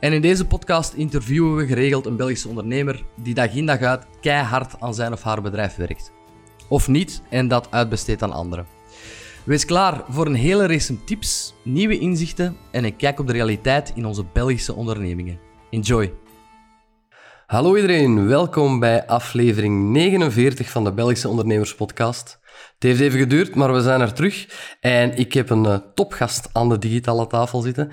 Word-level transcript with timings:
En 0.00 0.12
in 0.12 0.20
deze 0.20 0.46
podcast 0.46 0.92
interviewen 0.92 1.56
we 1.56 1.66
geregeld 1.66 2.06
een 2.06 2.16
Belgische 2.16 2.48
ondernemer 2.48 3.04
die 3.16 3.34
dag 3.34 3.54
in 3.54 3.66
dag 3.66 3.80
uit 3.80 4.06
keihard 4.20 4.80
aan 4.80 4.94
zijn 4.94 5.12
of 5.12 5.22
haar 5.22 5.42
bedrijf 5.42 5.76
werkt. 5.76 6.12
Of 6.68 6.88
niet 6.88 7.22
en 7.30 7.48
dat 7.48 7.70
uitbesteedt 7.70 8.22
aan 8.22 8.32
anderen. 8.32 8.66
Wees 9.44 9.64
klaar 9.64 10.04
voor 10.08 10.26
een 10.26 10.34
hele 10.34 10.66
race 10.66 11.04
tips, 11.04 11.54
nieuwe 11.64 11.98
inzichten 11.98 12.56
en 12.70 12.84
een 12.84 12.96
kijk 12.96 13.20
op 13.20 13.26
de 13.26 13.32
realiteit 13.32 13.92
in 13.94 14.06
onze 14.06 14.24
Belgische 14.32 14.74
ondernemingen. 14.74 15.38
Enjoy! 15.70 16.12
Hallo 17.46 17.76
iedereen, 17.76 18.26
welkom 18.26 18.80
bij 18.80 19.06
aflevering 19.06 19.90
49 19.90 20.70
van 20.70 20.84
de 20.84 20.92
Belgische 20.92 21.28
Ondernemers 21.28 21.74
Podcast. 21.74 22.38
Het 22.74 22.82
heeft 22.82 23.00
even 23.00 23.18
geduurd, 23.18 23.54
maar 23.54 23.72
we 23.72 23.82
zijn 23.82 24.00
er 24.00 24.12
terug 24.12 24.48
en 24.80 25.16
ik 25.16 25.32
heb 25.32 25.50
een 25.50 25.64
uh, 25.64 25.76
topgast 25.94 26.48
aan 26.52 26.68
de 26.68 26.78
digitale 26.78 27.26
tafel 27.26 27.60
zitten. 27.60 27.90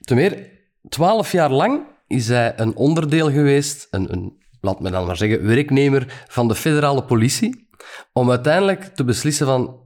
Ten 0.00 0.16
meer, 0.16 0.57
twaalf 0.88 1.32
jaar 1.32 1.50
lang 1.50 1.86
is 2.06 2.28
hij 2.28 2.58
een 2.58 2.76
onderdeel 2.76 3.30
geweest, 3.30 3.86
een, 3.90 4.12
een, 4.12 4.42
laat 4.60 4.80
me 4.80 4.90
dan 4.90 5.06
maar 5.06 5.16
zeggen, 5.16 5.46
werknemer 5.46 6.24
van 6.28 6.48
de 6.48 6.54
federale 6.54 7.04
politie, 7.04 7.68
om 8.12 8.30
uiteindelijk 8.30 8.84
te 8.84 9.04
beslissen 9.04 9.46
van 9.46 9.80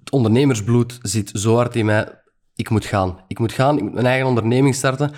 het 0.00 0.10
ondernemersbloed 0.10 0.98
zit 1.02 1.30
zo 1.34 1.56
hard 1.56 1.76
in 1.76 1.86
mij, 1.86 2.20
ik 2.54 2.70
moet 2.70 2.84
gaan. 2.84 3.24
Ik 3.26 3.38
moet 3.38 3.52
gaan, 3.52 3.76
ik 3.76 3.82
moet 3.82 3.92
mijn 3.92 4.06
eigen 4.06 4.26
onderneming 4.26 4.74
starten. 4.74 5.12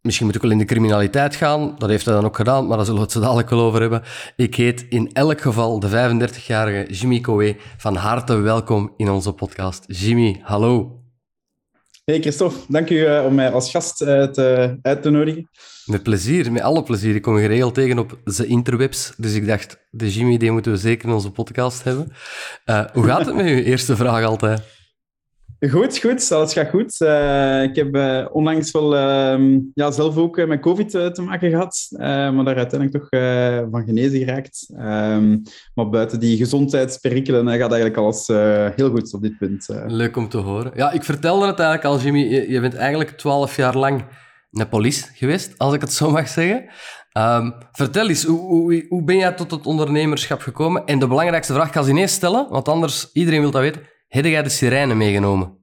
Misschien 0.00 0.26
moet 0.26 0.36
ik 0.36 0.42
wel 0.42 0.50
in 0.50 0.58
de 0.58 0.64
criminaliteit 0.64 1.36
gaan, 1.36 1.74
dat 1.78 1.88
heeft 1.88 2.04
hij 2.04 2.14
dan 2.14 2.24
ook 2.24 2.36
gedaan, 2.36 2.66
maar 2.66 2.76
daar 2.76 2.86
zullen 2.86 3.00
we 3.00 3.06
het 3.06 3.14
zo 3.16 3.20
dadelijk 3.20 3.50
wel 3.50 3.60
over 3.60 3.80
hebben. 3.80 4.02
Ik 4.36 4.54
heet 4.54 4.86
in 4.88 5.12
elk 5.12 5.40
geval 5.40 5.80
de 5.80 5.88
35-jarige 5.88 6.92
Jimmy 6.92 7.20
Coe. 7.20 7.56
Van 7.76 7.94
harte 7.96 8.34
welkom 8.34 8.92
in 8.96 9.10
onze 9.10 9.32
podcast. 9.32 9.84
Jimmy, 9.86 10.40
hallo. 10.42 10.97
Hey 12.08 12.20
Christophe, 12.20 12.58
dank 12.68 12.90
u 12.90 12.94
uh, 12.94 13.24
om 13.24 13.34
mij 13.34 13.50
als 13.50 13.70
gast 13.70 13.96
te, 13.96 14.78
uit 14.82 15.02
te 15.02 15.10
nodigen. 15.10 15.50
Met 15.84 16.02
plezier, 16.02 16.52
met 16.52 16.62
alle 16.62 16.82
plezier. 16.82 17.14
Ik 17.14 17.22
kom 17.22 17.36
geregeld 17.36 17.74
tegen 17.74 17.98
op 17.98 18.18
de 18.24 18.46
interwebs, 18.46 19.12
dus 19.16 19.34
ik 19.34 19.46
dacht, 19.46 19.86
de 19.90 20.12
Jimmy, 20.12 20.36
die 20.36 20.50
moeten 20.50 20.72
we 20.72 20.78
zeker 20.78 21.08
in 21.08 21.14
onze 21.14 21.30
podcast 21.30 21.84
hebben. 21.84 22.12
Uh, 22.66 22.84
hoe 22.92 23.04
gaat 23.04 23.26
het 23.26 23.34
met 23.34 23.46
u? 23.46 23.64
Eerste 23.64 23.96
vraag 23.96 24.24
altijd. 24.24 24.62
Goed, 25.66 25.98
goed. 25.98 26.32
Alles 26.32 26.52
gaat 26.52 26.68
goed. 26.68 27.00
Uh, 27.00 27.62
ik 27.62 27.76
heb 27.76 27.96
uh, 27.96 28.26
onlangs 28.32 28.70
wel 28.70 28.94
uh, 28.94 29.58
ja, 29.74 29.90
zelf 29.90 30.16
ook 30.16 30.46
met 30.46 30.60
COVID 30.60 30.90
te 30.90 31.22
maken 31.24 31.50
gehad, 31.50 31.86
maar 31.98 32.44
daar 32.44 32.56
uiteindelijk 32.56 32.92
toch 32.92 33.08
van 33.70 33.84
genezen 33.84 34.18
geraakt. 34.18 34.66
Ehm, 34.76 35.36
maar 35.74 35.88
buiten 35.88 36.20
die 36.20 36.36
gezondheidsperikelen 36.36 37.48
gaat 37.48 37.72
eigenlijk 37.72 37.96
alles 37.96 38.26
heel 38.76 38.90
goed 38.90 39.14
op 39.14 39.22
dit 39.22 39.38
punt. 39.38 39.68
Leuk 39.86 40.16
om 40.16 40.28
te 40.28 40.38
horen. 40.38 40.72
Ja, 40.74 40.90
ik 40.90 41.02
vertelde 41.04 41.46
het 41.46 41.58
eigenlijk 41.58 41.94
al, 41.94 42.04
Jimmy. 42.04 42.50
Je, 42.50 42.60
bent 42.60 42.74
eigenlijk 42.74 43.10
twaalf 43.10 43.56
jaar 43.56 43.76
lang 43.76 44.04
police 44.70 45.06
geweest, 45.14 45.58
als 45.58 45.74
ik 45.74 45.80
het 45.80 45.92
zo 45.92 46.10
mag 46.10 46.28
zeggen. 46.28 46.64
Um, 47.12 47.54
vertel 47.72 48.08
eens, 48.08 48.24
hoe, 48.24 48.84
hoe, 48.88 49.02
ben 49.02 49.16
jij 49.16 49.32
tot 49.32 49.50
het 49.50 49.66
ondernemerschap 49.66 50.40
gekomen? 50.40 50.84
En 50.86 50.98
de 50.98 51.06
belangrijkste 51.06 51.52
vraag 51.52 51.72
ga 51.72 51.80
ik 51.80 51.86
ineens 51.86 52.12
stellen, 52.12 52.46
want 52.48 52.68
anders, 52.68 53.10
iedereen 53.12 53.40
wil 53.40 53.50
dat 53.50 53.60
weten. 53.60 53.96
Heb 54.08 54.24
jij 54.24 54.42
de 54.42 54.48
sirene 54.48 54.94
meegenomen? 54.94 55.56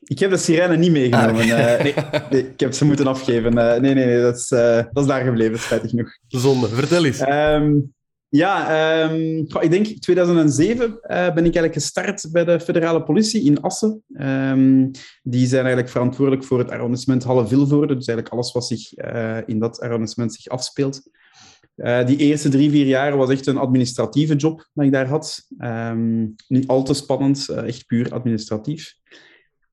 Ik 0.00 0.18
heb 0.18 0.30
de 0.30 0.36
sirene 0.36 0.76
niet 0.76 0.90
meegenomen. 0.90 1.40
Ah, 1.40 1.46
uh, 1.46 1.82
nee, 1.82 1.94
nee, 2.30 2.48
ik 2.48 2.60
heb 2.60 2.72
ze 2.72 2.84
moeten 2.84 3.06
afgeven. 3.06 3.58
Uh, 3.58 3.76
nee, 3.76 3.94
nee, 3.94 4.04
nee, 4.04 4.20
dat 4.20 4.36
is, 4.36 4.50
uh, 4.50 4.76
dat 4.76 5.02
is 5.02 5.06
daar 5.06 5.24
gebleven, 5.24 5.58
spijtig 5.58 5.90
genoeg. 5.90 6.18
Zonde, 6.28 6.68
vertel 6.68 7.04
eens. 7.04 7.20
Um, 7.20 7.94
ja, 8.28 9.02
um, 9.10 9.46
ik 9.60 9.70
denk 9.70 9.86
2007 9.86 10.98
ben 11.00 11.36
ik 11.36 11.36
eigenlijk 11.36 11.72
gestart 11.72 12.28
bij 12.32 12.44
de 12.44 12.60
federale 12.60 13.02
politie 13.02 13.44
in 13.44 13.60
Assen. 13.60 14.02
Um, 14.20 14.90
die 15.22 15.46
zijn 15.46 15.60
eigenlijk 15.60 15.92
verantwoordelijk 15.92 16.44
voor 16.44 16.58
het 16.58 16.70
arrondissement 16.70 17.24
Halle-Vilvoorde. 17.24 17.96
Dus 17.96 18.06
eigenlijk 18.06 18.28
alles 18.28 18.52
wat 18.52 18.66
zich 18.66 18.92
in 19.46 19.58
dat 19.58 19.80
arrondissement 19.80 20.34
zich 20.34 20.46
afspeelt. 20.46 21.02
Uh, 21.82 22.06
die 22.06 22.16
eerste 22.16 22.48
drie, 22.48 22.70
vier 22.70 22.86
jaar 22.86 23.16
was 23.16 23.30
echt 23.30 23.46
een 23.46 23.56
administratieve 23.56 24.36
job 24.36 24.68
dat 24.74 24.84
ik 24.84 24.92
daar 24.92 25.06
had. 25.06 25.46
Um, 25.58 26.34
niet 26.48 26.66
al 26.66 26.82
te 26.82 26.94
spannend, 26.94 27.46
uh, 27.50 27.66
echt 27.66 27.86
puur 27.86 28.12
administratief. 28.12 28.94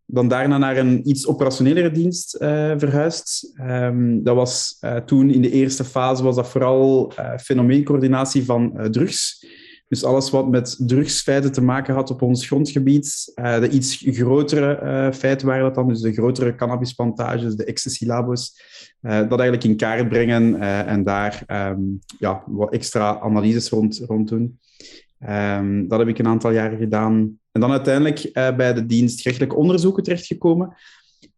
Dan 0.06 0.28
daarna 0.28 0.58
naar 0.58 0.78
een 0.78 1.10
iets 1.10 1.28
operationelere 1.28 1.92
dienst 1.92 2.36
uh, 2.36 2.74
verhuisd. 2.78 3.54
Um, 3.62 4.24
dat 4.24 4.36
was 4.36 4.80
toen 5.06 5.30
in 5.30 5.42
de 5.42 5.52
eerste 5.52 5.84
fase 5.84 6.24
was 6.24 6.36
dat 6.36 6.50
vooral 6.50 7.14
fenomeencoördinatie 7.42 8.46
van 8.46 8.88
drugs. 8.92 9.46
Dus 9.88 10.04
alles 10.04 10.30
wat 10.30 10.50
met 10.50 10.76
drugsfeiten 10.80 11.52
te 11.52 11.62
maken 11.62 11.94
had 11.94 12.12
op 12.12 12.22
ons 12.22 12.48
grondgebied. 12.48 13.32
Uh, 13.36 13.60
de 13.60 13.70
iets 13.70 14.06
grotere 14.06 14.80
uh, 14.84 15.14
feiten 15.14 15.48
waren 15.48 15.64
dat 15.64 15.76
dan, 15.76 15.88
dus 15.88 16.02
de 16.02 16.14
grotere 16.14 16.56
cannabisplantages, 16.56 17.56
de 17.56 17.66
ecstasy-labos. 17.66 18.62
Uh, 19.02 19.12
dat 19.12 19.40
eigenlijk 19.40 19.64
in 19.64 19.76
kaart 19.76 20.10
brengen 20.10 20.60
en 20.86 21.04
daar 21.04 21.44
um, 21.72 22.00
ja, 22.20 22.44
wat 22.46 22.74
extra 22.74 23.20
analyses 23.20 23.70
rond, 23.70 24.02
rond 24.08 24.28
doen. 24.28 24.60
Um, 25.30 25.88
dat 25.88 26.00
heb 26.00 26.08
ik 26.08 26.20
een 26.20 26.28
aantal 26.28 26.52
jaren 26.52 26.78
gedaan. 26.78 27.40
En 27.52 27.62
dan 27.62 27.72
uiteindelijk 27.72 28.30
bij 28.34 28.74
de 28.74 28.86
dienst 28.86 29.22
gerechtelijk 29.22 29.58
onderzoeken 29.58 30.04
terechtgekomen. 30.04 30.76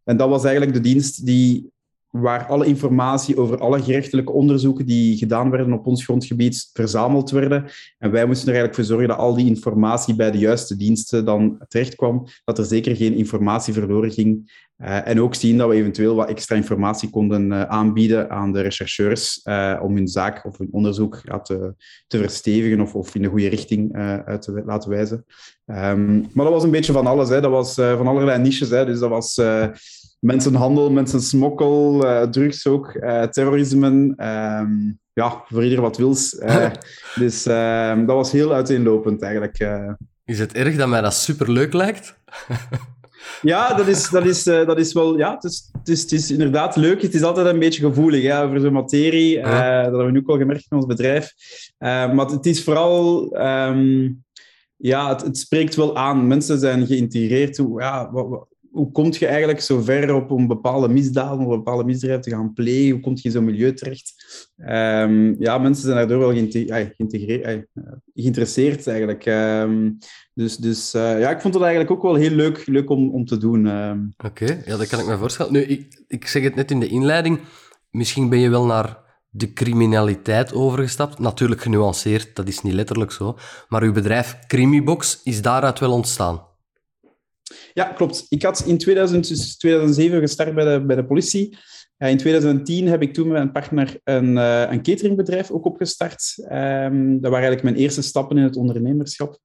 En 0.04 0.16
dat 0.16 0.28
was 0.28 0.44
eigenlijk 0.44 0.74
de 0.74 0.80
dienst 0.80 1.26
die 1.26 1.70
waar 2.10 2.46
alle 2.46 2.66
informatie 2.66 3.36
over 3.36 3.58
alle 3.58 3.82
gerechtelijke 3.82 4.32
onderzoeken 4.32 4.86
die 4.86 5.16
gedaan 5.16 5.50
werden 5.50 5.72
op 5.72 5.86
ons 5.86 6.04
grondgebied 6.04 6.70
verzameld 6.72 7.30
werden. 7.30 7.64
En 7.98 8.10
wij 8.10 8.26
moesten 8.26 8.48
er 8.48 8.54
eigenlijk 8.54 8.74
voor 8.74 8.84
zorgen 8.84 9.08
dat 9.08 9.18
al 9.18 9.34
die 9.34 9.46
informatie 9.46 10.14
bij 10.14 10.30
de 10.30 10.38
juiste 10.38 10.76
diensten 10.76 11.24
dan 11.24 11.64
terechtkwam, 11.68 12.26
dat 12.44 12.58
er 12.58 12.64
zeker 12.64 12.96
geen 12.96 13.14
informatie 13.14 13.72
verloren 13.72 14.10
ging. 14.10 14.50
Uh, 14.78 15.08
en 15.08 15.20
ook 15.20 15.34
zien 15.34 15.58
dat 15.58 15.68
we 15.68 15.74
eventueel 15.74 16.14
wat 16.14 16.28
extra 16.28 16.56
informatie 16.56 17.10
konden 17.10 17.50
uh, 17.50 17.62
aanbieden 17.62 18.30
aan 18.30 18.52
de 18.52 18.60
rechercheurs 18.60 19.40
uh, 19.44 19.80
om 19.82 19.94
hun 19.94 20.08
zaak 20.08 20.46
of 20.46 20.58
hun 20.58 20.68
onderzoek 20.70 21.20
te, 21.42 21.74
te 22.06 22.18
verstevigen 22.18 22.80
of, 22.80 22.94
of 22.94 23.14
in 23.14 23.22
de 23.22 23.28
goede 23.28 23.48
richting 23.48 23.94
uit 24.24 24.42
te 24.42 24.62
laten 24.66 24.90
wijzen. 24.90 25.24
Um, 25.66 26.28
maar 26.32 26.44
dat 26.44 26.54
was 26.54 26.62
een 26.62 26.70
beetje 26.70 26.92
van 26.92 27.06
alles. 27.06 27.28
Hè. 27.28 27.40
Dat 27.40 27.50
was 27.50 27.74
van 27.74 28.06
allerlei 28.06 28.42
niches. 28.42 28.70
Hè. 28.70 28.86
Dus 28.86 28.98
dat 28.98 29.10
was 29.10 29.34
mensenhandel, 30.20 30.90
mensensmokkel, 30.90 32.04
uh, 32.04 32.22
drugs 32.22 32.66
ook, 32.66 32.94
uh, 32.94 33.22
terrorisme. 33.22 33.86
Um, 34.16 34.98
ja, 35.12 35.42
voor 35.46 35.64
ieder 35.64 35.80
wat 35.80 35.96
wils. 35.96 36.34
Uh, 36.34 36.70
dus 37.22 37.46
ehm, 37.46 38.06
dat 38.06 38.16
was 38.16 38.32
heel 38.32 38.52
uiteenlopend 38.52 39.22
eigenlijk. 39.22 39.58
Is 40.24 40.38
het 40.38 40.52
erg 40.52 40.76
dat 40.76 40.88
mij 40.88 41.00
dat 41.00 41.14
superleuk 41.14 41.72
lijkt? 41.72 42.14
ja, 43.42 43.74
dat 43.74 43.86
is, 43.86 44.08
dat 44.08 44.24
is, 44.24 44.42
dat 44.42 44.78
is 44.78 44.92
wel... 44.92 45.18
Ja, 45.18 45.34
het 45.34 45.44
is, 45.44 45.70
het, 45.72 45.88
is, 45.88 46.02
het 46.02 46.12
is 46.12 46.30
inderdaad 46.30 46.76
leuk. 46.76 47.02
Het 47.02 47.14
is 47.14 47.22
altijd 47.22 47.46
een 47.46 47.58
beetje 47.58 47.86
gevoelig 47.86 48.22
hè, 48.22 48.42
over 48.42 48.60
zo'n 48.60 48.72
materie. 48.72 49.38
Ja. 49.38 49.82
dat 49.82 49.82
hebben 49.82 50.06
we 50.06 50.12
nu 50.12 50.18
ook 50.18 50.28
al 50.28 50.38
gemerkt 50.38 50.66
in 50.68 50.76
ons 50.76 50.86
bedrijf. 50.86 51.32
maar 51.78 52.26
het 52.26 52.46
is 52.46 52.64
vooral... 52.64 53.36
Um, 53.40 54.22
ja, 54.76 55.08
het, 55.08 55.20
het, 55.20 55.38
spreekt 55.38 55.74
wel 55.74 55.96
aan. 55.96 56.26
Mensen 56.26 56.58
zijn 56.58 56.86
geïntegreerd. 56.86 57.62
Ja, 57.76 58.10
wat, 58.12 58.46
hoe 58.70 58.92
kom 58.92 59.12
je 59.12 59.26
eigenlijk 59.26 59.60
zo 59.60 59.80
ver 59.80 60.14
op 60.14 60.30
een 60.30 60.46
bepaalde 60.46 60.88
misdaad, 60.88 61.38
of 61.38 61.38
een 61.38 61.48
bepaalde 61.48 61.84
misdrijf 61.84 62.20
te 62.20 62.30
gaan 62.30 62.52
plegen? 62.52 62.90
Hoe 62.90 63.00
kom 63.00 63.12
je 63.14 63.22
in 63.22 63.30
zo'n 63.30 63.44
milieu 63.44 63.74
terecht? 63.74 64.14
Um, 64.56 65.36
ja, 65.38 65.58
mensen 65.58 65.84
zijn 65.84 65.96
daardoor 65.96 66.18
wel 66.18 66.32
geïntegreerd, 66.32 67.66
geïnteresseerd 68.14 68.86
eigenlijk. 68.86 69.26
Um, 69.26 69.98
dus 70.34 70.56
dus 70.56 70.94
uh, 70.94 71.20
ja, 71.20 71.30
ik 71.30 71.40
vond 71.40 71.54
het 71.54 71.62
eigenlijk 71.62 71.92
ook 71.92 72.02
wel 72.02 72.14
heel 72.14 72.30
leuk, 72.30 72.66
leuk 72.66 72.90
om, 72.90 73.10
om 73.10 73.24
te 73.24 73.36
doen. 73.36 73.66
Um. 73.66 74.14
Oké, 74.24 74.62
ja, 74.64 74.76
dat 74.76 74.86
kan 74.86 75.00
ik 75.00 75.06
me 75.06 75.16
voorstellen. 75.16 75.52
Nu, 75.52 75.60
ik, 75.60 76.04
ik 76.08 76.26
zeg 76.26 76.42
het 76.42 76.54
net 76.54 76.70
in 76.70 76.80
de 76.80 76.88
inleiding. 76.88 77.40
Misschien 77.90 78.28
ben 78.28 78.38
je 78.38 78.48
wel 78.48 78.64
naar 78.66 78.98
de 79.30 79.52
criminaliteit 79.52 80.54
overgestapt. 80.54 81.18
Natuurlijk 81.18 81.60
genuanceerd, 81.60 82.36
dat 82.36 82.48
is 82.48 82.60
niet 82.60 82.72
letterlijk 82.72 83.12
zo. 83.12 83.38
Maar 83.68 83.82
uw 83.82 83.92
bedrijf 83.92 84.38
Crimibox 84.46 85.20
is 85.24 85.42
daaruit 85.42 85.78
wel 85.78 85.92
ontstaan. 85.92 86.48
Ja, 87.72 87.84
klopt. 87.84 88.26
Ik 88.28 88.42
had 88.42 88.64
in 88.66 88.78
2000, 88.78 89.28
dus 89.28 89.56
2007 89.56 90.20
gestart 90.20 90.54
bij 90.54 90.64
de, 90.64 90.84
bij 90.86 90.96
de 90.96 91.06
politie. 91.06 91.56
in 91.98 92.16
2010 92.16 92.88
heb 92.88 93.02
ik 93.02 93.14
toen 93.14 93.26
met 93.26 93.36
mijn 93.36 93.52
partner 93.52 94.00
een, 94.04 94.36
uh, 94.36 94.70
een 94.70 94.82
cateringbedrijf 94.82 95.50
ook 95.50 95.64
opgestart. 95.64 96.34
Um, 96.38 97.20
dat 97.20 97.30
waren 97.30 97.48
eigenlijk 97.48 97.62
mijn 97.62 97.76
eerste 97.76 98.02
stappen 98.02 98.36
in 98.36 98.44
het 98.44 98.56
ondernemerschap. 98.56 99.38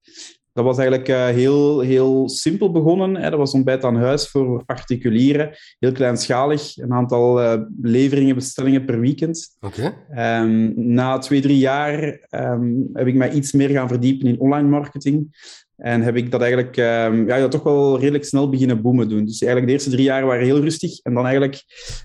Dat 0.56 0.64
was 0.64 0.78
eigenlijk 0.78 1.08
uh, 1.08 1.26
heel, 1.26 1.80
heel 1.80 2.28
simpel 2.28 2.70
begonnen. 2.70 3.16
Hè. 3.16 3.30
Dat 3.30 3.38
was 3.38 3.52
ontbijt 3.52 3.84
aan 3.84 3.96
huis 3.96 4.28
voor 4.28 4.64
particulieren. 4.64 5.50
Heel 5.78 5.92
kleinschalig. 5.92 6.76
Een 6.76 6.92
aantal 6.92 7.42
uh, 7.42 7.62
leveringen, 7.82 8.34
bestellingen 8.34 8.84
per 8.84 9.00
weekend. 9.00 9.56
Oké. 9.60 9.94
Okay. 10.10 10.42
Um, 10.42 10.72
na 10.76 11.18
twee, 11.18 11.40
drie 11.40 11.58
jaar 11.58 12.26
um, 12.30 12.88
heb 12.92 13.06
ik 13.06 13.14
mij 13.14 13.30
iets 13.30 13.52
meer 13.52 13.68
gaan 13.68 13.88
verdiepen 13.88 14.28
in 14.28 14.40
online 14.40 14.68
marketing. 14.68 15.28
En 15.76 16.02
heb 16.02 16.16
ik 16.16 16.30
dat 16.30 16.40
eigenlijk 16.40 16.76
um, 16.76 17.28
ja, 17.28 17.48
toch 17.48 17.62
wel 17.62 17.98
redelijk 17.98 18.24
snel 18.24 18.48
beginnen 18.48 18.82
boomen 18.82 19.08
doen. 19.08 19.24
Dus 19.24 19.40
eigenlijk 19.40 19.66
de 19.66 19.72
eerste 19.72 19.90
drie 19.90 20.04
jaar 20.04 20.26
waren 20.26 20.44
heel 20.44 20.60
rustig. 20.60 21.00
En 21.00 21.14
dan 21.14 21.24
eigenlijk 21.24 21.62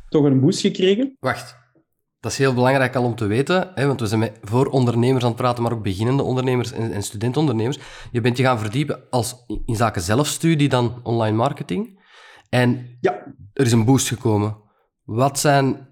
toch 0.09 0.23
een 0.23 0.39
boost 0.39 0.59
gekregen. 0.59 1.18
Wacht. 1.19 1.59
Dat 2.19 2.31
is 2.31 2.38
heel 2.38 2.53
belangrijk 2.53 2.95
al 2.95 3.03
om 3.03 3.15
te 3.15 3.25
weten, 3.25 3.71
hè, 3.75 3.88
want 3.88 4.00
we 4.00 4.07
zijn 4.07 4.19
met 4.19 4.38
voor 4.41 4.65
ondernemers 4.65 5.23
aan 5.23 5.29
het 5.29 5.39
praten, 5.39 5.63
maar 5.63 5.73
ook 5.73 5.83
beginnende 5.83 6.23
ondernemers 6.23 6.71
en, 6.71 6.91
en 6.91 7.03
studentondernemers. 7.03 7.79
Je 8.12 8.21
bent 8.21 8.38
je 8.38 8.44
gaan 8.44 8.59
verdiepen 8.59 9.00
als, 9.09 9.35
in 9.65 9.75
zaken 9.75 10.01
zelfstudie 10.01 10.69
dan 10.69 11.00
online 11.03 11.38
marketing. 11.38 12.00
En 12.50 12.97
ja. 13.00 13.23
er 13.53 13.65
is 13.65 13.71
een 13.71 13.85
boost 13.85 14.07
gekomen. 14.07 14.57
Wat 15.03 15.39
zijn 15.39 15.88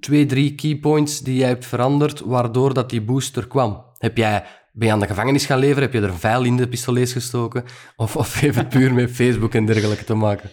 twee, 0.00 0.26
drie 0.26 0.54
key 0.54 0.76
points 0.76 1.20
die 1.20 1.36
jij 1.36 1.48
hebt 1.48 1.66
veranderd, 1.66 2.20
waardoor 2.20 2.74
dat 2.74 2.90
die 2.90 3.02
boost 3.02 3.36
er 3.36 3.46
kwam? 3.46 3.84
Heb 3.98 4.16
jij, 4.16 4.44
ben 4.72 4.86
je 4.86 4.92
aan 4.92 5.00
de 5.00 5.06
gevangenis 5.06 5.46
gaan 5.46 5.58
leveren? 5.58 5.82
Heb 5.82 5.92
je 5.92 6.00
er 6.00 6.08
een 6.08 6.18
vuil 6.18 6.44
in 6.44 6.56
de 6.56 6.68
pistolees 6.68 7.12
gestoken? 7.12 7.64
Of, 7.96 8.16
of 8.16 8.40
heeft 8.40 8.56
het 8.56 8.68
puur 8.68 8.94
met 8.94 9.10
Facebook 9.10 9.54
en 9.54 9.66
dergelijke 9.66 10.04
te 10.04 10.14
maken? 10.14 10.50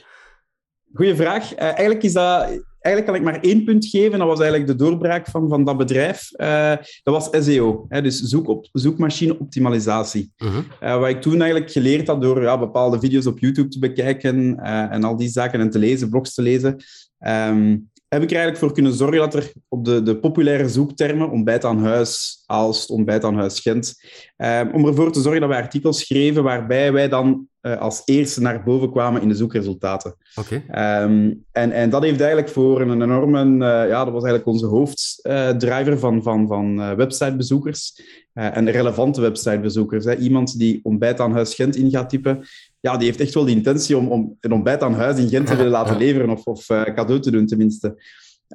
Goeie 0.94 1.16
vraag. 1.16 1.54
Uh, 1.54 1.62
eigenlijk 1.62 2.04
is 2.04 2.14
dat 2.14 2.42
eigenlijk 2.80 3.06
kan 3.06 3.16
ik 3.16 3.22
maar 3.22 3.44
één 3.44 3.64
punt 3.64 3.86
geven. 3.86 4.20
Dat 4.20 4.28
was 4.28 4.40
eigenlijk 4.40 4.70
de 4.70 4.86
doorbraak 4.86 5.28
van, 5.28 5.50
van 5.50 5.64
dat 5.64 5.78
bedrijf. 5.78 6.30
Uh, 6.38 6.76
dat 7.04 7.30
was 7.30 7.46
SEO, 7.46 7.86
hè, 7.90 8.02
dus 8.02 8.20
zoek 8.20 8.48
op, 8.48 8.68
zoekmachine 8.72 9.40
optimalisatie. 9.40 10.34
Uh 10.38 10.50
-huh. 10.50 10.64
uh, 10.84 11.00
wat 11.00 11.10
ik 11.10 11.22
toen 11.22 11.42
eigenlijk 11.42 11.72
geleerd 11.72 12.08
had 12.08 12.22
door 12.22 12.42
ja, 12.42 12.60
bepaalde 12.60 13.00
video's 13.00 13.26
op 13.26 13.40
YouTube 13.40 13.68
te 13.68 13.80
bekijken 13.80 14.60
en 14.90 15.04
al 15.04 15.16
die 15.16 15.30
zaken 15.30 15.60
en 15.60 15.70
te 15.70 15.80
lezen, 15.80 16.10
blogs 16.10 16.34
te 16.34 16.42
lezen, 16.42 16.84
um, 17.20 17.90
heb 18.10 18.22
ik 18.22 18.30
er 18.30 18.36
eigenlijk 18.36 18.58
voor 18.58 18.74
kunnen 18.74 18.94
zorgen 18.94 19.18
dat 19.18 19.34
er 19.34 19.52
op 19.68 19.86
de, 19.86 20.04
de 20.04 20.18
populaire 20.18 20.70
zoektermen, 20.70 21.30
ontbijt 21.30 21.66
aan 21.66 21.84
huis, 21.84 22.44
Aalst, 22.46 22.90
ontbijt 22.90 23.24
aan 23.24 23.36
huis 23.36 23.60
Gent, 23.60 24.02
um, 24.38 24.72
om 24.74 24.86
ervoor 24.86 25.12
te 25.12 25.22
zorgen 25.22 25.42
dat 25.42 25.50
wij 25.50 25.62
artikels 25.62 26.00
schreven 26.00 26.44
waarbij 26.44 26.92
wij 26.92 27.10
dan 27.10 27.48
uh, 27.62 27.78
als 27.78 28.02
eerste 28.06 28.42
naar 28.42 28.64
boven 28.64 28.92
kwamen 28.92 29.22
in 29.22 29.28
de 29.28 29.36
zoekresultaten. 29.36 30.16
Oké. 30.36 30.64
Okay. 30.70 31.04
Um, 31.04 31.46
en, 31.52 31.72
en 31.72 31.90
dat 31.90 32.04
heeft 32.04 32.20
eigenlijk 32.20 32.50
voor 32.50 32.82
een 32.82 33.02
enorme... 33.02 33.44
Uh, 33.44 33.90
ja, 33.90 34.04
dat 34.04 34.14
was 34.14 34.24
eigenlijk 34.24 34.46
onze 34.46 34.66
hoofddriver 34.66 35.94
uh, 35.94 36.00
van, 36.00 36.24
van, 36.24 36.48
van 36.48 36.96
websitebezoekers. 36.96 38.02
en 38.34 38.72
relevante 38.72 39.22
websitebezoekers. 39.22 40.06
Hè. 40.06 40.16
Iemand 40.16 40.60
die 40.60 40.80
ontbijt 40.84 41.20
aan 41.20 41.34
huis 41.34 41.56
Gent 41.56 41.76
in 41.76 41.90
gaat 41.90 42.10
typen, 42.10 42.46
ja, 42.80 42.98
die 42.98 43.08
heeft 43.08 43.20
echt 43.20 43.34
wel 43.34 43.46
de 43.46 43.52
intentie 43.52 43.98
om, 43.98 44.08
om 44.08 44.38
een 44.40 44.52
ontbijt 44.52 44.84
aan 44.84 44.94
huis 44.94 45.18
in 45.18 45.30
Gent 45.30 45.48
te 45.48 45.56
willen 45.56 45.72
laten 45.72 45.98
leveren, 45.98 46.30
of, 46.30 46.46
of 46.46 46.66
cadeau 46.66 47.20
te 47.20 47.32
doen 47.32 47.46
tenminste. 47.46 47.88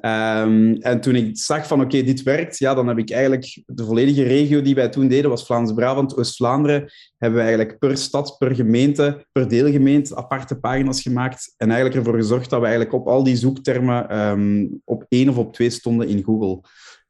Um, 0.03 0.73
en 0.73 1.01
toen 1.01 1.15
ik 1.15 1.37
zag 1.37 1.67
van 1.67 1.81
oké, 1.81 1.87
okay, 1.87 2.03
dit 2.05 2.23
werkt, 2.23 2.57
ja, 2.57 2.73
dan 2.73 2.87
heb 2.87 2.97
ik 2.97 3.11
eigenlijk 3.11 3.61
de 3.65 3.83
volledige 3.83 4.23
regio 4.23 4.61
die 4.61 4.75
wij 4.75 4.89
toen 4.89 5.07
deden, 5.07 5.29
was 5.29 5.45
Vlaams-Brabant, 5.45 6.17
Oost-Vlaanderen, 6.17 6.91
hebben 7.17 7.39
we 7.39 7.45
eigenlijk 7.45 7.79
per 7.79 7.97
stad, 7.97 8.35
per 8.37 8.55
gemeente, 8.55 9.25
per 9.31 9.47
deelgemeente 9.47 10.15
aparte 10.15 10.59
pagina's 10.59 11.01
gemaakt 11.01 11.53
en 11.57 11.67
eigenlijk 11.67 11.99
ervoor 11.99 12.19
gezorgd 12.19 12.49
dat 12.49 12.59
we 12.59 12.65
eigenlijk 12.65 12.95
op 12.95 13.07
al 13.07 13.23
die 13.23 13.35
zoektermen 13.35 14.19
um, 14.19 14.81
op 14.83 15.05
één 15.09 15.29
of 15.29 15.37
op 15.37 15.53
twee 15.53 15.69
stonden 15.69 16.07
in 16.07 16.23
Google. 16.23 16.61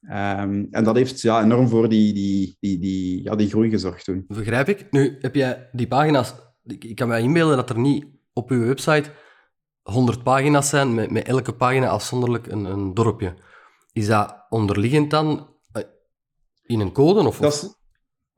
Um, 0.02 0.68
en 0.72 0.84
dat 0.84 0.96
heeft 0.96 1.22
ja, 1.22 1.44
enorm 1.44 1.68
voor 1.68 1.90
die, 1.90 2.14
die, 2.14 2.58
die, 2.60 2.80
die, 2.80 3.24
ja, 3.24 3.36
die 3.36 3.50
groei 3.50 3.70
gezorgd 3.70 4.06
toen. 4.06 4.26
Begrijp 4.28 4.70
ik. 4.70 4.88
Nu, 4.92 5.18
heb 5.20 5.36
jij 5.36 5.70
die 5.72 5.88
pagina's... 5.88 6.34
Ik 6.66 6.96
kan 6.96 7.08
me 7.08 7.20
inbeelden 7.20 7.56
dat 7.56 7.70
er 7.70 7.80
niet 7.80 8.06
op 8.34 8.50
uw 8.50 8.66
website 8.66 9.10
100 9.82 10.24
pagina's 10.24 10.70
zijn, 10.70 10.94
met, 10.94 11.12
met 11.12 11.28
elke 11.28 11.54
pagina 11.54 11.88
afzonderlijk 11.88 12.48
een, 12.48 12.66
een 12.66 12.94
dorpje. 12.94 13.34
Is 13.94 14.08
dat 14.08 14.46
onderliggend 14.50 15.12
dan 15.12 15.48
uh, 15.78 15.84
in 16.64 16.80
een 16.80 16.92
code? 16.92 17.28
Of, 17.28 17.38
dat 17.38 17.80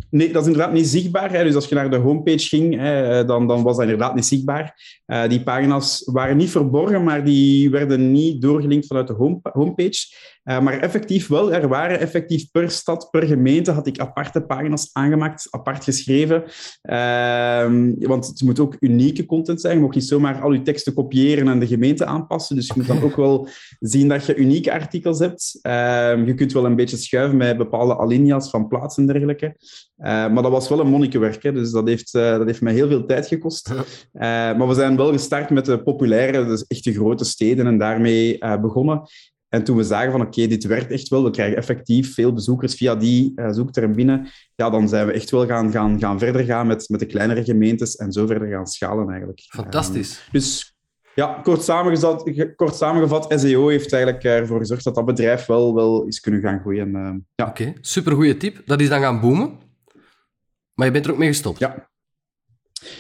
nee, 0.10 0.32
dat 0.32 0.42
is 0.42 0.48
inderdaad 0.48 0.74
niet 0.74 0.88
zichtbaar. 0.88 1.30
Dus 1.30 1.56
als 1.56 1.68
je 1.68 1.76
naar 1.76 1.90
de 1.90 1.98
homepage 1.98 2.48
ging, 2.48 2.76
hè, 2.76 3.26
dan, 3.26 3.48
dan 3.48 3.64
was 3.64 3.76
dat 3.76 3.86
inderdaad 3.86 4.16
niet 4.16 4.26
zichtbaar. 4.26 4.74
Uh, 5.08 5.28
die 5.28 5.44
pagina's 5.44 6.10
waren 6.12 6.38
niet 6.38 6.50
verborgen, 6.50 7.04
maar 7.04 7.24
die 7.24 7.70
werden 7.70 8.12
niet 8.12 8.42
doorgelinkt 8.42 8.88
vanuit 8.88 9.08
de 9.08 9.14
home, 9.14 9.40
homepage. 9.42 10.06
Uh, 10.48 10.60
maar 10.60 10.80
effectief 10.80 11.28
wel, 11.28 11.54
er 11.54 11.68
waren 11.68 12.00
effectief 12.00 12.52
per 12.52 12.72
stad, 12.72 13.08
per 13.12 13.24
gemeente, 13.24 13.72
had 13.72 13.88
ik 13.88 14.00
aparte 14.00 14.42
pagina's 14.42 14.90
aangemaakt, 14.94 15.48
apart 15.50 15.84
geschreven. 15.84 16.44
Uh, 16.82 18.08
want 18.08 18.28
het 18.28 18.42
moet 18.42 18.60
ook 18.60 18.76
unieke 18.80 19.26
content 19.26 19.62
zijn. 19.62 19.76
Je 19.76 19.84
mag 19.84 19.94
niet 19.94 20.04
zomaar 20.04 20.42
al 20.42 20.52
je 20.52 20.62
teksten 20.62 20.94
kopiëren 20.94 21.48
en 21.48 21.60
de 21.60 21.68
gemeente 21.68 22.06
aanpassen. 22.06 22.56
Dus 22.56 22.68
je 22.68 22.74
moet 22.76 22.88
dan 22.88 23.04
ook 23.08 23.16
wel 23.16 23.48
zien 23.80 24.08
dat 24.08 24.26
je 24.26 24.36
unieke 24.36 24.72
artikels 24.72 25.20
hebt. 25.20 25.60
Uh, 25.62 26.26
je 26.26 26.34
kunt 26.34 26.54
wel 26.54 26.66
een 26.66 26.76
beetje 26.76 26.98
schuiven 26.98 27.38
met 27.38 27.58
bepaalde 27.58 27.98
alinea's 27.98 28.50
van 28.50 28.68
plaats 28.68 28.98
en 28.98 29.06
dergelijke. 29.06 29.46
Uh, 29.46 30.06
maar 30.06 30.42
dat 30.44 30.52
was 30.52 30.70
wel 30.70 30.80
een 30.80 30.88
monnikenwerk, 30.88 31.44
hè, 31.44 31.52
dus 31.52 31.72
dat 31.72 31.88
heeft, 31.88 32.14
uh, 32.14 32.38
dat 32.38 32.46
heeft 32.46 32.62
mij 32.62 32.74
heel 32.74 32.88
veel 32.88 33.06
tijd 33.06 33.28
gekost. 33.28 33.74
Maar 34.12 34.68
we 34.68 34.74
zijn 34.74 34.98
wel 34.98 35.12
gestart 35.12 35.50
met 35.50 35.66
de 35.66 35.84
populaire, 35.84 36.46
dus 36.46 36.66
echt 36.68 36.84
de 36.84 36.94
grote 36.94 37.26
steden 37.26 37.68
en 37.68 37.78
daarmee 37.78 38.38
begonnen. 38.62 39.02
En 39.50 39.64
toen 39.64 39.78
we 39.78 39.84
zagen 39.84 40.12
van 40.12 40.22
oké, 40.22 40.30
okay, 40.30 40.48
dit 40.48 40.64
werkt 40.64 40.92
echt 40.92 41.08
wel, 41.08 41.24
we 41.24 41.30
krijgen 41.30 41.58
effectief 41.58 42.14
veel 42.14 42.34
bezoekers 42.34 42.76
via 42.76 42.96
die 42.96 43.32
uh, 43.36 43.52
zoekterm 43.52 43.96
binnen, 43.96 44.28
ja, 44.56 44.70
dan 44.70 44.90
zijn 44.90 45.06
we 45.08 45.12
echt 45.12 45.30
wel 45.30 45.46
gaan, 45.46 45.72
gaan, 45.72 46.00
gaan 46.00 46.20
verder 46.20 46.46
gaan 46.46 46.68
met, 46.68 46.90
met 46.90 47.00
de 47.00 47.06
kleinere 47.06 47.44
gemeentes 47.44 47.96
en 47.96 48.12
zo 48.12 48.26
verder 48.26 48.48
gaan 48.48 48.68
schalen 48.68 49.10
eigenlijk. 49.10 49.40
Fantastisch. 49.40 50.12
Um, 50.12 50.32
dus 50.32 50.78
ja, 51.16 51.40
kort 51.44 51.64
samengevat, 51.64 52.32
kort 52.56 52.76
samengevat, 52.76 53.34
SEO 53.40 53.68
heeft 53.68 53.94
eigenlijk 53.94 54.24
ervoor 54.24 54.60
gezorgd 54.60 54.84
dat 54.84 54.96
dat 54.96 55.06
bedrijf 55.06 55.46
wel, 55.46 55.76
wel 55.76 56.04
is 56.04 56.20
kunnen 56.20 56.42
gaan 56.42 56.60
groeien. 56.60 56.88
Uh, 56.88 57.14
ja. 57.36 57.48
Oké, 57.48 57.62
okay. 57.62 57.78
supergoeie 57.82 58.38
tip. 58.38 58.62
Dat 58.66 58.82
is 58.82 58.90
dan 58.90 59.02
gaan 59.02 59.20
boomen. 59.20 59.52
Maar 60.74 60.86
je 60.86 60.92
bent 60.92 61.06
er 61.06 61.12
ook 61.12 61.18
mee 61.18 61.28
gestopt. 61.28 61.60
Ja. 61.60 61.90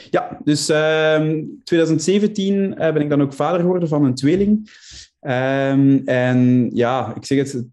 Ja, 0.10 0.40
dus 0.44 0.70
uh, 0.70 1.44
2017 1.64 2.56
uh, 2.56 2.76
ben 2.76 3.02
ik 3.02 3.10
dan 3.10 3.22
ook 3.22 3.34
vader 3.34 3.60
geworden 3.60 3.90
van 3.90 4.04
een 4.04 4.16
tweeling. 4.16 4.70
Um, 5.22 6.02
en 6.06 6.69
ja, 6.74 7.16
ik 7.16 7.25
zeg 7.25 7.38
het, 7.38 7.66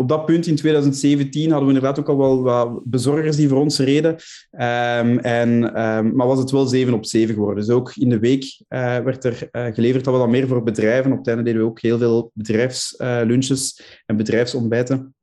op 0.00 0.08
dat 0.08 0.26
punt 0.26 0.46
in 0.46 0.56
2017 0.56 1.50
hadden 1.50 1.68
we 1.68 1.74
inderdaad 1.74 1.98
ook 1.98 2.08
al 2.08 2.18
wel 2.18 2.42
wat 2.42 2.84
bezorgers 2.84 3.36
die 3.36 3.48
voor 3.48 3.60
ons 3.60 3.78
reden. 3.78 4.12
Um, 4.12 5.18
en, 5.18 5.82
um, 5.82 6.14
maar 6.14 6.26
was 6.26 6.38
het 6.38 6.50
wel 6.50 6.66
7 6.66 6.94
op 6.94 7.06
7 7.06 7.34
geworden. 7.34 7.64
Dus 7.64 7.74
ook 7.74 7.96
in 7.96 8.08
de 8.08 8.18
week 8.18 8.42
uh, 8.68 8.98
werd 8.98 9.24
er 9.24 9.48
uh, 9.52 9.74
geleverd 9.74 10.04
dat 10.04 10.14
we 10.14 10.20
dan 10.20 10.30
meer 10.30 10.48
voor 10.48 10.62
bedrijven. 10.62 11.12
Op 11.12 11.18
het 11.18 11.26
einde 11.26 11.42
deden 11.42 11.60
we 11.60 11.66
ook 11.66 11.80
heel 11.80 11.98
veel 11.98 12.30
bedrijfslunches 12.34 13.80
uh, 13.80 13.86
en 14.06 14.16
bedrijfsontbijten. 14.16 15.14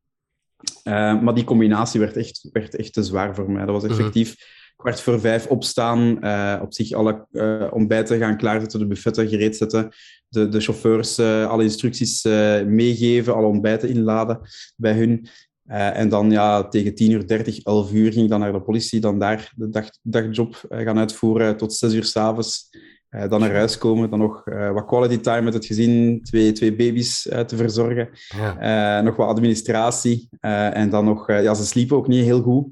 maar 0.83 1.33
die 1.33 1.43
combinatie 1.43 1.99
werd 1.99 2.17
echt, 2.17 2.49
werd 2.51 2.75
echt 2.75 2.93
te 2.93 3.03
zwaar 3.03 3.35
voor 3.35 3.51
mij. 3.51 3.65
Dat 3.65 3.81
was 3.81 3.91
effectief... 3.91 4.27
Mm 4.27 4.35
-hmm 4.37 4.63
kwart 4.75 5.01
voor 5.01 5.19
vijf 5.19 5.47
opstaan, 5.47 6.17
uh, 6.21 6.59
op 6.61 6.73
zich 6.73 6.91
alle 6.91 7.27
uh, 7.31 7.67
ontbijten 7.71 8.17
gaan 8.17 8.37
klaarzetten, 8.37 8.79
de 8.79 8.87
buffetten 8.87 9.27
gereed 9.27 9.57
zetten, 9.57 9.93
de, 10.29 10.49
de 10.49 10.59
chauffeurs 10.59 11.19
uh, 11.19 11.47
alle 11.47 11.63
instructies 11.63 12.23
meegeven, 12.65 13.35
alle 13.35 13.47
ontbijten 13.47 13.89
inladen 13.89 14.39
bij 14.75 14.93
hun. 14.93 15.27
en 15.65 16.09
dan 16.09 16.31
ja, 16.31 16.67
tegen 16.67 16.95
10 16.95 17.11
uur 17.11 17.27
30, 17.27 17.63
11 17.63 17.93
uur 17.93 18.11
ging 18.11 18.23
ik 18.23 18.29
dan 18.29 18.39
naar 18.39 18.51
de 18.51 18.61
politie, 18.61 18.99
dan 18.99 19.19
daar 19.19 19.51
de 19.55 19.69
dag, 19.69 19.89
dagjob 20.01 20.65
gaan 20.69 20.97
uitvoeren 20.97 21.57
tot 21.57 21.73
6 21.73 21.93
uur 21.93 22.03
s'avonds. 22.03 22.69
Uh, 23.09 23.29
dan 23.29 23.39
naar 23.39 23.53
huis 23.53 23.77
komen, 23.77 24.09
dan 24.09 24.19
nog 24.19 24.43
wat 24.45 24.85
quality 24.85 25.17
time 25.17 25.41
met 25.41 25.53
het 25.53 25.65
gezin, 25.65 26.21
twee, 26.23 26.51
twee 26.51 26.75
baby's 26.75 27.21
te 27.21 27.55
verzorgen, 27.55 28.09
ja. 28.27 29.01
nog 29.01 29.15
wat 29.15 29.27
administratie 29.27 30.29
en 30.39 30.89
dan 30.89 31.05
nog, 31.05 31.27
ja, 31.27 31.53
ze 31.53 31.65
sliepen 31.65 31.97
ook 31.97 32.07
niet 32.07 32.23
heel 32.23 32.41
goed 32.41 32.67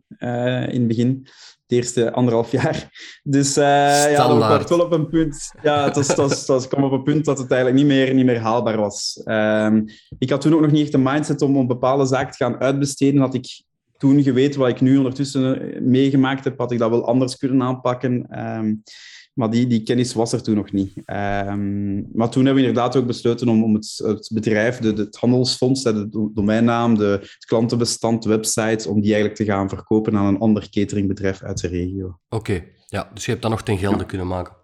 in 0.69 0.79
het 0.79 0.88
begin 0.88 1.27
het 1.67 1.77
eerste 1.77 2.12
anderhalf 2.12 2.51
jaar. 2.51 2.89
Dus 3.24 3.58
uh, 3.58 3.63
ja, 4.12 4.27
dat 4.27 4.63
kwam 4.65 4.77
wel 4.77 4.86
op 4.86 4.91
een 4.91 5.08
punt. 5.08 5.51
Ja, 5.62 5.84
het, 5.84 5.96
was, 5.96 6.08
het, 6.08 6.17
was, 6.17 6.38
het, 6.38 6.48
was, 6.48 6.67
kwam 6.67 6.84
op 6.84 6.91
een 6.91 7.03
punt 7.03 7.25
dat 7.25 7.38
het 7.38 7.51
eigenlijk 7.51 7.82
niet 7.82 7.91
meer, 7.91 8.13
niet 8.13 8.25
meer 8.25 8.39
haalbaar 8.39 8.77
was. 8.77 9.22
Um, 9.25 9.86
ik 10.17 10.29
had 10.29 10.41
toen 10.41 10.53
ook 10.53 10.62
nog 10.62 10.72
niet 10.72 10.82
echt 10.82 10.91
de 10.91 10.98
mindset 10.98 11.41
om 11.41 11.55
een 11.55 11.67
bepaalde 11.67 12.05
zaak 12.05 12.32
te 12.32 12.43
gaan 12.43 12.60
uitbesteden. 12.60 13.22
Had 13.22 13.34
ik 13.34 13.63
toen 13.98 14.24
geweten 14.24 14.60
wat 14.60 14.70
ik 14.70 14.82
nu 14.82 14.98
ondertussen 14.98 15.74
meegemaakt 15.82 16.43
heb, 16.43 16.58
had 16.58 16.72
ik 16.72 16.79
dat 16.79 16.89
wel 16.89 17.08
anders 17.08 17.38
kunnen 17.38 17.62
aanpakken. 17.62 18.39
Um, 18.39 18.84
maar 19.33 19.49
die, 19.49 19.67
die 19.67 19.83
kennis 19.83 20.13
was 20.13 20.33
er 20.33 20.43
toen 20.43 20.55
nog 20.55 20.71
niet. 20.71 20.93
Um, 20.95 22.09
maar 22.13 22.29
toen 22.29 22.45
hebben 22.45 22.63
we 22.63 22.69
inderdaad 22.69 22.95
ook 22.95 23.05
besloten 23.05 23.47
om, 23.47 23.63
om 23.63 23.73
het, 23.73 24.01
het 24.03 24.29
bedrijf, 24.33 24.77
de, 24.77 24.93
het 24.93 25.15
handelsfonds, 25.15 25.83
de 25.83 26.29
domeinnaam, 26.33 26.97
de, 26.97 27.17
het 27.21 27.45
klantenbestand, 27.45 28.25
websites, 28.25 28.87
om 28.87 29.01
die 29.01 29.13
eigenlijk 29.13 29.35
te 29.35 29.45
gaan 29.45 29.69
verkopen 29.69 30.17
aan 30.17 30.25
een 30.25 30.39
ander 30.39 30.69
cateringbedrijf 30.69 31.41
uit 31.41 31.61
de 31.61 31.67
regio. 31.67 32.05
Oké, 32.05 32.51
okay. 32.51 32.73
ja, 32.87 33.09
dus 33.13 33.25
je 33.25 33.31
hebt 33.31 33.43
dat 33.43 33.51
nog 33.51 33.63
ten 33.63 33.77
gelde 33.77 33.97
ja. 33.97 34.03
kunnen 34.03 34.27
maken. 34.27 34.55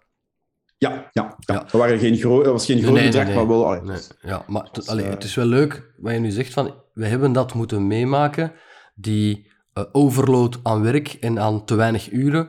Ja, 0.78 0.90
ja, 0.90 1.10
ja. 1.12 1.36
ja. 1.38 1.58
Dat, 1.58 1.70
waren 1.70 1.98
geen 1.98 2.16
groot, 2.16 2.44
dat 2.44 2.52
was 2.52 2.66
geen 2.66 2.82
groot 2.82 2.94
nee, 2.94 3.04
bedrag, 3.04 3.24
nee, 3.24 3.34
nee. 3.34 3.44
maar 3.44 3.56
wel... 3.56 3.66
Allee, 3.66 3.82
nee. 3.82 3.98
Ja, 4.20 4.44
maar 4.46 4.68
het, 4.72 4.88
allee, 4.88 5.04
het 5.04 5.24
is 5.24 5.34
wel 5.34 5.46
leuk 5.46 5.94
wat 5.96 6.12
je 6.12 6.18
nu 6.18 6.30
zegt 6.30 6.52
van, 6.52 6.74
we 6.92 7.06
hebben 7.06 7.32
dat 7.32 7.54
moeten 7.54 7.86
meemaken, 7.86 8.52
die 8.94 9.50
uh, 9.74 9.84
overload 9.92 10.58
aan 10.62 10.82
werk 10.82 11.12
en 11.12 11.38
aan 11.38 11.64
te 11.64 11.74
weinig 11.74 12.10
uren, 12.10 12.48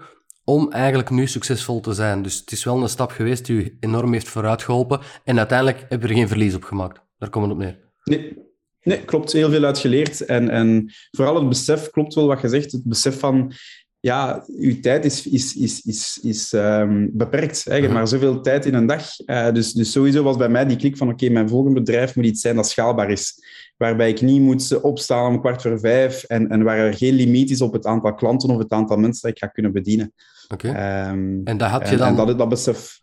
om 0.51 0.71
eigenlijk 0.71 1.09
nu 1.09 1.27
succesvol 1.27 1.79
te 1.79 1.93
zijn. 1.93 2.21
Dus 2.21 2.39
het 2.39 2.51
is 2.51 2.63
wel 2.63 2.81
een 2.81 2.89
stap 2.89 3.11
geweest 3.11 3.45
die 3.45 3.55
u 3.55 3.77
enorm 3.79 4.13
heeft 4.13 4.27
vooruitgeholpen. 4.27 4.99
En 5.23 5.37
uiteindelijk 5.37 5.85
heb 5.89 6.01
je 6.01 6.07
er 6.07 6.13
geen 6.13 6.27
verlies 6.27 6.55
op 6.55 6.63
gemaakt. 6.63 7.01
Daar 7.17 7.29
komt 7.29 7.45
het 7.45 7.53
op 7.53 7.59
neer. 7.59 7.77
Nee, 8.03 8.37
nee 8.83 9.05
klopt. 9.05 9.31
Heel 9.31 9.49
veel 9.49 9.63
uitgeleerd. 9.63 10.25
En, 10.25 10.49
en 10.49 10.91
vooral 11.11 11.35
het 11.35 11.49
besef, 11.49 11.89
klopt 11.89 12.13
wel 12.13 12.27
wat 12.27 12.41
je 12.41 12.49
zegt, 12.49 12.71
het 12.71 12.83
besef 12.83 13.19
van 13.19 13.53
ja, 13.99 14.43
uw 14.47 14.79
tijd 14.79 15.05
is, 15.05 15.27
is, 15.27 15.55
is, 15.55 15.81
is, 15.81 16.19
is 16.21 16.53
um, 16.53 17.09
beperkt. 17.13 17.63
Hè. 17.63 17.75
Je 17.75 17.81
hebt 17.81 17.93
maar 17.93 18.07
zoveel 18.07 18.41
tijd 18.41 18.65
in 18.65 18.73
een 18.73 18.85
dag. 18.85 19.05
Uh, 19.25 19.51
dus, 19.51 19.73
dus 19.73 19.91
sowieso 19.91 20.23
was 20.23 20.37
bij 20.37 20.49
mij 20.49 20.65
die 20.65 20.77
klik 20.77 20.97
van 20.97 21.09
oké, 21.09 21.29
mijn 21.29 21.49
volgende 21.49 21.79
bedrijf 21.79 22.15
moet 22.15 22.25
iets 22.25 22.41
zijn 22.41 22.55
dat 22.55 22.69
schaalbaar 22.69 23.11
is. 23.11 23.33
Waarbij 23.77 24.09
ik 24.09 24.21
niet 24.21 24.41
moet 24.41 24.81
opstaan 24.81 25.31
om 25.31 25.39
kwart 25.39 25.61
voor 25.61 25.79
vijf 25.79 26.23
en, 26.23 26.49
en 26.49 26.63
waar 26.63 26.77
er 26.77 26.93
geen 26.93 27.13
limiet 27.13 27.49
is 27.49 27.61
op 27.61 27.73
het 27.73 27.85
aantal 27.85 28.13
klanten 28.13 28.49
of 28.49 28.57
het 28.57 28.71
aantal 28.71 28.97
mensen 28.97 29.21
dat 29.21 29.31
ik 29.31 29.37
ga 29.37 29.47
kunnen 29.47 29.71
bedienen. 29.71 30.13
Oké. 30.53 30.69
Okay. 30.69 31.09
Um, 31.09 31.41
en 31.43 31.57
dat 31.57 31.69
had 31.69 31.89
je 31.89 31.97
dan... 31.97 32.07
En 32.07 32.15
dat, 32.15 32.37
dat 32.37 32.49
besef... 32.49 32.99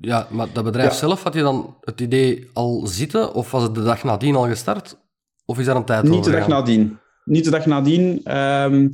Ja, 0.00 0.26
maar 0.30 0.46
dat 0.52 0.64
bedrijf 0.64 0.90
ja. 0.90 0.96
zelf, 0.96 1.22
had 1.22 1.34
je 1.34 1.40
dan 1.40 1.76
het 1.80 2.00
idee 2.00 2.50
al 2.52 2.86
zitten? 2.86 3.34
Of 3.34 3.50
was 3.50 3.62
het 3.62 3.74
de 3.74 3.82
dag 3.82 4.04
nadien 4.04 4.34
al 4.34 4.46
gestart? 4.46 4.98
Of 5.44 5.58
is 5.58 5.64
daar 5.64 5.76
een 5.76 5.84
tijd 5.84 6.02
Niet 6.02 6.24
de 6.24 6.30
dag 6.30 6.48
nadien. 6.48 6.98
Niet 7.24 7.44
de 7.44 7.50
dag 7.50 7.66
nadien. 7.66 8.36
Um, 8.36 8.90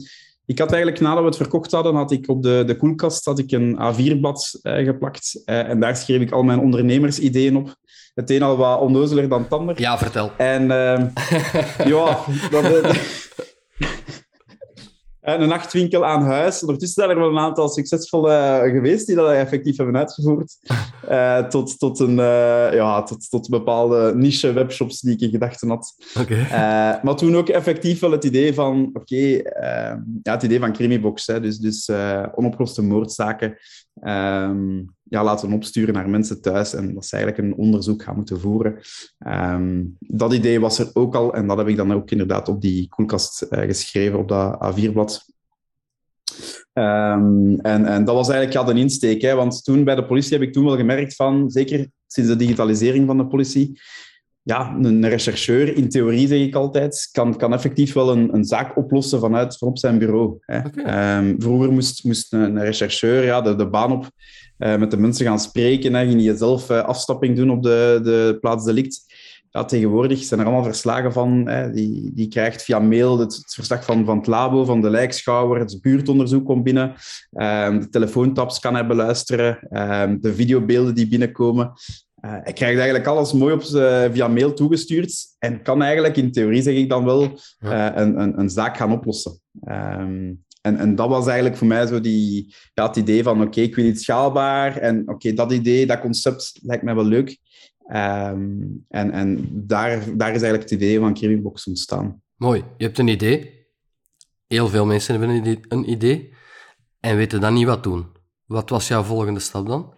ik 0.46 0.58
had 0.58 0.72
eigenlijk, 0.72 1.02
nadat 1.02 1.20
we 1.20 1.28
het 1.28 1.36
verkocht 1.36 1.72
hadden, 1.72 1.94
had 1.94 2.12
ik 2.12 2.28
op 2.28 2.42
de, 2.42 2.62
de 2.66 2.76
koelkast 2.76 3.24
had 3.24 3.38
ik 3.38 3.52
een 3.52 3.78
A4-blad 3.78 4.58
eh, 4.62 4.84
geplakt. 4.84 5.42
Eh, 5.44 5.68
en 5.68 5.80
daar 5.80 5.96
schreef 5.96 6.20
ik 6.20 6.32
al 6.32 6.42
mijn 6.42 6.58
ondernemersideeën 6.58 7.56
op. 7.56 7.76
Het 8.14 8.30
een 8.30 8.42
al 8.42 8.56
wat 8.56 8.80
onnozeler 8.80 9.28
dan 9.28 9.42
het 9.42 9.52
ander. 9.52 9.80
Ja, 9.80 9.98
vertel. 9.98 10.32
En 10.36 10.62
uh, 10.62 11.00
ja, 11.92 12.18
dat, 12.50 12.96
een 15.22 15.48
nachtwinkel 15.48 16.04
aan 16.04 16.22
huis. 16.22 16.60
Ondertussen 16.60 17.02
zijn 17.02 17.16
er 17.16 17.22
wel 17.22 17.30
een 17.30 17.38
aantal 17.38 17.68
succesvolle 17.68 18.32
eh, 18.32 18.72
geweest 18.72 19.06
die 19.06 19.16
dat 19.16 19.30
effectief 19.30 19.76
hebben 19.76 19.96
uitgevoerd. 19.96 20.58
Uh, 21.10 21.38
tot, 21.54 21.78
tot, 21.78 21.98
een, 21.98 22.18
uh, 22.18 22.72
ja, 22.72 23.02
tot, 23.02 23.30
tot 23.30 23.48
bepaalde 23.48 24.14
niche 24.14 24.52
webshops 24.52 25.00
die 25.00 25.14
ik 25.14 25.20
in 25.20 25.30
gedachten 25.30 25.68
had. 25.68 25.94
Okay. 26.20 26.38
Uh, 26.38 27.02
maar 27.02 27.16
toen 27.16 27.36
ook 27.36 27.48
effectief 27.48 28.00
wel 28.00 28.10
het 28.10 28.24
idee 28.24 28.54
van, 28.54 28.90
oké, 28.92 28.98
okay, 29.00 29.32
ja, 30.22 30.32
het 30.32 30.42
idee 30.42 30.58
van 30.58 30.72
Crimibox. 30.72 31.26
Hè, 31.26 31.40
dus 31.40 31.58
dus 31.58 31.90
onopgeloste 32.34 32.82
moordzaken 32.82 33.56
um, 34.02 34.94
ja, 35.12 35.24
laten 35.24 35.52
opsturen 35.52 35.94
naar 35.94 36.10
mensen 36.10 36.40
thuis 36.40 36.74
en 36.74 36.94
dat 36.94 37.06
ze 37.06 37.16
eigenlijk 37.16 37.44
een 37.44 37.58
onderzoek 37.58 38.02
gaan 38.02 38.16
moeten 38.16 38.40
voeren. 38.40 38.78
Um, 39.26 39.96
dat 39.98 40.32
idee 40.32 40.60
was 40.60 40.78
er 40.78 40.90
ook 40.92 41.14
al 41.14 41.34
en 41.34 41.46
dat 41.46 41.56
heb 41.56 41.68
ik 41.68 41.76
dan 41.76 41.92
ook 41.92 42.10
inderdaad 42.10 42.48
op 42.48 42.60
die 42.60 42.88
koelkast 42.88 43.46
uh, 43.50 43.60
geschreven, 43.60 44.18
op 44.18 44.28
dat 44.28 44.54
A4-blad. 44.54 45.24
Um, 46.72 47.60
en, 47.60 47.86
en 47.86 48.04
dat 48.04 48.14
was 48.14 48.28
eigenlijk 48.28 48.66
ja, 48.66 48.72
de 48.72 48.80
insteek. 48.80 49.22
Hè, 49.22 49.34
want 49.34 49.64
toen 49.64 49.84
bij 49.84 49.94
de 49.94 50.06
politie 50.06 50.32
heb 50.38 50.46
ik 50.46 50.52
toen 50.52 50.64
wel 50.64 50.76
gemerkt 50.76 51.14
van, 51.14 51.50
zeker 51.50 51.90
sinds 52.06 52.30
de 52.30 52.36
digitalisering 52.36 53.06
van 53.06 53.16
de 53.16 53.26
politie, 53.26 53.80
ja, 54.42 54.76
een 54.80 55.08
rechercheur, 55.08 55.76
in 55.76 55.88
theorie 55.88 56.26
zeg 56.26 56.40
ik 56.40 56.54
altijd, 56.54 57.08
kan, 57.12 57.36
kan 57.36 57.52
effectief 57.52 57.92
wel 57.92 58.12
een, 58.12 58.34
een 58.34 58.44
zaak 58.44 58.76
oplossen 58.76 59.20
vanuit 59.20 59.58
van 59.58 59.68
op 59.68 59.78
zijn 59.78 59.98
bureau. 59.98 60.36
Hè. 60.40 60.58
Okay. 60.58 61.18
Um, 61.18 61.34
vroeger 61.38 61.72
moest, 61.72 62.04
moest 62.04 62.32
een, 62.32 62.40
een 62.40 62.64
rechercheur 62.64 63.24
ja, 63.24 63.40
de, 63.40 63.56
de 63.56 63.68
baan 63.68 63.92
op 63.92 64.10
uh, 64.62 64.76
met 64.76 64.90
de 64.90 64.96
mensen 64.96 65.26
gaan 65.26 65.40
spreken. 65.40 65.94
Hè. 65.94 66.06
Ging 66.06 66.22
je 66.22 66.36
zelf 66.36 66.70
uh, 66.70 66.84
afstapping 66.84 67.36
doen 67.36 67.50
op 67.50 67.62
de, 67.62 68.00
de 68.02 68.38
plaats 68.40 68.64
delict. 68.64 69.04
Ja, 69.50 69.64
tegenwoordig 69.64 70.24
zijn 70.24 70.40
er 70.40 70.46
allemaal 70.46 70.64
verslagen 70.64 71.12
van. 71.12 71.48
Hè. 71.48 71.70
Die, 71.70 72.10
die 72.14 72.28
krijgt 72.28 72.62
via 72.62 72.78
mail 72.78 73.18
het, 73.18 73.36
het, 73.36 73.54
verslag 73.54 73.84
van, 73.84 74.04
van 74.04 74.16
het 74.16 74.26
labo, 74.26 74.64
van 74.64 74.80
de 74.80 74.90
lijkschouwer. 74.90 75.58
Het 75.58 75.78
buurtonderzoek 75.80 76.44
komt 76.44 76.64
binnen. 76.64 76.88
Um, 77.30 77.80
de 77.80 77.88
telefoontaps 77.90 78.58
kan 78.58 78.74
hij 78.74 78.86
beluisteren. 78.86 79.58
Um, 79.70 80.20
de 80.20 80.34
videobeelden 80.34 80.94
die 80.94 81.08
binnenkomen. 81.08 81.72
Uh, 82.24 82.30
hij 82.30 82.52
krijgt 82.52 82.76
eigenlijk 82.76 83.06
alles 83.06 83.32
mooi 83.32 83.54
op, 83.54 83.62
uh, 83.62 84.04
via 84.10 84.28
mail 84.28 84.52
toegestuurd 84.52 85.14
en 85.38 85.62
kan 85.62 85.82
eigenlijk, 85.82 86.16
in 86.16 86.32
theorie 86.32 86.62
zeg 86.62 86.74
ik 86.74 86.88
dan 86.88 87.04
wel, 87.04 87.22
uh, 87.60 87.88
een, 87.94 88.20
een, 88.20 88.38
een, 88.38 88.50
zaak 88.50 88.76
gaan 88.76 88.92
oplossen. 88.92 89.40
Um, 89.68 90.44
en, 90.62 90.76
en 90.76 90.94
dat 90.94 91.08
was 91.08 91.26
eigenlijk 91.26 91.56
voor 91.56 91.66
mij 91.66 91.86
zo 91.86 92.00
die, 92.00 92.54
ja, 92.74 92.86
het 92.86 92.96
idee 92.96 93.22
van, 93.22 93.36
oké, 93.36 93.46
okay, 93.46 93.64
ik 93.64 93.74
wil 93.74 93.84
iets 93.84 94.02
schaalbaar 94.02 94.76
en 94.76 95.00
oké, 95.00 95.12
okay, 95.12 95.34
dat 95.34 95.52
idee, 95.52 95.86
dat 95.86 96.00
concept 96.00 96.58
lijkt 96.62 96.82
mij 96.82 96.94
wel 96.94 97.04
leuk. 97.04 97.38
Um, 97.88 98.84
en 98.88 99.10
en 99.10 99.48
daar, 99.52 99.98
daar 100.16 100.34
is 100.34 100.42
eigenlijk 100.42 100.62
het 100.62 100.70
idee 100.70 100.98
van 100.98 101.14
Criminbox 101.14 101.66
ontstaan. 101.66 102.22
Mooi, 102.36 102.64
je 102.76 102.84
hebt 102.84 102.98
een 102.98 103.08
idee. 103.08 103.66
Heel 104.46 104.68
veel 104.68 104.86
mensen 104.86 105.18
hebben 105.18 105.30
een 105.36 105.40
idee, 105.40 105.60
een 105.68 105.90
idee 105.90 106.34
en 107.00 107.16
weten 107.16 107.40
dan 107.40 107.54
niet 107.54 107.66
wat 107.66 107.82
doen. 107.82 108.06
Wat 108.46 108.70
was 108.70 108.88
jouw 108.88 109.02
volgende 109.02 109.40
stap 109.40 109.66
dan? 109.66 109.94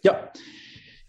Ja, 0.00 0.30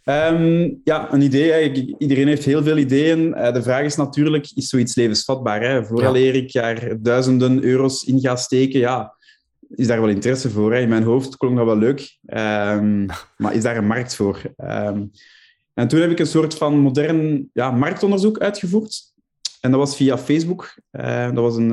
Um, 0.09 0.81
ja, 0.83 1.13
een 1.13 1.21
idee. 1.21 1.95
Iedereen 1.97 2.27
heeft 2.27 2.45
heel 2.45 2.63
veel 2.63 2.77
ideeën. 2.77 3.27
Uh, 3.27 3.53
de 3.53 3.61
vraag 3.61 3.83
is 3.83 3.95
natuurlijk, 3.95 4.51
is 4.55 4.69
zoiets 4.69 4.95
levensvatbaar? 4.95 5.61
Hè? 5.61 5.85
Vooraleer 5.85 6.35
ja. 6.35 6.41
ik 6.41 6.51
daar 6.51 7.01
duizenden 7.01 7.63
euro's 7.63 8.03
in 8.03 8.19
ga 8.19 8.35
steken, 8.35 8.79
ja, 8.79 9.15
is 9.69 9.87
daar 9.87 10.01
wel 10.01 10.09
interesse 10.09 10.49
voor. 10.49 10.73
Hè? 10.73 10.79
In 10.79 10.89
mijn 10.89 11.03
hoofd 11.03 11.37
klonk 11.37 11.57
dat 11.57 11.65
wel 11.65 11.77
leuk. 11.77 12.17
Um, 12.25 13.05
maar 13.37 13.53
is 13.53 13.63
daar 13.63 13.77
een 13.77 13.87
markt 13.87 14.15
voor? 14.15 14.41
Um, 14.57 15.11
en 15.73 15.87
toen 15.87 16.01
heb 16.01 16.11
ik 16.11 16.19
een 16.19 16.27
soort 16.27 16.55
van 16.55 16.77
modern 16.77 17.49
ja, 17.53 17.71
marktonderzoek 17.71 18.39
uitgevoerd. 18.39 19.13
En 19.61 19.71
dat 19.71 19.79
was 19.79 19.95
via 19.95 20.17
Facebook. 20.17 20.75
Uh, 20.91 21.25
dat 21.25 21.43
was 21.43 21.55
een, 21.55 21.71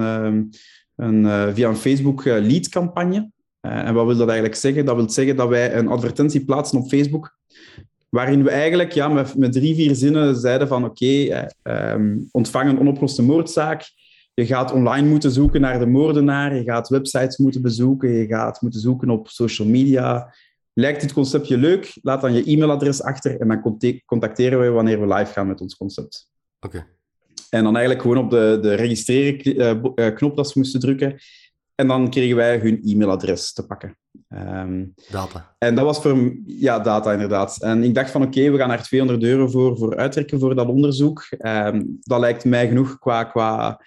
een 0.97 1.25
uh, 1.25 1.49
via 1.53 1.69
een 1.69 1.77
Facebook 1.77 2.25
lead-campagne. 2.25 3.31
en 3.61 3.95
wat 3.95 4.07
wil 4.07 4.17
dat 4.17 4.29
eigenlijk 4.29 4.59
zeggen? 4.59 4.85
Dat 4.85 4.97
wil 4.97 5.11
zeggen 5.11 5.37
dat 5.37 5.49
wij 5.49 5.75
een 5.75 5.89
advertentie 5.89 6.45
plaatsen 6.45 6.79
op 6.79 6.89
Facebook 6.89 7.37
waarin 8.15 8.43
we 8.43 8.51
eigenlijk 8.51 8.93
ja, 8.93 9.09
met, 9.09 9.37
met 9.37 9.53
drie, 9.53 9.75
vier 9.75 9.95
zinnen 9.95 10.37
zeiden 10.37 10.69
van 10.69 10.85
oké, 10.85 11.05
okay, 11.05 11.51
um, 11.93 12.29
ontvang 12.31 12.69
een 12.71 12.79
onopgeloste 12.79 13.23
moordzaak. 13.23 13.93
Je 14.35 14.47
gaat 14.47 14.73
online 14.73 15.09
moeten 15.09 15.31
zoeken 15.31 15.61
naar 15.61 15.79
de 15.79 15.87
moordenaar. 15.87 16.57
Je 16.57 16.63
gaat 16.63 16.89
websites 16.89 17.37
moeten 17.37 17.63
bezoeken. 17.63 18.11
Je 18.11 18.27
gaat 18.27 18.61
moeten 18.61 18.81
zoeken 18.81 19.11
op 19.11 19.29
social 19.29 19.69
media. 19.69 20.35
Lijkt 20.73 21.01
dit 21.01 21.13
conceptje 21.13 21.57
leuk? 21.57 21.99
Laat 22.03 22.21
dan 22.21 22.35
je 22.35 22.45
e-mailadres 22.45 23.03
achter 23.03 23.41
en 23.41 23.49
dan 23.49 23.81
contacteren 24.07 24.61
we 24.61 24.69
wanneer 24.69 25.01
we 25.01 25.15
live 25.15 25.33
gaan 25.33 25.47
met 25.47 25.61
ons 25.61 25.77
concept. 25.77 26.31
Oké. 26.61 26.77
Okay. 26.77 26.87
En 27.51 27.65
dan 27.65 27.77
eigenlijk 27.77 28.03
gewoon 28.03 28.25
op 28.25 28.31
de, 28.31 28.59
de 28.63 28.75
registreren 28.75 29.93
uh, 29.95 30.15
knop 30.15 30.37
dat 30.37 30.51
ze 30.51 30.59
moesten 30.59 30.81
drukken. 30.81 31.17
En 31.75 31.87
dan 31.87 32.11
kregen 32.11 32.37
wij 32.37 32.59
hun 32.59 32.81
e-mailadres 32.83 33.53
te 33.53 33.67
pakken. 33.67 33.97
Um, 34.37 34.95
data. 35.11 35.55
En 35.59 35.75
dat 35.75 35.85
was 35.85 36.03
voor... 36.03 36.33
Ja, 36.47 36.79
data 36.79 37.13
inderdaad. 37.13 37.63
En 37.63 37.85
ik 37.85 37.95
dacht 37.95 38.11
van 38.11 38.23
oké, 38.23 38.39
okay, 38.39 38.53
we 38.53 38.59
gaan 38.59 38.71
er 38.71 38.83
200 38.83 39.23
euro 39.23 39.49
voor, 39.49 39.79
voor 39.79 39.97
uittrekken 39.97 40.41
voor 40.41 40.55
dat 40.55 40.69
onderzoek. 40.69 41.27
Um, 41.39 41.99
dat 42.01 42.21
lijkt 42.21 42.45
mij 42.45 42.69
genoeg 42.69 42.99
qua, 42.99 43.25
qua, 43.25 43.81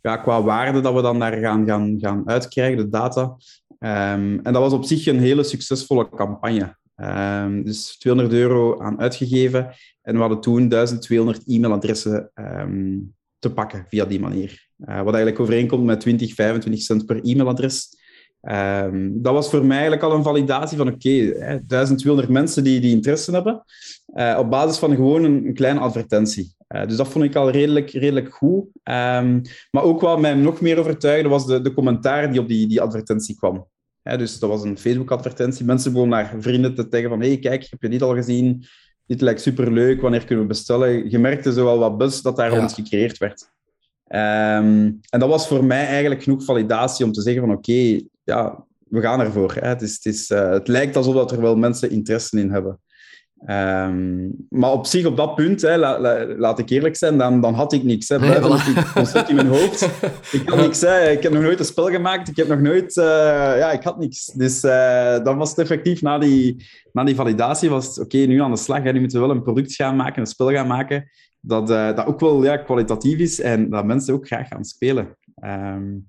ja, 0.00 0.16
qua 0.16 0.42
waarde 0.42 0.80
dat 0.80 0.94
we 0.94 1.02
dan 1.02 1.18
daar 1.18 1.32
gaan, 1.32 1.66
gaan, 1.66 1.96
gaan 2.00 2.28
uitkrijgen, 2.28 2.76
de 2.76 2.88
data. 2.88 3.22
Um, 3.78 4.40
en 4.42 4.52
dat 4.52 4.62
was 4.62 4.72
op 4.72 4.84
zich 4.84 5.06
een 5.06 5.20
hele 5.20 5.42
succesvolle 5.42 6.08
campagne. 6.08 6.76
dus 7.64 7.98
200 7.98 8.34
euro 8.36 8.80
aan 8.80 9.00
uitgegeven. 9.00 9.70
En 10.02 10.14
we 10.14 10.20
hadden 10.20 10.40
toen 10.40 10.68
1200 10.68 11.42
e-mailadressen 11.46 12.30
te 13.38 13.52
pakken 13.52 13.86
via 13.88 14.04
die 14.04 14.20
manier. 14.20 14.68
Uh, 14.78 14.96
wat 14.96 15.14
eigenlijk 15.14 15.40
overeenkomt 15.40 15.84
met 15.84 16.00
20, 16.00 16.34
25 16.34 16.82
cent 16.82 17.06
per 17.06 17.20
e-mailadres. 17.22 17.96
Um, 18.40 19.22
dat 19.22 19.32
was 19.32 19.50
voor 19.50 19.64
mij 19.64 19.76
eigenlijk 19.76 20.02
al 20.02 20.12
een 20.12 20.22
validatie 20.22 20.76
van 20.76 20.88
oké, 20.88 21.08
okay, 21.08 21.62
1200 21.66 22.28
mensen 22.28 22.64
die, 22.64 22.80
die 22.80 22.94
interesse 22.94 23.30
hebben, 23.30 23.64
uh, 24.14 24.36
op 24.38 24.50
basis 24.50 24.78
van 24.78 24.94
gewoon 24.94 25.24
een, 25.24 25.46
een 25.46 25.54
kleine 25.54 25.80
advertentie. 25.80 26.56
Uh, 26.68 26.86
dus 26.86 26.96
dat 26.96 27.08
vond 27.08 27.24
ik 27.24 27.34
al 27.34 27.50
redelijk, 27.50 27.90
redelijk 27.90 28.34
goed. 28.34 28.64
Um, 28.84 29.42
maar 29.70 29.82
ook 29.82 30.00
wat 30.00 30.20
mij 30.20 30.34
nog 30.34 30.60
meer 30.60 30.78
overtuigde, 30.78 31.28
was 31.28 31.46
de, 31.46 31.60
de 31.60 31.74
commentaar 31.74 32.30
die 32.30 32.40
op 32.40 32.48
die, 32.48 32.68
die 32.68 32.80
advertentie 32.80 33.36
kwam. 33.36 33.66
Uh, 34.02 34.18
dus 34.18 34.38
dat 34.38 34.50
was 34.50 34.62
een 34.62 34.78
Facebook-advertentie. 34.78 35.64
Mensen 35.64 35.92
begonnen 35.92 36.18
naar 36.18 36.34
vrienden 36.38 36.74
te 36.74 36.86
zeggen 36.90 37.10
van 37.10 37.20
hey, 37.20 37.38
kijk, 37.38 37.66
heb 37.70 37.82
je 37.82 37.88
dit 37.88 38.02
al 38.02 38.14
gezien? 38.14 38.64
Dit 39.06 39.20
lijkt 39.20 39.40
superleuk, 39.40 40.00
wanneer 40.00 40.24
kunnen 40.24 40.44
we 40.44 40.50
bestellen? 40.50 41.10
Je 41.10 41.18
merkte 41.18 41.52
zo 41.52 41.68
al 41.68 41.78
wat 41.78 41.98
buzz 41.98 42.20
dat 42.20 42.36
daar 42.36 42.52
ja. 42.52 42.58
rond 42.58 42.72
gecreëerd 42.72 43.18
werd. 43.18 43.50
Um, 44.10 45.00
en 45.10 45.20
dat 45.20 45.28
was 45.28 45.48
voor 45.48 45.64
mij 45.64 45.86
eigenlijk 45.86 46.22
genoeg 46.22 46.44
validatie 46.44 47.04
om 47.04 47.12
te 47.12 47.22
zeggen 47.22 47.42
van 47.42 47.50
oké, 47.50 47.70
okay, 47.70 48.06
ja, 48.24 48.64
we 48.88 49.00
gaan 49.00 49.20
ervoor. 49.20 49.54
Hè. 49.54 49.68
Het, 49.68 49.82
is, 49.82 49.94
het, 49.94 50.06
is, 50.06 50.30
uh, 50.30 50.50
het 50.50 50.68
lijkt 50.68 50.96
alsof 50.96 51.14
dat 51.14 51.32
er 51.32 51.40
wel 51.40 51.56
mensen 51.56 51.90
interesse 51.90 52.40
in 52.40 52.50
hebben. 52.50 52.80
Um, 53.46 54.46
maar 54.48 54.72
op 54.72 54.86
zich, 54.86 55.06
op 55.06 55.16
dat 55.16 55.34
punt, 55.34 55.62
hè, 55.62 55.76
la, 55.76 56.00
la, 56.00 56.26
laat 56.26 56.58
ik 56.58 56.70
eerlijk 56.70 56.96
zijn, 56.96 57.18
dan, 57.18 57.40
dan 57.40 57.54
had 57.54 57.72
ik 57.72 57.82
niks. 57.82 58.08
Hè. 58.08 58.18
Nee, 58.18 58.36
voilà. 58.36 58.76
ik 58.76 58.90
concept 58.94 59.28
in 59.28 59.34
mijn 59.34 59.46
hoofd. 59.46 59.82
Ik 60.32 60.48
had 60.48 60.58
niks. 60.58 60.80
Hè. 60.80 61.10
Ik 61.10 61.22
heb 61.22 61.32
nog 61.32 61.42
nooit 61.42 61.58
een 61.58 61.64
spel 61.64 61.90
gemaakt. 61.90 62.28
Ik 62.28 62.36
heb 62.36 62.48
nog 62.48 62.60
nooit... 62.60 62.96
Uh, 62.96 63.04
ja, 63.58 63.72
ik 63.72 63.82
had 63.82 63.98
niks. 63.98 64.26
Dus 64.26 64.64
uh, 64.64 65.24
dan 65.24 65.36
was 65.36 65.50
het 65.50 65.58
effectief, 65.58 66.02
na 66.02 66.18
die, 66.18 66.66
na 66.92 67.04
die 67.04 67.14
validatie, 67.14 67.70
was 67.70 67.86
het 67.86 67.98
oké, 67.98 68.16
okay, 68.16 68.26
nu 68.28 68.40
aan 68.40 68.50
de 68.50 68.56
slag. 68.56 68.82
Hè. 68.82 68.92
Nu 68.92 69.00
moeten 69.00 69.20
we 69.20 69.26
wel 69.26 69.36
een 69.36 69.42
product 69.42 69.74
gaan 69.74 69.96
maken, 69.96 70.20
een 70.20 70.26
spel 70.26 70.50
gaan 70.50 70.66
maken 70.66 71.10
dat, 71.40 71.70
uh, 71.70 71.96
dat 71.96 72.06
ook 72.06 72.20
wel 72.20 72.44
ja, 72.44 72.56
kwalitatief 72.56 73.18
is 73.18 73.40
en 73.40 73.70
dat 73.70 73.84
mensen 73.84 74.14
ook 74.14 74.26
graag 74.26 74.48
gaan 74.48 74.64
spelen. 74.64 75.16
Um, 75.44 76.08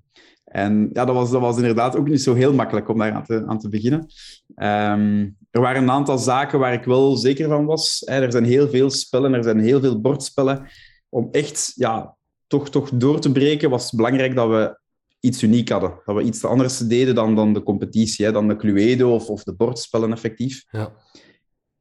En 0.50 0.90
ja, 0.92 1.04
dat 1.04 1.14
was, 1.14 1.30
dat 1.30 1.40
was 1.40 1.56
inderdaad 1.56 1.96
ook 1.96 2.08
niet 2.08 2.22
zo 2.22 2.34
heel 2.34 2.52
makkelijk 2.54 2.88
om 2.88 2.98
daar 2.98 3.12
aan 3.12 3.24
te, 3.24 3.44
aan 3.46 3.58
te 3.58 3.68
beginnen. 3.68 4.06
Ehm, 4.54 5.28
er 5.50 5.60
waren 5.60 5.82
een 5.82 5.90
aantal 5.90 6.18
zaken 6.18 6.58
waar 6.58 6.72
ik 6.72 6.84
wel 6.84 7.16
zeker 7.16 7.48
van 7.48 7.64
was. 7.64 8.02
Er 8.06 8.32
zijn 8.32 8.44
heel 8.44 8.68
veel 8.68 8.90
spellen, 8.90 9.34
er 9.34 9.42
zijn 9.42 9.60
heel 9.60 9.80
veel 9.80 10.00
bordspellen. 10.00 10.66
Om 11.08 11.28
echt 11.30 11.72
ja, 11.74 12.16
toch, 12.46 12.70
toch 12.70 12.90
door 12.90 13.20
te 13.20 13.32
breken 13.32 13.70
was 13.70 13.84
het 13.84 13.94
belangrijk 13.94 14.34
dat 14.34 14.48
we 14.48 14.78
iets 15.20 15.42
uniek 15.42 15.68
hadden. 15.68 16.00
Dat 16.04 16.16
we 16.16 16.22
iets 16.22 16.44
anders 16.44 16.78
deden 16.78 17.14
dan, 17.14 17.34
dan 17.34 17.52
de 17.52 17.62
competitie, 17.62 18.24
hè, 18.24 18.32
dan 18.32 18.48
de 18.48 18.56
Cluedo 18.56 19.14
of, 19.14 19.28
of 19.28 19.42
de 19.42 19.54
bordspellen 19.54 20.12
effectief. 20.12 20.64
Ja. 20.70 20.92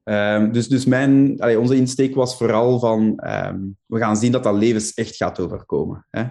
Um, 0.09 0.51
dus 0.51 0.67
dus 0.67 0.85
mijn, 0.85 1.35
allee, 1.39 1.59
onze 1.59 1.75
insteek 1.75 2.15
was 2.15 2.37
vooral 2.37 2.79
van, 2.79 3.23
um, 3.25 3.77
we 3.85 3.99
gaan 3.99 4.17
zien 4.17 4.31
dat 4.31 4.43
dat 4.43 4.55
levens 4.55 4.93
echt 4.93 5.15
gaat 5.15 5.39
overkomen. 5.39 6.05
Hè? 6.09 6.23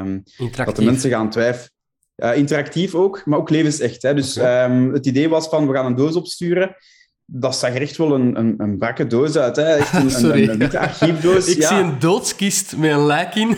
Um, 0.00 0.22
dat 0.56 0.76
de 0.76 0.84
mensen 0.84 1.10
gaan 1.10 1.30
twijfelen. 1.30 1.70
Uh, 2.16 2.36
interactief 2.36 2.94
ook, 2.94 3.22
maar 3.24 3.38
ook 3.38 3.50
levensecht. 3.50 4.02
Hè? 4.02 4.14
Dus 4.14 4.36
okay. 4.36 4.90
het 4.92 5.06
idee 5.06 5.28
was 5.28 5.48
van, 5.48 5.66
we 5.66 5.74
gaan 5.74 5.86
een 5.86 5.94
doos 5.94 6.14
opsturen. 6.14 6.76
Dat 7.24 7.56
zag 7.56 7.74
er 7.74 7.80
echt 7.80 7.96
wel 7.96 8.14
een, 8.14 8.38
een, 8.38 8.54
een 8.58 8.78
brakke 8.78 9.06
doos 9.06 9.36
uit. 9.36 9.56
Hè? 9.56 9.74
Echt 9.74 9.92
een, 9.92 10.10
Sorry. 10.20 10.42
Een, 10.42 10.50
een, 10.50 10.58
witte 10.58 10.78
archiefdoos. 10.78 11.48
Ik 11.48 11.60
ja. 11.60 11.68
zie 11.68 11.76
een 11.76 11.98
doodskist 11.98 12.76
met 12.76 12.90
een 12.90 13.06
lijk 13.06 13.34
in. 13.34 13.56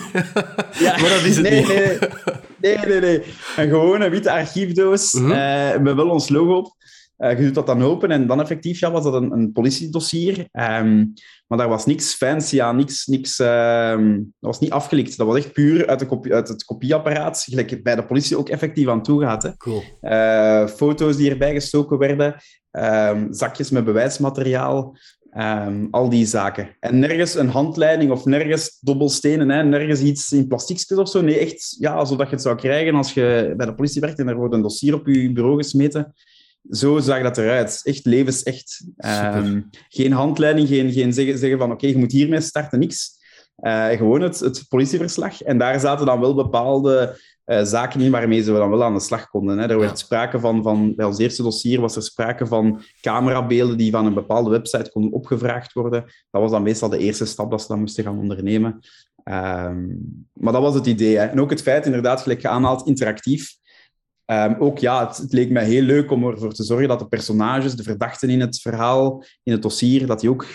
ja. 0.79 0.97
maar 1.01 1.09
dat 1.09 1.23
is 1.23 1.35
het 1.35 1.49
nee, 1.49 1.59
niet. 1.59 1.67
Nee, 2.57 2.77
nee, 2.77 2.87
nee, 2.87 2.99
nee. 2.99 3.23
Een 3.57 3.69
gewone 3.69 4.09
witte 4.09 4.31
archiefdoos 4.31 5.13
Mhm. 5.13 5.31
uh, 5.31 5.77
met 5.77 5.95
wel 5.95 6.09
ons 6.09 6.29
logo 6.29 6.57
op. 6.57 6.75
Uh, 7.23 7.37
je 7.37 7.45
doet 7.45 7.55
dat 7.55 7.67
dan 7.67 7.83
open 7.83 8.11
en 8.11 8.27
dan 8.27 8.41
effectief 8.41 8.79
ja, 8.79 8.91
was 8.91 9.03
dat 9.03 9.13
een, 9.13 9.31
een 9.31 9.51
politiedossier. 9.51 10.37
Um, 10.37 11.13
maar 11.47 11.57
daar 11.57 11.69
was 11.69 11.85
niks 11.85 12.13
fancy 12.13 12.61
aan, 12.61 12.75
niks, 12.75 13.05
niks, 13.05 13.39
um, 13.39 14.15
dat 14.17 14.49
was 14.49 14.59
niet 14.59 14.71
afgelikt. 14.71 15.17
Dat 15.17 15.27
was 15.27 15.37
echt 15.37 15.53
puur 15.53 15.87
uit, 15.87 15.99
de 15.99 16.05
kopie, 16.05 16.33
uit 16.33 16.47
het 16.47 16.63
kopieapparaat, 16.63 17.45
gelijk 17.49 17.83
bij 17.83 17.95
de 17.95 18.05
politie 18.05 18.37
ook 18.37 18.49
effectief 18.49 18.87
aan 18.87 19.03
toe 19.03 19.21
gaat. 19.21 19.43
Hè. 19.43 19.57
Cool. 19.57 19.83
Uh, 20.01 20.67
foto's 20.67 21.17
die 21.17 21.29
erbij 21.29 21.53
gestoken 21.53 21.97
werden, 21.97 22.35
um, 22.71 23.33
zakjes 23.33 23.69
met 23.69 23.85
bewijsmateriaal, 23.85 24.97
al 25.91 26.09
die 26.09 26.25
zaken. 26.25 26.69
En 26.79 26.99
nergens 26.99 27.35
een 27.35 27.49
handleiding 27.49 28.11
of 28.11 28.25
nergens 28.25 28.77
dobbelstenen, 28.81 29.49
hè, 29.49 29.63
nergens 29.63 30.01
iets 30.01 30.31
in 30.31 30.47
plastiekjes 30.47 30.97
of 30.97 31.09
zo. 31.09 31.21
Nee, 31.21 31.37
echt 31.37 31.75
ja, 31.79 32.05
zodat 32.05 32.27
je 32.27 32.33
het 32.33 32.43
zou 32.43 32.55
krijgen 32.55 32.95
als 32.95 33.13
je 33.13 33.53
bij 33.57 33.65
de 33.65 33.75
politie 33.75 34.01
werkt 34.01 34.19
en 34.19 34.27
er 34.27 34.35
wordt 34.35 34.53
een 34.53 34.61
dossier 34.61 34.93
op 34.93 35.07
je 35.07 35.31
bureau 35.31 35.57
gesmeten 35.57 36.13
zo 36.69 36.99
zag 36.99 37.21
dat 37.21 37.37
eruit. 37.37 37.81
Echt 37.83 38.05
levensecht. 38.05 38.85
Um, 39.35 39.69
geen 39.89 40.11
handleiding, 40.11 40.67
geen, 40.67 40.91
geen 40.91 41.13
zeggen, 41.13 41.37
zeggen 41.37 41.57
van 41.57 41.67
oké, 41.67 41.75
okay, 41.75 41.89
je 41.89 41.97
moet 41.97 42.11
hiermee 42.11 42.41
starten, 42.41 42.79
niks. 42.79 43.21
Uh, 43.59 43.87
gewoon 43.89 44.21
het, 44.21 44.39
het, 44.39 44.65
politieverslag. 44.69 45.41
En 45.41 45.57
daar 45.57 45.79
zaten 45.79 46.05
dan 46.05 46.19
wel 46.19 46.35
bepaalde 46.35 47.19
uh, 47.45 47.61
zaken 47.63 48.01
in 48.01 48.11
waarmee 48.11 48.43
ze 48.43 48.51
dan 48.51 48.69
wel 48.69 48.83
aan 48.83 48.93
de 48.93 48.99
slag 48.99 49.29
konden. 49.29 49.57
Hè. 49.57 49.67
Er 49.67 49.79
werd 49.79 49.99
sprake 49.99 50.39
van, 50.39 50.63
van, 50.63 50.95
bij 50.95 51.05
ons 51.05 51.17
eerste 51.17 51.43
dossier 51.43 51.81
was 51.81 51.95
er 51.95 52.03
sprake 52.03 52.45
van 52.45 52.81
camerabeelden 53.01 53.77
die 53.77 53.91
van 53.91 54.05
een 54.05 54.13
bepaalde 54.13 54.49
website 54.49 54.91
konden 54.91 55.11
opgevraagd 55.11 55.73
worden. 55.73 56.03
Dat 56.31 56.41
was 56.41 56.51
dan 56.51 56.63
meestal 56.63 56.89
de 56.89 56.97
eerste 56.97 57.25
stap 57.25 57.51
dat 57.51 57.61
ze 57.61 57.67
dan 57.67 57.79
moesten 57.79 58.03
gaan 58.03 58.19
ondernemen. 58.19 58.79
Um, 59.23 60.27
maar 60.33 60.53
dat 60.53 60.61
was 60.61 60.75
het 60.75 60.85
idee. 60.85 61.17
Hè. 61.17 61.25
En 61.25 61.41
ook 61.41 61.49
het 61.49 61.61
feit, 61.61 61.85
inderdaad, 61.85 62.21
gelijk 62.21 62.41
geaanhaald, 62.41 62.87
interactief. 62.87 63.55
Um, 64.25 64.55
ook 64.59 64.77
ja, 64.79 65.07
het, 65.07 65.17
het, 65.17 65.33
leek 65.33 65.49
mij 65.49 65.65
heel 65.65 65.81
leuk 65.81 66.11
om 66.11 66.27
ervoor 66.27 66.53
te 66.53 66.63
zorgen 66.63 66.87
dat 66.87 66.99
de 66.99 67.07
personages, 67.07 67.75
de 67.75 67.83
verdachten 67.83 68.29
in 68.29 68.39
het 68.39 68.61
verhaal, 68.61 69.23
in 69.43 69.51
het 69.51 69.61
dossier, 69.61 70.07
dat 70.07 70.19
die 70.19 70.29
ook 70.29 70.45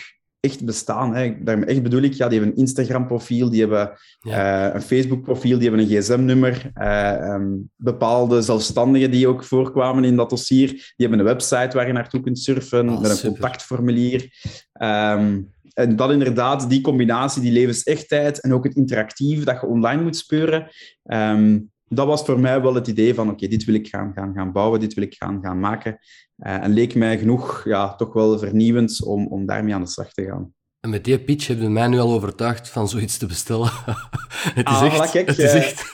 echt 0.40 0.64
bestaan. 0.64 1.14
Hè. 1.14 1.36
Daarmee 1.42 1.66
echt 1.66 1.82
bedoel 1.82 2.02
ik, 2.02 2.12
ja, 2.12 2.28
die 2.28 2.38
hebben 2.38 2.56
een 2.56 2.62
Instagram-profiel, 2.62 3.50
die 3.50 3.60
hebben 3.60 3.92
ja. 4.20 4.68
uh, 4.68 4.74
een 4.74 4.82
Facebook-profiel, 4.82 5.58
die 5.58 5.68
hebben 5.68 5.86
een 5.86 6.00
gsm-nummer, 6.00 6.70
uh, 6.74 7.34
um, 7.34 7.70
bepaalde 7.76 8.42
zelfstandigen 8.42 9.10
die 9.10 9.28
ook 9.28 9.44
voorkwamen 9.44 10.04
in 10.04 10.16
dat 10.16 10.30
dossier, 10.30 10.68
die 10.68 10.82
hebben 10.96 11.18
een 11.18 11.24
website 11.24 11.76
waar 11.76 11.86
je 11.86 11.92
naartoe 11.92 12.20
kunt 12.20 12.38
surfen, 12.38 12.88
oh, 12.88 13.00
met 13.00 13.10
een 13.10 13.16
super. 13.16 13.30
contactformulier. 13.30 14.20
Um, 14.82 15.50
en 15.72 15.96
dat 15.96 16.10
inderdaad, 16.10 16.70
die 16.70 16.80
combinatie, 16.80 17.42
die 17.42 17.52
levensechtheid 17.52 18.40
en 18.40 18.52
ook 18.52 18.64
het 18.64 18.74
interactief 18.74 19.44
dat 19.44 19.60
je 19.60 19.66
online 19.66 20.02
moet 20.02 20.16
speuren, 20.16 20.70
dat 21.88 22.06
was 22.06 22.24
voor 22.24 22.40
mij 22.40 22.62
wel 22.62 22.74
het 22.74 22.86
idee 22.86 23.14
van, 23.14 23.24
oké, 23.24 23.34
okay, 23.34 23.48
dit 23.48 23.64
wil 23.64 23.74
ik 23.74 23.88
gaan, 23.88 24.12
gaan, 24.14 24.34
gaan 24.34 24.52
bouwen, 24.52 24.80
dit 24.80 24.94
wil 24.94 25.04
ik 25.04 25.14
gaan, 25.14 25.38
gaan 25.42 25.60
maken. 25.60 25.98
Uh, 26.38 26.64
en 26.64 26.72
leek 26.72 26.94
mij 26.94 27.18
genoeg, 27.18 27.64
ja, 27.64 27.94
toch 27.94 28.12
wel 28.12 28.38
vernieuwend 28.38 29.04
om, 29.04 29.26
om 29.26 29.46
daarmee 29.46 29.74
aan 29.74 29.82
de 29.82 29.88
slag 29.88 30.12
te 30.12 30.24
gaan. 30.24 30.52
En 30.80 30.90
met 30.90 31.04
die 31.04 31.18
pitch 31.18 31.46
heb 31.46 31.60
je 31.60 31.68
mij 31.68 31.86
nu 31.86 31.98
al 31.98 32.12
overtuigd 32.12 32.68
van 32.68 32.88
zoiets 32.88 33.18
te 33.18 33.26
bestellen. 33.26 33.70
het 34.60 34.68
is 34.68 34.74
ah, 34.74 34.84
echt... 34.84 35.10
Kijk, 35.10 35.28
het 35.28 35.38
is 35.38 35.52
echt... 35.52 35.90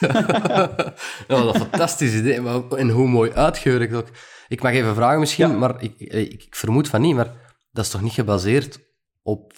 ja, 1.27 1.43
wat 1.43 1.55
een 1.55 1.61
fantastisch 1.61 2.13
idee. 2.13 2.41
Maar, 2.41 2.67
en 2.67 2.89
hoe 2.89 3.07
mooi 3.07 3.31
uitgewerkt 3.31 3.93
ook. 3.93 4.07
Ik 4.47 4.61
mag 4.61 4.71
even 4.71 4.95
vragen 4.95 5.19
misschien, 5.19 5.49
ja. 5.49 5.57
maar 5.57 5.83
ik, 5.83 5.99
ik, 5.99 6.43
ik 6.43 6.55
vermoed 6.55 6.87
van 6.87 7.01
niet, 7.01 7.15
maar 7.15 7.31
dat 7.71 7.85
is 7.85 7.91
toch 7.91 8.01
niet 8.01 8.11
gebaseerd 8.11 8.79
op 9.23 9.53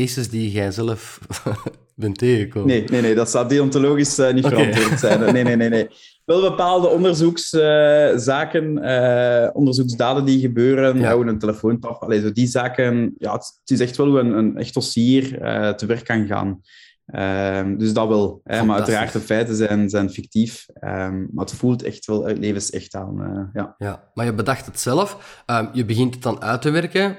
cases 0.00 0.28
die 0.30 0.50
jij 0.50 0.70
zelf 0.70 1.18
bent 1.94 2.18
tegengekomen? 2.18 2.68
Nee, 2.68 2.84
nee, 2.84 3.00
nee, 3.00 3.14
dat 3.14 3.30
zou 3.30 3.48
deontologisch 3.48 4.18
uh, 4.18 4.32
niet 4.32 4.44
Oké. 4.44 4.54
verantwoord 4.54 5.00
zijn. 5.00 5.32
Nee, 5.32 5.42
nee, 5.44 5.56
nee, 5.56 5.68
nee. 5.68 5.88
Wel 6.24 6.40
bepaalde 6.40 6.88
onderzoekszaken, 6.88 8.84
uh, 8.84 9.48
onderzoeksdaden 9.52 10.24
die 10.24 10.40
gebeuren, 10.40 10.98
Ja. 10.98 11.14
hoe 11.14 11.26
een 11.26 11.38
telefoontap, 11.38 12.02
allee, 12.02 12.20
zo 12.20 12.32
die 12.32 12.46
zaken. 12.46 13.14
Ja, 13.18 13.32
het, 13.32 13.58
het 13.60 13.70
is 13.70 13.80
echt 13.80 13.96
wel 13.96 14.06
hoe 14.06 14.18
een, 14.18 14.32
een 14.38 14.56
echt 14.56 14.74
dossier 14.74 15.42
uh, 15.42 15.68
te 15.70 15.86
werk 15.86 16.04
kan 16.04 16.26
gaan. 16.26 16.60
Ehm, 17.06 17.76
dus 17.76 17.92
dat 17.92 18.08
wel. 18.08 18.40
Hè, 18.44 18.64
maar 18.64 18.76
uiteraard, 18.76 19.12
de 19.12 19.20
feiten 19.20 19.56
zijn, 19.56 19.88
zijn 19.90 20.10
fictief. 20.10 20.66
Ehm, 20.74 21.18
maar 21.32 21.44
het 21.44 21.54
voelt 21.54 21.82
echt 21.82 22.06
wel 22.06 22.24
uit 22.26 22.38
levensecht 22.38 22.94
aan. 22.94 23.22
eh, 23.22 23.42
ja. 23.62 23.74
Ja, 23.78 24.10
maar 24.14 24.24
je 24.24 24.34
bedacht 24.34 24.66
het 24.66 24.80
zelf. 24.80 25.42
Ehm, 25.46 25.66
je 25.72 25.84
begint 25.84 26.14
het 26.14 26.22
dan 26.22 26.42
uit 26.42 26.62
te 26.62 26.70
werken. 26.70 27.16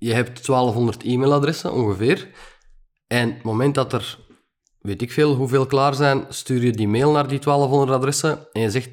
Je 0.00 0.12
hebt 0.12 0.46
1200 0.46 1.02
e-mailadressen 1.02 1.72
ongeveer. 1.72 2.28
En 3.06 3.32
het 3.32 3.42
moment 3.42 3.74
dat 3.74 3.92
er, 3.92 4.18
weet 4.78 5.02
ik 5.02 5.12
veel, 5.12 5.34
hoeveel 5.34 5.66
klaar 5.66 5.94
zijn, 5.94 6.24
stuur 6.28 6.62
je 6.62 6.72
die 6.72 6.88
mail 6.88 7.12
naar 7.12 7.28
die 7.28 7.38
1200 7.38 7.98
adressen 7.98 8.38
en 8.52 8.60
je 8.60 8.70
zegt, 8.70 8.90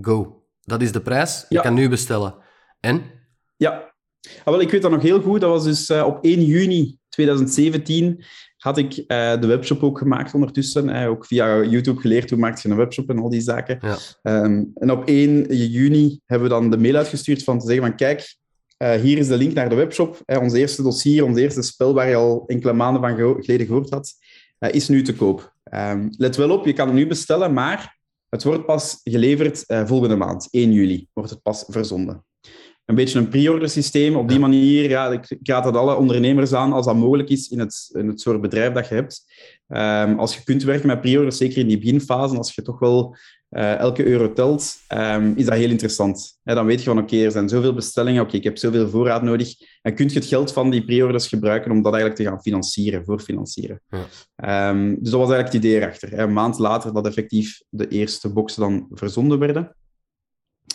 go. 0.00 0.44
Dat 0.64 0.82
is 0.82 0.92
de 0.92 1.00
prijs, 1.00 1.46
je 1.48 1.54
Ja. 1.54 1.62
kan 1.62 1.74
nu 1.74 1.88
bestellen. 1.88 2.34
En? 2.80 3.02
Ja, 3.56 3.92
ah, 4.44 4.52
wel, 4.52 4.60
ik 4.60 4.70
weet 4.70 4.82
dat 4.82 4.90
nog 4.90 5.02
heel 5.02 5.20
goed. 5.20 5.40
Dat 5.40 5.50
was 5.50 5.64
dus 5.64 5.90
uh, 5.90 6.04
op 6.06 6.24
1 6.24 6.44
juni 6.44 6.98
2017 7.08 8.24
had 8.56 8.78
ik 8.78 8.96
uh, 8.96 9.04
de 9.40 9.46
webshop 9.46 9.82
ook 9.82 9.98
gemaakt 9.98 10.34
ondertussen. 10.34 10.88
Uh, 10.88 11.08
ook 11.08 11.26
via 11.26 11.62
YouTube 11.62 12.00
geleerd 12.00 12.30
hoe 12.30 12.38
maak 12.38 12.58
je 12.58 12.68
een 12.68 12.76
webshop 12.76 13.10
en 13.10 13.18
al 13.18 13.30
die 13.30 13.40
zaken. 13.40 13.78
Ja. 13.80 14.42
Um, 14.44 14.70
en 14.74 14.90
op 14.90 15.04
1 15.04 15.56
juni 15.56 16.20
hebben 16.26 16.48
we 16.48 16.54
dan 16.54 16.70
de 16.70 16.78
mail 16.78 16.96
uitgestuurd 16.96 17.44
van 17.44 17.58
te 17.58 17.66
zeggen 17.66 17.86
van 17.86 17.96
kijk, 17.96 18.36
uh, 18.82 18.92
hier 18.92 19.18
is 19.18 19.28
de 19.28 19.36
link 19.36 19.52
naar 19.52 19.68
de 19.68 19.74
webshop. 19.74 20.20
ons 20.26 20.52
eerste 20.52 20.82
dossier, 20.82 21.24
ons 21.24 21.38
eerste 21.38 21.62
spel 21.62 21.94
waar 21.94 22.08
je 22.08 22.14
al 22.14 22.44
enkele 22.46 22.72
maanden 22.72 23.02
van 23.02 23.16
geho 23.16 23.34
geleden 23.34 23.66
gehoord 23.66 23.90
had, 23.90 24.12
is 24.58 24.88
nu 24.88 25.02
te 25.02 25.14
koop. 25.14 25.54
Um, 25.74 26.08
let 26.16 26.36
wel 26.36 26.50
op, 26.50 26.64
je 26.64 26.72
kan 26.72 26.86
het 26.86 26.96
nu 26.96 27.06
bestellen, 27.06 27.52
maar 27.52 27.98
het 28.28 28.42
wordt 28.42 28.66
pas 28.66 29.00
geleverd 29.04 29.64
volgende 29.66 30.16
maand, 30.16 30.48
1 30.50 30.72
juli, 30.72 31.06
wordt 31.12 31.30
het 31.30 31.42
pas 31.42 31.64
verzonden 31.68 32.24
een 32.84 32.94
beetje 32.94 33.18
een 33.18 33.28
pre-order 33.28 33.68
systeem. 33.68 34.16
Op 34.16 34.28
die 34.28 34.38
manier, 34.38 34.88
ja, 34.88 35.10
ik, 35.10 35.36
raad 35.42 35.64
het 35.64 35.76
alle 35.76 35.96
ondernemers 35.96 36.52
aan, 36.52 36.72
als 36.72 36.86
dat 36.86 36.96
mogelijk 36.96 37.28
is 37.28 37.48
in 37.48 37.58
het, 37.58 37.90
in 37.92 38.08
het 38.08 38.20
soort 38.20 38.40
bedrijf 38.40 38.72
dat 38.72 38.88
je 38.88 38.94
hebt. 38.94 39.24
Um, 39.68 40.18
als 40.18 40.36
je 40.36 40.42
kunt 40.44 40.62
werken 40.62 40.86
met 40.86 41.00
pre-orders, 41.00 41.36
zeker 41.36 41.58
in 41.58 41.68
die 41.68 41.78
beginfase, 41.78 42.36
als 42.36 42.54
je 42.54 42.62
toch 42.62 42.78
wel 42.78 43.16
uh, 43.52 43.78
elke 43.78 44.06
euro 44.06 44.32
telt, 44.32 44.76
um, 44.88 45.32
is 45.36 45.44
dat 45.44 45.54
heel 45.54 45.70
interessant. 45.70 46.38
He, 46.42 46.54
dan 46.54 46.66
weet 46.66 46.78
je 46.78 46.84
van, 46.84 46.98
oké, 46.98 47.14
okay, 47.14 47.24
er 47.24 47.30
zijn 47.30 47.48
zoveel 47.48 47.74
bestellingen, 47.74 48.20
oké, 48.20 48.28
okay, 48.28 48.38
ik 48.40 48.46
heb 48.46 48.58
zoveel 48.58 48.88
voorraad 48.88 49.22
nodig. 49.22 49.54
En 49.82 49.94
kun 49.94 50.08
je 50.08 50.14
het 50.14 50.24
geld 50.24 50.52
van 50.52 50.70
die 50.70 50.84
pre-orders 50.84 51.28
gebruiken 51.28 51.70
om 51.70 51.82
dat 51.82 51.92
eigenlijk 51.92 52.22
te 52.22 52.28
gaan 52.28 52.42
financieren, 52.42 53.04
voorfinancieren. 53.04 53.80
Ja. 53.88 54.68
Um, 54.70 54.96
dus 55.00 55.10
dat 55.10 55.20
was 55.20 55.30
eigenlijk 55.30 55.52
het 55.52 55.64
idee 55.64 55.80
erachter. 55.80 56.18
Een 56.18 56.32
maand 56.32 56.58
later 56.58 56.94
dat 56.94 57.06
effectief 57.06 57.62
de 57.68 57.88
eerste 57.88 58.32
boxen 58.32 58.62
dan 58.62 58.86
verzonden 58.90 59.38
werden. 59.38 59.76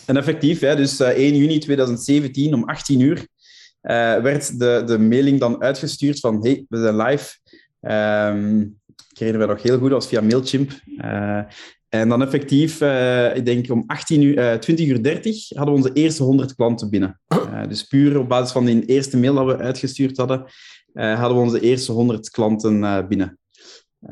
En 0.06 0.16
effectief, 0.16 0.58
dus 0.58 1.00
uh, 1.00 1.08
1 1.08 1.36
juni 1.36 1.58
2017 1.58 2.54
om 2.54 2.64
18 2.64 3.00
uur 3.00 3.18
uh, 3.18 4.20
werd 4.20 4.58
de, 4.58 4.82
de 4.86 4.98
mailing 4.98 5.40
dan 5.40 5.62
uitgestuurd 5.62 6.20
van 6.20 6.42
hey, 6.42 6.64
we 6.68 6.78
zijn 6.78 6.96
live. 6.96 7.36
Um, 7.80 8.76
ik 9.10 9.18
herinner 9.18 9.46
me 9.46 9.54
nog 9.54 9.62
heel 9.62 9.78
goed, 9.78 9.90
was 9.90 10.06
via 10.06 10.20
Mailchimp. 10.20 10.70
Uh, 10.86 11.42
en 11.88 12.08
dan 12.08 12.22
effectief, 12.22 12.80
uh, 12.80 13.36
ik 13.36 13.44
denk 13.44 13.70
om 13.70 13.84
18 13.86 14.22
uur, 14.22 14.60
20 14.60 14.86
uur 14.86 15.02
30 15.02 15.48
hadden 15.48 15.74
we 15.74 15.80
onze 15.80 15.92
eerste 15.92 16.22
100 16.22 16.54
klanten 16.54 16.90
binnen. 16.90 17.20
dus 17.68 17.82
puur 17.82 18.18
op 18.18 18.28
basis 18.28 18.52
van 18.52 18.64
die 18.64 18.84
eerste 18.84 19.16
mail 19.18 19.34
dat 19.34 19.46
we 19.46 19.56
uitgestuurd 19.56 20.16
hadden, 20.16 20.44
hadden 20.92 21.36
we 21.36 21.42
onze 21.42 21.60
eerste 21.60 21.92
100 21.92 22.30
klanten 22.30 23.08
binnen. 23.08 23.38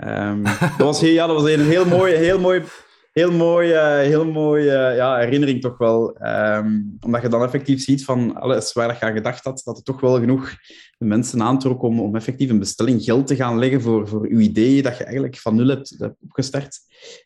Um, 0.04 0.42
dat, 0.78 0.86
was 0.86 1.00
heel, 1.00 1.12
ja, 1.12 1.26
dat 1.26 1.42
was 1.42 1.50
een 1.50 1.60
heel 1.60 1.86
mooi, 1.86 2.14
heel 2.14 2.40
mooi 2.40 2.62
heel 3.18 3.32
mooi, 3.32 3.72
uh, 3.72 4.08
heel 4.08 4.24
mooi 4.24 4.64
uh, 4.64 4.96
ja, 4.96 5.18
herinnering 5.18 5.60
toch 5.60 5.78
wel. 5.78 6.16
Um, 6.22 6.96
omdat 7.00 7.22
je 7.22 7.28
dan 7.28 7.42
effectief 7.42 7.82
ziet 7.82 8.04
van 8.04 8.34
alles 8.34 8.72
waar 8.72 8.94
je 8.94 9.00
aan 9.00 9.12
gedacht 9.12 9.44
had, 9.44 9.62
dat 9.64 9.76
het 9.76 9.84
toch 9.84 10.00
wel 10.00 10.18
genoeg 10.18 10.54
de 10.98 11.04
mensen 11.04 11.42
aantrok 11.42 11.82
om, 11.82 12.00
om 12.00 12.16
effectief 12.16 12.50
een 12.50 12.58
bestelling 12.58 13.02
geld 13.02 13.26
te 13.26 13.36
gaan 13.36 13.58
leggen 13.58 13.80
voor, 13.80 14.08
voor 14.08 14.26
uw 14.26 14.38
idee 14.38 14.82
dat 14.82 14.98
je 14.98 15.04
eigenlijk 15.04 15.38
van 15.38 15.54
nul 15.54 15.68
hebt, 15.68 15.94
hebt 15.98 16.16
opgestart. 16.22 16.78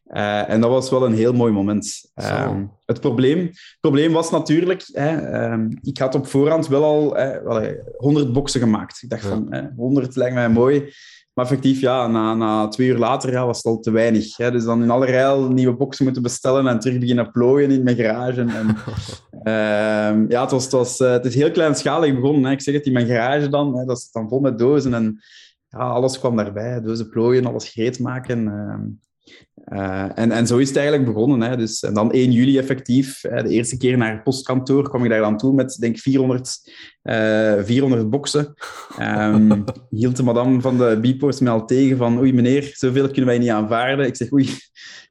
Uh, 0.06 0.50
en 0.50 0.60
dat 0.60 0.70
was 0.70 0.90
wel 0.90 1.06
een 1.06 1.14
heel 1.14 1.32
mooi 1.32 1.52
moment. 1.52 2.10
Um, 2.14 2.72
het, 2.84 3.00
probleem, 3.00 3.38
het 3.38 3.78
probleem 3.80 4.12
was 4.12 4.30
natuurlijk, 4.30 4.88
hè, 4.92 5.42
um, 5.52 5.78
ik 5.82 5.98
had 5.98 6.14
op 6.14 6.26
voorhand 6.26 6.68
wel 6.68 6.84
al 6.84 7.18
uh, 7.62 7.72
100 7.96 8.32
boxen 8.32 8.60
gemaakt. 8.60 9.02
Ik 9.02 9.08
dacht 9.08 9.22
ja. 9.22 9.28
van, 9.28 9.72
100 9.76 10.16
lijkt 10.16 10.34
mij 10.34 10.48
mooi. 10.48 10.92
Maar 11.34 11.44
effectief, 11.44 11.80
ja, 11.80 12.06
na, 12.06 12.34
na 12.34 12.68
twee 12.68 12.88
uur 12.88 12.98
later 12.98 13.30
ja, 13.30 13.46
was 13.46 13.56
het 13.56 13.66
al 13.66 13.78
te 13.78 13.90
weinig. 13.90 14.36
Hè. 14.36 14.50
Dus 14.50 14.64
dan 14.64 14.82
in 14.82 14.90
alle 14.90 15.06
rijl 15.06 15.48
nieuwe 15.48 15.76
boxen 15.76 16.04
moeten 16.04 16.22
bestellen 16.22 16.66
en 16.66 16.78
terug 16.78 16.98
beginnen 16.98 17.30
plooien 17.30 17.70
in 17.70 17.82
mijn 17.82 17.96
garage. 17.96 18.40
En, 18.40 18.76
uh, 19.42 20.28
ja, 20.34 20.40
het, 20.40 20.50
was, 20.50 20.62
het, 20.62 20.72
was, 20.72 21.00
uh, 21.00 21.10
het 21.10 21.24
is 21.24 21.34
heel 21.34 21.50
kleinschalig 21.50 22.14
begonnen. 22.14 22.44
Hè. 22.44 22.50
Ik 22.50 22.60
zeg 22.60 22.74
het, 22.74 22.86
in 22.86 22.92
mijn 22.92 23.06
garage 23.06 23.48
dan, 23.48 23.78
hè, 23.78 23.84
dat 23.84 23.96
is 23.96 24.10
dan 24.10 24.28
vol 24.28 24.40
met 24.40 24.58
dozen. 24.58 24.94
En 24.94 25.20
ja, 25.68 25.78
alles 25.78 26.18
kwam 26.18 26.36
daarbij. 26.36 26.80
Dozen 26.80 27.08
plooien, 27.08 27.46
alles 27.46 27.68
gereed 27.68 27.98
maken. 27.98 28.38
Uh, 28.46 28.96
uh, 29.72 30.18
en, 30.18 30.32
en 30.32 30.46
zo 30.46 30.58
is 30.58 30.68
het 30.68 30.76
eigenlijk 30.76 31.12
begonnen. 31.12 31.50
Hè. 31.50 31.56
Dus, 31.56 31.82
en 31.82 31.94
dan 31.94 32.12
1 32.12 32.32
juli 32.32 32.58
effectief, 32.58 33.20
hè, 33.20 33.42
de 33.42 33.48
eerste 33.48 33.76
keer 33.76 33.96
naar 33.96 34.12
het 34.12 34.22
postkantoor, 34.22 34.88
kwam 34.88 35.04
ik 35.04 35.10
daar 35.10 35.20
dan 35.20 35.36
toe 35.36 35.54
met 35.54 35.76
denk 35.80 35.98
400, 35.98 36.72
uh, 37.02 37.62
400 37.62 38.10
boxen. 38.10 38.54
Um, 39.00 39.64
hield 39.90 40.16
de 40.16 40.22
madame 40.22 40.60
van 40.60 40.78
de 40.78 40.98
Bipost 41.00 41.40
me 41.40 41.50
al 41.50 41.66
tegen 41.66 41.96
van 41.96 42.18
oei 42.18 42.32
meneer, 42.32 42.70
zoveel 42.74 43.06
kunnen 43.06 43.26
wij 43.26 43.38
niet 43.38 43.48
aanvaarden. 43.48 44.06
Ik 44.06 44.16
zeg 44.16 44.32
oei. 44.32 44.48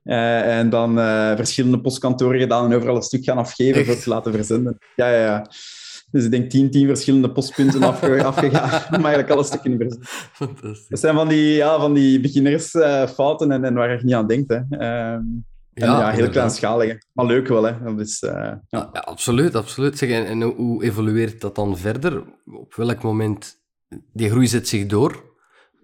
Uh, 0.03 0.57
en 0.57 0.69
dan 0.69 0.99
uh, 0.99 1.35
verschillende 1.35 1.81
postkantoren 1.81 2.39
gedaan 2.39 2.65
en 2.65 2.77
overal 2.77 2.95
een 2.95 3.01
stuk 3.01 3.23
gaan 3.23 3.37
afgeven 3.37 3.85
voor 3.85 3.99
te 3.99 4.09
laten 4.09 4.33
verzenden. 4.33 4.77
Ja, 4.95 5.09
ja, 5.09 5.21
ja. 5.21 5.49
Dus 6.11 6.23
ik 6.25 6.31
denk 6.31 6.49
tien, 6.49 6.71
tien 6.71 6.87
verschillende 6.87 7.31
postpunten 7.31 7.83
afge 7.83 8.23
afgegaan 8.33 8.95
om 8.95 9.05
eigenlijk 9.05 9.29
alles 9.29 9.49
te 9.49 9.59
kunnen. 9.59 9.97
Fantastisch. 10.33 10.87
Dat 10.87 10.99
zijn 10.99 11.15
van 11.15 11.27
die, 11.27 11.55
ja, 11.55 11.79
van 11.79 11.93
die 11.93 12.19
beginnersfouten 12.19 13.51
en, 13.51 13.63
en 13.63 13.73
waar 13.73 13.91
je 13.91 14.03
niet 14.03 14.13
aan 14.13 14.27
denkt. 14.27 14.49
Hè. 14.49 14.57
Um, 15.13 15.45
ja, 15.73 15.99
ja, 15.99 16.09
heel 16.09 16.29
kleinschalig. 16.29 16.97
Maar 17.13 17.25
leuk 17.25 17.47
wel, 17.47 17.63
hè. 17.63 17.83
Dat 17.83 17.99
is, 17.99 18.21
uh, 18.21 18.31
ja. 18.31 18.61
Ja, 18.67 18.99
absoluut, 18.99 19.55
absoluut. 19.55 19.97
Zeg, 19.97 20.09
en, 20.09 20.25
en, 20.25 20.41
hoe 20.41 20.83
evolueert 20.83 21.41
dat 21.41 21.55
dan 21.55 21.77
verder? 21.77 22.23
Op 22.45 22.75
welk 22.75 23.01
moment... 23.01 23.57
Die 24.13 24.29
groei 24.29 24.47
zet 24.47 24.67
zich 24.67 24.85
door. 24.85 25.23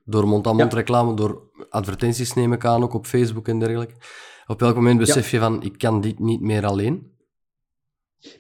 Door 0.03 0.27
mond-aan-mond 0.27 0.61
-mond 0.61 0.73
reclame, 0.73 1.13
door 1.13 1.41
advertenties 1.69 2.33
neem 2.33 2.53
ik 2.53 2.65
aan, 2.65 2.83
ook 2.83 2.93
op 2.93 3.05
Facebook 3.05 3.47
en 3.47 3.59
dergelijke. 3.59 3.93
Op 4.47 4.59
welk 4.59 4.75
moment 4.75 4.97
besef 4.97 5.31
je 5.31 5.39
van, 5.39 5.63
ik 5.63 5.77
kan 5.77 6.01
dit 6.01 6.19
niet 6.19 6.41
meer 6.41 6.65
alleen? 6.65 7.14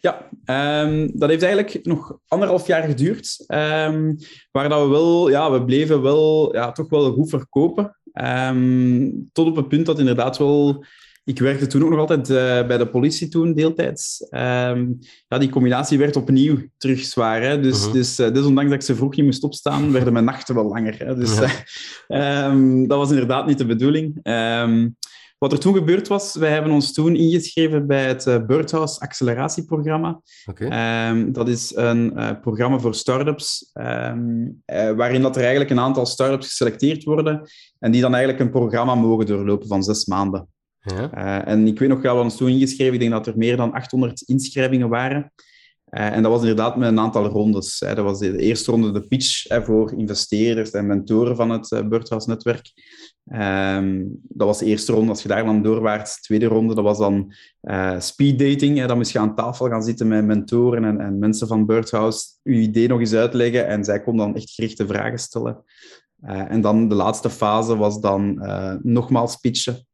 Ja, 0.01 0.29
um, 0.85 1.11
dat 1.19 1.29
heeft 1.29 1.43
eigenlijk 1.43 1.85
nog 1.85 2.17
anderhalf 2.27 2.67
jaar 2.67 2.83
geduurd. 2.83 3.43
Um, 3.47 4.17
waar 4.51 4.69
dat 4.69 4.81
we 4.81 4.87
wel, 4.87 5.29
ja, 5.29 5.51
we 5.51 5.65
bleven 5.65 6.01
wel, 6.01 6.53
ja, 6.55 6.71
toch 6.71 6.89
wel 6.89 7.11
goed 7.11 7.29
verkopen. 7.29 7.97
Um, 8.13 9.29
tot 9.31 9.47
op 9.47 9.55
het 9.55 9.67
punt 9.67 9.85
dat 9.85 9.99
inderdaad 9.99 10.37
wel... 10.37 10.85
Ik 11.23 11.39
werkte 11.39 11.67
toen 11.67 11.83
ook 11.83 11.89
nog 11.89 11.99
altijd 11.99 12.29
uh, 12.29 12.67
bij 12.67 12.77
de 12.77 12.87
politie 12.87 13.27
toen, 13.27 13.53
deeltijds. 13.53 14.27
ja, 15.27 15.37
die 15.39 15.49
combinatie 15.49 15.97
werd 15.97 16.15
opnieuw 16.15 16.57
terug 16.77 16.99
zwaar. 16.99 17.41
Hè? 17.41 17.59
Dus, 17.59 17.83
-huh. 17.83 17.93
dus, 17.93 18.19
uh, 18.19 18.33
dus 18.33 18.45
ondanks 18.45 18.69
dat 18.69 18.79
ik 18.79 18.85
ze 18.85 18.95
vroeg 18.95 19.15
niet 19.15 19.25
moest 19.25 19.43
opstaan, 19.43 19.91
werden 19.91 20.13
mijn 20.13 20.25
nachten 20.25 20.55
wel 20.55 20.67
langer. 20.67 20.97
Hè? 20.97 21.15
Dus 21.15 21.37
ja. 22.07 22.49
dat 22.87 22.97
was 22.97 23.09
inderdaad 23.09 23.47
niet 23.47 23.57
de 23.57 23.65
bedoeling. 23.65 24.19
Wat 25.45 25.53
er 25.53 25.59
toen 25.59 25.73
gebeurd 25.73 26.07
was, 26.07 26.35
wij 26.35 26.51
hebben 26.51 26.71
ons 26.71 26.93
toen 26.93 27.15
ingeschreven 27.15 27.87
bij 27.87 28.05
het 28.07 28.25
uh, 28.25 28.45
Birdhouse 28.45 28.99
acceleratieprogramma. 28.99 30.21
Okay. 30.45 31.09
Um, 31.09 31.31
dat 31.31 31.47
is 31.47 31.75
een 31.75 32.13
uh, 32.15 32.31
programma 32.41 32.79
voor 32.79 32.95
start-ups, 32.95 33.71
um, 33.73 34.61
uh, 34.65 34.91
waarin 34.91 35.21
dat 35.21 35.35
er 35.35 35.41
eigenlijk 35.41 35.71
een 35.71 35.79
aantal 35.79 36.05
start-ups 36.05 36.47
geselecteerd 36.47 37.03
worden 37.03 37.49
en 37.79 37.91
die 37.91 38.01
dan 38.01 38.13
eigenlijk 38.13 38.43
een 38.43 38.51
programma 38.51 38.95
mogen 38.95 39.25
doorlopen 39.25 39.67
van 39.67 39.83
zes 39.83 40.05
maanden. 40.05 40.47
Ja. 40.79 41.45
en 41.45 41.67
ik 41.67 41.79
weet 41.79 41.89
nog, 41.89 42.01
we 42.01 42.07
hadden 42.07 42.25
ons 42.25 42.37
toen 42.37 42.49
ingeschreven, 42.49 42.93
ik 42.93 42.99
denk 42.99 43.11
dat 43.11 43.27
er 43.27 43.37
meer 43.37 43.57
dan 43.57 43.73
800 43.73 44.21
inschrijvingen 44.21 44.89
waren. 44.89 45.31
en 45.85 46.21
dat 46.21 46.31
was 46.31 46.41
inderdaad 46.41 46.77
met 46.77 46.87
een 46.87 46.99
aantal 46.99 47.25
rondes. 47.25 47.79
Hè. 47.79 47.95
Dat 47.95 48.05
was 48.05 48.19
de, 48.19 48.31
de 48.31 48.41
eerste 48.41 48.71
ronde 48.71 48.91
de 48.91 49.07
pitch 49.07 49.47
hè, 49.47 49.63
voor 49.63 49.93
investeerders 49.97 50.71
en 50.71 50.87
mentoren 50.87 51.35
van 51.35 51.49
het 51.49 51.89
Birdhouse-netwerk. 51.89 52.71
Um, 53.33 54.19
dat 54.21 54.47
was 54.47 54.59
de 54.59 54.65
eerste 54.65 54.91
ronde. 54.91 55.09
Als 55.09 55.21
je 55.21 55.27
daar 55.27 55.45
dan 55.45 55.61
doorwaarts, 55.61 56.21
tweede 56.21 56.45
ronde, 56.45 56.75
dat 56.75 56.83
was 56.83 56.97
dan 56.97 57.33
uh, 57.61 57.99
speed 57.99 58.39
dating. 58.39 58.77
Hè. 58.77 58.87
Dan 58.87 58.97
moest 58.97 59.11
je 59.11 59.19
aan 59.19 59.35
tafel 59.35 59.69
gaan 59.69 59.83
zitten 59.83 60.07
met 60.07 60.25
mentoren 60.25 60.83
en, 60.83 60.99
en 60.99 61.19
mensen 61.19 61.47
van 61.47 61.65
Birdhouse, 61.65 62.25
je 62.43 62.53
idee 62.53 62.87
nog 62.87 62.99
eens 62.99 63.13
uitleggen 63.13 63.67
en 63.67 63.83
zij 63.83 64.01
konden 64.01 64.25
dan 64.25 64.35
echt 64.35 64.49
gerichte 64.49 64.87
vragen 64.87 65.19
stellen. 65.19 65.63
Uh, 66.23 66.51
en 66.51 66.61
dan 66.61 66.87
de 66.87 66.95
laatste 66.95 67.29
fase 67.29 67.77
was 67.77 67.99
dan 67.99 68.39
uh, 68.41 68.73
nogmaals 68.81 69.35
pitchen. 69.35 69.85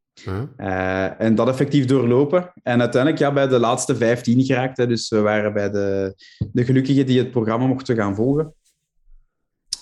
En 0.56 1.34
dat 1.34 1.48
effectief 1.48 1.84
doorlopen. 1.84 2.52
En 2.62 2.80
uiteindelijk 2.80 3.22
ja, 3.22 3.32
bij 3.32 3.48
de 3.48 3.58
laatste 3.58 3.96
15 3.96 4.44
geraakt. 4.44 4.76
Hè. 4.76 4.86
Dus 4.86 5.08
we 5.08 5.20
waren 5.20 5.52
bij 5.52 5.70
de, 5.70 6.14
de 6.52 6.64
gelukkigen 6.64 7.06
die 7.06 7.18
het 7.18 7.30
programma 7.30 7.66
mochten 7.66 7.96
gaan 7.96 8.14
volgen. 8.14 8.54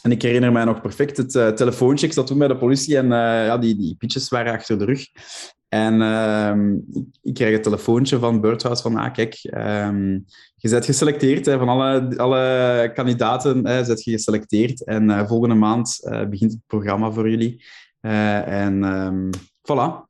En 0.02 0.10
ik 0.10 0.22
herinner 0.22 0.52
mij 0.52 0.64
nog 0.64 0.80
perfect 0.80 1.16
het 1.16 1.34
uh, 1.34 1.48
telefoontje. 1.48 2.06
Ik 2.06 2.12
zat 2.12 2.26
toen 2.26 2.38
bij 2.38 2.48
de 2.48 2.56
politie 2.56 2.96
en 2.96 3.04
uh, 3.04 3.10
ja, 3.46 3.58
die, 3.58 3.76
die 3.76 3.96
pitches 3.98 4.28
waren 4.28 4.52
achter 4.52 4.78
de 4.78 4.84
rug. 4.84 5.06
En 5.68 6.00
uh, 6.00 6.54
ik, 7.22 7.34
kreeg 7.34 7.56
een 7.56 7.62
telefoontje 7.62 8.18
van 8.18 8.40
Birdhouse 8.40 8.82
van, 8.82 8.96
ah, 8.96 9.12
kijk, 9.12 9.38
um, 9.54 10.24
je 10.56 10.70
bent 10.70 10.84
geselecteerd. 10.84 11.46
Hè, 11.46 11.58
van 11.58 11.68
alle, 11.68 12.16
alle 12.16 12.90
kandidaten 12.94 13.66
hè, 13.66 13.84
zet 13.84 14.04
je 14.04 14.10
geselecteerd. 14.10 14.84
En 14.84 15.08
uh, 15.08 15.26
volgende 15.26 15.54
maand 15.54 15.98
begint 16.30 16.52
het 16.52 16.60
programma 16.66 17.10
voor 17.10 17.30
jullie. 17.30 17.64
en 18.00 18.82
um, 18.82 19.30
voilà. 19.62 20.08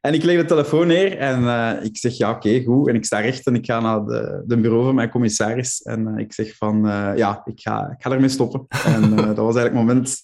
En 0.00 0.14
ik 0.14 0.22
leg 0.22 0.36
de 0.36 0.44
telefoon 0.44 0.86
neer 0.86 1.18
en 1.18 1.42
uh, 1.42 1.72
ik 1.82 1.96
zeg 1.96 2.16
ja, 2.16 2.30
oké, 2.30 2.48
okay, 2.48 2.64
goed. 2.64 2.88
En 2.88 2.94
ik 2.94 3.04
sta 3.04 3.18
recht 3.18 3.46
en 3.46 3.54
ik 3.54 3.64
ga 3.64 3.80
naar 3.80 4.04
de, 4.04 4.42
de 4.46 4.56
bureau 4.56 4.84
van 4.84 4.94
mijn 4.94 5.10
commissaris. 5.10 5.82
En 5.82 6.08
uh, 6.08 6.18
ik 6.18 6.32
zeg 6.32 6.56
van 6.56 6.86
uh, 6.86 7.12
ja, 7.16 7.42
ik 7.44 7.60
ga, 7.60 7.94
ik 7.96 8.02
ga 8.02 8.10
ermee 8.10 8.28
stoppen. 8.28 8.66
en 8.84 9.16
dat 9.16 9.36
was 9.36 9.56
eigenlijk 9.56 9.74
het 9.74 9.74
moment, 9.74 10.22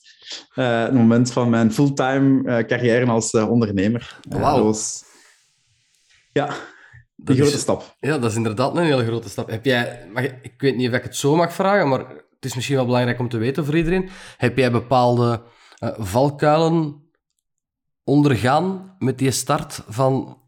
het 0.54 0.94
moment 0.94 1.32
van 1.32 1.50
mijn 1.50 1.72
fulltime 1.72 2.64
carrière 2.66 3.06
als 3.06 3.34
ondernemer. 3.34 4.18
Wow. 4.28 4.62
was 4.62 5.04
ja, 6.32 6.46
een 7.24 7.36
grote 7.36 7.52
is, 7.52 7.60
stap. 7.60 7.96
Ja, 8.00 8.18
dat 8.18 8.30
is 8.30 8.36
inderdaad 8.36 8.76
een 8.76 8.84
hele 8.84 9.04
grote 9.04 9.28
stap. 9.28 9.50
Heb 9.50 9.64
jij, 9.64 10.08
mag, 10.12 10.24
ik 10.24 10.54
weet 10.56 10.76
niet 10.76 10.88
of 10.88 10.94
ik 10.94 11.02
het 11.02 11.16
zo 11.16 11.36
mag 11.36 11.52
vragen, 11.52 11.88
maar 11.88 11.98
het 12.08 12.44
is 12.44 12.54
misschien 12.54 12.76
wel 12.76 12.86
belangrijk 12.86 13.18
om 13.18 13.28
te 13.28 13.38
weten 13.38 13.64
voor 13.64 13.76
iedereen. 13.76 14.08
Heb 14.36 14.56
jij 14.56 14.70
bepaalde 14.70 15.42
valkuilen 15.98 17.03
ondergaan 18.04 18.96
met 18.98 19.18
die 19.18 19.30
start 19.30 19.82
van 19.88 20.38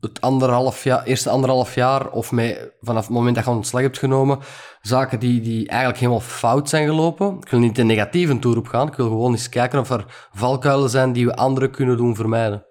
het 0.00 0.20
anderhalf 0.20 0.84
jaar, 0.84 1.04
eerste 1.04 1.30
anderhalf 1.30 1.74
jaar, 1.74 2.10
of 2.10 2.32
met, 2.32 2.72
vanaf 2.80 3.06
het 3.06 3.14
moment 3.14 3.34
dat 3.34 3.44
je 3.44 3.50
ontslag 3.50 3.82
hebt 3.82 3.98
genomen, 3.98 4.38
zaken 4.80 5.20
die, 5.20 5.40
die 5.40 5.68
eigenlijk 5.68 5.98
helemaal 5.98 6.20
fout 6.20 6.68
zijn 6.68 6.86
gelopen. 6.88 7.36
Ik 7.40 7.48
wil 7.48 7.60
niet 7.60 7.76
de 7.76 7.82
negatieve 7.82 8.38
toer 8.38 8.56
op 8.56 8.66
gaan, 8.66 8.88
ik 8.88 8.94
wil 8.94 9.08
gewoon 9.08 9.32
eens 9.32 9.48
kijken 9.48 9.78
of 9.78 9.90
er 9.90 10.28
valkuilen 10.32 10.90
zijn 10.90 11.12
die 11.12 11.26
we 11.26 11.36
anderen 11.36 11.70
kunnen 11.70 11.96
doen 11.96 12.14
vermijden. 12.14 12.66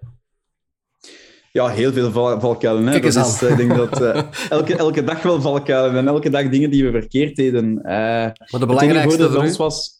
Ja, 1.52 1.68
heel 1.68 1.92
veel 1.92 2.10
val 2.10 2.40
valkuilen. 2.40 2.86
Hè. 2.86 3.00
Dat 3.00 3.14
is, 3.14 3.42
uh, 3.42 3.50
ik 3.50 3.56
denk 3.56 3.76
dat 3.76 4.00
uh, 4.00 4.22
elke, 4.58 4.76
elke 4.76 5.04
dag 5.04 5.22
wel 5.22 5.40
valkuilen 5.40 5.96
en 5.96 6.08
elke 6.08 6.30
dag 6.30 6.48
dingen 6.48 6.70
die 6.70 6.84
we 6.84 6.90
verkeerd 6.90 7.36
deden. 7.36 7.78
Uh, 7.82 7.90
maar 7.90 8.34
de 8.48 8.66
belangrijkste 8.66 9.30
voor 9.30 9.42
ons 9.42 9.56
was 9.56 9.97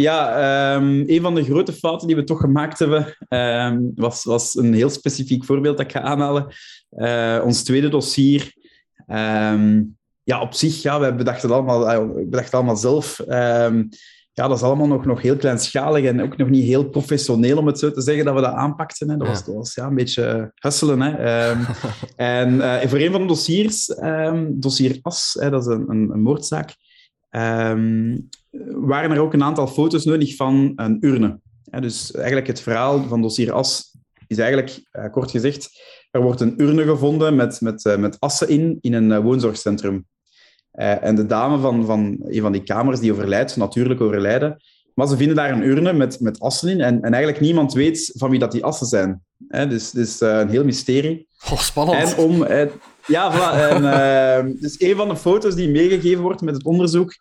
ja, 0.00 0.74
um, 0.76 1.04
een 1.06 1.20
van 1.20 1.34
de 1.34 1.44
grote 1.44 1.72
fouten 1.72 2.06
die 2.06 2.16
we 2.16 2.24
toch 2.24 2.40
gemaakt 2.40 2.78
hebben, 2.78 3.16
um, 3.28 3.92
was, 3.94 4.24
was 4.24 4.54
een 4.54 4.74
heel 4.74 4.90
specifiek 4.90 5.44
voorbeeld 5.44 5.76
dat 5.76 5.86
ik 5.86 5.92
ga 5.92 6.00
aanhalen. 6.00 6.46
Uh, 6.90 7.42
ons 7.44 7.62
tweede 7.62 7.88
dossier. 7.88 8.52
Um, 9.06 9.96
ja, 10.22 10.40
op 10.40 10.54
zich, 10.54 10.82
ja, 10.82 11.00
we 11.00 11.14
bedachten 11.14 11.50
allemaal, 11.50 12.08
we 12.14 12.26
bedachten 12.28 12.58
allemaal 12.58 12.76
zelf. 12.76 13.22
ja, 14.32 14.48
dat 14.48 14.56
is 14.56 14.62
allemaal 14.62 14.86
nog, 14.86 15.04
nog 15.04 15.22
heel 15.22 15.36
kleinschalig 15.36 16.04
en 16.04 16.22
ook 16.22 16.36
nog 16.36 16.48
niet 16.48 16.64
heel 16.64 16.88
professioneel, 16.88 17.58
om 17.58 17.66
het 17.66 17.78
zo 17.78 17.90
te 17.90 18.02
zeggen, 18.02 18.24
dat 18.24 18.34
we 18.34 18.40
dat 18.40 18.54
aanpakten. 18.54 19.10
Hè. 19.10 19.16
Dat, 19.16 19.28
was, 19.28 19.44
dat 19.44 19.54
was 19.54 19.74
ja, 19.74 19.86
een 19.86 19.94
beetje 19.94 20.52
hustelen. 20.54 21.00
Hè. 21.00 21.10
en 22.16 22.54
uh, 22.54 22.80
voor 22.80 22.98
een 22.98 23.12
van 23.12 23.20
de 23.20 23.26
dossiers, 23.26 23.94
dossier 24.50 24.98
AS, 25.02 25.36
hè, 25.40 25.50
dat 25.50 25.66
is 25.66 25.74
een, 25.74 25.84
een, 25.88 26.10
een 26.10 26.22
moordzaak, 26.22 26.76
Um, 27.30 28.28
waren 28.68 29.10
er 29.10 29.20
ook 29.20 29.32
een 29.32 29.42
aantal 29.42 29.66
foto's 29.66 30.04
nodig 30.04 30.36
van 30.36 30.72
een 30.76 30.96
urne. 31.00 31.40
Ja, 31.62 31.80
dus 31.80 32.12
eigenlijk 32.12 32.46
het 32.46 32.60
verhaal 32.60 33.04
van 33.08 33.22
dossier 33.22 33.52
As 33.52 33.96
is 34.26 34.38
eigenlijk, 34.38 34.80
uh, 34.92 35.10
kort 35.10 35.30
gezegd, 35.30 35.70
er 36.10 36.22
wordt 36.22 36.40
een 36.40 36.54
urne 36.56 36.84
gevonden 36.84 37.36
met, 37.36 37.60
met, 37.60 37.84
uh, 37.84 37.96
met 37.96 38.20
assen 38.20 38.48
in, 38.48 38.78
in 38.80 38.92
een 38.92 39.10
uh, 39.10 39.18
woonzorgcentrum. 39.18 40.06
en 40.72 41.14
de 41.14 41.26
dame 41.26 41.58
van, 41.58 41.84
van 41.84 42.16
een 42.20 42.40
van 42.40 42.52
die 42.52 42.62
kamers 42.62 43.00
die 43.00 43.12
overlijdt, 43.12 43.56
natuurlijk 43.56 44.00
overlijden, 44.00 44.62
Maar 44.94 45.06
ze 45.06 45.16
vinden 45.16 45.36
daar 45.36 45.50
een 45.50 45.62
urne 45.62 45.92
met, 45.92 46.20
met 46.20 46.40
assen 46.40 46.68
in. 46.68 46.80
En, 46.80 47.02
en 47.02 47.12
eigenlijk 47.12 47.42
niemand 47.42 47.72
weet 47.72 48.12
van 48.14 48.30
wie 48.30 48.38
dat 48.38 48.52
die 48.52 48.64
assen 48.64 48.86
zijn. 48.86 49.22
Hè? 49.48 49.66
Dus 49.66 49.86
het 49.86 49.94
is 49.94 50.22
uh, 50.22 50.38
een 50.38 50.48
heel 50.48 50.64
mysterie. 50.64 51.28
Oh, 51.50 51.58
spannend. 51.58 52.14
En 52.14 52.24
om... 52.24 52.46
Ja, 53.06 53.32
voilà. 53.32 53.70
En, 53.70 54.56
dus 54.60 54.80
een 54.80 54.96
van 54.96 55.08
de 55.08 55.16
foto's 55.16 55.54
die 55.54 55.68
meegegeven 55.68 56.22
wordt 56.22 56.40
met 56.40 56.54
het 56.54 56.64
onderzoek, 56.64 57.14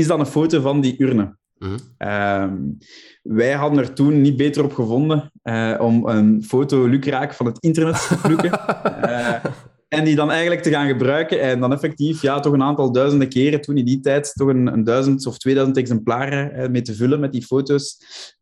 is 0.00 0.06
dan 0.06 0.20
een 0.20 0.26
foto 0.26 0.60
van 0.60 0.80
die 0.80 1.02
urne. 1.02 1.38
Mm 1.58 1.76
-hmm. 1.98 2.78
wij 3.22 3.52
hadden 3.52 3.78
er 3.78 3.92
toen 3.92 4.20
niet 4.20 4.36
beter 4.36 4.64
op 4.64 4.72
gevonden 4.72 5.32
om 5.78 6.06
een 6.06 6.44
foto 6.44 6.86
lukraak 6.86 7.34
van 7.34 7.46
het 7.46 7.58
internet 7.58 8.08
te 8.08 8.16
plukken. 8.22 8.60
En 9.90 10.04
die 10.04 10.14
dan 10.14 10.30
eigenlijk 10.30 10.62
te 10.62 10.70
gaan 10.70 10.88
gebruiken 10.88 11.40
en 11.40 11.60
dan 11.60 11.72
effectief 11.72 12.22
ja, 12.22 12.40
toch 12.40 12.52
een 12.52 12.62
aantal 12.62 12.92
duizenden 12.92 13.28
keren 13.28 13.60
toen 13.60 13.76
in 13.76 13.84
die 13.84 14.00
tijd 14.00 14.32
toch 14.34 14.48
een, 14.48 14.66
een 14.66 14.84
duizend 14.84 15.26
of 15.26 15.38
tweeduizend 15.38 15.78
exemplaren 15.78 16.52
eh, 16.52 16.68
mee 16.68 16.82
te 16.82 16.94
vullen 16.94 17.20
met 17.20 17.32
die 17.32 17.44
foto's. 17.44 17.98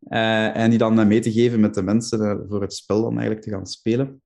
Uh, 0.09 0.57
en 0.57 0.71
die 0.71 0.79
dan 0.79 1.09
mee 1.09 1.21
te 1.21 1.33
geven 1.33 1.61
met 1.61 1.75
de 1.75 1.83
mensen 1.83 2.45
voor 2.49 2.61
het 2.61 2.75
spel 2.75 3.03
dan 3.03 3.11
eigenlijk 3.11 3.43
te 3.43 3.51
gaan 3.51 3.67
spelen. 3.67 4.23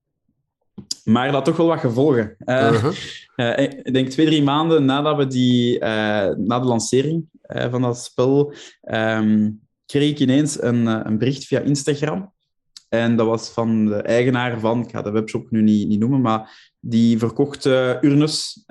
Maar 1.03 1.31
dat 1.31 1.45
toch 1.45 1.57
wel 1.57 1.67
wat 1.67 1.79
gevolgen. 1.79 2.35
-huh. 2.45 2.91
ik 3.65 3.93
denk 3.93 4.09
twee, 4.09 4.25
drie 4.25 4.43
maanden 4.43 4.85
nadat 4.85 5.17
we 5.17 5.27
die, 5.27 5.79
na 5.79 6.59
de 6.59 6.65
lancering 6.65 7.25
van 7.41 7.81
dat 7.81 7.97
spel, 7.97 8.53
um, 8.91 9.61
kreeg 9.85 10.09
ik 10.09 10.19
ineens 10.19 10.61
een, 10.61 10.85
een 10.85 11.17
bericht 11.17 11.45
via 11.45 11.59
Instagram. 11.59 12.33
En 12.89 13.15
dat 13.15 13.27
was 13.27 13.49
van 13.49 13.85
de 13.85 13.95
eigenaar 13.95 14.59
van, 14.59 14.81
ik 14.81 14.89
ga 14.89 15.01
de 15.01 15.11
webshop 15.11 15.51
nu 15.51 15.61
niet, 15.61 15.87
niet 15.87 15.99
noemen, 15.99 16.21
maar 16.21 16.71
die 16.79 17.17
verkocht 17.17 17.65
urnes 18.01 18.63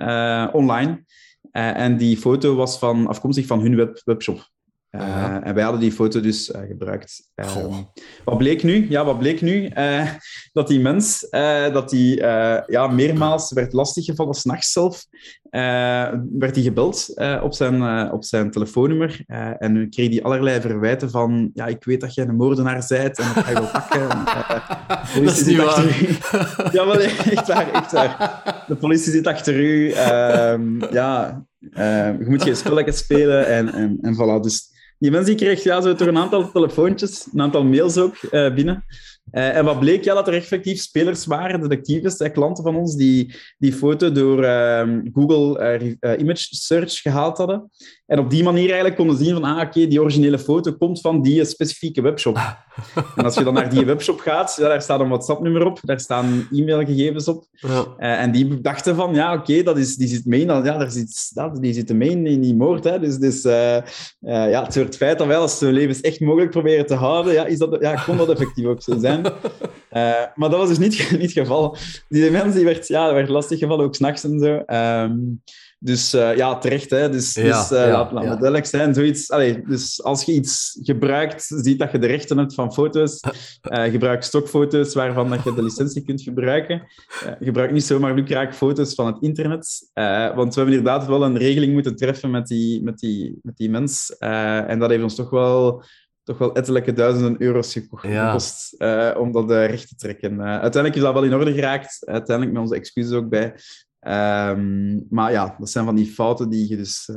online. 0.51 1.03
En 1.51 1.97
die 1.97 2.17
foto 2.17 2.55
was 2.55 2.79
van, 2.79 3.07
afkomstig 3.07 3.45
van 3.45 3.61
hun 3.61 3.75
web, 3.75 4.01
webshop. 4.05 4.51
Uh, 4.95 5.47
en 5.47 5.53
wij 5.53 5.63
hadden 5.63 5.81
die 5.81 5.91
foto 5.91 6.19
dus 6.19 6.49
uh, 6.49 6.61
gebruikt. 6.67 7.31
Uh, 7.35 7.77
wat 8.23 8.37
bleek 8.37 8.63
nu? 8.63 8.89
Ja, 8.89 9.05
wat 9.05 9.19
bleek 9.19 9.41
nu? 9.41 9.71
dat 10.51 10.67
die 10.67 10.79
mens, 10.79 11.27
dat 11.73 11.89
die 11.89 12.15
ja, 12.67 12.87
meermaals 12.91 13.51
werd 13.51 13.73
lastiggevallen, 13.73 14.33
s'nachts 14.33 14.71
zelf, 14.71 15.05
werd 16.31 16.55
hij 16.55 16.63
gebeld 16.63 17.13
op, 17.41 17.53
zijn, 17.53 18.11
op 18.11 18.23
zijn 18.23 18.51
telefoonnummer. 18.51 19.23
en 19.57 19.71
nu 19.71 19.89
kreeg 19.89 20.09
hij 20.09 20.23
allerlei 20.23 20.61
verwijten 20.61 21.09
van, 21.09 21.51
ja, 21.53 21.65
ik 21.65 21.83
weet 21.83 22.01
dat 22.01 22.13
jij 22.13 22.27
een 22.27 22.35
moordenaar 22.35 22.85
bent 22.87 23.19
en 23.19 23.25
dat 23.33 23.43
ga 23.43 23.49
je 23.49 23.55
wel 23.55 23.71
pakken. 23.71 24.09
de 25.13 25.21
is 25.31 25.45
niet 25.45 25.57
waar. 25.57 25.85
U. 25.85 26.17
ja, 26.71 26.83
maar 26.85 26.99
echt 27.31 27.47
waar, 27.47 27.71
echt 27.71 27.91
waar. 27.91 28.63
De 28.67 28.75
politie 28.75 29.11
zit 29.11 29.27
achter 29.27 29.59
u. 29.59 29.91
Ehm, 29.91 30.93
ja, 30.93 31.45
je 32.19 32.25
moet 32.27 32.43
geen 32.43 32.55
spelletjes 32.55 32.97
spelen 32.97 33.47
en, 33.47 33.73
en, 33.73 33.97
en 34.01 34.15
voilà. 34.15 34.41
Dus 34.41 34.71
die 35.03 35.11
mens 35.11 35.27
die 35.27 35.35
kreeg 35.35 35.63
ja, 35.63 35.81
zo 35.81 35.95
toch 35.95 36.07
een 36.07 36.17
aantal 36.17 36.51
telefoontjes, 36.51 37.27
een 37.33 37.41
aantal 37.41 37.63
mails 37.63 37.97
ook 37.97 38.15
uh, 38.31 38.53
binnen. 38.53 38.85
Uh, 39.31 39.55
en 39.57 39.65
wat 39.65 39.79
bleek? 39.79 40.03
Ja, 40.03 40.13
dat 40.13 40.27
er 40.27 40.33
effectief 40.33 40.81
spelers 40.81 41.25
waren, 41.25 41.69
detectives, 41.69 42.31
klanten 42.31 42.63
van 42.63 42.75
ons, 42.75 42.95
die 42.95 43.35
die 43.57 43.73
foto 43.73 44.11
door 44.11 44.43
uh, 44.43 44.87
Google 45.13 46.17
Image 46.17 46.47
Search 46.49 47.01
gehaald 47.01 47.37
hadden. 47.37 47.69
En 48.05 48.19
op 48.19 48.29
die 48.29 48.43
manier 48.43 48.65
eigenlijk 48.65 48.95
konden 48.95 49.17
zien 49.17 49.33
van, 49.33 49.43
ah, 49.43 49.61
oké, 49.61 49.87
die 49.87 50.01
originele 50.01 50.39
foto 50.39 50.73
komt 50.73 51.01
van 51.01 51.21
die 51.21 51.45
specifieke 51.45 52.01
webshop. 52.01 52.35
en 53.15 53.23
als 53.23 53.35
je 53.35 53.43
dan 53.43 53.53
naar 53.53 53.69
die 53.69 53.85
webshop 53.85 54.19
gaat, 54.19 54.55
ja, 54.59 54.67
daar 54.67 54.81
staat 54.81 54.99
een 54.99 55.07
WhatsApp-nummer 55.07 55.65
op, 55.65 55.79
daar 55.81 55.99
staan 55.99 56.47
e-mailgegevens 56.51 57.27
op. 57.27 57.45
Ja. 57.51 57.95
en 57.97 58.31
die 58.31 58.61
dachten 58.61 58.95
van, 58.95 59.13
ja, 59.13 59.33
oké, 59.33 59.63
dat 59.63 59.77
is 59.77 59.95
die 59.95 60.07
zit 60.07 60.25
mee, 60.25 60.45
ja, 60.45 60.61
daar 60.61 60.91
zit, 60.91 61.31
dat, 61.33 61.61
die 61.61 61.73
zit 61.73 61.93
mee 61.93 62.09
in 62.09 62.41
die 62.41 62.55
moord. 62.55 62.83
Hè. 62.83 62.99
Dus, 62.99 63.17
dus 63.17 63.41
ja, 63.41 64.63
het 64.63 64.73
soort 64.73 64.95
feit 64.95 65.17
dat 65.17 65.27
wij 65.27 65.37
als 65.37 65.59
levens 65.59 66.01
echt 66.01 66.19
mogelijk 66.19 66.51
proberen 66.51 66.85
te 66.85 66.95
houden, 66.95 67.33
ja, 67.33 67.45
is 67.45 67.57
dat, 67.57 67.77
ja, 67.79 67.95
kon 67.95 68.17
dat 68.17 68.29
effectief 68.29 68.65
ook 68.65 68.81
zo 68.81 68.97
zijn. 68.99 69.12
Uh, 69.19 70.23
maar 70.35 70.49
dat 70.49 70.59
was 70.59 70.67
dus 70.67 70.77
niet, 70.77 71.11
niet 71.11 71.21
het 71.21 71.31
geval. 71.31 71.77
Die 72.09 72.31
mens 72.31 72.55
die 72.55 72.65
werd, 72.65 72.87
ja, 72.87 73.13
werd 73.13 73.29
lastig 73.29 73.59
gevallen, 73.59 73.85
ook 73.85 73.95
s'nachts 73.95 74.23
en 74.23 74.39
zo. 74.39 74.63
Um, 74.75 75.41
dus 75.83 76.13
uh, 76.13 76.35
ja, 76.35 76.57
terecht. 76.57 76.89
Hè? 76.89 77.09
Dus, 77.09 77.33
ja, 77.33 77.41
dus 77.43 77.71
uh, 77.71 77.85
ja, 77.85 77.91
laat, 77.91 78.11
laat 78.11 78.23
ja. 78.23 78.29
duidelijk 78.29 78.65
zijn. 78.65 78.93
Zoiets, 78.93 79.31
allez, 79.31 79.57
dus 79.67 80.03
als 80.03 80.23
je 80.23 80.33
iets 80.33 80.79
gebruikt, 80.83 81.43
ziet 81.43 81.79
dat 81.79 81.91
je 81.91 81.99
de 81.99 82.07
rechten 82.07 82.37
hebt 82.37 82.53
van 82.53 82.73
foto's. 82.73 83.19
gebruik 83.61 84.23
stokfoto's 84.23 84.93
waarvan 84.93 85.29
dat 85.29 85.43
je 85.43 85.53
de 85.53 85.63
licentie 85.63 86.03
kunt 86.03 86.21
gebruiken. 86.21 86.87
gebruik 87.39 87.71
niet 87.71 87.83
zomaar 87.83 88.13
lukraak 88.13 88.55
foto's 88.55 88.93
van 88.93 89.05
het 89.05 89.17
internet. 89.21 89.89
want 90.35 90.53
we 90.53 90.61
hebben 90.61 90.77
inderdaad 90.77 91.07
wel 91.07 91.23
een 91.23 91.37
regeling 91.37 91.73
moeten 91.73 91.95
treffen 91.95 92.31
met 92.31 92.47
die, 92.47 92.83
met 92.83 92.99
die, 92.99 93.39
met 93.41 93.57
die 93.57 93.69
mens. 93.69 94.15
en 94.17 94.79
dat 94.79 94.89
heeft 94.89 95.03
ons 95.03 95.15
toch 95.15 95.29
wel 95.29 95.83
toch 96.23 96.37
wel 96.37 96.55
ettelijke 96.55 96.93
duizenden 96.93 97.41
euro's 97.41 97.73
gekost 97.73 98.75
ja. 98.77 99.13
uh, 99.13 99.19
om 99.21 99.31
dat 99.31 99.51
uh, 99.51 99.65
recht 99.65 99.87
te 99.87 99.95
trekken. 99.95 100.33
Uh, 100.33 100.43
uiteindelijk 100.43 100.95
is 100.95 101.01
dat 101.01 101.13
wel 101.13 101.23
in 101.23 101.33
orde 101.33 101.53
geraakt. 101.53 101.97
Uiteindelijk 102.05 102.55
met 102.55 102.63
onze 102.65 102.75
excuses 102.75 103.11
ook 103.11 103.29
bij. 103.29 103.55
Um, 104.07 105.05
maar 105.09 105.31
ja, 105.31 105.55
dat 105.59 105.69
zijn 105.69 105.85
van 105.85 105.95
die 105.95 106.05
fouten 106.05 106.49
die 106.49 106.69
je 106.69 106.77
dus 106.77 107.09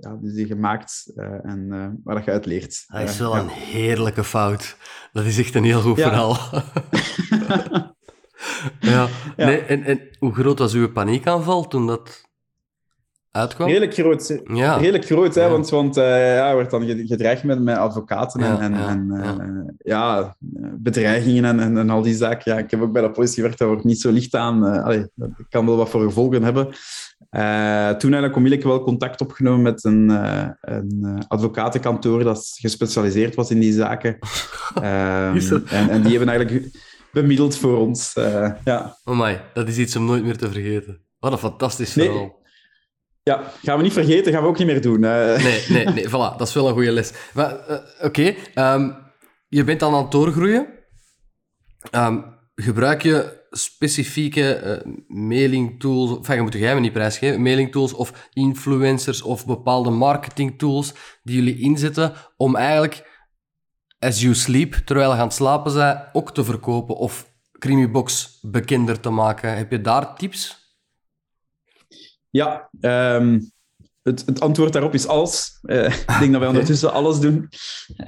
ja, 0.00 0.18
die 0.20 0.34
je 0.34 0.46
gemaakt 0.46 1.12
en 1.42 1.68
waar 2.04 2.14
dat 2.14 2.24
je 2.24 2.30
uit 2.30 2.46
leert. 2.46 2.84
Dat 2.86 3.08
is 3.08 3.18
wel 3.18 3.34
ja. 3.34 3.40
een 3.40 3.48
heerlijke 3.48 4.24
fout. 4.24 4.76
Dat 5.12 5.24
is 5.24 5.38
echt 5.38 5.54
een 5.54 5.64
heel 5.64 5.80
goed 5.80 6.00
verhaal. 6.00 6.36
ja. 8.80 9.08
Nee, 9.36 9.60
en, 9.60 9.82
en 9.82 10.00
hoe 10.18 10.34
groot 10.34 10.58
was 10.58 10.72
uw 10.72 10.92
paniekaanval 10.92 11.68
toen 11.68 11.86
dat 11.86 12.30
uitkwam? 13.32 13.66
Redelijk 13.66 13.94
groot. 13.94 14.40
Ja. 14.44 14.76
Redelijk 14.76 15.04
groot, 15.04 15.34
hè, 15.34 15.42
ja. 15.42 15.50
want, 15.50 15.70
want 15.70 15.96
uh, 15.96 16.34
ja, 16.34 16.52
wordt 16.52 16.70
dan 16.70 17.06
gedreigd 17.06 17.44
met, 17.44 17.62
met 17.62 17.76
advocaten 17.76 18.40
en, 18.40 18.60
en, 18.60 18.74
en 18.74 19.06
uh, 19.10 19.68
ja, 19.78 20.36
bedreigingen 20.76 21.44
en, 21.44 21.60
en, 21.60 21.76
en, 21.76 21.90
al 21.90 22.02
die 22.02 22.14
zaken. 22.14 22.52
Ja, 22.52 22.58
ik 22.58 22.70
heb 22.70 22.82
ook 22.82 22.92
bij 22.92 23.02
de 23.02 23.10
politie 23.10 23.34
gewerkt, 23.34 23.58
dat 23.58 23.68
wordt 23.68 23.84
niet 23.84 24.00
zo 24.00 24.10
licht 24.10 24.34
aan. 24.34 24.64
Uh, 24.64 24.84
allee, 24.84 25.06
dat 25.14 25.30
kan 25.48 25.66
wel 25.66 25.76
wat 25.76 25.88
voor 25.88 26.02
gevolgen 26.02 26.42
hebben. 26.42 26.64
toen 27.98 28.12
eigenlijk 28.12 28.36
onmiddellijk 28.36 28.68
wel 28.68 28.82
contact 28.82 29.20
opgenomen 29.20 29.62
met 29.62 29.84
een, 29.84 30.08
een 30.60 31.24
advocatenkantoor 31.28 32.24
dat 32.24 32.56
gespecialiseerd 32.60 33.34
was 33.34 33.50
in 33.50 33.60
die 33.60 33.72
zaken. 33.72 34.18
um, 34.76 35.62
en, 35.66 35.88
en 35.88 36.02
die 36.02 36.16
hebben 36.18 36.28
eigenlijk 36.28 36.76
bemiddeld 37.12 37.56
voor 37.56 37.78
ons. 37.78 38.12
ja. 38.64 38.96
Oh 39.04 39.18
my, 39.18 39.40
dat 39.54 39.68
is 39.68 39.78
iets 39.78 39.96
om 39.96 40.04
nooit 40.04 40.24
meer 40.24 40.36
te 40.36 40.50
vergeten. 40.50 41.00
Wat 41.18 41.32
een 41.32 41.38
fantastisch 41.38 41.92
verhaal. 41.92 42.14
Nee. 42.14 42.40
Ja, 43.22 43.52
gaan 43.62 43.76
we 43.76 43.82
niet 43.82 43.92
vergeten, 43.92 44.32
gaan 44.32 44.42
we 44.42 44.48
ook 44.48 44.58
niet 44.58 44.66
meer 44.66 44.80
doen. 44.80 45.00
Nee, 45.00 45.38
nee, 45.68 45.84
nee, 45.84 46.08
voilà, 46.08 46.36
dat 46.36 46.48
is 46.48 46.54
wel 46.54 46.68
een 46.68 46.74
goede 46.74 46.92
les. 46.92 47.12
Uh, 47.36 47.52
Oké, 48.00 48.34
um, 48.54 48.96
je 49.48 49.64
bent 49.64 49.80
dan 49.80 49.94
aan 49.94 50.02
het 50.02 50.10
doorgroeien. 50.10 50.66
Um, 51.94 52.24
gebruik 52.54 53.02
je 53.02 53.40
specifieke 53.50 54.62
uh, 54.86 54.92
mailing 55.06 55.80
tools, 55.80 56.16
enfin, 56.16 56.34
je 56.34 56.42
moet 56.42 56.52
de 56.52 56.58
niet 56.80 56.92
prijsgeven, 56.92 57.42
mailing 57.42 57.72
tools 57.72 57.92
of 57.92 58.28
influencers 58.32 59.22
of 59.22 59.46
bepaalde 59.46 59.90
marketing 59.90 60.58
tools 60.58 60.94
die 61.22 61.36
jullie 61.36 61.58
inzetten 61.58 62.12
om 62.36 62.56
eigenlijk 62.56 63.10
as 63.98 64.20
you 64.20 64.34
sleep, 64.34 64.74
terwijl 64.74 65.10
je 65.10 65.16
aan 65.16 65.26
het 65.26 65.34
slapen 65.34 65.74
bent, 65.74 65.98
ook 66.12 66.34
te 66.34 66.44
verkopen 66.44 66.96
of 66.96 67.30
Creamybox 67.58 68.38
bekender 68.42 69.00
te 69.00 69.10
maken. 69.10 69.56
Heb 69.56 69.70
je 69.70 69.80
daar 69.80 70.16
tips? 70.16 70.61
Ja, 72.32 72.68
um, 72.80 73.52
het, 74.02 74.22
het, 74.26 74.40
antwoord 74.40 74.72
daarop 74.72 74.94
is 74.94 75.06
alles. 75.06 75.58
Uh, 75.62 75.84
ik 75.84 76.16
denk 76.18 76.32
dat 76.32 76.40
wij 76.40 76.48
ondertussen 76.48 76.92
alles 76.92 77.20
doen. 77.20 77.48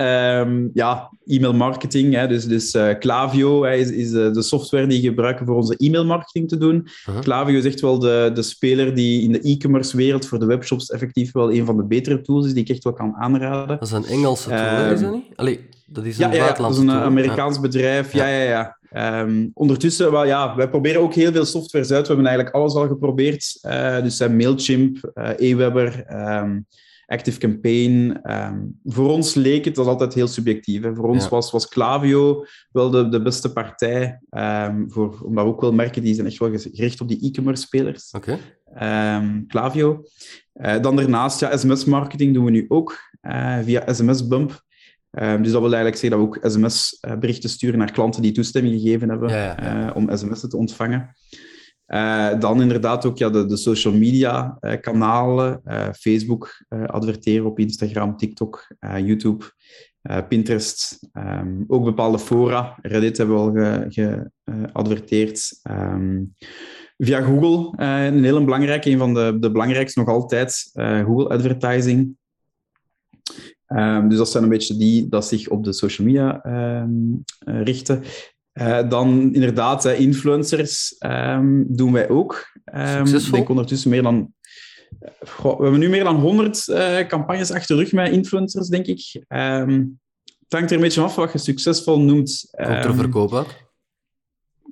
Um, 0.00 0.70
ja, 0.74 1.10
e-mail 1.26 1.54
marketing. 1.54 2.14
Hè, 2.14 2.28
dus 2.28 2.44
dus 2.44 2.74
uh, 2.74 2.90
Clavio 2.98 3.64
hè, 3.64 3.74
is, 3.74 3.90
is 3.90 4.12
uh, 4.12 4.32
de 4.32 4.42
software 4.42 4.86
die 4.86 5.00
we 5.00 5.08
gebruiken 5.08 5.46
voor 5.46 5.56
onze 5.56 5.76
e-mail 5.76 6.04
marketing 6.04 6.48
te 6.48 6.56
doen. 6.56 6.88
-huh. 7.04 7.18
Clavio 7.18 7.58
is 7.58 7.64
echt 7.64 7.80
wel 7.80 7.98
de, 7.98 8.30
de 8.34 8.42
speler 8.42 8.94
die 8.94 9.22
in 9.22 9.32
de 9.32 9.40
e-commerce 9.40 9.96
wereld 9.96 10.26
voor 10.26 10.38
de 10.38 10.46
webshops 10.46 10.90
effectief 10.90 11.32
wel 11.32 11.52
een 11.52 11.66
van 11.66 11.76
de 11.76 11.84
betere 11.84 12.20
tools 12.20 12.46
is, 12.46 12.54
die 12.54 12.62
ik 12.62 12.68
echt 12.68 12.84
wel 12.84 12.92
kan 12.92 13.14
aanraden. 13.14 13.78
Dat 13.78 13.86
is 13.86 13.92
een 13.92 14.06
Engelse 14.06 14.48
tool, 14.48 14.92
is 14.92 15.00
dat 15.00 15.12
niet? 15.12 15.24
Allee, 15.36 15.68
dat 15.86 16.04
is 16.04 16.18
een 16.18 16.30
ja, 16.30 16.36
ja, 16.36 16.52
dat 16.52 16.70
is 16.70 16.78
een 16.78 16.90
Amerikaans 16.90 17.60
bedrijf. 17.60 18.12
Ja, 18.12 18.26
ja, 18.26 18.42
ja. 18.42 18.78
Um, 18.96 19.50
ondertussen, 19.54 20.12
wel, 20.12 20.24
ja, 20.24 20.56
wij 20.56 20.68
proberen 20.68 21.00
ook 21.00 21.14
heel 21.14 21.32
veel 21.32 21.44
softwares 21.44 21.90
uit. 21.90 22.06
We 22.06 22.12
hebben 22.12 22.26
eigenlijk 22.26 22.56
alles 22.56 22.74
al 22.74 22.86
geprobeerd. 22.86 23.58
Uh, 23.62 24.02
dus 24.02 24.20
uh, 24.20 24.28
Mailchimp, 24.28 25.12
uh, 25.14 25.24
Aweber, 25.24 26.04
um, 26.42 26.66
ActiveCampaign. 27.06 28.20
Um, 28.32 28.80
voor 28.84 29.10
ons 29.10 29.34
leek 29.34 29.64
het, 29.64 29.74
dat 29.74 29.86
altijd 29.86 30.14
heel 30.14 30.26
subjectief. 30.26 30.82
Hè. 30.82 30.94
Voor 30.94 31.08
ons 31.08 31.24
ja. 31.24 31.30
was, 31.30 31.50
was 31.50 31.68
Clavio 31.68 32.44
wel 32.72 32.90
de, 32.90 33.08
de 33.08 33.22
beste 33.22 33.52
partij. 33.52 34.20
voor, 34.88 35.20
omdat 35.22 35.44
we 35.44 35.50
ook 35.50 35.60
wel 35.60 35.72
merken, 35.72 36.02
die 36.02 36.14
zijn 36.14 36.26
echt 36.26 36.38
wel 36.38 36.58
gericht 36.58 37.00
op 37.00 37.08
die 37.08 37.20
e-commerce 37.20 37.62
spelers. 37.62 38.10
Okay. 38.10 38.38
Clavio. 39.48 40.04
dan 40.80 40.96
daarnaast, 40.96 41.40
ja, 41.40 41.56
sms-marketing 41.56 42.34
doen 42.34 42.44
we 42.44 42.50
nu 42.50 42.64
ook 42.68 42.98
via 43.62 43.92
SMS-bump. 43.92 44.62
Um, 45.22 45.42
dus 45.42 45.52
dat 45.52 45.60
wil 45.60 45.72
eigenlijk 45.72 45.96
zeggen 45.96 46.10
dat 46.10 46.28
we 46.28 46.36
ook 46.36 46.50
sms-berichten 46.50 47.50
sturen 47.50 47.78
naar 47.78 47.92
klanten 47.92 48.22
die 48.22 48.32
toestemming 48.32 48.80
gegeven 48.80 49.08
hebben 49.08 49.28
ja, 49.28 49.36
ja, 49.36 49.56
ja. 49.62 49.88
Uh, 49.88 49.96
om 49.96 50.16
sms'en 50.16 50.48
te 50.48 50.56
ontvangen. 50.56 51.16
Uh, 51.86 52.40
dan 52.40 52.62
inderdaad 52.62 53.06
ook 53.06 53.18
ja, 53.18 53.30
de, 53.30 53.46
de 53.46 53.56
social 53.56 53.94
media 53.94 54.56
uh, 54.60 54.72
kanalen, 54.80 55.60
Facebook 55.98 56.64
adverteren 56.86 57.46
op 57.46 57.58
Instagram, 57.58 58.16
TikTok, 58.16 58.76
YouTube. 59.04 59.44
Pinterest, 60.28 61.08
ehm, 61.12 61.62
ook 61.66 61.84
bepaalde 61.84 62.18
fora. 62.18 62.78
Reddit 62.82 63.16
hebben 63.16 63.52
we 63.52 63.60
al 63.60 63.86
geadverteerd. 63.88 65.60
Ge, 65.62 65.70
ehm, 65.70 66.22
via 66.96 67.20
Google, 67.20 67.84
een 67.84 68.24
hele 68.24 68.44
belangrijke, 68.44 68.90
een 68.90 68.98
van 68.98 69.14
de, 69.14 69.36
de 69.40 69.50
belangrijkste 69.50 70.00
nog 70.00 70.08
altijd, 70.08 70.70
Google 70.74 71.28
Advertising. 71.28 72.16
Um, 73.76 74.08
dus 74.08 74.18
dat 74.18 74.30
zijn 74.30 74.42
een 74.42 74.48
beetje 74.48 74.76
die 74.76 75.08
dat 75.08 75.26
zich 75.26 75.48
op 75.48 75.64
de 75.64 75.72
social 75.72 76.06
media 76.06 76.46
um, 76.82 77.24
richten. 77.44 78.02
Uh, 78.52 78.88
dan 78.88 79.34
inderdaad, 79.34 79.86
uh, 79.86 80.00
influencers 80.00 80.96
um, 81.06 81.66
doen 81.68 81.92
wij 81.92 82.08
ook. 82.08 82.52
Ik 82.64 83.32
denk 83.32 83.48
ondertussen 83.48 83.90
meer 83.90 84.02
dan... 84.02 84.32
Goh, 85.28 85.56
we 85.56 85.62
hebben 85.62 85.80
nu 85.80 85.88
meer 85.88 86.04
dan 86.04 86.16
100 86.16 86.68
uh, 86.68 87.00
eh, 87.00 87.08
campagnes 87.08 87.50
achter 87.50 87.76
de 87.76 87.82
rug 87.82 87.92
met 87.92 88.12
influencers, 88.12 88.68
denk 88.68 88.86
ik. 88.86 89.24
het 89.28 90.48
hangt 90.48 90.70
er 90.70 90.76
een 90.76 90.80
beetje 90.80 91.00
af 91.00 91.14
wat 91.14 91.32
je 91.32 91.38
succesvol 91.38 92.00
noemt. 92.00 92.48
Komt 92.50 92.84
er 92.84 92.94
verkoop 92.94 93.34
uit? 93.34 93.46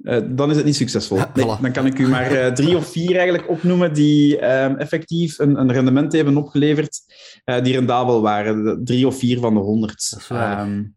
Uh, 0.02 0.18
dan 0.28 0.50
is 0.50 0.56
het 0.56 0.64
niet 0.64 0.76
succesvol. 0.76 1.18
Nee, 1.34 1.46
Dan 1.60 1.72
kan 1.72 1.86
ik 1.86 1.98
u 1.98 2.08
maar 2.08 2.32
uh, 2.32 2.46
drie 2.46 2.76
of 2.76 2.90
vier 2.90 3.16
eigenlijk 3.16 3.48
opnoemen 3.48 3.94
die 3.94 4.34
um, 4.34 4.76
effectief 4.76 5.38
een, 5.38 5.60
een, 5.60 5.72
rendement 5.72 6.12
hebben 6.12 6.36
opgeleverd 6.36 7.00
uh, 7.44 7.62
die 7.62 7.72
rendabel 7.72 8.22
waren. 8.22 8.84
Drie 8.84 9.06
of 9.06 9.18
vier 9.18 9.38
van 9.38 9.54
de 9.54 9.60
honderd. 9.60 10.10
Dat 10.10 10.20
is 10.20 10.28
weinig. 10.28 10.64
Um, 10.64 10.96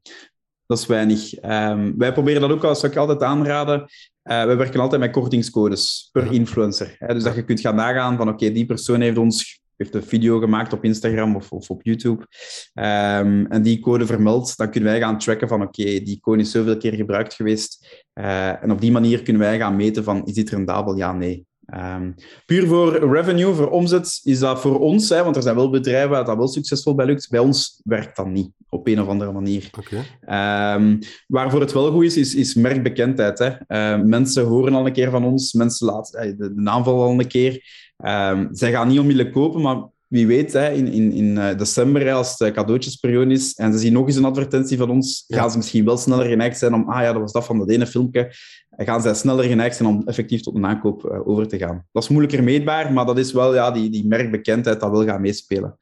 dat 0.66 0.78
is 0.78 0.86
weinig. 0.86 1.44
Um, 1.44 1.98
wij 1.98 2.14
proberen 2.14 2.42
dat 2.42 2.52
ook, 2.52 2.64
als 2.64 2.84
ik 2.84 2.96
altijd 2.96 3.22
aanraden. 3.24 3.86
wij 4.24 4.58
werken 4.58 4.80
altijd 4.80 5.02
met 5.02 5.12
kortingscodes 5.12 6.10
per 6.12 6.32
influencer. 6.32 6.96
Hè, 7.00 7.14
dus 7.14 7.24
dat 7.24 7.36
je 7.36 7.46
kunt 7.46 7.60
gaan 7.60 7.76
nagaan 7.76 8.18
van 8.18 8.28
oké, 8.28 8.44
okay, 8.44 8.56
die 8.56 8.66
persoon 8.66 9.02
heeft 9.02 9.18
ons 9.18 9.64
heeft 9.78 9.96
een 9.96 10.04
video 10.04 10.40
gemaakt 10.40 10.74
op 10.74 10.84
Instagram 10.84 11.36
of, 11.36 11.52
of 11.52 11.70
op 11.70 11.84
YouTube 11.84 12.26
um, 12.74 13.46
en 13.46 13.62
die 13.62 13.80
code 13.80 14.06
vermeldt, 14.06 14.58
dan 14.58 14.72
kunnen 14.72 14.90
wij 14.90 15.00
gaan 15.00 15.20
tracken 15.20 15.48
van 15.48 15.62
oké, 15.62 15.82
okay, 15.82 16.04
die 16.04 16.20
code 16.20 16.42
is 16.42 16.52
zoveel 16.52 16.78
keer 16.78 16.94
gebruikt 16.94 17.34
geweest 17.34 18.04
uh, 18.14 18.64
en 18.64 18.72
op 18.72 18.82
die 18.82 18.92
manier 18.92 19.22
kunnen 19.22 19.42
wij 19.42 19.58
gaan 19.58 19.76
meten 19.76 20.04
van 20.04 20.26
is 20.26 20.34
dit 20.34 20.50
rendabel, 20.50 20.96
ja, 20.96 21.14
nee. 21.14 21.46
Um, 21.74 22.14
puur 22.46 22.68
voor 22.68 23.12
revenue, 23.12 23.54
voor 23.54 23.70
omzet, 23.70 24.20
is 24.24 24.40
dat 24.40 24.62
voor 24.62 24.80
ons, 24.80 25.10
hè, 25.10 25.24
want 25.24 25.36
er 25.36 25.42
zijn 25.42 25.56
wel 25.56 25.70
bedrijven 25.70 26.10
waar 26.10 26.26
dat 26.26 26.38
wel 26.38 26.48
succesvol 26.48 26.96
bij 26.96 27.06
lukt. 27.06 27.30
Bij 27.30 27.40
ons 27.40 27.82
werkt 27.84 28.16
dat 28.16 28.28
niet, 28.28 28.50
op 28.70 28.88
een 28.88 29.02
of 29.02 29.08
andere 29.08 29.32
manier. 29.32 29.70
Okay. 29.78 30.76
Um, 30.76 31.00
waarvoor 31.28 31.60
het 31.60 31.74
wel 31.74 31.92
goed 31.92 32.04
is, 32.04 32.18
is, 32.18 32.36
is 32.36 32.54
merkbekendheid. 32.54 33.40
Hè. 33.40 33.50
Uh, 33.68 34.04
mensen 34.04 34.46
horen 34.46 34.74
al 34.74 34.86
een 34.86 34.94
keer 34.94 35.10
van 35.10 35.26
ons, 35.26 35.54
mensen 35.54 35.88
laten 35.88 36.38
de, 36.38 36.54
de 36.54 36.62
naam 36.62 36.84
al 36.84 37.10
een 37.10 37.28
keer. 37.28 37.64
Um, 37.98 38.48
zij 38.52 38.72
gaan 38.72 38.88
niet 38.88 39.00
onmiddellijk 39.00 39.36
kopen, 39.36 39.62
maar 39.62 39.84
wie 40.08 40.28
weet, 40.28 40.54
hè, 40.54 40.72
in, 40.72 40.88
in, 40.88 41.12
in 41.12 41.26
uh, 41.26 41.58
december, 41.58 42.14
als 42.14 42.38
de 42.38 42.52
cadeautjesperiode 42.52 43.34
is, 43.34 43.54
en 43.54 43.74
ze 43.74 43.80
zien 43.80 43.94
nog 43.94 44.08
eens 44.08 44.16
een 44.16 44.26
advertentie 44.26 44.78
van 44.78 44.90
ons, 44.90 45.24
ja. 45.28 45.38
gaan 45.38 45.52
ze 45.52 45.58
misschien 45.58 45.86
wel 45.86 45.98
sneller 45.98 46.26
geneigd 46.26 46.58
zijn 46.58 46.74
om, 46.74 46.90
ah 46.90 47.02
ja, 47.02 47.12
dat 47.12 47.22
was 47.22 47.32
dat 47.32 47.46
van 47.46 47.58
dat 47.58 47.70
ene 47.70 47.88
filmpje, 47.88 48.34
gaan 48.78 49.02
zij 49.02 49.14
sneller 49.14 49.44
geneigd 49.44 49.76
zijn 49.76 49.90
om 49.90 50.02
effectief 50.06 50.42
tot 50.42 50.56
een 50.56 50.66
aankoop 50.66 51.04
uh, 51.06 51.28
over 51.28 51.48
te 51.48 51.58
gaan. 51.58 51.86
Dat 51.92 52.04
is 52.04 52.10
moeilijker 52.10 52.44
meetbaar, 52.44 52.94
maar 52.94 53.06
dat 53.06 53.18
is 53.18 53.32
wel 53.32 53.54
ja, 53.54 53.72
die, 53.72 53.90
die 53.90 54.08
merkbekendheid 54.08 54.80
dat 54.80 54.92
wil 54.92 55.06
gaan 55.06 55.22
meespelen. 55.22 55.78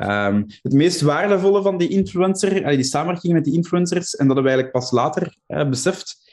Um, 0.00 0.46
het 0.62 0.72
meest 0.72 1.00
waardevolle 1.00 1.62
van 1.62 1.78
die 1.78 1.88
influencer, 1.88 2.76
die 2.76 2.82
samenwerking 2.82 3.32
met 3.32 3.44
die 3.44 3.54
influencers, 3.54 4.16
en 4.16 4.26
dat 4.26 4.36
hebben 4.36 4.52
we 4.52 4.58
eigenlijk 4.58 4.72
pas 4.72 4.90
later 4.90 5.36
beseft, 5.70 6.23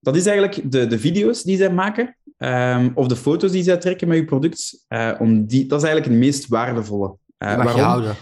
dat 0.00 0.16
is 0.16 0.26
eigenlijk 0.26 0.72
de, 0.72 0.86
de 0.86 0.98
video's 0.98 1.42
die 1.42 1.56
zij 1.56 1.72
maken, 1.72 2.16
um, 2.38 2.92
of 2.94 3.06
de 3.06 3.16
foto's 3.16 3.50
die 3.50 3.62
zij 3.62 3.76
trekken 3.76 4.08
met 4.08 4.16
je 4.16 4.24
product. 4.24 4.84
Uh, 4.88 5.12
om 5.18 5.46
die, 5.46 5.66
dat 5.66 5.78
is 5.82 5.84
eigenlijk 5.84 6.14
het 6.14 6.24
meest 6.24 6.48
waardevolle. 6.48 7.06
Uh, 7.06 7.56
waarom? 7.56 7.76
je 7.76 7.82
houden. 7.82 8.14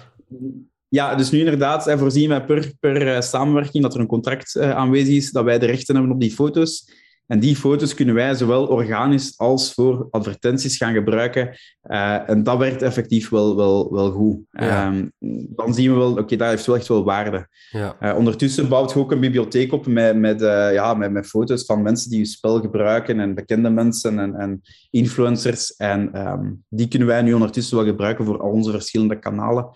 Ja, 0.88 1.14
dus 1.14 1.30
nu 1.30 1.38
inderdaad 1.38 1.88
uh, 1.88 1.98
voorzien 1.98 2.28
wij 2.28 2.44
per, 2.44 2.72
per 2.80 3.22
samenwerking 3.22 3.82
dat 3.82 3.94
er 3.94 4.00
een 4.00 4.06
contract 4.06 4.60
aanwezig 4.60 5.16
is, 5.16 5.30
dat 5.30 5.44
wij 5.44 5.58
de 5.58 5.66
rechten 5.66 5.94
hebben 5.94 6.14
op 6.14 6.20
die 6.20 6.32
foto's. 6.32 6.90
En 7.28 7.40
die 7.40 7.56
foto's 7.56 7.94
kunnen 7.94 8.14
wij 8.14 8.34
zowel 8.34 8.66
organisch 8.66 9.38
als 9.38 9.74
voor 9.74 10.08
advertenties 10.10 10.76
gaan 10.76 10.92
gebruiken. 10.92 11.58
Uh, 11.84 12.30
en 12.30 12.42
dat 12.42 12.58
werkt 12.58 12.82
effectief 12.82 13.28
wel, 13.28 13.56
wel, 13.56 13.92
wel 13.92 14.10
goed. 14.10 14.38
Ja. 14.50 14.86
Um, 14.86 15.12
dan 15.56 15.74
zien 15.74 15.92
we 15.92 15.98
wel, 15.98 16.10
oké, 16.10 16.20
okay, 16.20 16.38
dat 16.38 16.48
heeft 16.48 16.66
wel 16.66 16.76
echt 16.76 16.88
wel 16.88 17.04
waarde. 17.04 17.48
Ja. 17.70 17.96
Uh, 18.00 18.16
ondertussen 18.16 18.68
bouwt 18.68 18.92
je 18.92 18.98
ook 18.98 19.12
een 19.12 19.20
bibliotheek 19.20 19.72
op 19.72 19.86
met, 19.86 20.16
met, 20.16 20.42
uh, 20.42 20.72
ja, 20.72 20.94
met, 20.94 21.12
met 21.12 21.26
foto's 21.26 21.64
van 21.64 21.82
mensen 21.82 22.10
die 22.10 22.18
je 22.18 22.24
spel 22.24 22.60
gebruiken 22.60 23.20
en 23.20 23.34
bekende 23.34 23.70
mensen 23.70 24.18
en, 24.18 24.34
en 24.34 24.62
influencers. 24.90 25.76
En 25.76 26.28
um, 26.28 26.64
die 26.68 26.88
kunnen 26.88 27.08
wij 27.08 27.22
nu 27.22 27.32
ondertussen 27.32 27.76
wel 27.76 27.86
gebruiken 27.86 28.24
voor 28.24 28.40
al 28.40 28.50
onze 28.50 28.70
verschillende 28.70 29.18
kanalen. 29.18 29.68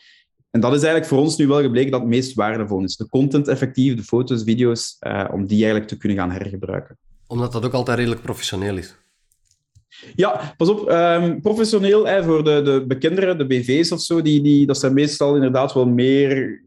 En 0.50 0.60
dat 0.60 0.70
is 0.70 0.78
eigenlijk 0.78 1.06
voor 1.06 1.18
ons 1.18 1.36
nu 1.36 1.46
wel 1.46 1.60
gebleken 1.62 1.90
dat 1.90 2.00
het 2.00 2.08
meest 2.08 2.34
waardevol 2.34 2.82
is. 2.82 2.96
De 2.96 3.08
content 3.08 3.48
effectief, 3.48 3.94
de 3.94 4.02
foto's, 4.02 4.42
video's, 4.42 4.98
om 5.32 5.46
die 5.46 5.56
eigenlijk 5.56 5.86
te 5.86 5.96
kunnen 5.96 6.18
gaan 6.18 6.30
hergebruiken 6.30 6.98
omdat 7.32 7.52
dat 7.52 7.64
ook 7.64 7.72
altijd 7.72 7.96
redelijk 7.98 8.22
professioneel 8.22 8.76
is. 8.76 8.96
Ja, 10.14 10.54
pas 10.56 10.68
op. 10.68 10.90
Um, 10.90 11.40
professioneel 11.40 12.22
voor 12.22 12.44
de, 12.44 12.62
de 12.62 12.84
bekendere, 12.86 13.36
de 13.36 13.46
BV's 13.46 13.92
of 13.92 14.00
zo, 14.00 14.22
die, 14.22 14.42
die, 14.42 14.66
dat 14.66 14.78
zijn 14.78 14.94
meestal 14.94 15.34
inderdaad 15.34 15.72
wel 15.72 15.86
meer 15.86 16.62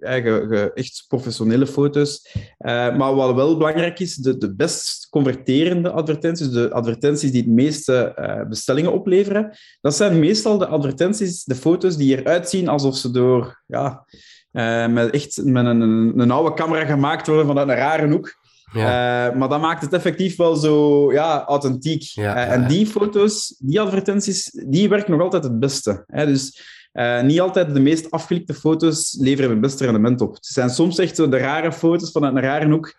echt 0.74 1.06
professionele 1.08 1.68
foto's. 1.68 2.34
Uh, 2.36 2.98
maar 2.98 3.16
wat 3.16 3.36
wel 3.36 3.58
belangrijk 3.58 4.00
is, 4.00 4.16
de, 4.16 4.38
de 4.38 4.56
best 4.56 5.10
converterende 5.10 5.92
advertenties, 5.92 6.50
de 6.50 6.72
advertenties 6.72 7.32
die 7.32 7.42
het 7.42 7.52
meeste 7.52 8.16
uh, 8.20 8.48
bestellingen 8.50 8.94
opleveren, 8.94 9.58
dat 9.82 9.96
zijn 9.96 10.20
meestal 10.20 10.58
de 10.58 10.68
advertenties, 10.68 11.44
de 11.44 11.56
foto's 11.56 11.98
die 11.98 12.18
eruit 12.18 12.50
zien 12.50 12.68
alsof 12.68 12.96
ze 12.96 13.12
door 13.12 13.62
ja, 13.66 14.06
uh, 14.52 14.88
met, 14.88 15.14
echt, 15.14 15.44
met 15.44 15.66
een, 15.66 15.82
een, 16.20 16.32
oude 16.32 16.54
camera 16.54 16.86
gemaakt 16.86 17.28
worden 17.28 17.46
vanuit 17.46 17.68
een 17.68 17.76
rare 17.76 18.08
hoek. 18.08 18.44
Ja. 18.74 19.30
Uh, 19.30 19.38
maar 19.38 19.50
dat 19.50 19.62
maakt 19.62 19.82
het 19.82 19.94
effectief 19.94 20.36
wel 20.36 20.56
zo 20.56 21.12
ja, 21.12 21.44
authentiek. 21.44 22.02
Ja, 22.02 22.36
uh, 22.36 22.54
en 22.54 22.68
die 22.68 22.88
foto's, 22.88 23.56
die 23.60 23.82
advertenties, 23.82 24.52
die 24.68 24.90
werken 24.90 25.12
nog 25.12 25.22
altijd 25.22 25.44
het 25.44 25.60
beste. 25.60 26.04
Hè? 26.08 26.26
Dus 26.26 26.62
uh, 26.94 27.22
niet 27.22 27.42
altijd 27.42 27.74
de 27.74 27.80
meest 27.80 28.12
afgelikte 28.12 28.54
foto's 28.54 29.18
leveren 29.20 29.50
het 29.50 29.62
beste 29.62 29.86
rendement 29.86 30.22
op. 30.22 30.34
Het 30.34 30.46
zijn 30.46 30.70
soms 30.70 30.98
echt 30.98 31.16
zo 31.16 31.30
de 31.30 31.38
rare 31.38 31.72
foto's 31.72 32.12
vanuit 32.12 32.36
een 32.36 32.42
rare 32.42 32.70
hoek, 32.70 32.94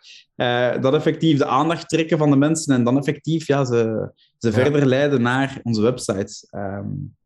dat 0.83 0.95
effectief 0.95 1.39
de 1.39 1.47
aandacht 1.47 1.89
trekken 1.89 2.19
van 2.19 2.31
de 2.31 2.37
mensen 2.37 2.75
en 2.75 2.85
dan 2.85 2.99
effectief 2.99 3.47
ja, 3.47 3.65
ze, 3.65 4.11
ze 4.39 4.53
verder 4.53 4.87
leiden 4.87 5.23
naar 5.23 5.61
onze 5.63 5.83
website. 5.83 6.49
Um, 6.51 7.17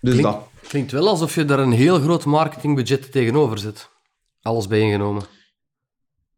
dus 0.00 0.12
klinkt, 0.14 0.22
dat. 0.22 0.48
Klinkt 0.68 0.92
wel 0.92 1.08
alsof 1.08 1.34
je 1.34 1.44
daar 1.44 1.58
een 1.58 1.72
heel 1.72 2.00
groot 2.00 2.24
marketingbudget 2.24 3.12
tegenover 3.12 3.58
zet. 3.58 3.90
Alles 4.42 4.66
bijgenomen. 4.66 5.22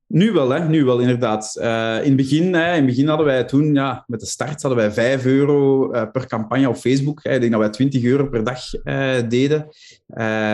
Nu 0.08 0.32
wel, 0.32 0.50
hè? 0.50 0.68
nu 0.68 0.84
wel, 0.84 0.98
inderdaad. 0.98 1.56
Uh, 1.60 1.96
in, 1.96 2.06
het 2.06 2.16
begin, 2.16 2.54
hè, 2.54 2.70
in 2.70 2.76
het 2.76 2.86
begin 2.86 3.08
hadden 3.08 3.26
wij 3.26 3.44
toen, 3.44 3.74
ja, 3.74 4.04
met 4.06 4.20
de 4.20 4.26
start, 4.26 4.62
hadden 4.62 4.80
wij 4.80 4.92
5 4.92 5.24
euro 5.24 5.92
uh, 5.92 6.02
per 6.12 6.26
campagne 6.26 6.68
op 6.68 6.76
Facebook. 6.76 7.20
Hè. 7.22 7.32
Ik 7.32 7.40
denk 7.40 7.52
dat 7.52 7.60
wij 7.60 7.70
20 7.70 8.04
euro 8.04 8.26
per 8.26 8.44
dag 8.44 8.58
uh, 8.84 9.28
deden 9.28 9.68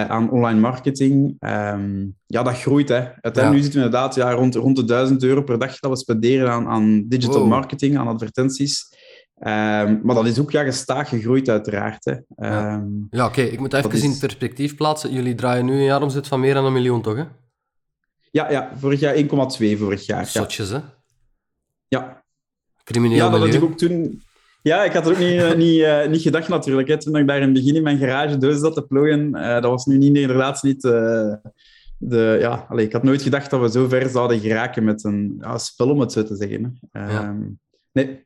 aan 0.09 0.31
online 0.31 0.61
marketing. 0.61 1.37
Um, 1.41 2.17
ja, 2.27 2.43
dat 2.43 2.59
groeit. 2.59 2.89
Hè. 2.89 3.01
Uiteindelijk 3.21 3.45
ja. 3.45 3.51
nu 3.51 3.63
zitten 3.63 3.81
we 3.81 3.87
inderdaad 3.87 4.15
ja, 4.15 4.33
rond, 4.33 4.55
rond 4.55 4.77
de 4.77 4.85
1000 4.85 5.23
euro 5.23 5.43
per 5.43 5.59
dag 5.59 5.79
dat 5.79 5.91
we 5.91 5.97
spenderen 5.97 6.51
aan, 6.51 6.67
aan 6.67 7.05
digital 7.09 7.41
wow. 7.41 7.49
marketing, 7.49 7.99
aan 7.99 8.09
advertenties. 8.09 8.91
Um, 9.39 10.01
maar 10.03 10.15
dat 10.15 10.27
is 10.27 10.39
ook 10.39 10.51
ja, 10.51 10.63
gestaag 10.63 11.09
gegroeid, 11.09 11.49
uiteraard. 11.49 12.05
Hè. 12.05 12.13
Ja, 12.49 12.85
ja 13.11 13.27
oké. 13.27 13.41
Okay. 13.41 13.53
Ik 13.53 13.61
moet 13.61 13.73
even 13.73 13.93
is... 13.93 14.03
in 14.03 14.19
perspectief 14.19 14.77
plaatsen. 14.77 15.13
Jullie 15.13 15.35
draaien 15.35 15.65
nu 15.65 15.73
een 15.73 15.85
jaaromzet 15.85 16.27
van 16.27 16.41
meer 16.41 16.55
dan 16.55 16.65
een 16.65 16.73
miljoen, 16.73 17.03
toch? 17.03 17.17
Hè? 17.17 17.25
Ja, 18.33 18.51
ja, 18.51 18.73
vorig 18.79 19.01
jaar 19.01 19.15
1,2 19.15 19.23
vorig 19.79 20.07
jaar. 20.07 20.27
Zotjes, 20.27 20.71
ja. 20.71 20.75
hè? 20.75 20.83
Ja. 21.89 22.25
Crimineel 22.85 23.17
Ja, 23.17 23.31
dat 23.31 23.41
had 23.41 23.55
ik 23.55 23.63
ook 23.63 23.79
toen... 23.79 24.23
Ja, 24.63 24.85
ik 24.85 24.93
had 24.93 25.07
er 25.07 25.13
ook 25.13 25.19
niet, 25.19 25.33
uh, 25.33 25.55
niet, 25.55 25.79
uh, 25.79 26.07
niet 26.07 26.23
gedacht 26.23 26.49
natuurlijk. 26.49 26.89
Hè. 26.89 26.99
Toen 26.99 27.17
ik 27.17 27.27
daar 27.27 27.37
in 27.37 27.43
het 27.43 27.53
begin 27.53 27.75
in 27.75 27.83
mijn 27.83 27.99
garage 27.99 28.37
doos 28.37 28.61
zat 28.61 28.75
te 28.75 28.83
plooien, 28.83 29.29
uh, 29.35 29.53
dat 29.53 29.65
was 29.65 29.87
nu 29.87 29.99
niet, 29.99 30.17
inderdaad 30.17 30.63
niet... 30.63 30.83
de, 30.83 32.37
ja, 32.41 32.67
allez, 32.69 32.85
ik 32.85 32.93
had 32.93 33.03
nooit 33.03 33.23
gedacht 33.23 33.51
dat 33.51 33.61
we 33.61 33.71
zo 33.71 33.89
ver 33.89 34.09
zouden 34.09 34.41
geraken 34.41 34.85
met 34.85 35.05
een 35.05 35.37
ja, 35.41 35.59
spel, 35.59 35.91
om 35.91 36.01
het 36.01 36.13
zo 36.13 36.23
te 36.23 36.37
zeggen. 36.37 36.79
Hè. 36.91 37.13
Ja. 37.13 37.37
Nee. 37.93 38.25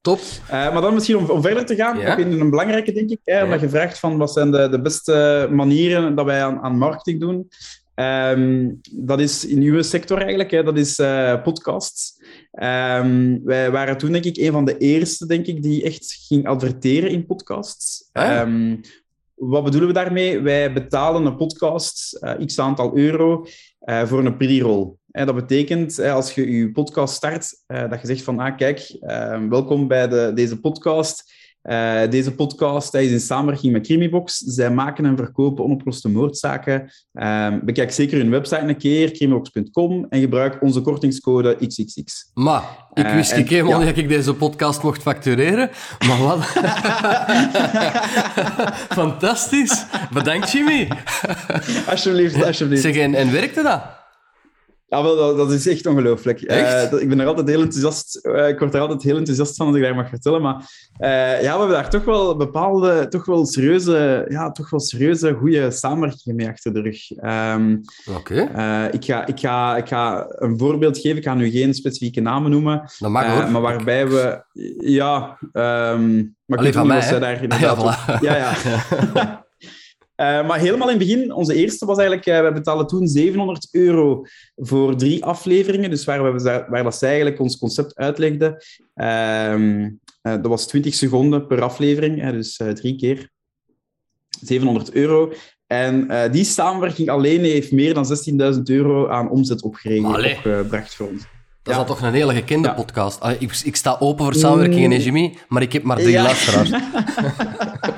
Top. 0.00 0.20
maar 0.48 0.80
dan 0.80 0.94
misschien 0.94 1.16
om, 1.16 1.30
om 1.30 1.42
verder 1.42 1.66
te 1.66 1.74
gaan, 1.74 1.98
ja. 1.98 2.12
ook 2.12 2.18
een 2.18 2.50
belangrijke, 2.50 2.92
denk 2.92 3.10
ik. 3.10 3.20
Hè, 3.24 3.44
omdat 3.44 3.60
je 3.60 3.68
vraagt 3.68 3.98
van 3.98 4.16
wat 4.16 4.32
zijn 4.32 4.50
de, 4.50 4.68
de 4.68 4.80
beste 4.80 5.48
manieren 5.50 6.14
dat 6.14 6.24
wij 6.24 6.44
aan, 6.44 6.60
aan 6.60 6.78
marketing 6.78 7.20
doen. 7.20 7.48
Um, 7.94 8.80
dat 8.92 9.20
is 9.20 9.46
in 9.46 9.60
uw 9.62 9.82
sector 9.82 10.18
eigenlijk, 10.18 10.50
hè, 10.50 10.62
dat 10.62 10.78
is 10.78 10.98
uh, 10.98 11.42
podcasts. 11.42 12.22
Um, 12.52 13.44
wij 13.44 13.70
waren 13.70 13.98
toen 13.98 14.12
denk 14.12 14.24
ik 14.24 14.36
een 14.36 14.52
van 14.52 14.64
de 14.64 14.78
eerste, 14.78 15.26
denk 15.26 15.46
ik, 15.46 15.62
die 15.62 15.82
echt 15.82 16.24
ging 16.28 16.46
adverteren 16.46 17.10
in 17.10 17.26
podcasts. 17.26 18.08
Ah. 18.12 18.40
Um, 18.40 18.80
wat 19.34 19.64
bedoelen 19.64 19.88
we 19.88 19.94
daarmee? 19.94 20.40
Wij 20.40 20.72
betalen 20.72 21.26
een 21.26 21.36
podcast 21.36 22.18
uh, 22.20 22.46
x 22.46 22.58
aantal 22.58 22.96
euro 22.96 23.46
uh, 23.84 24.04
voor 24.04 24.24
een 24.24 24.36
pre-roll. 24.36 24.92
dat 25.06 25.34
betekent, 25.34 25.98
als 25.98 26.34
je 26.34 26.50
je 26.50 26.72
podcast 26.72 27.14
start, 27.14 27.62
dat 27.66 28.00
je 28.00 28.06
zegt 28.06 28.22
van, 28.22 28.38
ah, 28.38 28.56
kijk, 28.56 28.96
welkom 29.48 29.88
bij 29.88 30.08
de, 30.08 30.32
deze 30.34 30.60
podcast. 30.60 31.32
Uh, 31.62 32.00
deze 32.10 32.34
podcast 32.34 32.94
is 32.94 33.10
in 33.10 33.20
samenwerking 33.20 33.72
met 33.72 33.82
Crimibox. 33.82 34.38
Zij 34.38 34.70
maken 34.70 35.04
en 35.04 35.16
verkopen 35.16 35.64
onoploste 35.64 36.08
moordzaken. 36.08 36.92
Um, 37.12 37.60
bekijk 37.64 37.92
zeker 37.92 38.18
hun 38.18 38.30
website 38.30 38.60
een 38.60 38.76
keer, 38.76 39.10
crimibox.com, 39.10 40.06
en 40.08 40.20
gebruik 40.20 40.62
onze 40.62 40.80
kortingscode 40.80 41.56
XXX. 41.66 42.30
Maar, 42.34 42.62
ik 42.94 43.06
wist 43.06 43.38
uh, 43.38 43.48
helemaal 43.48 43.84
dat 43.84 43.96
ik 43.96 44.08
deze 44.08 44.34
podcast 44.34 44.82
mocht 44.82 45.02
factureren. 45.02 45.70
Maar 46.06 46.18
wat... 46.18 46.44
Fantastisch. 49.00 49.86
Bedankt, 50.12 50.52
Jimmy. 50.52 50.88
alsjeblieft, 51.86 52.44
alsjeblieft. 52.44 52.82
Zeg, 52.82 52.96
en, 52.96 53.14
en 53.14 53.32
werkte 53.32 53.62
dat? 53.62 54.01
Ja, 54.92 55.02
wel, 55.02 55.16
dat, 55.16 55.36
dat 55.36 55.52
is 55.52 55.66
echt 55.66 55.86
ongelooflijk. 55.86 56.40
Echt? 56.42 56.92
Uh, 56.92 57.00
ik 57.00 57.08
ben 57.08 57.20
er 57.20 57.26
altijd 57.26 57.48
heel 57.48 57.60
enthousiast. 57.60 58.18
Uh, 58.22 58.48
ik 58.48 58.58
word 58.58 58.74
er 58.74 58.80
altijd 58.80 59.02
heel 59.02 59.16
enthousiast 59.16 59.56
van 59.56 59.66
als 59.66 59.76
ik 59.76 59.82
daar 59.82 59.94
mag 59.94 60.08
vertellen. 60.08 60.42
Maar 60.42 60.54
uh, 60.98 61.42
ja, 61.42 61.52
we 61.52 61.58
hebben 61.58 61.68
daar 61.68 61.90
toch 61.90 62.04
wel 62.04 62.36
bepaalde, 62.36 63.08
toch 63.08 63.24
wel 63.24 63.46
serieuze, 63.46 64.26
ja, 64.28 64.50
toch 64.50 64.70
wel 64.70 64.80
serieuze, 64.80 65.32
goede 65.32 65.70
samenwerkingen 65.70 66.36
mee 66.36 66.48
achter 66.48 66.74
de 66.74 66.80
rug. 66.80 67.10
Um, 67.10 67.80
Oké. 68.16 68.42
Okay. 68.42 68.88
ik, 68.90 69.04
ga, 69.04 69.26
ik, 69.26 69.40
ga, 69.40 69.76
ik 69.76 69.88
ga 69.88 70.26
een 70.28 70.58
voorbeeld 70.58 70.98
geven. 70.98 71.16
Ik 71.16 71.24
ga 71.24 71.34
nu 71.34 71.50
geen 71.50 71.74
specifieke 71.74 72.20
namen 72.20 72.50
noemen. 72.50 72.90
Dat 72.98 73.10
mag 73.10 73.26
hoor. 73.26 73.50
Maar 73.50 73.62
waarbij 73.62 74.08
we, 74.08 74.44
ja, 74.78 75.38
um, 75.52 76.36
maar 76.44 76.58
Allee, 76.58 76.70
ik 76.70 76.76
van 76.76 76.86
mij, 76.86 77.18
daar 77.18 77.42
inderdaad. 77.42 77.82
Ja, 77.82 78.18
voilà. 78.18 78.20
ja, 78.20 78.36
ja. 78.36 79.44
Uh, 80.22 80.46
maar 80.46 80.58
helemaal 80.58 80.90
in 80.90 80.98
het 80.98 81.06
begin, 81.08 81.32
onze 81.32 81.54
eerste 81.54 81.86
was 81.86 81.98
eigenlijk, 81.98 82.28
uh, 82.28 82.40
we 82.40 82.52
betalen 82.52 82.86
toen 82.86 83.06
700 83.06 83.68
euro 83.70 84.24
voor 84.56 84.96
drie 84.96 85.24
afleveringen, 85.24 85.90
dus 85.90 86.04
waar, 86.04 86.34
we, 86.34 86.64
waar 86.68 86.82
dat 86.82 86.96
zij 86.96 87.08
eigenlijk 87.08 87.40
ons 87.40 87.58
concept 87.58 87.94
uitlegden. 87.96 88.56
Uh, 88.94 89.86
dat 90.22 90.46
was 90.46 90.66
20 90.66 90.94
seconden 90.94 91.46
per 91.46 91.62
aflevering, 91.62 92.30
dus 92.30 92.60
drie 92.74 92.96
keer 92.96 93.30
700 94.42 94.92
euro. 94.92 95.32
En 95.66 96.08
die 96.32 96.44
samenwerking 96.44 97.08
alleen 97.08 97.40
heeft 97.40 97.72
meer 97.72 97.94
dan 97.94 98.06
16.000 98.54 98.60
euro 98.62 99.08
aan 99.08 99.30
omzet 99.30 99.62
opgebracht 99.62 100.94
voor 100.94 101.08
ons. 101.08 101.22
Dat 101.62 101.74
is 101.74 101.80
al 101.80 101.86
toch 101.86 102.02
een 102.02 102.12
hele 102.12 102.34
gekende 102.34 102.68
Ja. 102.68 102.74
podcast. 102.74 103.24
Ik, 103.38 103.60
ik 103.64 103.76
sta 103.76 103.96
open 103.98 104.24
voor 104.24 104.34
samenwerkingen, 104.34 105.00
Jimmy, 105.00 105.36
maar 105.48 105.62
ik 105.62 105.72
heb 105.72 105.82
maar 105.82 105.96
drie 105.96 106.10
Ja. 106.10 106.22
luisteraars. 106.22 106.70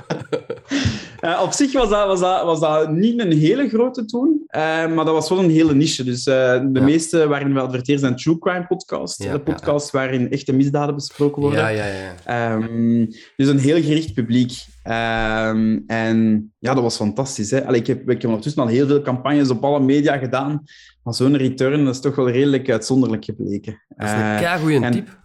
Eh, 1.25 1.41
op 1.43 1.53
zich 1.53 1.72
was 1.72 1.89
dat, 1.89 2.07
was, 2.07 2.20
dat, 2.20 2.45
was 2.45 2.61
dat 2.61 2.91
niet 2.91 3.20
een 3.20 3.33
hele 3.33 3.68
grote 3.68 4.05
toen, 4.05 4.43
eh, 4.47 4.61
maar 4.62 5.05
dat 5.05 5.14
was 5.14 5.29
wel 5.29 5.39
een 5.39 5.51
hele 5.51 5.75
niche. 5.75 6.05
Dus 6.05 6.27
eh, 6.27 6.35
de 6.61 6.79
Ja. 6.79 6.83
meeste 6.85 7.29
waarin 7.29 7.55
we 7.55 7.61
adverteren 7.61 8.01
zijn 8.01 8.16
true 8.16 8.39
crime 8.39 8.66
podcasts. 8.66 9.25
Ja, 9.25 9.33
de 9.33 9.41
podcasts 9.41 9.91
waarin 9.91 10.31
echte 10.31 10.53
misdaden 10.53 10.95
besproken 10.95 11.43
worden. 11.43 11.61
Ja, 11.61 11.68
ja, 11.68 11.87
ja. 11.87 12.14
Ehm, 12.25 13.07
dus 13.37 13.49
een 13.49 13.59
heel 13.59 13.83
gericht 13.83 14.14
publiek. 14.14 14.64
Ehm, 14.83 15.79
en 15.87 16.53
ja, 16.59 16.75
dat 16.75 16.83
was 16.83 16.97
fantastisch. 16.97 17.51
Hè? 17.51 17.66
Allee, 17.66 17.81
ik, 17.81 17.87
heb, 17.87 18.01
ik 18.11 18.20
heb 18.20 18.25
ondertussen 18.25 18.62
al 18.62 18.68
heel 18.68 18.87
veel 18.87 19.03
campagnes 19.03 19.51
op 19.51 19.64
alle 19.64 19.81
media 19.81 20.16
gedaan. 20.16 20.62
Maar 21.03 21.14
zo'n 21.14 21.37
return 21.37 21.85
dat 21.85 21.95
is 21.95 22.01
toch 22.01 22.14
wel 22.14 22.31
redelijk 22.31 22.70
uitzonderlijk 22.70 23.25
gebleken. 23.25 23.83
Dat 23.89 24.07
is 24.07 24.12
een 24.12 24.18
keigoeie 24.18 24.91
tip. 24.91 25.22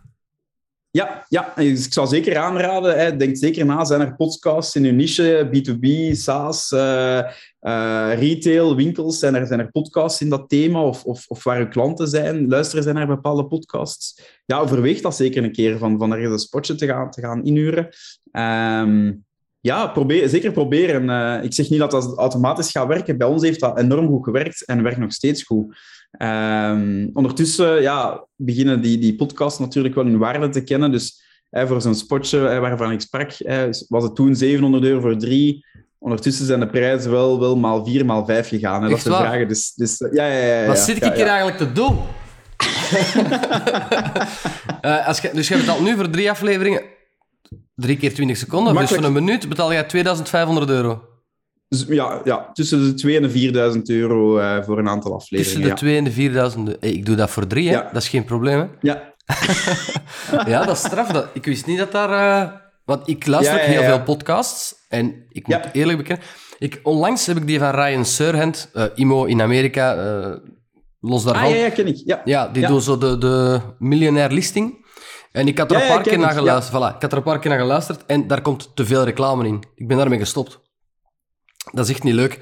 Ja, 0.92 1.26
ja, 1.28 1.58
ik 1.58 1.94
zou 1.94 2.08
zeker 2.08 2.38
aanraden. 2.38 3.00
Hè, 3.00 3.16
denk 3.16 3.38
zeker 3.38 3.66
na. 3.66 3.86
Zijn 3.86 4.02
er 4.02 4.16
podcasts 4.16 4.76
in 4.76 4.84
uw 4.84 4.94
niche, 4.94 5.50
B2B, 5.52 6.16
SaaS, 6.16 6.72
eh, 6.72 7.20
eh, 7.60 8.20
retail, 8.20 8.76
winkels? 8.76 9.20
Zijn 9.20 9.36
er, 9.36 9.48
zijn 9.48 9.60
er 9.60 9.72
podcasts 9.72 10.22
in 10.22 10.30
dat 10.30 10.50
thema? 10.50 10.84
Of, 10.84 11.04
of, 11.04 11.28
of 11.28 11.44
waar 11.44 11.60
uw 11.60 11.68
klanten 11.68 12.08
zijn? 12.08 12.48
Luisteren 12.48 12.84
zij 12.84 12.94
naar 12.94 13.08
bepaalde 13.08 13.46
podcasts? 13.46 14.22
Ja, 14.46 14.58
overweeg 14.60 15.02
dat 15.02 15.16
zeker 15.16 15.44
een 15.44 15.52
keer, 15.52 15.78
van, 15.78 15.98
van 15.98 16.12
ergens 16.12 16.32
een 16.32 16.40
spotje 16.40 16.76
te 16.76 16.86
gaan, 16.86 17.12
te 17.12 17.22
gaan 17.22 17.44
inhuren. 17.46 17.90
Ehm, 18.32 19.12
ja, 19.60 19.88
probeer, 19.88 20.30
zeker 20.30 20.52
proberen. 20.52 21.10
Eh, 21.10 21.44
ik 21.44 21.54
zeg 21.54 21.70
niet 21.70 21.80
dat 21.80 21.92
dat 21.92 22.18
automatisch 22.18 22.72
gaat 22.72 22.88
werken. 22.88 23.18
Bij 23.18 23.28
ons 23.28 23.42
heeft 23.42 23.60
dat 23.60 23.80
enorm 23.80 24.08
goed 24.08 24.24
gewerkt 24.24 24.66
en 24.66 24.84
werkt 24.84 25.00
nog 25.00 25.14
steeds 25.14 25.44
goed. 25.44 25.76
Ehm, 26.12 27.08
ondertussen 27.14 27.82
ja, 27.82 28.26
beginnen 28.36 28.82
die, 28.82 28.98
die 28.98 29.16
podcasts 29.16 29.60
natuurlijk 29.60 29.96
wel 29.96 30.06
hun 30.06 30.18
waarde 30.18 30.50
te 30.50 30.64
kennen. 30.64 30.92
Dus 30.92 31.22
hè, 31.50 31.68
voor 31.68 31.82
zo'n 31.82 31.96
spotje 31.96 32.38
hè, 32.40 32.60
waarvan 32.60 32.92
ik 32.92 33.02
sprak, 33.02 33.32
hè, 33.38 33.70
was 33.88 34.04
het 34.04 34.16
toen 34.16 34.36
700 34.36 34.84
euro 34.84 35.02
voor 35.02 35.18
drie. 35.18 35.66
Ondertussen 35.98 36.46
zijn 36.46 36.60
de 36.60 36.68
prijzen 36.68 37.12
wel, 37.12 37.40
wel 37.40 37.58
maal 37.58 37.86
vier, 37.86 38.06
maal 38.06 38.26
vijf 38.26 38.48
gegaan. 38.48 38.84
Hè, 38.84 38.90
dat 38.90 39.00
vragen. 39.00 39.48
Dus, 39.48 39.74
dus 39.74 39.98
ja, 39.98 40.26
ja, 40.26 40.46
ja, 40.46 40.62
ja, 40.62 40.68
Wat 40.68 40.78
ja, 40.78 40.84
zit 40.84 40.96
ik 40.96 41.04
ja, 41.04 41.14
hier 41.14 41.28
eigenlijk 41.28 41.58
te 41.58 41.72
doen? 41.72 41.98
Eh, 44.82 45.08
als 45.08 45.20
je, 45.20 45.30
dus 45.34 45.48
je 45.48 45.58
betaalt 45.58 45.82
nu 45.82 45.96
voor 45.96 46.10
drie 46.10 46.30
afleveringen 46.30 46.82
drie 47.76 47.98
keer 47.98 48.14
20 48.14 48.38
seconden. 48.38 48.76
Dus 48.76 48.90
voor 48.90 49.04
een 49.04 49.14
minuut 49.14 49.50
betaal 49.50 49.72
jij 49.72 49.84
2500 49.84 50.70
euro. 50.70 51.09
Dus, 51.70 51.86
ja, 51.88 52.22
ja, 52.24 52.50
tussen 52.54 52.84
de 52.86 52.94
2 52.94 53.16
en 53.16 53.22
de 53.22 53.30
4000 53.30 53.90
euro 53.90 54.38
eh, 54.38 54.64
voor 54.64 54.78
een 54.80 54.90
aantal 54.90 55.18
Tussen 55.18 55.38
afleveringen. 55.38 55.70
de 55.70 55.76
2 55.76 55.98
en 55.98 56.04
de 56.04 56.12
4000. 56.12 56.76
Hey, 56.80 56.90
ik 56.92 57.06
doe 57.06 57.16
dat 57.16 57.30
voor 57.30 57.48
drie, 57.48 57.68
hè? 57.70 57.74
Ja. 57.76 57.90
dat 57.94 58.02
is 58.02 58.10
geen 58.10 58.24
probleem. 58.24 58.60
Hè? 58.60 58.66
ja. 58.82 59.14
Ja, 60.46 60.66
dat 60.66 60.76
is 60.76 60.84
straf. 60.84 61.08
Dat, 61.08 61.28
ik 61.34 61.46
wist 61.46 61.66
niet 61.66 61.78
dat 61.78 61.92
daar... 61.92 62.42
eh, 62.42 62.52
Want 62.86 63.08
ik 63.08 63.28
luister 63.28 63.56
ook 63.56 63.62
heel 63.66 63.84
veel 63.84 64.02
podcasts. 64.04 64.76
En 64.90 65.26
ik 65.30 65.48
moet 65.48 65.70
eerlijk 65.72 65.98
bekennen... 65.98 66.26
Ik, 66.60 66.80
onlangs 66.84 67.26
heb 67.26 67.38
ik 67.38 67.48
die 67.48 67.60
van 67.60 67.70
Ryan 67.72 68.06
Serhant, 68.06 68.70
eh, 68.74 68.84
IMO 68.96 69.26
in 69.26 69.42
Amerika, 69.42 69.96
eh, 69.96 70.32
los 71.00 71.24
daarvan. 71.24 71.44
Ah, 71.44 71.50
ja, 71.50 71.56
ja, 71.56 71.70
ken 71.70 71.88
ik. 71.88 72.02
Ja. 72.06 72.22
Ja, 72.26 72.48
die 72.48 72.62
Ja. 72.62 72.68
doen 72.68 72.82
zo 72.82 72.98
de, 72.98 73.18
de 73.18 73.60
miljonair 73.80 74.32
listing. 74.32 74.88
En 75.32 75.48
ik 75.48 75.58
had 75.58 75.72
er 75.72 75.82
een 75.82 75.88
paar 75.88 76.02
keer 76.02 76.20
naar 76.20 76.32
geluisterd. 76.34 76.78
Voilà, 76.78 76.96
ik 76.96 77.02
had 77.02 77.12
er 77.12 77.18
een 77.18 77.24
paar 77.24 77.40
keer 77.40 77.50
naar 77.50 77.60
geluisterd 77.60 78.06
en 78.06 78.28
daar 78.28 78.42
komt 78.42 78.72
te 78.76 78.86
veel 78.86 79.04
reclame 79.04 79.48
in. 79.48 79.64
Ik 79.76 79.88
ben 79.88 79.98
daarmee 79.98 80.20
gestopt. 80.20 80.60
Dat 81.72 81.86
is 81.86 81.92
echt 81.92 82.04
niet 82.04 82.14
leuk. 82.14 82.40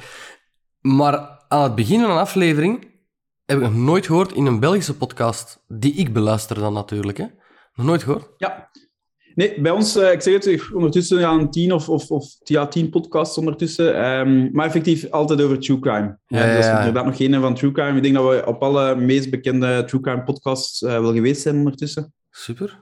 Maar 0.82 1.45
aan 1.47 1.63
het 1.63 1.75
begin 1.75 2.01
van 2.01 2.09
een 2.09 2.17
aflevering 2.17 2.88
heb 3.45 3.57
ik 3.57 3.63
nog 3.63 3.75
nooit 3.75 4.05
gehoord 4.05 4.32
in 4.32 4.45
een 4.45 4.59
Belgische 4.59 4.97
podcast, 4.97 5.63
die 5.67 5.93
ik 5.93 6.13
beluister 6.13 6.59
dan 6.59 6.73
natuurlijk. 6.73 7.17
Hè. 7.17 7.25
Nog 7.73 7.86
nooit 7.86 8.03
gehoord. 8.03 8.30
Ja. 8.38 8.69
Nee, 9.36 9.61
bij 9.61 9.71
ons, 9.71 9.95
eh, 9.95 10.11
ik 10.11 10.21
zeg 10.21 10.34
het, 10.34 10.73
ondertussen 10.73 11.19
gaan 11.19 11.51
tien 11.51 11.71
of, 11.71 11.89
of, 11.89 12.11
of 12.11 12.25
ja, 12.43 12.67
tien 12.67 12.89
podcasts 12.89 13.38
ondertussen. 13.38 13.95
ehm, 14.03 14.49
maar 14.51 14.65
effectief 14.65 15.09
altijd 15.09 15.41
over 15.41 15.59
true 15.59 15.80
crime. 15.80 16.17
Ja, 16.28 16.47
dat 16.47 16.63
is 16.63 16.69
inderdaad 16.69 17.05
nog 17.05 17.17
geen 17.17 17.41
van 17.41 17.55
true 17.55 17.71
crime. 17.71 17.97
Ik 17.97 18.03
denk 18.03 18.15
dat 18.15 18.30
we 18.30 18.45
op 18.45 18.63
alle 18.63 18.95
meest 18.95 19.30
bekende 19.30 19.84
true 19.86 20.01
crime 20.01 20.23
podcasts 20.23 20.82
eh, 20.82 20.99
wel 20.99 21.13
geweest 21.13 21.41
zijn 21.41 21.55
ondertussen. 21.55 22.13
Super. 22.39 22.79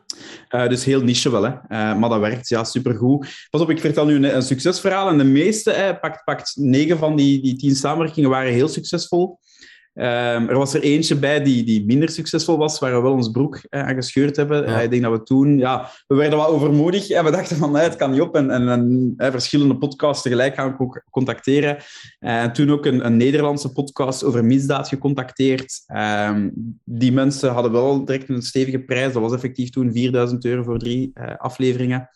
Eh, 0.49 0.68
dus 0.68 0.86
heel 0.86 1.01
niche 1.01 1.32
wel, 1.32 1.43
hè. 1.43 1.49
Eh, 1.49 1.97
maar 1.97 2.10
dat 2.10 2.20
werkt, 2.20 2.49
ja, 2.49 2.64
supergoed. 2.64 3.47
Pas 3.49 3.62
op, 3.62 3.70
ik 3.70 3.80
vertel 3.80 4.06
nu 4.06 4.28
een, 4.28 4.41
succesverhaal. 4.41 5.10
En 5.10 5.18
de 5.18 5.24
meeste, 5.24 5.72
eh, 5.72 5.99
pakt, 5.99 6.24
pakt 6.24 6.56
negen 6.56 6.97
van 6.97 7.16
die, 7.16 7.41
die 7.41 7.56
tien 7.56 7.76
samenwerkingen, 7.76 8.30
waren 8.30 8.51
heel 8.51 8.68
succesvol. 8.68 9.39
Ehm, 9.96 10.48
er 10.50 10.58
was 10.58 10.74
er 10.74 10.82
eentje 10.82 11.16
bij 11.16 11.43
die, 11.43 11.64
die 11.64 11.86
minder 11.86 12.10
succesvol 12.10 12.58
was, 12.58 12.80
waar 12.80 12.96
we 12.96 13.02
wel 13.02 13.12
ons 13.12 13.32
broek 13.32 13.60
eh, 13.70 13.88
aan 13.88 13.96
gescheurd 13.96 14.36
hebben. 14.36 14.62
Ja. 14.70 14.78
Eh, 14.78 14.84
ik 14.84 14.89
denk 14.89 15.02
dat 15.04 15.12
we 15.12 15.24
toen, 15.24 15.58
ja, 15.58 15.89
we 16.08 16.16
werden 16.16 16.38
wat 16.39 16.48
overmoedig 16.48 17.10
en 17.10 17.24
we 17.24 17.32
dachten 17.32 17.58
van, 17.58 17.72
nee, 17.72 17.84
het 17.84 17.96
kan 17.96 18.12
niet 18.12 18.22
op. 18.22 18.36
En, 18.36 18.52
en, 18.52 18.68
en 18.70 19.14
eh, 19.18 19.32
verschillende 19.32 19.78
podcasts 19.78 20.24
tegelijk 20.24 20.56
gaan 20.56 20.76
co- 20.78 21.02
contacteren. 21.10 21.78
Eh, 22.20 22.41
En 22.41 22.54
toen 22.54 22.72
ook 22.72 22.86
een, 22.86 23.06
een 23.06 23.18
Nederlandse 23.18 23.72
podcast 23.72 24.24
over 24.24 24.46
misdaad 24.46 24.88
gecontacteerd. 24.88 25.84
Ehm, 25.86 26.50
die 26.84 27.12
mensen 27.12 27.52
hadden 27.52 27.72
wel 27.72 28.06
direct 28.06 28.30
een 28.30 28.41
stevige 28.41 28.80
prijs. 28.80 29.14
Dat 29.14 29.22
was 29.22 29.34
effectief 29.34 29.70
toen 29.70 29.91
4000 29.91 30.46
euro 30.46 30.64
voor 30.64 30.80
drie 30.80 31.12
eh, 31.14 31.36
afleveringen. 31.38 32.10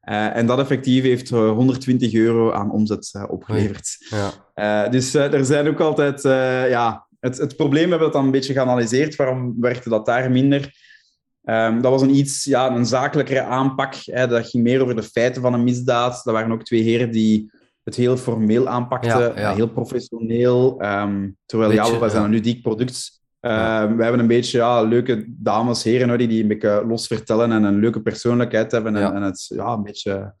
Eh, 0.00 0.36
en 0.36 0.46
dat 0.46 0.58
effectief 0.58 1.02
heeft 1.02 1.30
eh, 1.30 1.50
120 1.50 2.14
euro 2.14 2.52
aan 2.52 2.70
omzet 2.72 3.08
eh, 3.12 3.24
opgeleverd. 3.28 3.96
Ja. 4.10 4.30
Eh, 4.84 4.90
dus 4.92 5.14
eh, 5.14 5.32
er 5.34 5.44
zijn 5.44 5.68
ook 5.68 5.80
altijd... 5.80 6.24
eh, 6.24 6.68
ja, 6.70 7.06
het, 7.22 7.38
het 7.38 7.56
probleem 7.56 7.90
hebben 7.90 8.08
we 8.08 8.14
dan 8.14 8.24
een 8.24 8.30
beetje 8.30 8.52
geanalyseerd. 8.52 9.16
Waarom 9.16 9.60
werkte 9.60 9.88
dat 9.88 10.06
daar 10.06 10.30
minder? 10.30 10.74
Ehm, 11.42 11.80
dat 11.80 11.90
was 11.90 12.02
een 12.02 12.14
iets 12.16 12.44
ja, 12.44 12.70
een 12.76 12.86
zakelijkere 12.86 13.42
aanpak. 13.42 13.94
Hè. 14.04 14.26
Dat 14.26 14.48
ging 14.48 14.62
meer 14.62 14.82
over 14.82 14.96
de 14.96 15.02
feiten 15.02 15.42
van 15.42 15.54
een 15.54 15.64
misdaad. 15.64 16.20
Dat 16.24 16.34
waren 16.34 16.52
ook 16.52 16.62
twee 16.64 16.82
heren 16.82 17.10
die 17.10 17.50
het 17.84 17.94
heel 17.94 18.16
formeel 18.16 18.68
aanpakten. 18.68 19.18
Ja, 19.18 19.26
ja. 19.26 19.34
eh, 19.34 19.54
Heel 19.54 19.68
professioneel. 19.68 20.80
Ehm, 20.80 21.30
terwijl 21.46 21.72
ja, 21.72 21.82
Beetje, 21.82 21.98
wij 21.98 22.08
zijn 22.08 22.22
ja. 22.22 22.28
een 22.28 22.34
ludiek 22.34 22.62
product. 22.62 23.20
Ehm, 23.40 23.54
Ja. 23.54 23.94
We 23.96 24.02
hebben 24.02 24.20
een 24.20 24.26
beetje 24.26 24.58
ja, 24.58 24.82
leuke 24.82 25.24
dames, 25.28 25.82
heren 25.82 26.08
hoor, 26.08 26.18
die, 26.18 26.28
die 26.28 26.42
een 26.42 26.48
beetje 26.48 26.84
los 26.86 27.06
vertellen 27.06 27.52
en 27.52 27.62
een 27.62 27.78
leuke 27.78 28.02
persoonlijkheid 28.02 28.72
hebben. 28.72 28.96
En, 28.96 29.00
Ja. 29.02 29.12
en 29.14 29.22
het 29.22 29.44
ja, 29.54 29.72
een 29.72 29.82
beetje 29.82 30.34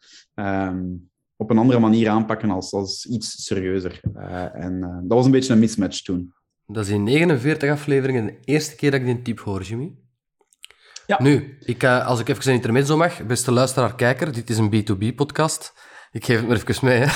op 1.36 1.50
een 1.50 1.58
andere 1.58 1.78
manier 1.78 2.08
aanpakken 2.08 2.50
als, 2.50 2.72
als 2.72 3.06
iets 3.06 3.44
serieuzer. 3.44 4.00
Eh, 4.14 4.54
en 4.54 4.82
eh, 4.82 4.96
dat 5.02 5.16
was 5.16 5.24
een 5.24 5.30
beetje 5.30 5.52
een 5.52 5.58
mismatch 5.58 6.02
toen. 6.02 6.32
Dat 6.72 6.84
is 6.84 6.90
in 6.90 7.02
49 7.02 7.70
afleveringen 7.70 8.26
de 8.26 8.38
eerste 8.44 8.74
keer 8.76 8.90
dat 8.90 9.00
ik 9.00 9.06
die 9.06 9.22
type 9.22 9.42
hoor, 9.44 9.62
Jimmy. 9.62 9.92
Ja. 11.06 11.22
Nu, 11.22 11.56
ik, 11.60 11.82
eh, 11.82 12.06
als 12.06 12.20
ik 12.20 12.28
even 12.28 12.48
een 12.48 12.54
intermezzo 12.54 12.96
mag, 12.96 13.26
beste 13.26 13.52
luisteraar, 13.52 13.94
kijker, 13.94 14.32
dit 14.32 14.50
is 14.50 14.58
een 14.58 14.70
B2B-podcast. 14.70 15.72
Ik 16.10 16.24
geef 16.24 16.38
het 16.38 16.48
maar 16.48 16.56
even 16.56 16.86
mee. 16.86 16.98
Hè. 16.98 17.06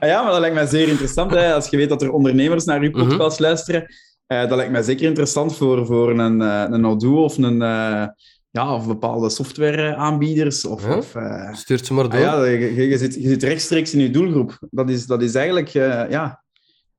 Ah 0.00 0.08
ja, 0.08 0.22
maar 0.22 0.30
dat 0.30 0.40
lijkt 0.40 0.54
mij 0.54 0.66
zeer 0.66 0.88
interessant. 0.88 1.30
Hè? 1.30 1.54
Als 1.54 1.68
je 1.68 1.76
weet 1.76 1.88
dat 1.88 2.02
er 2.02 2.10
ondernemers 2.12 2.64
naar 2.64 2.80
uw 2.80 2.90
Mhm. 2.90 3.00
podcast 3.08 3.40
luisteren, 3.40 3.86
eh, 4.26 4.40
dat 4.40 4.56
lijkt 4.56 4.72
mij 4.72 4.82
zeker 4.82 5.06
interessant 5.06 5.56
voor, 5.56 5.86
voor 5.86 6.10
een, 6.18 6.40
eh, 6.42 6.64
een 6.68 6.86
Odoo 6.86 7.22
of 7.24 7.38
een, 7.38 7.62
eh, 7.62 8.06
ja, 8.50 8.74
of 8.74 8.86
bepaalde 8.86 9.30
softwareaanbieders. 9.30 10.64
Of, 10.66 10.84
Ja? 10.86 10.96
of, 10.96 11.14
eh, 11.14 11.52
Stuurt 11.54 11.86
ze 11.86 11.94
maar 11.94 12.04
ah 12.04 12.10
door. 12.10 12.20
ja, 12.20 12.44
je, 12.44 12.74
je, 12.74 12.88
je 12.88 12.98
zit, 12.98 13.14
je 13.14 13.28
zit 13.28 13.42
rechtstreeks 13.42 13.92
in 13.94 14.00
je 14.00 14.10
doelgroep. 14.10 14.58
Dat 14.70 14.90
is, 14.90 15.06
dat 15.06 15.22
is 15.22 15.34
eigenlijk, 15.34 15.68
eh, 15.74 16.10
ja... 16.10 16.41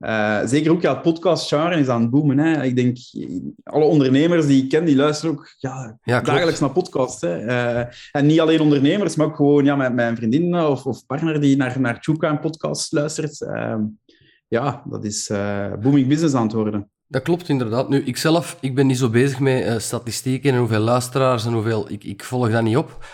eh, 0.03 0.39
zeker 0.45 0.71
ook, 0.71 0.81
ja, 0.81 0.93
het 0.93 1.01
podcast-genre 1.01 1.79
is 1.79 1.87
aan 1.87 2.01
het 2.01 2.09
boomen. 2.09 2.37
Hè. 2.37 2.63
Ik 2.63 2.75
denk, 2.75 2.97
alle 3.63 3.83
ondernemers 3.83 4.47
die 4.47 4.63
ik 4.63 4.69
ken, 4.69 4.85
die 4.85 4.95
luisteren 4.95 5.35
ook 5.35 5.55
ja, 5.57 5.97
dagelijks 6.03 6.59
naar 6.59 6.71
podcasts. 6.71 7.21
Hè. 7.21 7.37
Eh, 7.37 7.85
en 8.11 8.25
niet 8.25 8.39
alleen 8.39 8.61
ondernemers, 8.61 9.15
maar 9.15 9.27
ook 9.27 9.35
gewoon 9.35 9.65
ja, 9.65 9.75
mijn, 9.75 9.95
mijn 9.95 10.15
vriendin 10.15 10.55
of, 10.55 10.85
of 10.85 11.05
partner 11.05 11.41
die 11.41 11.57
naar, 11.57 11.79
naar 11.79 11.97
Chuka 11.99 12.29
een 12.29 12.39
podcast 12.39 12.91
luistert. 12.91 13.41
Eh, 13.41 13.75
ja, 14.47 14.83
dat 14.85 15.03
is 15.03 15.29
eh, 15.29 15.73
booming 15.81 16.07
business 16.07 16.35
aan 16.35 16.43
het 16.43 16.53
worden. 16.53 16.89
Dat 17.07 17.21
klopt 17.21 17.49
inderdaad. 17.49 17.89
Nu, 17.89 18.03
ik 18.03 18.17
zelf, 18.17 18.57
ik 18.59 18.75
ben 18.75 18.87
niet 18.87 18.97
zo 18.97 19.09
bezig 19.09 19.39
met 19.39 19.81
statistieken 19.81 20.51
en 20.51 20.59
hoeveel 20.59 20.79
luisteraars 20.79 21.45
en 21.45 21.53
hoeveel... 21.53 21.91
Ik, 21.91 22.03
ik 22.03 22.23
volg 22.23 22.51
dat 22.51 22.63
niet 22.63 22.77
op. 22.77 23.05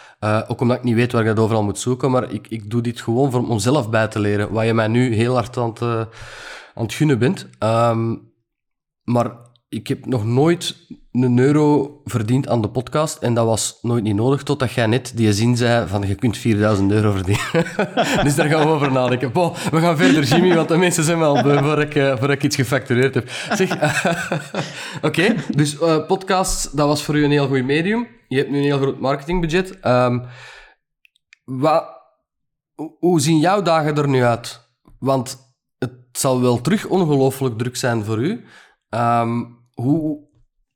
Ook 0.47 0.61
omdat 0.61 0.77
ik 0.77 0.83
niet 0.83 0.95
weet 0.95 1.11
waar 1.11 1.21
ik 1.21 1.27
dat 1.27 1.39
overal 1.39 1.63
moet 1.63 1.79
zoeken. 1.79 2.11
Maar 2.11 2.31
ik, 2.31 2.47
ik 2.47 2.69
doe 2.69 2.81
dit 2.81 3.01
gewoon 3.01 3.31
voor, 3.31 3.47
om 3.47 3.59
zelf 3.59 3.89
bij 3.89 4.07
te 4.07 4.19
leren. 4.19 4.51
Wat 4.51 4.65
je 4.65 4.73
mij 4.73 4.87
nu 4.87 5.13
heel 5.13 5.33
hard 5.33 5.57
aan 5.57 5.73
het, 5.79 6.07
aan 6.79 6.85
het 6.85 6.93
gunnen 6.93 7.19
bent. 7.19 7.49
Ehm, 7.59 8.15
maar 9.03 9.31
ik 9.69 9.87
heb 9.87 10.05
nog 10.05 10.25
nooit 10.25 10.87
een 11.11 11.39
euro 11.39 12.01
verdiend 12.05 12.47
aan 12.47 12.61
de 12.61 12.69
podcast. 12.69 13.17
En 13.17 13.33
dat 13.33 13.45
was 13.45 13.79
nooit 13.81 14.03
niet 14.03 14.15
nodig, 14.15 14.43
totdat 14.43 14.71
jij 14.71 14.85
net 14.85 15.11
die 15.15 15.33
zin 15.33 15.57
zei 15.57 15.87
van 15.87 16.07
je 16.07 16.15
kunt 16.15 16.37
4000 16.37 16.91
euro 16.91 17.11
verdienen. 17.11 17.45
dus 18.25 18.35
daar 18.35 18.49
gaan 18.49 18.67
we 18.67 18.73
over 18.73 18.91
nadenken. 18.91 19.31
Bon, 19.31 19.53
we 19.71 19.79
gaan 19.79 19.97
verder, 19.97 20.23
Jimmy, 20.23 20.55
want 20.55 20.67
de 20.67 20.77
mensen 20.77 21.03
zijn 21.03 21.19
wel 21.19 21.41
beu 21.43 21.63
voor 21.63 21.81
ik, 21.81 21.95
eh, 21.95 22.17
voor 22.17 22.29
ik 22.29 22.43
iets 22.43 22.55
gefactureerd 22.55 23.15
heb. 23.15 23.29
Zeg, 23.29 23.71
oké, 25.01 25.35
dus 25.55 25.79
eh 25.79 26.05
podcasts, 26.07 26.71
dat 26.71 26.87
was 26.87 27.03
voor 27.03 27.15
u 27.15 27.23
een 27.23 27.31
heel 27.31 27.47
goed 27.47 27.65
medium. 27.65 28.07
Je 28.27 28.37
hebt 28.37 28.49
nu 28.49 28.57
een 28.57 28.63
heel 28.63 28.79
groot 28.79 28.99
marketingbudget. 28.99 29.79
Ehm, 29.79 30.19
wat, 31.45 31.85
hoe 32.99 33.21
zien 33.21 33.39
jouw 33.39 33.61
dagen 33.61 33.95
er 33.95 34.07
nu 34.07 34.23
uit? 34.23 34.69
Want 34.99 35.48
het 36.19 36.27
zal 36.27 36.41
wel 36.41 36.61
terug 36.61 36.85
ongelooflijk 36.85 37.57
druk 37.57 37.75
zijn 37.75 38.03
voor 38.05 38.17
u. 38.17 38.45
Ehm, 38.89 39.45
hoe, 39.73 40.19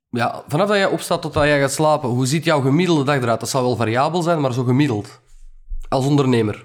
ja, 0.08 0.44
vanaf 0.48 0.68
dat 0.68 0.76
jij 0.76 0.86
opstaat 0.86 1.22
tot 1.22 1.32
dat 1.32 1.44
jij 1.44 1.60
gaat 1.60 1.72
slapen, 1.72 2.08
hoe 2.08 2.26
ziet 2.26 2.44
jouw 2.44 2.60
gemiddelde 2.60 3.04
dag 3.04 3.16
eruit? 3.16 3.40
Dat 3.40 3.48
zal 3.48 3.62
wel 3.62 3.76
variabel 3.76 4.22
zijn, 4.22 4.40
maar 4.40 4.52
zo 4.52 4.64
gemiddeld. 4.64 5.20
Als 5.88 6.06
ondernemer. 6.06 6.64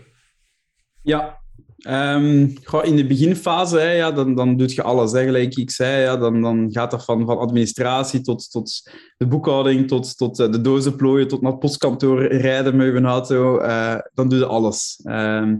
Ja, 1.01 1.39
goh, 2.63 2.85
in 2.85 2.95
de 2.95 3.07
beginfase, 3.07 3.79
hè, 3.79 3.91
ja, 3.91 4.11
dan, 4.11 4.35
dan 4.35 4.57
doe 4.57 4.73
je 4.75 4.83
alles. 4.83 5.11
Hè, 5.11 5.23
gelijk 5.23 5.55
ik 5.55 5.71
zei, 5.71 6.01
ja, 6.01 6.17
dan, 6.17 6.41
dan 6.41 6.67
gaat 6.71 6.91
dat 6.91 7.05
van, 7.05 7.25
van 7.25 7.37
administratie 7.37 8.21
tot, 8.21 8.51
tot 8.51 8.91
de 9.17 9.27
boekhouding, 9.27 9.87
tot, 9.87 10.17
tot 10.17 10.39
eh, 10.39 10.51
de 10.51 10.61
dozen 10.61 10.95
plooien, 10.95 11.27
tot 11.27 11.41
naar 11.41 11.51
het 11.51 11.59
postkantoor 11.59 12.25
rijden 12.25 12.75
met 12.75 12.93
je 12.93 13.01
auto. 13.01 13.57
eh, 13.57 13.95
dan 14.13 14.29
doe 14.29 14.39
je 14.39 14.45
alles. 14.45 14.99
Ehm, 15.03 15.55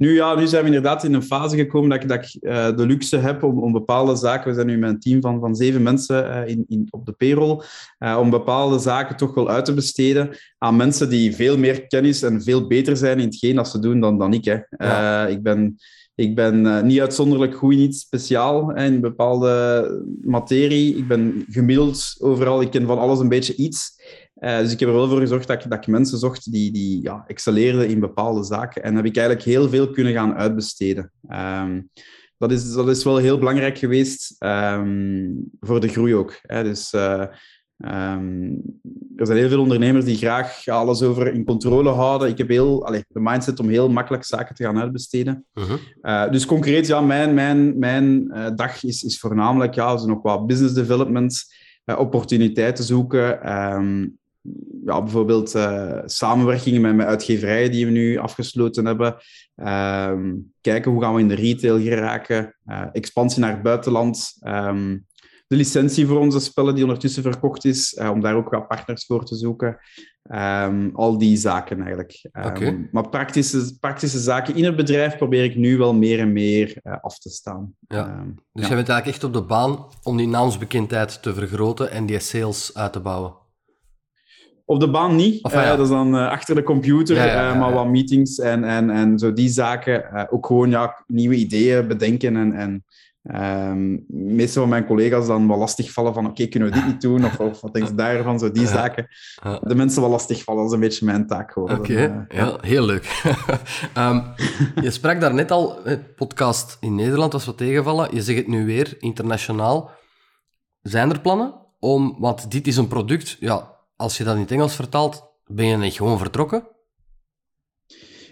nu, 0.00 0.14
ja, 0.14 0.34
nu 0.34 0.46
zijn 0.46 0.60
we 0.60 0.66
inderdaad 0.66 1.04
in 1.04 1.14
een 1.14 1.22
fase 1.22 1.56
gekomen 1.56 1.90
dat 1.90 2.02
ik, 2.02 2.08
dat 2.08 2.24
ik 2.24 2.42
eh, 2.42 2.76
de 2.76 2.86
luxe 2.86 3.16
heb 3.16 3.42
om, 3.42 3.58
om 3.58 3.72
bepaalde 3.72 4.16
zaken... 4.16 4.48
We 4.48 4.54
zijn 4.54 4.66
nu 4.66 4.78
met 4.78 4.90
een 4.90 5.00
team 5.00 5.20
van, 5.20 5.40
van 5.40 5.54
zeven 5.54 5.82
mensen 5.82 6.32
eh, 6.32 6.48
in, 6.48 6.64
in, 6.68 6.86
op 6.90 7.06
de 7.06 7.12
payroll. 7.12 7.62
eh, 7.98 8.16
om 8.20 8.30
bepaalde 8.30 8.78
zaken 8.78 9.16
toch 9.16 9.34
wel 9.34 9.48
uit 9.48 9.64
te 9.64 9.74
besteden 9.74 10.36
aan 10.58 10.76
mensen 10.76 11.08
die 11.08 11.34
veel 11.34 11.58
meer 11.58 11.86
kennis 11.86 12.22
en 12.22 12.42
veel 12.42 12.66
beter 12.66 12.96
zijn 12.96 13.18
in 13.18 13.24
hetgeen 13.24 13.56
dat 13.56 13.68
ze 13.68 13.78
doen 13.78 14.00
dan, 14.00 14.18
dan 14.18 14.32
ik. 14.32 14.44
Hè. 14.44 14.58
Ja. 14.70 15.26
Ik 15.26 15.42
ben, 15.42 15.76
ik 16.14 16.34
ben 16.34 16.86
niet 16.86 17.00
uitzonderlijk 17.00 17.56
goed 17.56 17.72
in 17.72 17.78
iets 17.78 18.00
speciaal 18.00 18.68
hè, 18.68 18.84
in 18.84 19.00
bepaalde 19.00 20.04
materie. 20.22 20.96
Ik 20.96 21.08
ben 21.08 21.44
gemiddeld 21.50 22.16
overal. 22.18 22.60
Ik 22.60 22.70
ken 22.70 22.86
van 22.86 22.98
alles 22.98 23.18
een 23.18 23.28
beetje 23.28 23.54
iets. 23.54 23.99
Eh, 24.40 24.58
dus 24.58 24.72
ik 24.72 24.80
heb 24.80 24.88
er 24.88 24.94
wel 24.94 25.08
voor 25.08 25.20
gezorgd 25.20 25.46
dat 25.46 25.64
ik, 25.64 25.70
dat 25.70 25.78
ik 25.78 25.86
mensen 25.86 26.18
zocht 26.18 26.52
die, 26.52 26.72
die 26.72 27.02
ja, 27.02 27.24
excelleerden 27.26 27.88
in 27.88 28.00
bepaalde 28.00 28.44
zaken. 28.44 28.82
En 28.82 28.96
heb 28.96 29.04
ik 29.04 29.16
eigenlijk 29.16 29.46
heel 29.46 29.68
veel 29.68 29.90
kunnen 29.90 30.12
gaan 30.12 30.34
uitbesteden. 30.34 31.12
Ehm, 31.28 31.80
dat, 32.38 32.50
is, 32.50 32.72
dat 32.72 32.88
is 32.88 33.04
wel 33.04 33.16
heel 33.16 33.38
belangrijk 33.38 33.78
geweest 33.78 34.34
ehm, 34.38 35.28
voor 35.60 35.80
de 35.80 35.88
groei 35.88 36.14
ook. 36.14 36.38
Hè. 36.42 36.62
Dus 36.62 36.92
eh, 36.92 37.24
ehm, 37.76 38.52
er 39.16 39.26
zijn 39.26 39.38
heel 39.38 39.48
veel 39.48 39.60
ondernemers 39.60 40.04
die 40.04 40.16
graag 40.16 40.68
alles 40.68 41.02
over 41.02 41.34
in 41.34 41.44
controle 41.44 41.90
houden. 41.90 42.28
Ik 42.28 42.38
heb 42.38 42.48
heel, 42.48 42.86
allez, 42.86 43.02
de 43.08 43.20
mindset 43.20 43.60
om 43.60 43.68
heel 43.68 43.88
makkelijk 43.88 44.24
zaken 44.24 44.54
te 44.54 44.64
gaan 44.64 44.80
uitbesteden. 44.80 45.46
Mhm. 45.54 45.76
Uh, 46.02 46.30
dus 46.30 46.46
concreet, 46.46 46.86
ja, 46.86 47.00
mijn, 47.00 47.34
mijn, 47.34 47.78
mijn 47.78 48.32
dag 48.56 48.84
is, 48.84 49.02
is 49.02 49.18
voornamelijk 49.18 49.74
ja, 49.74 49.94
nog 50.04 50.22
wat 50.22 50.46
business 50.46 50.74
development, 50.74 51.58
opportuniteiten 51.84 52.84
zoeken. 52.84 53.40
Ja, 54.84 55.02
bijvoorbeeld 55.02 55.54
uh, 55.54 55.98
samenwerkingen 56.04 56.80
met, 56.80 56.94
met 56.94 57.06
uitgeverijen 57.06 57.70
die 57.70 57.86
we 57.86 57.92
nu 57.92 58.18
afgesloten 58.18 58.86
hebben. 58.86 59.16
Um, 59.56 60.52
kijken 60.60 60.90
hoe 60.90 61.02
gaan 61.02 61.14
we 61.14 61.20
in 61.20 61.28
de 61.28 61.34
retail 61.34 61.80
geraken. 61.80 62.56
Uh, 62.66 62.82
expansie 62.92 63.40
naar 63.40 63.52
het 63.52 63.62
buitenland. 63.62 64.36
Um, 64.46 65.06
de 65.46 65.56
licentie 65.56 66.06
voor 66.06 66.18
onze 66.18 66.40
spellen 66.40 66.74
die 66.74 66.84
ondertussen 66.84 67.22
verkocht 67.22 67.64
is, 67.64 67.92
uh, 67.94 68.10
om 68.10 68.20
daar 68.20 68.34
ook 68.34 68.50
wat 68.50 68.68
partners 68.68 69.06
voor 69.06 69.24
te 69.24 69.36
zoeken. 69.36 69.78
Um, 70.32 70.90
al 70.94 71.18
die 71.18 71.36
zaken 71.36 71.78
eigenlijk. 71.78 72.28
Okay. 72.32 72.88
Maar 72.92 73.08
praktische, 73.08 73.78
praktische 73.80 74.18
zaken 74.18 74.56
in 74.56 74.64
het 74.64 74.76
bedrijf 74.76 75.16
probeer 75.16 75.44
ik 75.44 75.56
nu 75.56 75.76
wel 75.76 75.94
meer 75.94 76.18
en 76.18 76.32
meer 76.32 76.80
af 77.00 77.18
te 77.18 77.30
staan. 77.30 77.74
Ja. 77.88 78.24
Dus 78.52 78.62
ja. 78.62 78.68
jij 78.68 78.76
bent 78.76 78.88
eigenlijk 78.88 79.06
echt 79.06 79.24
op 79.24 79.32
de 79.32 79.42
baan 79.42 79.86
om 80.02 80.16
die 80.16 80.28
naamsbekendheid 80.28 81.22
te 81.22 81.34
vergroten 81.34 81.90
en 81.90 82.06
die 82.06 82.18
sales 82.18 82.74
uit 82.74 82.92
te 82.92 83.00
bouwen? 83.00 83.39
Op 84.70 84.80
de 84.80 84.90
baan 84.90 85.16
niet. 85.16 85.44
Enfin, 85.44 85.60
ja. 85.60 85.70
uh, 85.70 85.76
dat 85.76 85.86
is 85.86 85.92
dan 85.92 86.14
uh, 86.14 86.28
achter 86.28 86.54
de 86.54 86.62
computer, 86.62 87.16
ja, 87.16 87.54
maar 87.54 87.72
wat 87.72 87.88
meetings 87.88 88.38
en, 88.38 88.64
en, 88.64 88.90
en 88.90 89.18
zo 89.18 89.32
die 89.32 89.48
zaken. 89.48 90.12
eh, 90.12 90.24
ook 90.30 90.46
gewoon 90.46 90.70
ja, 90.70 91.04
nieuwe 91.06 91.34
ideeën 91.34 91.88
bedenken 91.88 92.36
en... 92.36 92.52
en 92.52 92.84
Um, 93.22 94.04
meeste 94.08 94.60
van 94.60 94.68
mijn 94.68 94.86
collega's 94.86 95.26
dan 95.26 95.48
wel 95.48 95.58
lastig 95.58 95.92
vallen 95.92 96.14
van 96.14 96.22
oké, 96.24 96.32
okay, 96.32 96.48
kunnen 96.48 96.68
we 96.68 96.74
dit 96.74 96.86
niet 96.86 97.00
doen? 97.00 97.24
Of, 97.24 97.38
of 97.40 97.60
wat 97.60 97.74
denk 97.74 97.86
je 97.86 97.94
daarvan? 97.94 98.38
Zo 98.38 98.50
die 98.50 98.62
ja. 98.62 98.68
zaken. 98.68 99.08
De 99.62 99.74
mensen 99.74 100.00
wel 100.00 100.10
lastig 100.10 100.44
vallen, 100.44 100.60
dat 100.60 100.70
is 100.70 100.74
een 100.74 100.82
beetje 100.84 101.04
mijn 101.04 101.26
taak 101.26 101.52
geworden. 101.52 101.78
Oké, 101.78 101.92
okay. 101.92 102.04
uh, 102.04 102.22
ja, 102.28 102.56
heel 102.60 102.84
leuk. 102.84 103.22
um, 103.98 104.24
je 104.84 104.90
sprak 104.90 105.20
daar 105.20 105.34
net 105.34 105.50
al, 105.50 105.78
het 105.84 106.14
podcast 106.14 106.76
in 106.80 106.94
Nederland 106.94 107.32
was 107.32 107.44
wat 107.44 107.56
tegenvallen. 107.56 108.14
Je 108.14 108.22
zegt 108.22 108.38
het 108.38 108.48
nu 108.48 108.66
weer, 108.66 108.96
internationaal. 108.98 109.90
Zijn 110.82 111.10
er 111.10 111.20
plannen 111.20 111.54
om, 111.78 112.16
want 112.18 112.50
dit 112.50 112.66
is 112.66 112.76
een 112.76 112.88
product, 112.88 113.36
ja, 113.40 113.79
als 114.00 114.16
je 114.16 114.24
dat 114.24 114.34
in 114.34 114.40
het 114.40 114.50
Engels 114.50 114.74
vertaalt, 114.74 115.22
ben 115.46 115.66
je 115.66 115.76
niet 115.76 115.94
gewoon 115.94 116.18
vertrokken? 116.18 116.68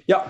Ja, 0.05 0.25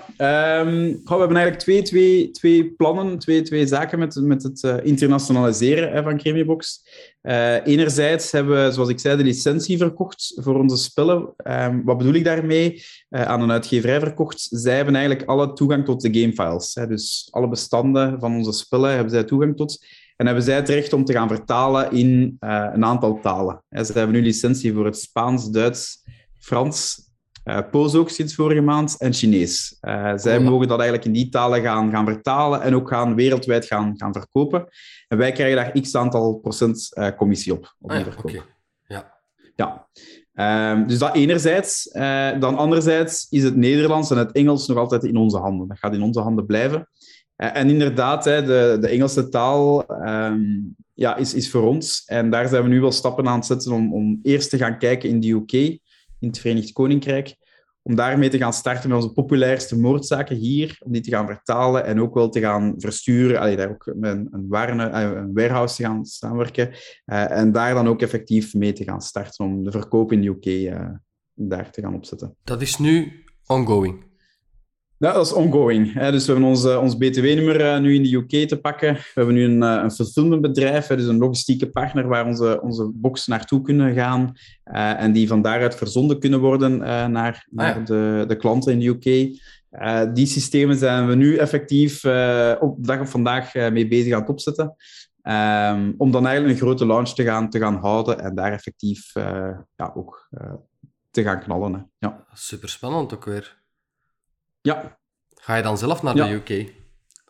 um, 0.61 1.01
we 1.03 1.15
hebben 1.15 1.37
eigenlijk 1.37 1.59
twee, 1.59 1.81
twee, 1.81 2.31
twee 2.31 2.71
plannen, 2.71 3.19
twee, 3.19 3.41
twee 3.41 3.67
zaken 3.67 3.99
met, 3.99 4.15
met 4.15 4.43
het 4.43 4.63
uh, 4.63 4.75
internationaliseren 4.83 5.91
hè, 5.91 6.03
van 6.03 6.17
Cremiebox. 6.17 6.87
Uh, 7.21 7.65
enerzijds 7.65 8.31
hebben 8.31 8.65
we, 8.65 8.71
zoals 8.71 8.89
ik 8.89 8.99
zei, 8.99 9.17
de 9.17 9.23
licentie 9.23 9.77
verkocht 9.77 10.33
voor 10.35 10.59
onze 10.59 10.77
spellen. 10.77 11.33
Um, 11.43 11.83
wat 11.85 11.97
bedoel 11.97 12.13
ik 12.13 12.23
daarmee? 12.23 12.83
Uh, 13.09 13.21
aan 13.21 13.41
een 13.41 13.51
uitgeverij 13.51 13.99
verkocht. 13.99 14.47
Zij 14.49 14.75
hebben 14.75 14.95
eigenlijk 14.95 15.29
alle 15.29 15.53
toegang 15.53 15.85
tot 15.85 16.01
de 16.01 16.19
gamefiles. 16.19 16.73
Hè, 16.73 16.87
dus 16.87 17.27
alle 17.31 17.49
bestanden 17.49 18.19
van 18.19 18.35
onze 18.35 18.51
spellen 18.51 18.91
hebben 18.93 19.11
zij 19.11 19.23
toegang 19.23 19.57
tot. 19.57 19.85
En 20.19 20.25
hebben 20.25 20.43
zij 20.43 20.55
het 20.55 20.69
recht 20.69 20.93
om 20.93 21.05
te 21.05 21.13
gaan 21.13 21.27
vertalen 21.27 21.91
in 21.91 22.37
een 22.39 22.85
aantal 22.85 23.19
talen. 23.21 23.63
Ze 23.69 23.91
hebben 23.93 24.11
nu 24.11 24.21
licentie 24.21 24.73
voor 24.73 24.85
het 24.85 24.97
Spaans, 24.97 25.49
Duits, 25.49 26.03
Frans, 26.37 27.09
uh, 27.45 27.59
Poos 27.71 27.95
ook 27.95 28.09
sinds 28.09 28.35
vorige 28.35 28.61
maand 28.61 28.95
en 28.97 29.13
Chinees. 29.13 29.77
Uh, 29.81 30.11
zij 30.15 30.37
oh, 30.37 30.43
ja. 30.43 30.49
mogen 30.49 30.67
dat 30.67 30.79
eigenlijk 30.79 31.07
in 31.07 31.13
die 31.13 31.29
talen 31.29 31.61
gaan, 31.61 31.91
gaan 31.91 32.05
vertalen 32.05 32.61
en 32.61 32.75
ook 32.75 32.89
gaan 32.89 33.15
wereldwijd 33.15 33.65
gaan, 33.65 33.93
gaan 33.97 34.13
verkopen. 34.13 34.67
En 35.07 35.17
wij 35.17 35.31
krijgen 35.31 35.55
daar 35.55 35.81
x 35.81 35.95
aantal 35.95 36.33
procent 36.33 36.99
commissie 37.17 37.53
op, 37.53 37.75
op 37.79 37.89
ah, 37.89 37.97
die 37.97 38.05
ja, 38.05 38.11
verkoop. 38.11 38.31
Okay. 38.31 38.45
Ja. 38.87 39.13
ja. 39.55 39.87
Um, 40.73 40.87
dus 40.87 40.99
dat 40.99 41.15
enerzijds. 41.15 41.89
dan 42.39 42.57
anderzijds 42.57 43.27
is 43.29 43.43
het 43.43 43.55
Nederlands 43.55 44.11
en 44.11 44.17
het 44.17 44.31
Engels 44.31 44.67
nog 44.67 44.77
altijd 44.77 45.03
in 45.03 45.17
onze 45.17 45.37
handen. 45.37 45.67
Dat 45.67 45.79
gaat 45.79 45.93
in 45.93 46.01
onze 46.01 46.19
handen 46.19 46.45
blijven. 46.45 46.89
En 47.39 47.69
inderdaad, 47.69 48.23
de, 48.23 48.87
Engelse 48.89 49.29
taal 49.29 49.85
um, 50.07 50.75
ja, 50.93 51.15
is, 51.15 51.33
is 51.33 51.49
voor 51.51 51.61
ons. 51.61 52.03
En 52.05 52.29
daar 52.29 52.47
zijn 52.47 52.63
we 52.63 52.69
nu 52.69 52.81
wel 52.81 52.91
stappen 52.91 53.27
aan 53.27 53.37
het 53.37 53.45
zetten 53.45 53.71
om, 53.71 54.19
eerst 54.23 54.49
te 54.49 54.57
gaan 54.57 54.77
kijken 54.77 55.09
in 55.09 55.19
de 55.19 55.29
UK 55.29 55.53
in 55.53 56.27
het 56.27 56.39
Verenigd 56.39 56.71
Koninkrijk, 56.71 57.35
om 57.81 57.95
daarmee 57.95 58.29
te 58.29 58.37
gaan 58.37 58.53
starten 58.53 58.89
met 58.89 58.97
onze 58.97 59.13
populairste 59.13 59.79
moordzaken 59.79 60.35
hier, 60.35 60.77
om 60.79 60.91
die 60.91 61.01
te 61.01 61.09
gaan 61.09 61.25
vertalen 61.25 61.85
en 61.85 62.01
ook 62.01 62.13
wel 62.13 62.29
te 62.29 62.39
gaan 62.39 62.73
versturen, 62.77 63.39
allee, 63.39 63.55
daar 63.55 63.69
ook 63.69 63.91
met 63.95 64.11
een, 64.11 64.27
een, 64.31 64.47
warne, 64.47 64.89
een 64.89 65.33
warehouse 65.33 65.75
te 65.75 65.83
gaan 65.83 66.05
samenwerken 66.05 66.69
uh, 66.69 67.31
en 67.31 67.51
daar 67.51 67.73
dan 67.73 67.87
ook 67.87 68.01
effectief 68.01 68.53
mee 68.53 68.73
te 68.73 68.83
gaan 68.83 69.01
starten 69.01 69.45
om 69.45 69.63
de 69.63 69.71
verkoop 69.71 70.11
in 70.11 70.21
de 70.21 70.27
UK 70.27 70.75
daar 71.33 71.71
te 71.71 71.81
gaan 71.81 71.95
opzetten. 71.95 72.35
Dat 72.43 72.61
is 72.61 72.77
nu 72.77 73.23
ongoing? 73.47 74.08
Ja, 74.99 75.13
dat 75.13 75.25
is 75.25 75.33
ongoing. 75.33 75.93
Hè. 75.93 76.11
Dus 76.11 76.25
we 76.25 76.31
hebben 76.31 76.49
ons, 76.49 76.65
ons 76.65 76.97
BTW-nummer 76.97 77.81
nu 77.81 77.95
in 77.95 78.03
de 78.03 78.13
UK 78.13 78.47
te 78.47 78.59
pakken. 78.59 78.93
We 78.93 79.11
hebben 79.13 79.33
nu 79.33 79.43
een, 79.43 79.61
een 79.61 79.91
fulfillmentbedrijf, 79.91 80.87
dus 80.87 81.05
een 81.05 81.17
logistieke 81.17 81.69
partner 81.69 82.07
waar 82.07 82.25
onze, 82.25 82.61
onze 82.61 82.91
box 82.93 83.27
naartoe 83.27 83.61
kunnen 83.61 83.93
gaan 83.93 84.33
en 84.63 85.11
die 85.11 85.27
van 85.27 85.41
daaruit 85.41 85.75
verzonden 85.75 86.19
kunnen 86.19 86.39
worden 86.39 86.77
naar, 86.77 87.47
naar 87.49 87.77
ah, 87.77 87.85
de, 87.85 88.23
de 88.27 88.35
klanten 88.35 88.71
in 88.71 88.79
de 88.79 88.85
UK. 88.85 89.37
Uh, 89.71 90.01
die 90.13 90.25
systemen 90.25 90.77
zijn 90.77 91.07
we 91.07 91.15
nu 91.15 91.35
effectief 91.35 92.03
uh, 92.03 92.55
op 92.59 92.85
dag 92.85 92.99
op 92.99 93.07
vandaag 93.07 93.55
uh, 93.55 93.71
mee 93.71 93.87
bezig 93.87 94.13
aan 94.13 94.19
het 94.19 94.29
opzetten. 94.29 94.75
Um, 95.23 95.93
om 95.97 96.11
dan 96.11 96.27
eigenlijk 96.27 96.59
een 96.59 96.65
grote 96.65 96.85
launch 96.85 97.09
te 97.09 97.23
gaan, 97.23 97.49
te 97.49 97.59
gaan 97.59 97.75
houden 97.75 98.19
en 98.19 98.35
daar 98.35 98.51
effectief 98.51 99.13
ja, 99.75 99.91
ook 99.93 100.29
te 101.11 101.23
gaan 101.23 101.39
knallen. 101.39 101.73
Hè. 101.73 102.07
Ja. 102.07 102.25
Super 102.33 102.69
spannend 102.69 103.13
ook 103.13 103.25
weer. 103.25 103.57
Ja. 104.69 104.97
Ga 105.35 105.55
je 105.55 105.63
dan 105.63 105.77
zelf 105.77 106.03
naar 106.03 106.15
de 106.15 106.29
UK? 106.29 106.73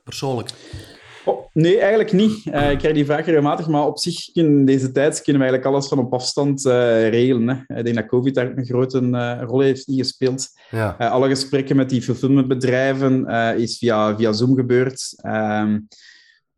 Persoonlijk? 0.03 0.49
Oh, 1.25 1.45
nee, 1.53 1.79
eigenlijk 1.79 2.11
niet. 2.11 2.45
Uh, 2.45 2.71
ik 2.71 2.77
krijg 2.77 2.93
die 2.93 3.05
vraag 3.05 3.25
regelmatig, 3.25 3.67
maar 3.67 3.85
op 3.85 3.99
zich 3.99 4.35
in 4.35 4.65
deze 4.65 4.91
tijd 4.91 5.21
kunnen 5.21 5.41
we 5.41 5.47
eigenlijk 5.47 5.65
alles 5.65 5.87
van 5.87 5.99
op 5.99 6.13
afstand 6.13 6.65
uh, 6.65 7.09
regelen. 7.09 7.47
Hè. 7.47 7.77
Ik 7.77 7.83
denk 7.83 7.95
dat 7.95 8.05
COVID 8.05 8.35
daar 8.35 8.57
een 8.57 8.65
grote 8.65 9.01
uh, 9.01 9.41
rol 9.41 9.59
heeft 9.59 9.83
gespeeld. 9.85 10.47
Ja. 10.69 10.89
alle 10.89 11.27
gesprekken 11.27 11.75
met 11.75 11.89
die 11.89 12.01
fulfillmentbedrijven 12.01 13.27
is 13.57 13.77
via, 13.77 14.17
via 14.17 14.31
Zoom 14.31 14.55
gebeurd. 14.55 15.13
Um, 15.25 15.87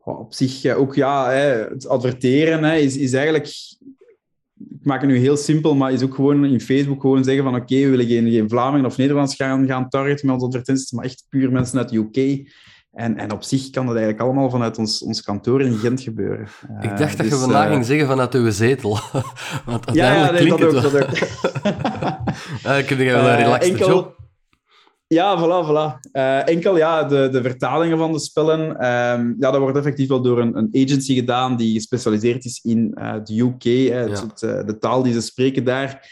op 0.04 0.34
zich 0.34 0.76
ook, 0.76 0.96
ja, 0.96 1.30
hè, 1.30 1.70
het 1.70 1.88
adverteren 1.88 2.64
hè, 2.64 2.76
is, 2.76 2.98
is 2.98 3.14
eigenlijk... 3.14 3.50
Ik 4.82 4.88
maak 4.88 5.02
het 5.02 5.10
nu 5.10 5.18
heel 5.18 5.38
simpel, 5.38 5.76
maar 5.76 5.92
is 5.92 6.04
ook 6.04 6.16
gewoon 6.16 6.46
in 6.46 6.62
Facebook 6.62 7.02
gewoon 7.02 7.24
zeggen 7.24 7.44
van 7.44 7.56
oké, 7.56 7.76
we 7.76 7.90
willen 7.90 8.08
geen, 8.08 8.32
geen 8.32 8.50
Vlamingen 8.50 8.86
of 8.86 8.98
Nederlands 8.98 9.36
gaan, 9.36 9.68
gaan 9.68 9.90
targeten 9.90 10.26
met 10.26 10.36
onze 10.36 10.46
advertenties, 10.46 10.92
maar 10.92 11.06
echt 11.06 11.26
puur 11.30 11.52
mensen 11.52 11.78
uit 11.78 11.90
de 11.90 11.98
UK. 11.98 12.50
En, 12.92 13.18
en 13.18 13.32
op 13.32 13.44
zich 13.44 13.70
kan 13.70 13.86
dat 13.86 13.96
eigenlijk 13.96 14.24
allemaal 14.24 14.50
vanuit 14.50 14.78
ons, 14.78 15.04
ons 15.04 15.22
kantoor 15.22 15.62
in 15.62 15.78
Gent 15.78 16.02
gebeuren. 16.02 16.48
Ik 16.82 16.98
dacht 16.98 17.18
dat 17.18 17.26
je 17.26 17.32
dus, 17.32 17.40
vandaag 17.40 17.66
uh, 17.66 17.72
ging 17.72 17.86
zeggen 17.86 18.08
vanuit 18.08 18.34
uw 18.34 18.52
zetel. 18.52 19.00
Want 19.66 19.86
uiteindelijk 19.86 19.96
ja, 19.96 20.14
ja 20.14 20.32
nee, 20.32 20.42
klinkt 20.42 20.60
dat 20.60 20.84
het 20.84 20.86
ook. 20.86 20.92
wel. 20.92 21.02
Dat 21.02 21.16
ook. 22.66 22.82
uh, 22.82 22.88
kun 22.88 22.98
je 22.98 23.12
wel 23.12 23.30
een 23.30 23.36
relaxed 23.36 23.72
enkel, 23.72 23.88
job? 23.88 24.21
Ja, 25.14 25.38
voilà, 25.38 25.66
voilà. 25.68 26.00
Uh, 26.14 26.48
enkel 26.48 26.78
ja, 26.78 27.04
de, 27.04 27.30
de 27.32 27.42
vertalingen 27.42 27.98
van 27.98 28.12
de 28.12 28.20
spellen, 28.20 28.70
um, 28.70 29.36
ja, 29.40 29.52
dat 29.52 29.58
wordt 29.58 29.78
effectief 29.78 30.08
wel 30.08 30.22
door 30.22 30.40
een, 30.40 30.58
een 30.58 30.70
agency 30.86 31.14
gedaan 31.14 31.58
die 31.58 31.74
gespecialiseerd 31.74 32.46
is 32.46 32.60
in 32.64 32.92
de 33.24 33.40
UK. 33.40 33.64
Hè, 33.64 34.02
ja. 34.02 34.10
het, 34.10 34.40
de 34.68 34.78
taal 34.80 35.04
die 35.04 35.14
ze 35.14 35.22
spreken 35.22 35.64
daar. 35.64 36.10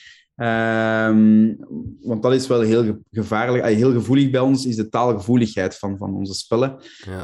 Um, 1.09 1.57
want 2.01 2.23
dat 2.23 2.33
is 2.33 2.47
wel 2.47 2.61
heel 2.61 2.97
gevaarlijk, 3.11 3.65
heel 3.65 3.91
gevoelig 3.91 4.29
bij 4.29 4.39
ons, 4.39 4.65
is 4.65 4.75
de 4.75 4.89
taalgevoeligheid 4.89 5.77
van, 5.77 5.97
van 5.97 6.13
onze 6.13 6.33
spellen. 6.33 6.75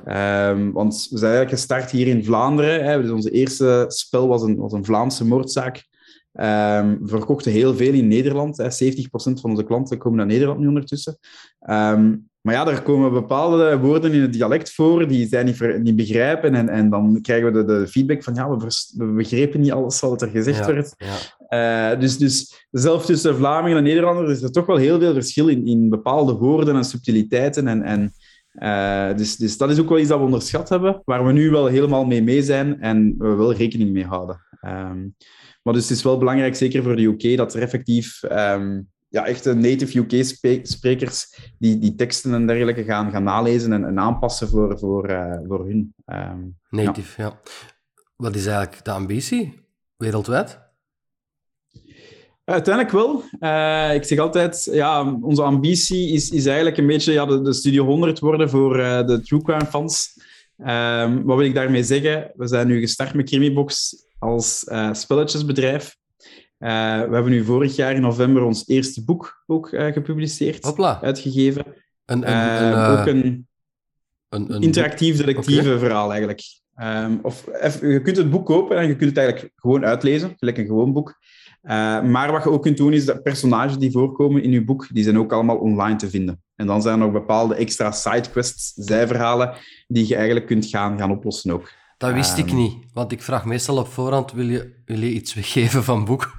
Ja. 0.03 0.49
Um, 0.49 0.71
want 0.71 1.07
we 1.09 1.17
zijn 1.17 1.31
eigenlijk 1.31 1.59
gestart 1.59 1.91
hier 1.91 2.07
in 2.07 2.25
Vlaanderen. 2.25 2.83
Hè. 2.83 3.01
Dus 3.01 3.11
onze 3.11 3.31
eerste 3.31 3.85
spel 3.87 4.27
was 4.27 4.41
een, 4.41 4.55
was 4.55 4.73
een 4.73 4.85
Vlaamse 4.85 5.25
moordzaak. 5.25 5.87
Um, 6.37 6.97
we 7.01 7.07
verkochten 7.07 7.51
heel 7.51 7.75
veel 7.75 7.93
in 7.93 8.07
Nederland. 8.07 8.57
Hè. 8.57 8.65
70% 8.65 8.67
van 9.13 9.49
onze 9.49 9.63
klanten 9.63 9.97
komen 9.97 10.17
naar 10.17 10.27
Nederland 10.27 10.59
nu 10.59 10.67
ondertussen. 10.67 11.17
Maar 12.45 12.53
ja, 12.53 12.67
er 12.67 12.81
komen 12.81 13.11
bepaalde 13.11 13.77
woorden 13.77 14.13
in 14.13 14.21
het 14.21 14.33
dialect 14.33 14.73
voor 14.73 15.07
die 15.07 15.27
zij 15.27 15.43
niet, 15.43 15.83
niet 15.83 15.95
begrijpen. 15.95 16.55
En, 16.55 16.69
en 16.69 16.89
dan 16.89 17.21
krijgen 17.21 17.53
we 17.53 17.65
de, 17.65 17.79
de 17.79 17.87
feedback 17.87 18.23
van 18.23 18.33
ja, 18.33 18.49
we, 18.49 18.67
we, 18.97 19.05
begrepen 19.05 19.61
niet 19.61 19.71
alles 19.71 19.99
wat 19.99 20.21
er 20.21 20.29
gezegd 20.29 20.65
werd. 20.65 20.93
Ja. 20.97 21.93
Uh, 21.93 21.99
dus, 21.99 22.17
dus 22.17 22.67
zelf 22.71 23.05
tussen 23.05 23.35
Vlamingen 23.35 23.77
en 23.77 23.83
Nederlanders 23.83 24.31
is 24.31 24.41
er 24.41 24.51
toch 24.51 24.65
wel 24.65 24.75
heel 24.75 24.99
veel 24.99 25.13
verschil 25.13 25.47
in, 25.47 25.65
in 25.65 25.89
bepaalde 25.89 26.33
woorden 26.33 26.75
en 26.75 26.83
subtiliteiten. 26.83 27.67
En, 27.67 27.83
en, 27.83 28.13
uh, 28.53 29.17
dus, 29.17 29.35
dus 29.35 29.57
dat 29.57 29.69
is 29.69 29.79
ook 29.79 29.89
wel 29.89 29.99
iets 29.99 30.09
dat 30.09 30.19
we 30.19 30.25
onderschat 30.25 30.69
hebben, 30.69 31.01
waar 31.05 31.25
we 31.25 31.31
nu 31.31 31.49
wel 31.49 31.65
helemaal 31.65 32.05
mee 32.05 32.23
mee 32.23 32.41
zijn 32.41 32.81
en 32.81 33.15
we 33.17 33.35
wel 33.35 33.53
rekening 33.53 33.91
mee 33.91 34.05
houden. 34.05 34.39
Um, 34.65 35.15
maar 35.65 35.73
dus 35.73 35.89
het 35.89 35.97
is 35.97 36.03
wel 36.03 36.17
belangrijk, 36.17 36.55
zeker 36.55 36.83
voor 36.83 36.95
de 36.95 37.03
UK, 37.03 37.37
dat 37.37 37.53
er 37.53 37.61
effectief... 37.61 38.23
Um, 38.23 38.93
ja, 39.09 39.25
echte 39.25 39.53
native 39.53 39.99
UK-sprekers 39.99 41.39
die, 41.59 41.79
die 41.79 41.95
teksten 41.95 42.33
en 42.33 42.47
dergelijke 42.47 42.83
gaan, 42.83 43.11
gaan 43.11 43.23
nalezen 43.23 43.73
en, 43.73 43.85
en 43.85 43.99
aanpassen 43.99 44.49
voor, 44.49 44.79
voor, 44.79 45.09
uh, 45.09 45.37
voor 45.47 45.65
hun. 45.65 45.93
Um, 46.05 46.57
native, 46.69 47.21
ja. 47.21 47.27
ja. 47.27 47.39
Wat 48.15 48.35
is 48.35 48.45
eigenlijk 48.45 48.85
de 48.85 48.91
ambitie 48.91 49.67
wereldwijd? 49.97 50.59
Uiteindelijk 52.43 52.95
wel. 52.95 53.23
Uh, 53.39 53.93
ik 53.93 54.03
zeg 54.03 54.19
altijd, 54.19 54.67
ja, 54.71 55.17
onze 55.21 55.43
ambitie 55.43 56.11
is, 56.11 56.29
is 56.29 56.45
eigenlijk 56.45 56.77
een 56.77 56.87
beetje 56.87 57.13
ja, 57.13 57.25
de, 57.25 57.41
de 57.41 57.53
Studio 57.53 57.85
100 57.85 58.19
worden 58.19 58.49
voor 58.49 58.79
uh, 58.79 59.05
de 59.05 59.21
True 59.21 59.41
Crime 59.41 59.65
fans. 59.65 60.13
Um, 60.57 61.23
wat 61.23 61.37
wil 61.37 61.45
ik 61.45 61.53
daarmee 61.53 61.83
zeggen? 61.83 62.31
We 62.35 62.47
zijn 62.47 62.67
nu 62.67 62.79
gestart 62.79 63.13
met 63.13 63.25
Crimibox 63.25 64.04
als 64.19 64.65
uh, 64.71 64.93
spelletjesbedrijf. 64.93 65.95
Uh, 66.59 66.69
we 67.07 67.13
hebben 67.13 67.29
nu 67.29 67.43
vorig 67.43 67.75
jaar 67.75 67.95
in 67.95 68.01
november 68.01 68.43
ons 68.43 68.67
eerste 68.67 69.03
boek 69.03 69.43
ook 69.45 69.71
uh, 69.71 69.93
gepubliceerd, 69.93 70.63
Hopla. 70.63 71.01
uitgegeven. 71.01 71.65
Een, 72.05 72.31
een, 72.31 72.63
een, 72.63 72.99
ook 72.99 73.05
een, 73.05 73.47
een 74.29 74.61
interactief 74.61 75.17
detectieve 75.17 75.67
okay. 75.67 75.79
verhaal 75.79 76.09
eigenlijk. 76.09 76.41
Um, 76.81 77.19
of, 77.21 77.45
je 77.81 78.01
kunt 78.03 78.17
het 78.17 78.29
boek 78.29 78.45
kopen 78.45 78.77
en 78.77 78.87
je 78.87 78.95
kunt 78.95 79.09
het 79.09 79.17
eigenlijk 79.19 79.53
gewoon 79.55 79.85
uitlezen, 79.85 80.33
gelijk 80.37 80.57
een 80.57 80.65
gewoon 80.65 80.93
boek. 80.93 81.17
maar 82.03 82.31
wat 82.31 82.43
je 82.43 82.49
ook 82.49 82.61
kunt 82.61 82.77
doen, 82.77 82.93
is 82.93 83.05
dat 83.05 83.23
personages 83.23 83.77
die 83.77 83.91
voorkomen 83.91 84.43
in 84.43 84.51
je 84.51 84.63
boek, 84.63 84.87
die 84.93 85.03
zijn 85.03 85.17
ook 85.17 85.33
allemaal 85.33 85.57
online 85.57 85.95
te 85.95 86.09
vinden. 86.09 86.43
En 86.55 86.67
dan 86.67 86.81
zijn 86.81 86.99
er 86.99 87.05
nog 87.05 87.11
bepaalde 87.11 87.55
extra 87.55 87.91
sidequests, 87.91 88.73
zijverhalen, 88.75 89.53
die 89.87 90.07
je 90.07 90.15
eigenlijk 90.15 90.45
kunt 90.45 90.65
gaan, 90.65 90.97
gaan 90.97 91.11
oplossen 91.11 91.51
ook. 91.51 91.71
Dat 91.97 92.13
wist 92.13 92.37
um, 92.37 92.45
ik 92.45 92.53
niet, 92.53 92.73
want 92.93 93.11
ik 93.11 93.21
vraag 93.21 93.45
meestal 93.45 93.77
op 93.77 93.87
voorhand, 93.87 94.31
wil 94.31 94.49
je, 94.49 94.73
wil 94.85 94.99
je 94.99 95.11
iets 95.11 95.33
weggeven 95.33 95.83
van 95.83 96.05
boek? 96.05 96.35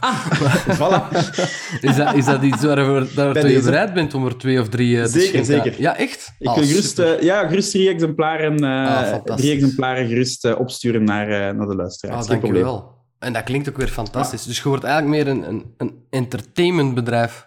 Ah, 0.00 0.26
voilà. 0.80 1.16
is, 1.88 1.96
dat, 1.96 2.14
is 2.14 2.24
dat 2.24 2.42
iets 2.42 2.64
waar 2.64 2.78
je, 2.78 3.48
je 3.48 3.60
bereid 3.62 3.94
bent 3.94 4.14
om 4.14 4.26
er 4.26 4.38
twee 4.38 4.60
of 4.60 4.68
drie 4.68 4.96
uh, 4.96 5.04
te 5.04 5.20
Zeker, 5.20 5.44
zeker. 5.44 5.80
Ja, 5.80 5.96
echt? 5.96 6.34
Ik 6.38 6.48
oh, 6.48 6.54
wil 6.54 6.64
gerust, 6.64 6.98
uh, 6.98 7.20
ja, 7.20 7.48
gerust 7.48 7.70
drie 7.70 7.88
exemplaren, 7.88 8.64
uh, 8.64 9.12
ah, 9.12 9.36
drie 9.36 9.52
exemplaren 9.52 10.06
gerust 10.06 10.54
opsturen 10.54 11.04
naar, 11.04 11.54
naar 11.54 11.66
de 11.66 11.74
luisteraars. 11.74 12.22
Ah, 12.22 12.28
dank 12.28 12.46
je 12.46 12.52
wel. 12.52 12.92
En 13.18 13.32
dat 13.32 13.42
klinkt 13.42 13.68
ook 13.68 13.76
weer 13.76 13.88
fantastisch. 13.88 14.42
Ja. 14.42 14.48
Dus 14.48 14.62
je 14.62 14.68
wordt 14.68 14.84
eigenlijk 14.84 15.24
meer 15.24 15.34
een, 15.34 15.48
een, 15.48 15.74
een 15.76 16.04
entertainmentbedrijf. 16.10 17.46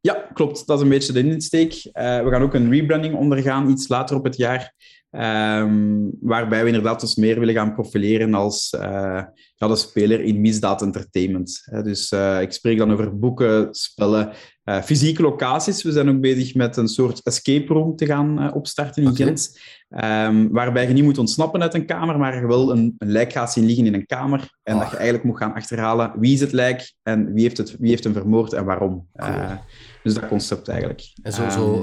Ja, 0.00 0.26
klopt. 0.32 0.66
Dat 0.66 0.76
is 0.76 0.82
een 0.82 0.90
beetje 0.90 1.12
de 1.12 1.28
insteek. 1.28 1.72
we 1.92 2.26
gaan 2.30 2.42
ook 2.42 2.54
een 2.54 2.70
rebranding 2.70 3.14
ondergaan, 3.14 3.70
iets 3.70 3.88
later 3.88 4.16
op 4.16 4.24
het 4.24 4.36
jaar. 4.36 4.74
Um, 5.16 6.10
waarbij 6.20 6.60
we 6.60 6.66
inderdaad 6.66 7.00
dus 7.00 7.14
meer 7.14 7.38
willen 7.38 7.54
gaan 7.54 7.74
profileren 7.74 8.34
als 8.34 8.72
uh, 8.80 9.22
ja, 9.54 9.68
de 9.68 9.76
speler 9.76 10.20
in 10.20 10.40
misdaad 10.40 10.82
entertainment. 10.82 11.62
dus 11.82 12.12
uh, 12.12 12.40
ik 12.40 12.52
spreek 12.52 12.78
dan 12.78 12.92
over 12.92 13.18
boeken, 13.18 13.68
spellen, 13.70 14.32
uh, 14.64 14.82
fysieke 14.82 15.22
locaties. 15.22 15.82
We 15.82 15.92
zijn 15.92 16.08
ook 16.08 16.20
bezig 16.20 16.54
met 16.54 16.76
een 16.76 16.88
soort 16.88 17.22
escape 17.22 17.72
room 17.72 17.96
te 17.96 18.06
gaan 18.06 18.52
opstarten 18.54 19.02
in 19.02 19.08
okay. 19.08 19.26
Gent. 19.26 19.60
Um, 19.88 20.52
waarbij 20.52 20.86
je 20.86 20.92
niet 20.92 21.04
moet 21.04 21.18
ontsnappen 21.18 21.62
uit 21.62 21.74
een 21.74 21.86
kamer, 21.86 22.18
maar 22.18 22.40
je 22.40 22.46
wel 22.46 22.70
een, 22.70 22.94
een 22.98 23.10
lijk 23.10 23.32
gaat 23.32 23.52
zien 23.52 23.64
liggen 23.64 23.86
in 23.86 23.94
een 23.94 24.06
kamer. 24.06 24.48
En 24.62 24.74
oh. 24.74 24.80
dat 24.80 24.90
je 24.90 24.96
eigenlijk 24.96 25.24
moet 25.24 25.38
gaan 25.38 25.54
achterhalen 25.54 26.12
wie 26.18 26.34
is 26.34 26.40
het 26.40 26.52
lijk 26.52 26.94
en 27.02 27.32
wie 27.32 27.42
heeft, 27.42 27.56
het, 27.56 27.76
wie 27.78 27.90
heeft 27.90 28.04
hem 28.04 28.12
vermoord 28.12 28.52
en 28.52 28.64
waarom. 28.64 29.08
Cool. 29.16 29.58
dus 30.02 30.14
dat 30.14 30.28
concept 30.28 30.68
eigenlijk. 30.68 31.12
En 31.22 31.32
zo, 31.32 31.50
zo 31.50 31.82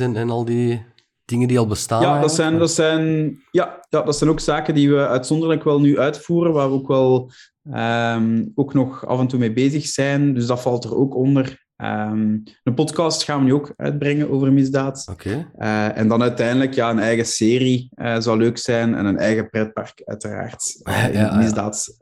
en, 0.00 0.16
en 0.16 0.30
al 0.30 0.44
die 0.44 0.92
dingen 1.24 1.48
die 1.48 1.58
al 1.58 1.66
bestaan? 1.66 2.02
Ja, 2.02 2.20
dat 2.20 2.34
zijn, 2.34 2.58
dat, 2.58 2.70
zijn, 2.70 3.36
ja, 3.50 3.80
ja, 3.88 4.02
dat 4.02 4.16
zijn 4.16 4.30
ook 4.30 4.40
zaken 4.40 4.74
die 4.74 4.90
we 4.90 5.08
uitzonderlijk 5.08 5.64
wel 5.64 5.80
nu 5.80 5.98
uitvoeren, 5.98 6.52
waar 6.52 6.68
we 6.68 6.74
ook 6.74 6.88
wel 6.88 7.30
um, 7.72 8.52
ook 8.54 8.74
nog 8.74 9.06
af 9.06 9.20
en 9.20 9.26
toe 9.26 9.38
mee 9.38 9.52
bezig 9.52 9.86
zijn. 9.86 10.34
Dus 10.34 10.46
dat 10.46 10.62
valt 10.62 10.84
er 10.84 10.96
ook 10.96 11.14
onder. 11.14 11.62
Um, 11.76 12.42
een 12.62 12.74
podcast 12.74 13.24
gaan 13.24 13.38
we 13.38 13.44
nu 13.44 13.52
ook 13.52 13.72
uitbrengen 13.76 14.30
over 14.30 14.52
misdaad. 14.52 15.06
Okay. 15.10 15.48
Uh, 15.58 15.98
en 15.98 16.08
dan 16.08 16.22
uiteindelijk 16.22 16.74
ja, 16.74 16.90
een 16.90 16.98
eigen 16.98 17.26
serie 17.26 17.90
uh, 17.94 18.16
zou 18.18 18.38
leuk 18.38 18.58
zijn 18.58 18.94
en 18.94 19.04
een 19.04 19.18
eigen 19.18 19.50
pretpark, 19.50 20.02
uiteraard. 20.04 20.80
Uh, 20.88 21.02
ja, 21.14 21.20
ja, 21.20 21.36
misdaad, 21.36 21.96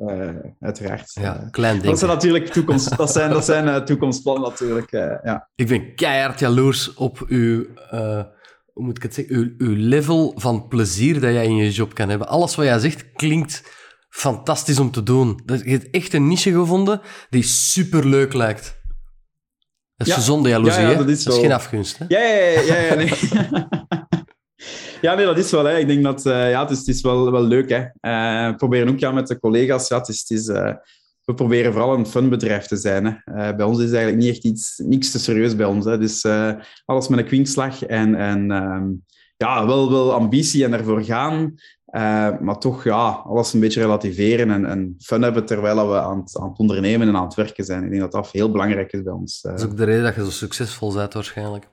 uiteraard. 0.60 1.12
Ja, 1.20 1.48
klein 1.50 1.74
ding. 1.74 1.86
Dat 1.86 1.98
zijn 1.98 2.10
natuurlijk 2.10 2.46
toekomst, 2.46 2.96
dat 2.96 3.12
zijn, 3.12 3.30
dat 3.30 3.44
zijn 3.44 3.84
toekomstplannen 3.84 4.48
natuurlijk. 4.48 4.90
ja. 4.90 5.48
Ik 5.54 5.68
ben 5.68 5.94
keihard 5.94 6.38
jaloers 6.38 6.94
op 6.94 7.24
uw 7.26 7.66
hoe 8.72 8.84
moet 8.84 8.96
ik 8.96 9.02
het 9.02 9.14
zeggen, 9.14 9.34
uw, 9.34 9.54
uw 9.58 9.74
level 9.76 10.32
van 10.36 10.68
plezier 10.68 11.20
dat 11.20 11.32
jij 11.32 11.44
in 11.44 11.56
je 11.56 11.70
job 11.70 11.94
kan 11.94 12.08
hebben. 12.08 12.28
Alles 12.28 12.54
wat 12.54 12.64
jij 12.64 12.78
zegt 12.78 13.12
klinkt 13.12 13.62
fantastisch 14.08 14.78
om 14.78 14.90
te 14.90 15.02
doen. 15.02 15.40
Je 15.46 15.70
hebt 15.70 15.90
echt 15.90 16.12
een 16.12 16.28
niche 16.28 16.52
gevonden 16.52 17.00
die 17.30 17.42
superleuk 17.42 18.32
lijkt. 18.32 18.80
Dat 19.96 20.06
is 20.06 20.12
ja. 20.12 20.18
gezonde 20.18 20.48
jaloezie, 20.48 20.82
ja, 20.82 20.90
ja, 20.90 20.96
dat, 20.96 21.08
is, 21.08 21.24
dat 21.24 21.34
is, 21.34 21.40
geen 21.40 21.52
afgunst. 21.52 21.98
Hè? 21.98 22.04
Ja, 22.08 22.20
ja, 22.20 22.60
ja, 22.60 22.76
ja, 22.76 22.94
nee. 22.94 23.12
ja, 25.00 25.14
nee, 25.14 25.24
dat 25.24 25.38
is 25.38 25.50
wel. 25.50 25.64
Hè. 25.64 25.78
Ik 25.78 25.86
denk 25.86 26.02
dat 26.02 26.26
uh, 26.26 26.50
ja, 26.50 26.60
het, 26.62 26.70
is, 26.70 26.78
het 26.78 26.88
is 26.88 27.00
wel, 27.00 27.30
wel 27.30 27.42
leuk. 27.42 27.68
Hè. 27.70 27.80
Uh, 28.00 28.56
proberen 28.56 28.88
ook 28.88 28.98
ja, 28.98 29.10
met 29.10 29.26
de 29.26 29.38
collega's. 29.38 29.88
Ja, 29.88 29.98
het 29.98 30.08
is, 30.08 30.20
het 30.20 30.30
is 30.30 30.46
uh, 30.46 30.72
we 31.24 31.34
proberen 31.34 31.72
vooral 31.72 31.94
een 31.94 32.06
fun 32.06 32.28
bedrijf 32.28 32.66
te 32.66 32.76
zijn. 32.76 33.04
Hè. 33.04 33.12
Eh, 33.34 33.56
bij 33.56 33.66
ons 33.66 33.78
is 33.78 33.92
eigenlijk 33.92 34.22
niet 34.22 34.34
echt 34.34 34.44
iets, 34.44 34.78
niks 34.84 35.10
te 35.10 35.18
serieus 35.18 35.56
bij 35.56 35.66
ons. 35.66 35.84
Hè. 35.84 35.98
Dus 35.98 36.24
uh, 36.24 36.52
alles 36.84 37.08
met 37.08 37.18
een 37.18 37.24
kwinkslag 37.24 37.84
en, 37.84 38.14
en 38.14 38.50
ehm, 38.50 38.90
ja, 39.36 39.66
wel, 39.66 39.90
wel 39.90 40.12
ambitie 40.12 40.64
en 40.64 40.72
ervoor 40.72 41.02
gaan. 41.02 41.54
Uh, 41.94 42.38
maar 42.38 42.58
toch, 42.58 42.84
ja, 42.84 43.08
alles 43.08 43.52
een 43.52 43.60
beetje 43.60 43.80
relativeren 43.80 44.50
en, 44.50 44.66
en 44.66 44.94
fun 44.98 45.22
hebben 45.22 45.44
terwijl 45.44 45.88
we 45.88 46.00
aan 46.00 46.18
het, 46.18 46.38
aan 46.38 46.48
het, 46.48 46.58
ondernemen 46.58 47.08
en 47.08 47.16
aan 47.16 47.24
het 47.24 47.34
werken 47.34 47.64
zijn. 47.64 47.84
Ik 47.84 47.90
denk 47.90 48.02
dat 48.02 48.12
dat 48.12 48.30
heel 48.30 48.50
belangrijk 48.50 48.92
is 48.92 49.02
bij 49.02 49.12
ons. 49.12 49.40
Dat 49.40 49.58
is 49.58 49.64
ook 49.64 49.76
de 49.76 49.84
reden 49.84 50.02
dat 50.02 50.14
je 50.14 50.24
zo 50.24 50.30
succesvol 50.30 50.92
bent 50.92 51.12
waarschijnlijk. 51.12 51.68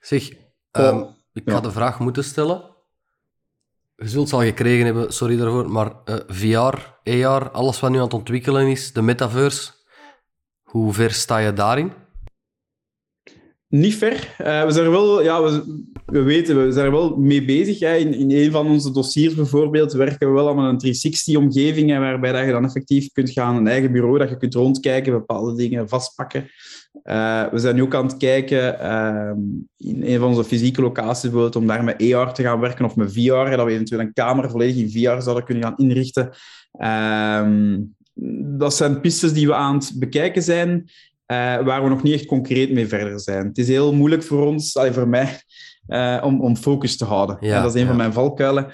Zeg, 0.00 0.30
um, 0.72 1.06
ik 1.32 1.42
ja. 1.44 1.52
ga 1.52 1.60
de 1.60 1.70
vraag 1.70 2.00
moeten 2.00 2.24
stellen. 2.24 2.75
Je 3.96 4.08
zult 4.08 4.32
al 4.32 4.42
gekregen 4.42 4.84
hebben, 4.84 5.12
sorry 5.12 5.36
daarvoor, 5.36 5.70
maar 5.70 5.92
uh, 6.04 6.16
VR, 6.26 6.76
AR, 7.10 7.50
alles 7.50 7.80
wat 7.80 7.90
nu 7.90 7.96
aan 7.96 8.02
het 8.02 8.14
ontwikkelen 8.14 8.66
is, 8.66 8.92
de 8.92 9.02
metaverse, 9.02 9.72
hoe 10.62 10.92
ver 10.92 11.12
sta 11.12 11.38
je 11.38 11.52
daarin? 11.52 11.92
Niet 13.68 13.94
ver. 13.94 14.34
Uh, 14.40 14.64
we 14.64 14.70
zijn 14.70 14.84
er 14.84 14.90
wel, 14.90 15.22
ja, 15.22 15.42
we, 15.42 15.82
we, 16.06 16.22
weten, 16.22 16.64
we 16.64 16.72
zijn 16.72 16.86
er 16.86 16.92
wel 16.92 17.16
mee 17.16 17.44
bezig. 17.44 17.78
Hè. 17.78 17.96
In, 17.96 18.14
in 18.14 18.30
een 18.30 18.50
van 18.50 18.66
onze 18.66 18.92
dossiers 18.92 19.34
bijvoorbeeld 19.34 19.92
werken 19.92 20.28
we 20.28 20.34
wel 20.34 20.48
aan 20.48 20.58
een 20.58 20.96
360-omgeving, 20.96 21.98
waarbij 21.98 22.32
dat 22.32 22.44
je 22.44 22.50
dan 22.50 22.64
effectief 22.64 23.12
kunt 23.12 23.30
gaan, 23.30 23.56
een 23.56 23.66
eigen 23.66 23.92
bureau, 23.92 24.18
dat 24.18 24.28
je 24.28 24.36
kunt 24.36 24.54
rondkijken, 24.54 25.12
bepaalde 25.12 25.54
dingen 25.54 25.88
vastpakken. 25.88 26.50
Uh, 27.04 27.44
we 27.50 27.58
zijn 27.58 27.74
nu 27.74 27.82
ook 27.82 27.94
aan 27.94 28.06
het 28.06 28.16
kijken 28.16 28.78
uh, 28.80 29.30
in 29.76 30.02
een 30.02 30.18
van 30.18 30.28
onze 30.28 30.44
fysieke 30.44 30.80
locaties 30.80 31.22
bijvoorbeeld, 31.22 31.56
om 31.56 31.66
daar 31.66 31.84
met 31.84 32.12
AR 32.12 32.32
te 32.32 32.42
gaan 32.42 32.60
werken 32.60 32.84
of 32.84 32.96
met 32.96 33.12
VR, 33.12 33.56
dat 33.56 33.64
we 33.64 33.70
eventueel 33.70 34.00
een 34.00 34.12
kamer 34.12 34.50
volledig 34.50 34.76
in 34.76 34.90
VR 34.90 35.22
zouden 35.22 35.44
kunnen 35.44 35.64
gaan 35.64 35.76
inrichten. 35.76 36.30
Uh, 36.80 37.78
dat 38.58 38.74
zijn 38.74 39.00
pistes 39.00 39.32
die 39.32 39.46
we 39.46 39.54
aan 39.54 39.74
het 39.74 39.92
bekijken 39.96 40.42
zijn, 40.42 40.90
eh, 41.26 41.36
waar 41.64 41.82
we 41.82 41.88
nog 41.88 42.02
niet 42.02 42.14
echt 42.14 42.26
concreet 42.26 42.72
mee 42.72 42.86
verder 42.86 43.20
zijn. 43.20 43.46
Het 43.46 43.58
is 43.58 43.68
heel 43.68 43.92
moeilijk 43.92 44.22
voor 44.22 44.46
ons, 44.46 44.76
allee, 44.76 44.92
voor 44.92 45.08
mij, 45.08 45.40
eh, 45.86 46.22
om, 46.24 46.40
om 46.40 46.56
focus 46.56 46.96
te 46.96 47.04
houden. 47.04 47.36
Ja, 47.40 47.56
en 47.56 47.62
dat 47.62 47.74
is 47.74 47.80
een 47.80 47.80
ja. 47.80 47.86
van 47.86 47.96
mijn 47.96 48.12
valkuilen 48.12 48.72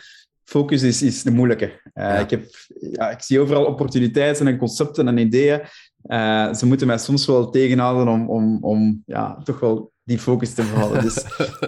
focus 0.52 0.82
is, 0.82 1.02
is 1.02 1.22
de 1.22 1.30
moeilijke. 1.30 1.64
Uh, 1.64 1.72
ja. 1.94 2.18
ik, 2.18 2.30
heb, 2.30 2.44
ja, 2.92 3.10
ik 3.10 3.20
zie 3.20 3.40
overal 3.40 3.64
opportuniteiten 3.64 4.46
en 4.46 4.58
concepten 4.58 5.08
en 5.08 5.18
ideeën. 5.18 5.60
Uh, 6.06 6.52
ze 6.52 6.66
moeten 6.66 6.86
mij 6.86 6.98
soms 6.98 7.26
wel 7.26 7.50
tegenhouden 7.50 8.08
om, 8.08 8.28
om, 8.30 8.58
om 8.60 9.02
ja, 9.06 9.38
toch 9.44 9.60
wel 9.60 9.92
die 10.04 10.18
focus 10.18 10.54
te 10.54 10.62
behouden. 10.62 11.02
Dus, 11.02 11.24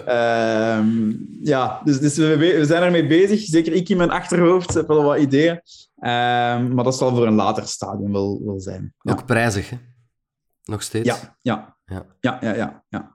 uh, 0.07 0.79
ja, 1.53 1.81
dus, 1.83 1.99
dus 1.99 2.17
we, 2.17 2.37
we, 2.37 2.65
zijn 2.65 2.83
ermee 2.83 3.07
bezig. 3.07 3.39
Zeker 3.39 3.73
ik 3.73 3.89
in 3.89 3.97
mijn 3.97 4.09
achterhoofd 4.09 4.73
heb 4.73 4.87
wel 4.87 5.03
wat 5.03 5.19
ideeën. 5.19 5.61
Ehm, 5.95 6.73
maar 6.73 6.83
dat 6.83 6.97
zal 6.97 7.15
voor 7.15 7.27
een 7.27 7.35
later 7.35 7.67
stadium 7.67 8.11
wel, 8.11 8.41
wel 8.45 8.59
zijn. 8.59 8.93
Ook 9.03 9.25
prijzig, 9.25 9.69
hè? 9.69 9.77
Nog 10.63 10.81
steeds? 10.81 11.07
Ja, 11.07 11.37
ja. 11.41 11.77
ja. 11.85 12.05
ja, 12.19 12.37
ja, 12.41 12.55
ja, 12.55 12.83
ja. 12.89 13.14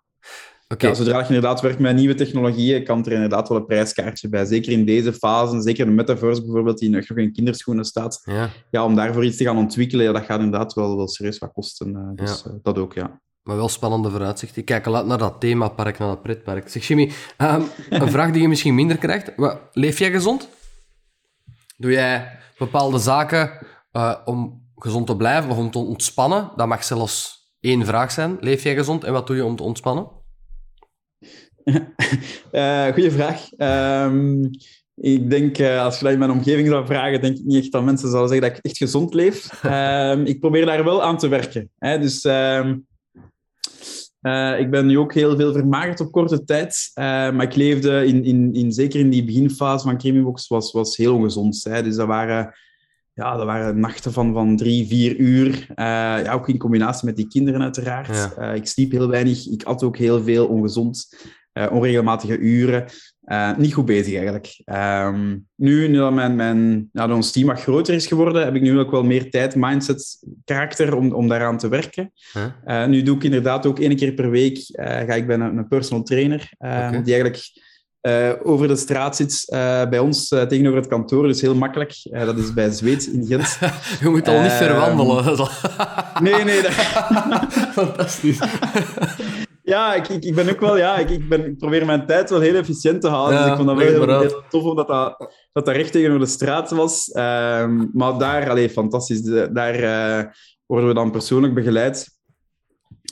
Okay. 0.72 0.90
Ja, 0.90 0.96
zodra 0.96 1.18
je 1.18 1.24
inderdaad 1.24 1.60
werkt 1.60 1.78
met 1.78 1.96
nieuwe 1.96 2.14
technologieën, 2.14 2.84
kan 2.84 3.04
er 3.04 3.12
inderdaad 3.12 3.48
wel 3.48 3.58
een 3.58 3.66
prijskaartje 3.66 4.28
bij. 4.28 4.44
Zeker 4.44 4.72
in 4.72 4.84
deze 4.84 5.12
fase, 5.12 5.60
zeker 5.60 5.84
de 5.84 5.90
metaverse 5.90 6.42
bijvoorbeeld, 6.42 6.78
die 6.78 6.90
nog 6.90 7.04
in 7.04 7.32
kinderschoenen 7.32 7.84
staat. 7.84 8.20
Ja. 8.24 8.50
ja 8.70 8.84
om 8.84 8.94
daarvoor 8.94 9.24
iets 9.24 9.36
te 9.36 9.44
gaan 9.44 9.56
ontwikkelen, 9.56 10.04
ja, 10.04 10.12
dat 10.12 10.24
gaat 10.24 10.40
inderdaad 10.40 10.74
wel, 10.74 10.96
wel 10.96 11.08
serieus 11.08 11.38
wat 11.38 11.52
kosten. 11.52 11.88
Uh, 11.88 12.10
dus 12.14 12.42
ja. 12.44 12.50
uh, 12.50 12.56
dat 12.62 12.78
ook, 12.78 12.94
ja. 12.94 13.20
Maar 13.42 13.56
wel 13.56 13.68
spannende 13.68 14.10
vooruitzicht. 14.10 14.56
Ik 14.56 14.64
kijk 14.64 14.86
al 14.86 15.06
naar 15.06 15.18
dat 15.18 15.40
themapark, 15.40 15.98
naar 15.98 16.08
dat 16.08 16.22
pretpark. 16.22 16.68
Zeg 16.68 16.86
Jimmy, 16.86 17.10
um, 17.38 17.64
een 17.90 18.10
vraag 18.16 18.30
die 18.30 18.42
je 18.42 18.48
misschien 18.48 18.74
minder 18.74 18.98
krijgt. 18.98 19.32
Leef 19.72 19.98
jij 19.98 20.10
gezond? 20.10 20.48
Doe 21.76 21.90
jij 21.90 22.38
bepaalde 22.58 22.98
zaken 22.98 23.50
uh, 23.92 24.14
om 24.24 24.68
gezond 24.76 25.06
te 25.06 25.16
blijven 25.16 25.50
of 25.50 25.58
om 25.58 25.70
te 25.70 25.78
ontspannen? 25.78 26.50
Dat 26.56 26.66
mag 26.66 26.84
zelfs 26.84 27.48
één 27.60 27.86
vraag 27.86 28.10
zijn. 28.10 28.36
Leef 28.40 28.62
jij 28.62 28.74
gezond 28.74 29.04
en 29.04 29.12
wat 29.12 29.26
doe 29.26 29.36
je 29.36 29.44
om 29.44 29.56
te 29.56 29.62
ontspannen? 29.62 30.18
Uh, 32.52 32.86
goeie 32.86 33.10
vraag. 33.10 33.48
Um, 34.06 34.50
ik 35.00 35.30
denk, 35.30 35.58
uh, 35.58 35.84
als 35.84 35.98
je 35.98 36.04
dat 36.04 36.12
in 36.12 36.18
mijn 36.18 36.30
omgeving 36.30 36.68
zou 36.68 36.86
vragen, 36.86 37.20
denk 37.20 37.36
ik 37.36 37.44
niet 37.44 37.62
echt 37.62 37.72
dat 37.72 37.84
mensen 37.84 38.08
zouden 38.08 38.30
zeggen 38.30 38.48
dat 38.48 38.58
ik 38.58 38.64
echt 38.64 38.76
gezond 38.76 39.14
leef. 39.14 39.64
Um, 39.64 40.24
ik 40.24 40.40
probeer 40.40 40.66
daar 40.66 40.84
wel 40.84 41.02
aan 41.02 41.18
te 41.18 41.28
werken. 41.28 41.70
Hè. 41.78 41.98
Dus 41.98 42.24
um, 42.24 42.86
uh, 44.20 44.58
ik 44.58 44.70
ben 44.70 44.86
nu 44.86 44.98
ook 44.98 45.14
heel 45.14 45.36
veel 45.36 45.52
vermagerd 45.52 46.00
op 46.00 46.12
korte 46.12 46.44
tijd. 46.44 46.90
maar 46.94 47.42
ik 47.42 47.54
leefde, 47.54 48.06
in, 48.06 48.24
in, 48.24 48.54
in, 48.54 48.72
zeker 48.72 49.00
in 49.00 49.10
die 49.10 49.24
beginfase 49.24 49.84
van 49.84 49.98
Creamybox, 49.98 50.48
was, 50.48 50.72
was 50.72 50.96
heel 50.96 51.14
ongezond. 51.14 51.64
Hè. 51.64 51.82
Dus 51.82 51.96
dat 51.96 52.06
waren, 52.06 52.54
ja, 53.12 53.36
dat 53.36 53.46
waren 53.46 53.80
nachten 53.80 54.12
van, 54.12 54.32
van 54.32 54.56
drie, 54.56 54.86
vier 54.86 55.16
uur. 55.16 55.66
ja, 55.76 56.32
ook 56.32 56.48
in 56.48 56.58
combinatie 56.58 57.06
met 57.06 57.16
die 57.16 57.28
kinderen 57.28 57.62
uiteraard. 57.62 58.34
Ja. 58.36 58.52
ik 58.52 58.66
sliep 58.66 58.90
heel 58.90 59.08
weinig. 59.08 59.46
Ik 59.46 59.62
at 59.62 59.82
ook 59.82 59.96
heel 59.96 60.22
veel 60.22 60.46
ongezond. 60.46 61.08
Uh, 61.52 61.72
onregelmatige 61.72 62.38
uren. 62.38 62.84
Uh, 63.24 63.56
niet 63.56 63.74
goed 63.74 63.84
bezig 63.84 64.14
eigenlijk. 64.14 64.62
Um, 64.64 65.46
nu, 65.54 65.88
nu 65.88 65.96
dat 65.96 66.12
mijn, 66.12 66.36
mijn, 66.36 66.88
ja, 66.92 67.14
ons 67.14 67.32
team 67.32 67.46
wat 67.46 67.60
groter 67.60 67.94
is 67.94 68.06
geworden, 68.06 68.44
heb 68.44 68.54
ik 68.54 68.62
nu 68.62 68.78
ook 68.78 68.90
wel 68.90 69.04
meer 69.04 69.30
tijd, 69.30 69.54
mindset, 69.54 70.18
karakter 70.44 70.96
om, 70.96 71.12
om 71.12 71.28
daaraan 71.28 71.58
te 71.58 71.68
werken. 71.68 72.12
Huh? 72.32 72.44
Uh, 72.66 72.86
nu 72.86 73.02
doe 73.02 73.16
ik 73.16 73.24
inderdaad 73.24 73.66
ook 73.66 73.78
één 73.78 73.96
keer 73.96 74.12
per 74.12 74.30
week 74.30 74.58
ga 74.72 75.14
ik 75.14 75.26
bij 75.26 75.36
een, 75.36 75.56
een 75.56 75.68
personal 75.68 76.04
trainer, 76.04 76.52
okay. 76.58 77.02
die 77.02 77.14
eigenlijk 77.14 77.68
over 78.42 78.68
de 78.68 78.76
straat 78.76 79.16
zit 79.16 79.44
bij 79.90 79.98
ons 79.98 80.28
tegenover 80.28 80.78
het 80.78 80.88
kantoor. 80.88 81.26
Dus 81.26 81.40
heel 81.40 81.54
makkelijk. 81.54 81.94
dat 82.10 82.38
is 82.38 82.52
bij 82.52 82.70
Zweed 82.70 83.06
in 83.06 83.26
Gent. 83.26 83.58
Je 84.00 84.08
moet 84.08 84.28
al 84.28 84.40
niet 84.40 84.52
ver 84.52 84.74
wandelen. 84.74 85.48
nee, 86.22 86.44
nee. 86.44 86.62
Dat... 86.62 86.72
Fantastisch. 87.78 88.38
Ja, 89.70 89.94
ik, 89.94 90.08
ik, 90.08 90.24
ik, 90.24 90.34
ben 90.34 90.50
ook 90.50 90.60
wel... 90.60 90.76
Ja, 90.76 90.98
ik, 90.98 91.10
ik, 91.10 91.28
ben, 91.28 91.44
ik 91.44 91.58
probeer 91.58 91.86
mijn 91.86 92.06
tijd 92.06 92.30
wel 92.30 92.40
heel 92.40 92.54
efficiënt 92.54 93.00
te 93.00 93.08
houden. 93.08 93.34
Ja, 93.34 93.42
dus 93.42 93.50
ik 93.50 93.56
vond 93.56 93.68
dat 93.68 93.78
wel 93.78 93.86
heel, 93.86 94.20
heel, 94.20 94.42
tof, 94.48 94.64
omdat 94.64 94.88
dat, 94.88 95.32
dat 95.52 95.64
dat 95.64 95.74
recht 95.76 95.92
tegenover 95.92 96.20
de 96.20 96.30
straat 96.30 96.70
was. 96.70 97.10
Um, 97.14 97.90
maar 97.92 98.18
daar, 98.18 98.50
allee, 98.50 98.70
fantastisch. 98.70 99.22
Daar 99.52 99.80
uh, 99.80 100.30
worden 100.66 100.88
we 100.88 100.94
dan 100.94 101.10
persoonlijk 101.10 101.54
begeleid. 101.54 102.18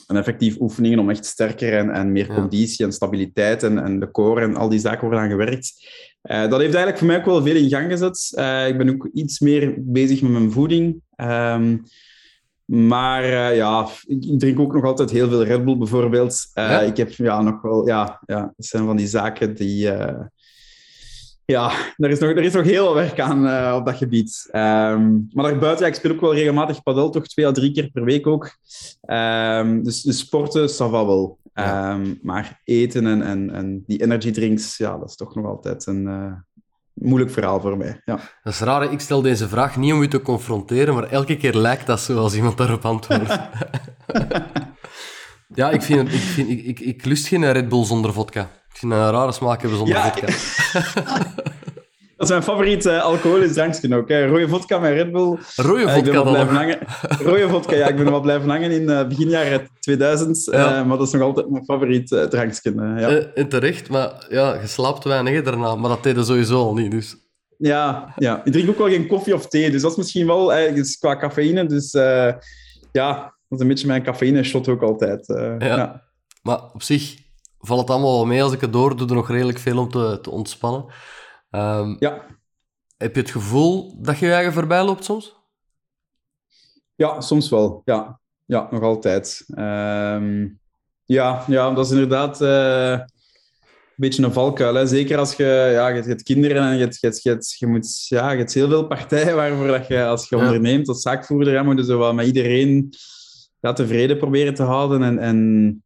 En 0.07 0.15
effectief 0.15 0.59
oefeningen 0.59 0.99
om 0.99 1.09
echt 1.09 1.25
sterker 1.25 1.73
en, 1.77 1.89
en 1.89 2.11
meer 2.11 2.27
ja. 2.27 2.33
conditie 2.33 2.85
en 2.85 2.91
stabiliteit 2.91 3.63
en, 3.63 3.83
en 3.83 3.99
de 3.99 4.11
core 4.11 4.41
en 4.41 4.55
al 4.55 4.69
die 4.69 4.79
zaken 4.79 5.01
worden 5.01 5.19
aan 5.19 5.29
gewerkt. 5.29 5.73
Uh, 6.23 6.41
dat 6.41 6.59
heeft 6.59 6.73
eigenlijk 6.73 6.97
voor 6.97 7.07
mij 7.07 7.17
ook 7.17 7.25
wel 7.25 7.41
veel 7.41 7.55
in 7.55 7.69
gang 7.69 7.91
gezet. 7.91 8.31
Uh, 8.39 8.67
ik 8.67 8.77
ben 8.77 8.89
ook 8.89 9.09
iets 9.13 9.39
meer 9.39 9.73
bezig 9.77 10.21
met 10.21 10.31
mijn 10.31 10.51
voeding. 10.51 11.01
Um, 11.17 11.83
maar 12.69 13.23
uh, 13.23 13.55
ja, 13.55 13.87
ik 14.07 14.39
drink 14.39 14.59
ook 14.59 14.73
nog 14.73 14.83
altijd 14.83 15.09
heel 15.09 15.29
veel 15.29 15.43
Red 15.43 15.65
Bull 15.65 15.77
bijvoorbeeld. 15.77 16.49
Uh, 16.53 16.69
ja? 16.69 16.79
Ik 16.79 16.97
heb 16.97 17.11
ja, 17.11 17.41
nog 17.41 17.61
wel, 17.61 17.87
ja, 17.87 18.21
ja, 18.25 18.41
dat 18.55 18.65
zijn 18.65 18.85
van 18.85 18.95
die 18.95 19.07
zaken 19.07 19.55
die. 19.55 19.85
Uh, 19.85 20.19
ja, 21.45 21.71
er 21.97 22.09
is, 22.09 22.19
nog, 22.19 22.29
er 22.29 22.43
is 22.43 22.53
nog 22.53 22.63
heel 22.63 22.85
veel 22.85 22.93
werk 22.93 23.19
aan 23.19 23.73
op 23.75 23.85
dat 23.85 23.95
gebied. 23.95 24.49
Um, 24.51 25.29
maar 25.33 25.45
daarbuiten, 25.49 25.85
ja, 25.85 25.91
ik 25.91 25.97
speel 25.97 26.11
ook 26.11 26.21
wel 26.21 26.33
regelmatig 26.33 26.83
padel, 26.83 27.09
toch 27.09 27.27
twee 27.27 27.47
à 27.47 27.51
drie 27.51 27.71
keer 27.71 27.89
per 27.91 28.03
week 28.03 28.27
ook. 28.27 28.55
Um, 29.07 29.83
dus, 29.83 30.01
dus 30.01 30.19
sporten, 30.19 30.69
va 30.69 31.05
wel. 31.05 31.37
Ja. 31.53 31.93
Um, 31.93 32.19
maar 32.21 32.61
eten 32.63 33.07
en, 33.07 33.21
en, 33.21 33.49
en 33.49 33.83
die 33.85 34.01
energy 34.01 34.31
drinks, 34.31 34.77
ja, 34.77 34.97
dat 34.97 35.09
is 35.09 35.15
toch 35.15 35.35
nog 35.35 35.45
altijd 35.45 35.85
een, 35.85 36.05
moeilijk 36.99 37.31
verhaal 37.31 37.59
voor 37.59 37.77
mij. 37.77 38.01
Ja. 38.05 38.19
Dat 38.43 38.53
is 38.53 38.59
raar, 38.59 38.91
ik 38.91 38.99
stel 38.99 39.21
deze 39.21 39.47
vraag 39.47 39.77
niet 39.77 39.93
om 39.93 40.01
u 40.01 40.07
te 40.07 40.21
confronteren, 40.21 40.93
maar 40.93 41.03
elke 41.03 41.37
keer 41.37 41.53
lijkt 41.53 41.85
dat 41.85 41.99
zo 41.99 42.17
als 42.17 42.35
iemand 42.35 42.57
daarop 42.57 42.85
antwoordt. 42.85 43.29
ja, 45.59 45.69
ik, 45.69 45.81
vind, 45.81 46.13
ik, 46.13 46.19
vind, 46.19 46.49
ik, 46.49 46.65
ik, 46.65 46.79
ik 46.79 47.05
lust 47.05 47.27
geen 47.27 47.51
Red 47.51 47.69
Bull 47.69 47.85
zonder 47.85 48.13
vodka. 48.13 48.41
Ik 48.41 48.77
vind 48.77 48.91
een 48.91 49.11
rare 49.11 49.31
smaak 49.31 49.61
hebben 49.61 49.77
zonder 49.77 49.97
ja, 49.97 50.11
vodka. 50.11 50.27
Dat 52.19 52.27
is 52.27 52.33
mijn 52.33 52.43
favoriet 52.43 52.85
uh, 52.85 53.03
alcoholisch 53.03 53.53
drankje 53.53 53.95
ook. 53.95 54.09
Hè. 54.09 54.27
Rode 54.27 54.47
vodka 54.47 54.79
met 54.79 54.93
Red 54.93 55.11
Bull. 55.11 55.37
Rode 55.55 55.81
uh, 55.81 55.93
vodka 55.93 56.23
dan 56.23 56.47
hangen. 56.47 56.79
Rode 57.23 57.49
vodka, 57.49 57.75
ja. 57.75 57.87
Ik 57.87 57.95
ben 57.95 58.03
nog 58.03 58.13
wel 58.13 58.21
blijven 58.21 58.49
hangen 58.49 58.71
in 58.71 58.81
uh, 58.81 59.07
begin 59.07 59.29
jaren 59.29 59.67
2000. 59.79 60.47
Ja. 60.51 60.83
maar 60.83 60.97
dat 60.97 61.07
is 61.07 61.13
nog 61.13 61.21
altijd 61.21 61.49
mijn 61.49 61.63
favoriet 61.63 62.07
drankje. 62.07 62.73
ja. 63.35 63.45
terecht, 63.45 63.89
maar 63.89 64.25
ja, 64.29 64.53
je 64.61 64.67
slaapt 64.67 65.03
weinig 65.03 65.43
daarna. 65.43 65.75
Maar 65.75 65.89
dat 65.89 66.03
deden 66.03 66.25
sowieso 66.25 66.59
al 66.59 66.73
niet, 66.73 66.91
dus... 66.91 67.15
Ja, 67.57 68.13
ja, 68.17 68.41
ik 68.43 68.51
drink 68.51 68.69
ook 68.69 68.77
wel 68.77 68.87
geen 68.87 69.07
koffie 69.07 69.33
of 69.33 69.47
thee. 69.47 69.71
Dus 69.71 69.81
dat 69.81 69.91
is 69.91 69.97
misschien 69.97 70.27
wel 70.27 70.53
eigenlijk 70.53 70.95
qua 70.99 71.17
cafeïne. 71.17 71.65
Dus 71.65 71.91
ja, 72.91 73.13
dat 73.21 73.57
is 73.57 73.59
een 73.59 73.67
beetje 73.67 73.87
mijn 73.87 74.03
cafeïne-shot 74.03 74.67
ook 74.67 74.81
altijd. 74.81 75.27
Ja. 75.27 75.55
ja. 75.59 76.03
Maar 76.41 76.59
op 76.73 76.83
zich 76.83 77.15
valt 77.59 77.79
het 77.79 77.89
allemaal 77.89 78.15
wel 78.15 78.25
mee. 78.25 78.43
Als 78.43 78.53
ik 78.53 78.61
het 78.61 78.73
door 78.73 78.95
doe, 78.95 79.07
er 79.07 79.15
nog 79.15 79.29
redelijk 79.29 79.59
veel 79.59 79.77
om 79.77 79.89
te, 79.89 80.19
te 80.21 80.29
ontspannen. 80.29 80.85
Um, 81.51 81.95
ja. 81.99 82.25
Heb 82.97 83.15
je 83.15 83.21
het 83.21 83.31
gevoel 83.31 84.01
dat 84.01 84.19
je 84.19 84.25
je 84.25 84.33
eigen 84.33 84.53
voorbij 84.53 84.83
loopt 84.83 85.03
soms? 85.03 85.35
Ja, 86.95 87.21
soms 87.21 87.49
wel. 87.49 87.81
Ja, 87.85 88.19
ja 88.45 88.67
nog 88.71 88.81
altijd. 88.81 89.45
Um, 89.49 90.59
ja, 91.05 91.43
ja, 91.47 91.71
dat 91.71 91.85
is 91.85 91.91
inderdaad... 91.91 92.41
Uh, 92.41 92.99
beetje 93.99 94.23
een 94.23 94.33
valkuil. 94.33 94.73
Hè? 94.73 94.87
Zeker 94.87 95.17
als 95.17 95.33
je, 95.33 95.69
ja, 95.73 95.87
je 95.87 96.01
hebt 96.01 96.23
kinderen 96.23 96.63
en 96.63 96.73
je, 96.73 96.79
hebt, 96.79 96.99
je, 96.99 97.07
hebt, 97.07 97.23
je, 97.23 97.29
hebt, 97.29 97.55
je 97.57 97.67
moet, 97.67 98.07
ja, 98.07 98.31
je 98.31 98.37
hebt 98.37 98.53
heel 98.53 98.67
veel 98.67 98.87
partijen 98.87 99.35
waarvoor 99.35 99.67
dat 99.67 99.87
je, 99.87 100.05
als 100.05 100.29
je 100.29 100.35
Ja. 100.35 100.41
onderneemt 100.41 100.87
als 100.87 101.01
zaakvoerder, 101.01 101.53
ja, 101.53 101.63
moet 101.63 101.77
je 101.77 101.83
zo 101.83 101.97
wel 101.97 102.13
met 102.13 102.25
iedereen 102.25 102.93
ja, 103.59 103.73
tevreden 103.73 104.17
proberen 104.17 104.53
te 104.53 104.63
houden. 104.63 105.03
En, 105.03 105.19
en 105.19 105.83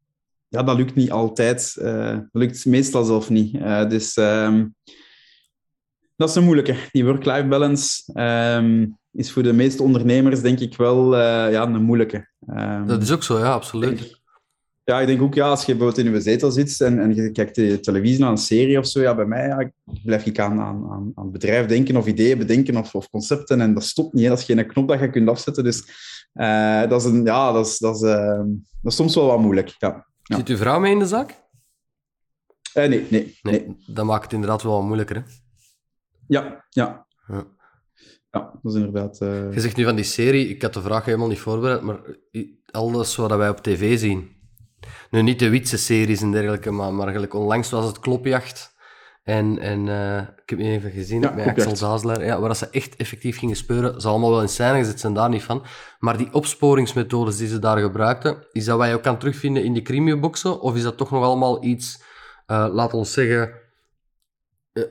ja, 0.48 0.64
dat 0.64 0.78
lukt 0.78 0.96
niet 0.96 1.12
altijd. 1.12 1.76
Eh, 1.82 2.08
dat 2.08 2.28
lukt 2.32 2.66
meestal 2.66 3.04
zelf 3.04 3.30
niet. 3.30 3.56
Eh, 3.56 3.90
dus 3.90 4.14
ehm, 4.14 4.66
dat 6.16 6.30
is 6.30 6.36
een 6.36 6.44
moeilijke. 6.44 6.76
Die 6.92 7.06
work-life 7.06 7.48
balance 7.48 8.12
ehm, 8.14 8.86
is 9.12 9.32
voor 9.32 9.44
de 9.44 9.54
meeste 9.54 9.84
ondernemers 9.84 10.42
denk 10.42 10.60
ik 10.60 10.78
wel 10.78 11.16
eh, 11.16 11.52
ja, 11.52 11.62
een 11.62 11.84
moeilijke. 11.84 12.28
Ehm, 12.48 12.86
Dat 12.86 13.02
is 13.02 13.12
ook 13.12 13.24
zo, 13.24 13.40
ja, 13.40 13.54
absoluut. 13.54 14.22
ja, 14.84 15.00
ik 15.00 15.08
denk 15.08 15.22
ook, 15.22 15.34
ja, 15.34 15.48
als 15.48 15.66
je 15.66 15.76
bijvoorbeeld 15.76 16.08
in 16.08 16.14
je 16.14 16.22
zetel 16.22 16.52
zit 16.52 16.82
en, 16.82 17.00
en 17.00 17.16
je 17.16 17.32
kijkt 17.32 17.56
de 17.56 17.80
televisie 17.80 18.20
naar 18.20 18.32
een 18.32 18.38
serie 18.38 18.80
of 18.80 18.88
zo, 18.88 19.02
ja, 19.02 19.16
bij 19.16 19.26
mij 19.26 19.48
ja, 19.48 19.72
blijf 20.04 20.26
ik 20.26 20.40
aan, 20.40 20.60
aan, 20.60 20.90
aan, 20.92 21.12
aan 21.16 21.24
het 21.24 21.32
bedrijf 21.32 21.66
denken 21.66 21.98
of 21.98 22.08
ideeën 22.08 22.38
bedenken 22.38 22.78
of, 22.78 22.96
of 22.96 23.10
concepten 23.10 23.62
en 23.62 23.74
dat 23.74 23.84
stopt 23.84 24.14
niet. 24.14 24.24
Hè. 24.24 24.30
Dat 24.30 24.40
is 24.40 24.46
geen 24.46 24.68
knop 24.68 24.88
dat 24.88 25.00
je 25.00 25.10
kunt 25.10 25.30
afzetten. 25.30 25.64
Dus 25.64 25.84
eh, 26.34 26.90
dat, 26.90 27.02
is 27.06 27.12
een, 27.12 27.26
ja, 27.26 27.52
dat, 27.52 27.66
is, 27.66 27.78
dat, 27.78 27.96
is, 27.96 28.02
eh, 28.02 28.42
dat 28.82 28.92
is 28.92 28.96
soms 28.96 29.16
wel 29.16 29.26
wat 29.26 29.40
moeilijk. 29.40 29.76
Ja. 29.78 30.06
Ja. 30.24 30.36
Zit 30.36 30.48
uw 30.48 30.58
vrouw 30.58 30.80
mee 30.80 30.92
in 30.92 31.00
de 31.00 31.08
zaak? 31.08 31.42
Eh, 32.74 32.88
nee, 32.90 33.08
nee, 33.10 33.38
nee. 33.42 33.66
Nee, 33.66 33.78
dat 33.86 34.06
maakt 34.06 34.24
het 34.24 34.34
inderdaad 34.34 34.64
wel 34.64 34.74
wat 34.74 34.84
moeilijker. 34.84 35.16
Hè? 35.16 35.22
Ja, 36.28 36.66
ja. 36.70 37.06
Ja. 37.28 37.46
Ja, 38.32 38.60
dat 38.62 38.74
is 38.74 38.80
inderdaad... 38.80 39.22
eh, 39.22 39.54
Je 39.54 39.60
zegt 39.60 39.76
nu 39.76 39.84
van 39.84 39.96
die 39.96 40.06
serie, 40.06 40.48
ik 40.48 40.62
had 40.62 40.74
de 40.74 40.82
vraag 40.82 41.06
helemaal 41.06 41.28
niet 41.28 41.40
voorbereid, 41.40 41.82
maar 41.82 42.00
alles 42.72 43.16
wat 43.16 43.36
wij 43.36 43.50
op 43.50 43.58
tv 43.64 43.98
zien. 44.00 44.32
Nu, 45.12 45.22
niet 45.22 45.40
de 45.40 45.50
Witse 45.50 45.78
series 45.78 46.22
en 46.22 46.32
dergelijke, 46.32 46.72
maar, 46.72 46.92
maar 46.92 47.04
eigenlijk 47.04 47.34
onlangs 47.34 47.70
was 47.70 47.86
het 47.86 48.00
Klopjacht. 48.00 48.72
En, 49.24 49.60
en 49.60 49.88
eh, 49.88 50.18
ik 50.18 50.50
heb 50.50 50.60
het 50.60 50.68
even 50.68 50.92
gezien 50.92 51.22
Ja, 51.22 51.32
met 51.32 51.48
Axel. 51.48 51.74
Dazelaar, 51.78 52.26
ja, 52.26 52.40
waar 52.40 52.48
dat 52.48 52.58
ze 52.58 52.70
echt 52.70 52.96
effectief 52.96 53.38
gingen 53.38 53.56
speuren. 53.56 54.02
Ze 54.02 54.08
allemaal 54.08 54.30
wel 54.30 54.42
in 54.42 54.50
scène 54.50 54.78
gezet, 54.78 55.00
zijn 55.00 55.14
daar 55.14 55.30
niet 55.30 55.44
van. 55.44 55.66
Maar 56.00 56.18
die 56.18 56.34
opsporingsmethodes 56.34 57.38
die 57.38 57.48
ze 57.48 57.60
daar 57.60 57.78
gebruikten, 57.78 58.48
is 58.52 58.66
dat 58.66 58.78
wat 58.78 58.88
je 58.88 58.94
ook 58.94 59.04
kan 59.04 59.18
terugvinden 59.18 59.64
in 59.64 59.74
die 59.74 59.82
crimiboxen? 59.82 60.62
Of 60.62 60.76
is 60.76 60.84
dat 60.84 60.98
toch 60.98 61.12
nog 61.12 61.24
allemaal 61.24 61.64
iets, 61.64 62.04
eh 62.46 62.68
laat 62.72 62.94
ons 62.94 63.14
zeggen, 63.14 63.54
eh, 64.74 64.84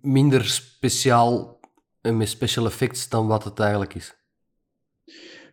minder 0.00 0.44
speciaal 0.44 1.60
en 2.00 2.16
met 2.16 2.28
special 2.28 2.66
effects 2.66 3.08
dan 3.08 3.26
wat 3.26 3.44
het 3.44 3.58
eigenlijk 3.58 3.94
is? 3.94 4.14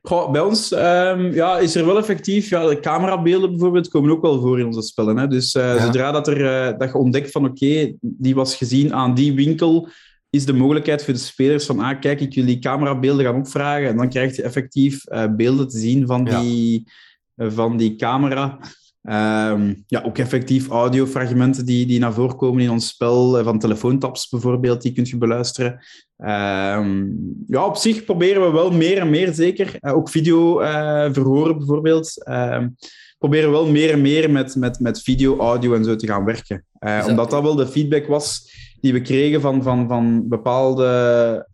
Goh, 0.04 0.32
bij 0.32 0.42
ons 0.42 0.72
ehm, 0.72 1.34
ja, 1.34 1.58
is 1.60 1.76
er 1.76 1.86
wel 1.86 1.98
effectief... 1.98 2.50
Ja, 2.50 2.68
de 2.68 2.80
camerabeelden 2.80 3.50
bijvoorbeeld 3.50 3.88
komen 3.88 4.12
ook 4.12 4.22
wel 4.22 4.42
voor 4.42 4.60
in 4.60 4.66
onze 4.66 4.82
spellen. 4.82 5.18
Hè? 5.18 5.28
Dus 5.28 5.54
eh, 5.56 5.76
Ja. 5.76 5.86
zodra 5.86 6.12
dat, 6.12 6.28
er, 6.28 6.46
eh, 6.46 6.78
dat 6.78 6.92
je 6.92 6.98
ontdekt 6.98 7.32
van 7.32 7.46
oké, 7.46 7.94
die 8.02 8.36
was 8.36 8.56
gezien 8.56 8.94
aan 8.94 9.14
die 9.14 9.34
winkel, 9.34 9.88
is 10.30 10.46
de 10.46 10.54
mogelijkheid 10.54 11.04
voor 11.04 11.14
de 11.14 11.20
spelers 11.20 11.66
van 11.66 11.80
ah, 11.80 12.00
kijk, 12.00 12.22
ik 12.22 12.34
wil 12.34 12.46
die 12.46 12.60
camerabeelden 12.60 13.26
gaan 13.26 13.36
opvragen. 13.40 13.88
En 13.88 13.98
dan 13.98 14.10
krijg 14.10 14.36
je 14.36 14.42
effectief 14.42 15.06
eh, 15.06 15.26
beelden 15.36 15.68
te 15.68 15.78
zien 15.80 16.08
van 16.08 16.26
Ja. 16.26 16.42
die, 16.42 16.88
van 17.36 17.78
die 17.78 17.96
camera. 17.96 18.60
Ehm, 19.02 19.74
ja, 19.88 20.02
ook 20.02 20.18
effectief 20.18 20.70
audiofragmenten 20.70 21.66
die, 21.66 21.86
die 21.86 22.00
naar 22.00 22.14
voren 22.14 22.36
komen 22.36 22.64
in 22.64 22.70
ons 22.70 22.88
spel, 22.88 23.38
eh, 23.38 23.44
van 23.44 23.60
telefoontaps 23.60 24.30
bijvoorbeeld, 24.30 24.82
die 24.82 24.94
kun 24.94 25.06
je 25.06 25.18
beluisteren. 25.18 25.80
Ehm, 26.18 27.06
ja, 27.48 27.66
op 27.66 27.76
zich 27.76 28.04
proberen 28.04 28.42
we 28.42 28.52
wel 28.52 28.72
meer 28.72 28.98
en 28.98 29.10
meer, 29.10 29.34
zeker. 29.34 29.76
Eh, 29.80 29.96
ook 29.96 30.10
video 30.10 30.60
eh, 30.60 31.10
verhoren 31.12 31.58
bijvoorbeeld. 31.58 32.24
Ehm, 32.24 32.70
proberen 33.18 33.50
we 33.50 33.56
wel 33.56 33.68
meer 33.68 33.92
en 33.92 34.02
meer 34.02 34.32
met, 34.32 34.56
met, 34.56 34.80
met 34.80 35.02
video, 35.02 35.38
audio 35.38 35.74
en 35.74 35.84
zo 35.84 35.96
te 35.96 36.08
gaan 36.08 36.26
werken. 36.26 36.66
Omdat 37.08 37.30
dat 37.30 37.42
wel 37.42 37.56
de 37.56 37.68
feedback 37.68 38.08
was 38.08 38.50
die 38.82 38.94
we 38.94 39.02
kregen 39.02 39.42
van, 39.42 39.64
van, 39.64 39.88
van 39.88 40.28
bepaalde 40.28 41.48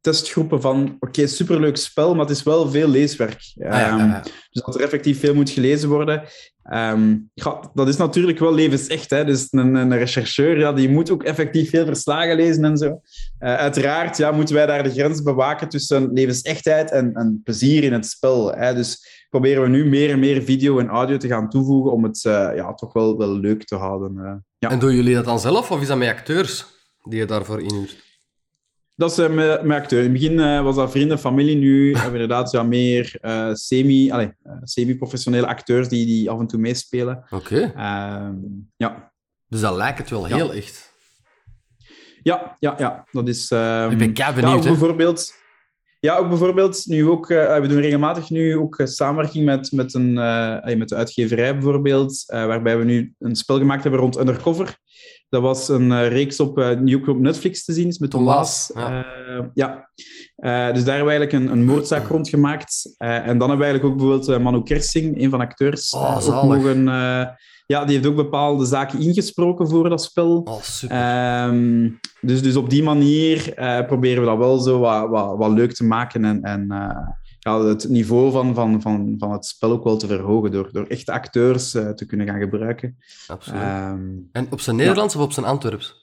testgroepen 0.00 0.60
van 0.60 0.96
oké, 1.00 1.26
superleuk 1.26 1.76
spel, 1.76 2.14
maar 2.14 2.26
het 2.26 2.36
is 2.36 2.42
wel 2.42 2.70
veel 2.70 2.88
leeswerk. 2.88 3.52
Ah, 3.58 3.70
ja, 3.70 3.78
ja, 3.78 3.98
Ehm, 3.98 4.22
dus 4.50 4.62
dat 4.62 4.74
er 4.74 4.80
effectief 4.80 5.20
veel 5.20 5.34
moet 5.34 5.50
gelezen 5.50 5.88
worden. 5.88 6.22
Ehm, 6.62 7.16
ja, 7.34 7.70
dat 7.74 7.88
is 7.88 7.96
natuurlijk 7.96 8.38
wel 8.38 8.54
levensecht. 8.54 9.10
Hè? 9.10 9.24
Dus 9.24 9.46
een, 9.50 9.74
een 9.74 9.96
rechercheur 9.96 10.58
ja, 10.58 10.72
die 10.72 10.88
moet 10.88 11.10
ook 11.10 11.22
effectief 11.22 11.70
veel 11.70 11.84
verslagen 11.84 12.36
lezen 12.36 12.64
en 12.64 12.76
zo. 12.76 13.00
Eh, 13.38 13.54
uiteraard 13.54 14.16
ja, 14.16 14.30
moeten 14.30 14.54
wij 14.54 14.66
daar 14.66 14.82
de 14.82 14.90
grens 14.90 15.22
bewaken 15.22 15.68
tussen 15.68 16.12
levensechtheid 16.12 16.90
en, 16.90 17.14
en 17.14 17.40
plezier 17.44 17.82
in 17.84 17.92
het 17.92 18.06
spel. 18.06 18.52
Hè? 18.54 18.74
Dus 18.74 19.24
proberen 19.30 19.62
we 19.62 19.68
nu 19.68 19.88
meer 19.88 20.10
en 20.10 20.18
meer 20.18 20.42
video 20.42 20.78
en 20.78 20.88
audio 20.88 21.16
te 21.16 21.28
gaan 21.28 21.48
toevoegen 21.48 21.92
om 21.92 22.04
het 22.04 22.24
eh, 22.24 22.50
ja, 22.54 22.74
toch 22.74 22.92
wel, 22.92 23.16
wel 23.18 23.38
leuk 23.38 23.64
te 23.64 23.76
houden. 23.76 24.24
eh. 24.24 24.32
ja. 24.58 24.70
En 24.70 24.78
doen 24.78 24.94
jullie 24.94 25.14
dat 25.14 25.24
dan 25.24 25.40
zelf 25.40 25.70
of 25.70 25.80
is 25.80 25.86
dat 25.88 25.98
met 25.98 26.08
acteurs 26.08 26.66
die 27.02 27.18
je 27.18 27.26
daarvoor 27.26 27.62
inhuurt? 27.62 27.96
Dat 29.00 29.10
is 29.10 29.18
eh, 29.18 29.28
met 29.62 29.70
acteur. 29.70 29.98
In 29.98 30.04
het 30.04 30.12
begin 30.12 30.40
eh, 30.40 30.62
was 30.62 30.76
dat 30.76 30.90
vrienden, 30.90 31.18
familie. 31.18 31.56
Nu 31.56 31.86
hebben 31.94 32.12
we 32.12 32.18
inderdaad 32.18 32.50
ja, 32.50 32.62
meer 32.62 33.16
eh, 33.20 33.50
semi, 33.52 34.10
allee, 34.10 34.32
eh, 34.42 34.52
semi-professionele 34.62 35.46
acteurs 35.46 35.88
die, 35.88 36.06
die 36.06 36.30
af 36.30 36.38
en 36.40 36.46
toe 36.46 36.60
meespelen. 36.60 37.24
Oké. 37.30 37.72
Ehm, 37.76 38.34
ja. 38.76 39.12
Dus 39.48 39.60
dat 39.60 39.76
lijkt 39.76 39.98
het 39.98 40.10
wel 40.10 40.28
Ja. 40.28 40.36
heel 40.36 40.52
echt. 40.52 40.92
Ja, 42.22 42.56
ja, 42.58 42.74
ja, 42.78 43.04
dat 43.10 43.28
is... 43.28 43.50
ehm, 43.50 43.90
Ik 43.90 43.98
ben 43.98 44.12
kei 44.12 44.28
ja, 44.28 44.34
benieuwd, 44.34 44.56
ook 44.56 44.64
hè. 44.64 44.70
bijvoorbeeld... 44.70 45.32
Ja, 46.00 46.16
ook 46.16 46.28
bijvoorbeeld 46.28 46.86
nu 46.86 47.08
ook... 47.08 47.28
we 47.28 47.64
doen 47.68 47.80
regelmatig 47.80 48.30
nu 48.30 48.56
ook 48.56 48.80
samenwerking 48.84 49.44
met, 49.44 49.72
met, 49.72 49.94
een, 49.94 50.12
met 50.78 50.88
de 50.88 50.94
uitgeverij 50.94 51.52
bijvoorbeeld, 51.52 52.24
waarbij 52.26 52.78
we 52.78 52.84
nu 52.84 53.14
een 53.18 53.36
spel 53.36 53.58
gemaakt 53.58 53.82
hebben 53.82 54.00
rond 54.00 54.18
Undercover. 54.18 54.78
Dat 55.30 55.42
was 55.42 55.68
een 55.68 55.92
eh, 55.92 56.08
reeks 56.08 56.40
op, 56.40 56.58
eh, 56.58 56.70
die 56.82 56.96
ook 56.96 57.08
op 57.08 57.18
Netflix 57.18 57.64
te 57.64 57.72
zien 57.72 57.86
is, 57.88 57.98
met 57.98 58.10
Tom. 58.10 58.24
Waas, 58.24 58.70
ja. 58.74 59.04
Eh, 59.04 59.44
ja. 59.54 59.90
Eh, 60.36 60.74
dus 60.74 60.84
daar 60.84 60.96
hebben 60.96 61.12
we 61.12 61.18
eigenlijk 61.18 61.32
een, 61.32 61.52
een 61.52 61.64
moordzaak 61.64 62.06
rondgemaakt. 62.08 62.94
Eh, 62.96 63.14
en 63.16 63.38
dan 63.38 63.48
hebben 63.48 63.58
we 63.58 63.64
eigenlijk 63.64 63.84
ook 63.84 63.96
bijvoorbeeld 63.96 64.28
eh, 64.28 64.38
Manu 64.38 64.62
Kersing, 64.62 65.22
een 65.22 65.30
van 65.30 65.38
de 65.38 65.44
acteurs, 65.44 65.94
Oh, 65.94 66.16
eh, 66.20 66.36
ook 66.38 66.44
mogen... 66.44 66.88
eh, 66.88 67.26
ja, 67.66 67.84
die 67.84 67.94
heeft 67.94 68.06
ook 68.08 68.16
bepaalde 68.16 68.64
zaken 68.64 69.00
ingesproken 69.00 69.68
voor 69.68 69.88
dat 69.88 70.02
spel. 70.02 70.40
Oh, 70.44 70.60
super. 70.62 70.96
Ehm, 70.96 71.88
dus, 72.20 72.42
dus 72.42 72.56
op 72.56 72.70
die 72.70 72.82
manier 72.82 73.54
eh, 73.54 73.86
proberen 73.86 74.20
we 74.22 74.28
dat 74.28 74.38
wel 74.38 74.58
zo 74.58 74.78
wat, 74.78 75.08
wat, 75.08 75.36
wat 75.36 75.50
leuk 75.50 75.72
te 75.72 75.84
maken 75.84 76.24
en, 76.24 76.42
en 76.42 76.66
eh, 76.70 76.96
ja, 77.40 77.64
het 77.64 77.88
niveau 77.88 78.32
van, 78.32 78.54
van, 78.54 78.82
van, 78.82 79.14
van 79.18 79.32
het 79.32 79.44
spel 79.46 79.70
ook 79.70 79.84
wel 79.84 79.96
te 79.96 80.06
verhogen 80.06 80.50
door, 80.50 80.68
door 80.72 80.86
echte 80.86 81.12
acteurs 81.12 81.74
eh, 81.74 81.88
te 81.88 82.06
kunnen 82.06 82.26
gaan 82.26 82.40
gebruiken. 82.40 82.98
Absoluut. 83.26 83.60
Ehm, 83.60 84.08
en 84.32 84.46
op 84.50 84.60
zijn 84.60 84.76
Nederlands 84.76 85.16
of 85.16 85.22
op 85.22 85.32
zijn 85.32 85.46
Antwerps? 85.46 85.98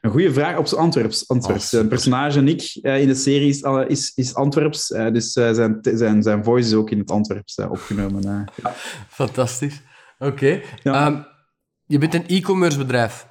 een 0.00 0.10
goede 0.10 0.32
vraag 0.32 0.56
op 0.58 0.66
zijn 0.66 0.80
Antwerps. 0.80 1.28
Antwerps. 1.28 1.74
Oh. 1.74 1.80
Een 1.80 1.88
personage, 1.88 2.40
Nick, 2.40 2.78
eh, 2.82 3.00
in 3.00 3.06
de 3.08 3.14
serie 3.14 3.48
is, 3.48 3.60
eh, 3.62 3.80
is, 3.86 4.12
is 4.14 4.34
Antwerps. 4.34 4.92
eh, 4.92 5.12
dus 5.12 5.34
eh, 5.36 5.52
zijn, 5.52 5.78
zijn, 5.82 6.22
zijn 6.22 6.44
voice 6.44 6.68
is 6.68 6.74
ook 6.74 6.90
in 6.90 6.98
het 6.98 7.10
Antwerps 7.10 7.54
eh, 7.54 7.70
opgenomen. 7.70 8.24
eh. 8.24 8.54
Ja. 8.62 8.72
Fantastisch. 9.20 9.80
Oké. 10.18 10.60
Ja. 10.82 11.06
Ehm, 11.06 11.22
je 11.86 11.98
bent 11.98 12.14
een 12.14 12.26
e-commerce 12.26 12.78
bedrijf. 12.78 13.26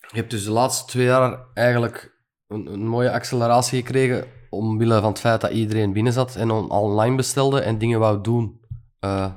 Je 0.00 0.16
hebt 0.20 0.30
dus 0.30 0.44
de 0.44 0.50
laatste 0.50 0.86
twee 0.86 1.04
jaar 1.06 1.38
eigenlijk 1.54 2.16
een, 2.48 2.66
een 2.72 2.86
mooie 2.86 3.10
acceleratie 3.12 3.78
gekregen 3.78 4.24
omwille 4.54 5.00
van 5.00 5.10
het 5.10 5.20
feit 5.20 5.40
dat 5.40 5.50
iedereen 5.50 5.92
binnen 5.92 6.12
zat 6.12 6.36
en 6.36 6.50
on- 6.50 6.70
online 6.70 7.16
bestelde 7.16 7.60
en 7.60 7.78
dingen 7.78 7.98
wou 7.98 8.20
doen 8.20 8.60
eh, 9.00 9.32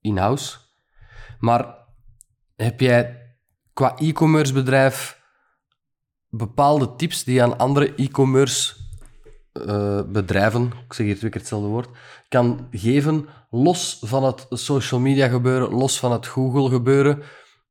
in-house. 0.00 0.58
Maar 1.38 1.74
heb 2.56 2.80
jij 2.80 3.18
qua 3.72 3.96
e-commerce 3.96 4.52
bedrijf 4.52 5.20
bepaalde 6.28 6.96
tips 6.96 7.24
die 7.24 7.34
je 7.34 7.42
aan 7.42 7.58
andere 7.58 7.94
e-commerce 7.94 8.74
eh, 9.52 10.02
bedrijven, 10.02 10.72
ik 10.86 10.92
zeg 10.92 11.06
hier 11.06 11.18
twee 11.18 11.30
keer 11.30 11.40
hetzelfde 11.40 11.68
woord, 11.68 11.88
kan 12.28 12.68
geven, 12.70 13.26
los 13.50 13.98
van 14.04 14.24
het 14.24 14.46
social 14.50 15.00
media 15.00 15.28
gebeuren, 15.28 15.70
los 15.70 15.98
van 15.98 16.12
het 16.12 16.26
Google 16.26 16.68
gebeuren, 16.68 17.22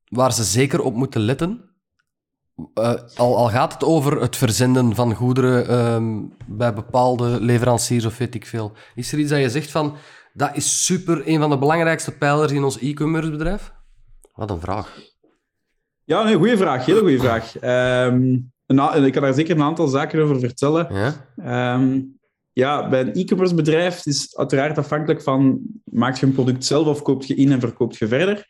waar 0.07 0.33
ze 0.33 0.43
zeker 0.43 0.81
op 0.81 0.93
moeten 0.95 1.21
letten? 1.21 1.68
Eh, 2.73 2.93
al, 3.15 3.37
al 3.37 3.49
gaat 3.49 3.73
het 3.73 3.83
over 3.83 4.21
het 4.21 4.35
verzenden 4.35 4.95
van 4.95 5.13
goederen 5.13 5.67
ehm, 5.67 6.17
bij 6.47 6.73
bepaalde 6.73 7.41
leveranciers 7.41 8.05
of 8.05 8.17
weet 8.17 8.35
ik 8.35 8.45
veel. 8.45 8.71
Is 8.95 9.11
er 9.11 9.19
iets 9.19 9.29
dat 9.29 9.39
je 9.39 9.49
zegt 9.49 9.71
van, 9.71 9.95
dat 10.33 10.55
is 10.55 10.85
super, 10.85 11.27
een 11.27 11.39
van 11.39 11.49
de 11.49 11.57
belangrijkste 11.57 12.11
pijlers 12.11 12.51
in 12.51 12.63
ons 12.63 12.79
e-commerce 12.79 13.31
bedrijf? 13.31 13.71
Wat 14.33 14.49
een 14.49 14.59
vraag. 14.59 14.97
Ja, 16.03 16.23
nee, 16.23 16.35
goede 16.35 16.57
vraag. 16.57 16.85
Hele 16.85 16.99
goede 16.99 17.19
vraag. 17.19 17.57
Ehm, 17.57 18.37
een 18.65 19.05
ik 19.05 19.11
kan 19.11 19.21
daar 19.21 19.33
zeker 19.33 19.55
een 19.55 19.63
aantal 19.63 19.87
zaken 19.87 20.21
over 20.23 20.39
vertellen. 20.39 20.87
Ja? 20.93 21.13
Ehm, 21.37 22.01
ja, 22.53 22.89
bij 22.89 23.01
een 23.01 23.13
e-commerce 23.13 23.55
bedrijf 23.55 23.95
het 23.95 24.05
is 24.05 24.37
uiteraard 24.37 24.77
afhankelijk 24.77 25.21
van... 25.21 25.59
Maak 25.83 26.15
je 26.15 26.25
een 26.25 26.33
product 26.33 26.65
zelf 26.65 26.87
of 26.87 27.01
koopt 27.01 27.27
je 27.27 27.35
in 27.35 27.51
en 27.51 27.59
verkoopt 27.59 27.97
je 27.97 28.07
verder? 28.07 28.45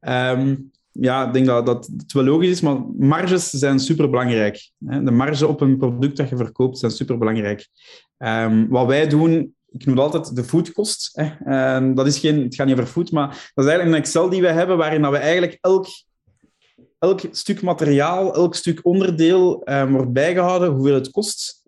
Ehm, 0.00 0.56
ja, 0.92 1.26
ik 1.26 1.32
denk 1.32 1.46
dat, 1.46 1.66
dat 1.66 1.90
het 1.96 2.12
wel 2.12 2.24
logisch 2.24 2.48
is, 2.48 2.60
maar 2.60 2.80
marges 2.98 3.50
zijn 3.50 3.78
superbelangrijk. 3.78 4.70
De 4.78 5.10
marge 5.10 5.46
op 5.46 5.60
een 5.60 5.76
product 5.76 6.16
dat 6.16 6.28
je 6.28 6.36
verkoopt 6.36 6.78
zijn 6.78 6.92
superbelangrijk. 6.92 7.68
Ehm, 8.18 8.68
wat 8.68 8.86
wij 8.86 9.08
doen... 9.08 9.54
Ik 9.72 9.86
noem 9.86 9.98
altijd 9.98 10.36
de 10.36 10.44
foodkost. 10.44 11.18
Ehm, 11.44 11.94
dat 11.94 12.06
is 12.06 12.18
geen, 12.18 12.42
het 12.42 12.54
gaat 12.54 12.66
niet 12.66 12.78
over 12.78 12.90
food, 12.90 13.10
maar 13.10 13.28
dat 13.28 13.64
is 13.64 13.70
eigenlijk 13.70 13.90
een 13.90 14.02
Excel 14.02 14.28
die 14.28 14.40
we 14.40 14.48
hebben 14.48 14.76
waarin 14.76 15.02
dat 15.02 15.10
we 15.10 15.16
eigenlijk 15.16 15.58
elk 15.60 15.86
elk 16.98 17.20
stuk 17.30 17.62
materiaal, 17.62 18.34
elk 18.34 18.54
stuk 18.54 18.80
onderdeel 18.82 19.62
um, 19.64 19.92
wordt 19.92 20.12
bijgehouden, 20.12 20.70
hoeveel 20.70 20.94
het 20.94 21.10
kost. 21.10 21.62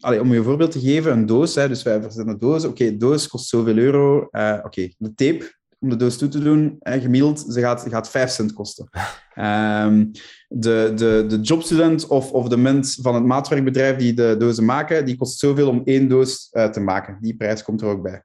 Allee, 0.00 0.20
om 0.20 0.32
je 0.32 0.38
een 0.38 0.44
voorbeeld 0.44 0.70
te 0.70 0.80
geven, 0.80 1.12
een 1.12 1.26
doos. 1.26 1.54
Hè, 1.54 1.68
dus 1.68 1.82
wij 1.82 2.02
verzenden 2.02 2.34
een 2.34 2.40
doos. 2.40 2.64
Oké, 2.64 2.96
doos 2.96 3.28
kost 3.28 3.48
zoveel 3.48 3.76
euro. 3.76 4.28
Uh, 4.30 4.58
Oké, 4.62 4.88
de 4.98 5.14
tape 5.14 5.55
om 5.78 5.88
de 5.88 5.96
doos 5.96 6.16
toe 6.16 6.28
te 6.28 6.38
doen, 6.38 6.76
hè, 6.80 7.00
gemiddeld, 7.00 7.40
ze 7.48 7.60
gaat, 7.60 7.86
gaat 7.88 8.10
5 8.10 8.30
cent 8.30 8.52
kosten. 8.52 8.88
Um, 9.34 10.10
de, 10.48 10.92
de, 10.94 11.24
de 11.28 11.40
jobstudent 11.40 12.06
of, 12.06 12.32
of 12.32 12.48
de 12.48 12.56
mens 12.56 12.98
van 13.02 13.14
het 13.14 13.24
maatwerkbedrijf 13.24 13.96
die 13.96 14.14
de 14.14 14.36
dozen 14.38 14.64
maken, 14.64 15.04
die 15.04 15.16
kost 15.16 15.38
zoveel 15.38 15.68
om 15.68 15.82
één 15.84 16.08
doos 16.08 16.48
uh, 16.52 16.68
te 16.68 16.80
maken. 16.80 17.18
Die 17.20 17.36
prijs 17.36 17.62
komt 17.62 17.80
er 17.80 17.88
ook 17.88 18.02
bij. 18.02 18.24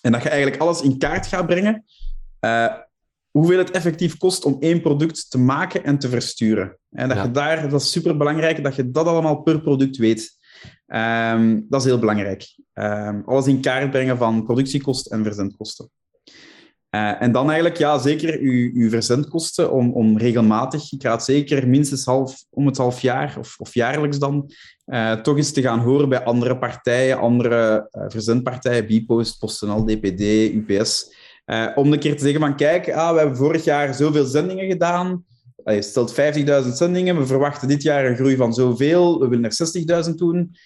En 0.00 0.12
dat 0.12 0.22
je 0.22 0.28
eigenlijk 0.28 0.62
alles 0.62 0.82
in 0.82 0.98
kaart 0.98 1.26
gaat 1.26 1.46
brengen, 1.46 1.84
uh, 2.40 2.74
hoeveel 3.30 3.58
het 3.58 3.70
effectief 3.70 4.16
kost 4.16 4.44
om 4.44 4.56
één 4.60 4.80
product 4.80 5.30
te 5.30 5.38
maken 5.38 5.84
en 5.84 5.98
te 5.98 6.08
versturen. 6.08 6.78
En 6.90 7.08
dat, 7.08 7.16
ja. 7.16 7.22
je 7.22 7.30
daar, 7.30 7.68
dat 7.68 7.80
is 7.80 7.90
super 7.90 8.16
belangrijk, 8.16 8.62
dat 8.62 8.74
je 8.74 8.90
dat 8.90 9.06
allemaal 9.06 9.42
per 9.42 9.60
product 9.60 9.96
weet. 9.96 10.38
Um, 10.86 11.66
dat 11.68 11.80
is 11.80 11.86
heel 11.86 11.98
belangrijk. 11.98 12.56
Um, 12.74 13.22
alles 13.26 13.46
in 13.46 13.60
kaart 13.60 13.90
brengen 13.90 14.16
van 14.16 14.44
productiekosten 14.44 15.18
en 15.18 15.24
verzendkosten. 15.24 15.90
Uh, 16.90 17.22
en 17.22 17.32
dan 17.32 17.46
eigenlijk, 17.46 17.78
ja, 17.78 17.98
zeker 17.98 18.38
uw, 18.38 18.70
uw 18.74 18.88
verzendkosten 18.88 19.72
om, 19.72 19.92
om 19.92 20.18
regelmatig, 20.18 20.92
ik 20.92 21.02
raad 21.02 21.24
zeker 21.24 21.68
minstens 21.68 22.04
half, 22.04 22.44
om 22.50 22.66
het 22.66 22.76
half 22.76 23.00
jaar 23.00 23.36
of, 23.38 23.54
of 23.58 23.74
jaarlijks 23.74 24.18
dan, 24.18 24.50
uh, 24.86 25.12
toch 25.12 25.36
eens 25.36 25.52
te 25.52 25.62
gaan 25.62 25.78
horen 25.78 26.08
bij 26.08 26.24
andere 26.24 26.58
partijen, 26.58 27.18
andere 27.18 27.88
uh, 27.92 28.04
verzendpartijen, 28.08 28.86
Bpost, 28.86 29.38
PostNL, 29.38 29.84
DPD, 29.84 30.20
UPS, 30.54 31.14
om 31.74 31.92
een 31.92 31.98
keer 31.98 32.16
te 32.16 32.22
zeggen 32.22 32.40
van, 32.40 32.56
kijk, 32.56 32.92
ah, 32.92 33.12
we 33.12 33.18
hebben 33.18 33.36
vorig 33.36 33.64
jaar 33.64 33.94
zoveel 33.94 34.24
zendingen 34.24 34.66
gedaan, 34.66 35.24
je 35.64 35.82
stelt 35.82 36.14
50.000 36.64 36.68
zendingen, 36.72 37.18
we 37.18 37.26
verwachten 37.26 37.68
dit 37.68 37.82
jaar 37.82 38.06
een 38.06 38.16
groei 38.16 38.36
van 38.36 38.54
zoveel, 38.54 39.20
we 39.20 39.28
willen 39.28 39.44
er 39.44 40.04
60.000 40.08 40.14
doen. 40.14 40.56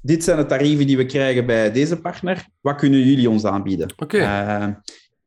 Dit 0.00 0.24
zijn 0.24 0.36
de 0.36 0.46
tarieven 0.46 0.86
die 0.86 0.96
we 0.96 1.06
krijgen 1.06 1.46
bij 1.46 1.72
deze 1.72 2.00
partner. 2.00 2.46
Wat 2.60 2.76
kunnen 2.76 2.98
jullie 2.98 3.30
ons 3.30 3.44
aanbieden? 3.44 3.92
Okay. 3.96 4.76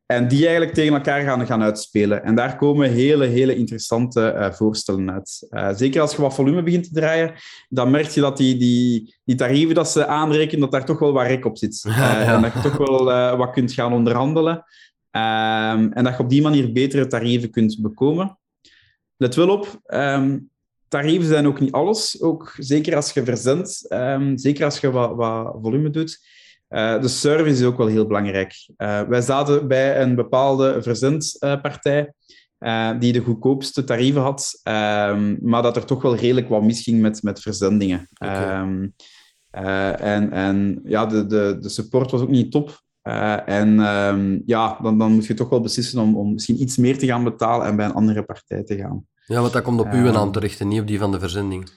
En 0.06 0.28
die 0.28 0.44
eigenlijk 0.44 0.74
tegen 0.74 0.94
elkaar 0.94 1.22
gaan, 1.22 1.46
gaan 1.46 1.64
uitspelen. 1.64 2.24
En 2.24 2.36
daar 2.36 2.56
komen 2.56 2.92
hele, 2.92 3.26
hele 3.26 3.56
interessante 3.56 4.34
uh, 4.36 4.52
voorstellen 4.52 5.12
uit. 5.12 5.48
Uh, 5.50 5.70
zeker 5.74 6.02
als 6.02 6.16
je 6.16 6.22
wat 6.22 6.36
volume 6.36 6.64
begint 6.64 6.84
te 6.84 6.94
draaien, 6.94 7.34
dan 7.70 7.92
merk 7.92 8.08
je 8.08 8.22
dat 8.22 8.38
die, 8.38 8.58
die, 8.58 9.16
die 9.24 9.36
tarieven 9.36 9.76
dat 9.76 9.90
ze 9.90 10.06
aanrekenen, 10.06 10.60
dat 10.60 10.72
daar 10.72 10.86
toch 10.86 11.00
wel 11.00 11.14
wat 11.14 11.28
rek 11.28 11.46
op 11.46 11.58
zit. 11.58 11.84
Uh, 11.88 11.98
ja, 12.00 12.22
ja. 12.22 12.36
En 12.36 12.42
dat 12.42 12.54
je 12.54 12.62
toch 12.62 12.78
wel 12.78 13.38
wat 13.38 13.52
kunt 13.52 13.74
gaan 13.74 13.94
onderhandelen. 13.94 14.64
Ehm, 15.12 15.92
en 15.92 16.04
dat 16.04 16.18
je 16.18 16.24
op 16.24 16.30
die 16.30 16.42
manier 16.42 16.72
betere 16.72 17.08
tarieven 17.08 17.50
kunt 17.50 17.82
bekomen. 17.82 18.38
Let 19.18 19.36
wel 19.36 19.50
op, 19.50 19.82
um, 19.88 20.50
tarieven 20.88 21.28
zijn 21.28 21.48
ook 21.48 21.60
niet 21.60 21.72
alles. 21.72 22.22
Ook 22.22 22.56
zeker 22.58 22.96
als 22.96 23.12
je 23.12 23.24
verzendt, 23.24 23.86
um, 23.90 24.38
zeker 24.38 24.66
als 24.66 24.80
je 24.80 24.92
wat, 24.92 25.16
wat 25.16 25.56
volume 25.62 25.90
doet. 25.90 26.20
Uh, 26.76 27.02
de 27.02 27.08
service 27.08 27.62
is 27.62 27.64
ook 27.64 27.78
wel 27.78 27.88
heel 27.88 28.08
belangrijk. 28.08 28.70
Uh, 28.78 29.02
wij 29.02 29.22
zaten 29.22 29.68
bij 29.68 30.02
een 30.02 30.16
bepaalde 30.16 30.82
verzendpartij 30.82 32.14
uh, 32.60 32.90
die 33.00 33.14
de 33.14 33.20
goedkoopste 33.20 33.84
tarieven 33.84 34.22
had, 34.22 34.62
um, 34.64 35.38
maar 35.42 35.62
dat 35.62 35.76
er 35.76 35.86
toch 35.86 36.02
wel 36.02 36.16
redelijk 36.16 36.50
wat 36.50 36.64
misging 36.64 37.02
met, 37.02 37.24
met 37.24 37.40
verzendingen. 37.40 38.08
Okay. 38.18 38.62
Um, 38.62 38.94
en 39.52 40.32
en 40.32 40.82
ja, 40.84 41.06
de, 41.06 41.26
de, 41.26 41.58
de 41.60 41.70
support 41.70 42.12
was 42.12 42.22
ook 42.22 42.30
niet 42.30 42.52
top. 42.52 42.82
en 43.46 43.80
um, 43.80 44.44
ja, 44.46 44.80
dan, 44.82 44.98
dan 44.98 45.12
moet 45.12 45.26
je 45.26 45.34
toch 45.34 45.50
wel 45.50 45.62
beslissen 45.62 46.00
om, 46.00 46.18
om 46.18 46.34
misschien 46.34 46.62
iets 46.62 46.78
meer 46.78 46.98
te 46.98 47.06
gaan 47.06 47.24
betalen 47.24 47.68
en 47.68 47.76
bij 47.76 47.86
een 47.86 47.94
andere 47.94 48.24
partij 48.24 48.64
te 48.64 48.78
gaan. 48.78 49.06
Ja, 49.26 49.42
want 49.42 49.54
dat 49.54 49.64
komt 49.64 49.80
op 49.80 49.92
uw 49.92 50.12
naam 50.12 50.32
terecht 50.32 50.60
en 50.60 50.68
niet 50.68 50.82
op 50.82 50.88
die 50.88 51.00
van 51.00 51.12
de 51.12 51.20
verzending. 51.20 51.70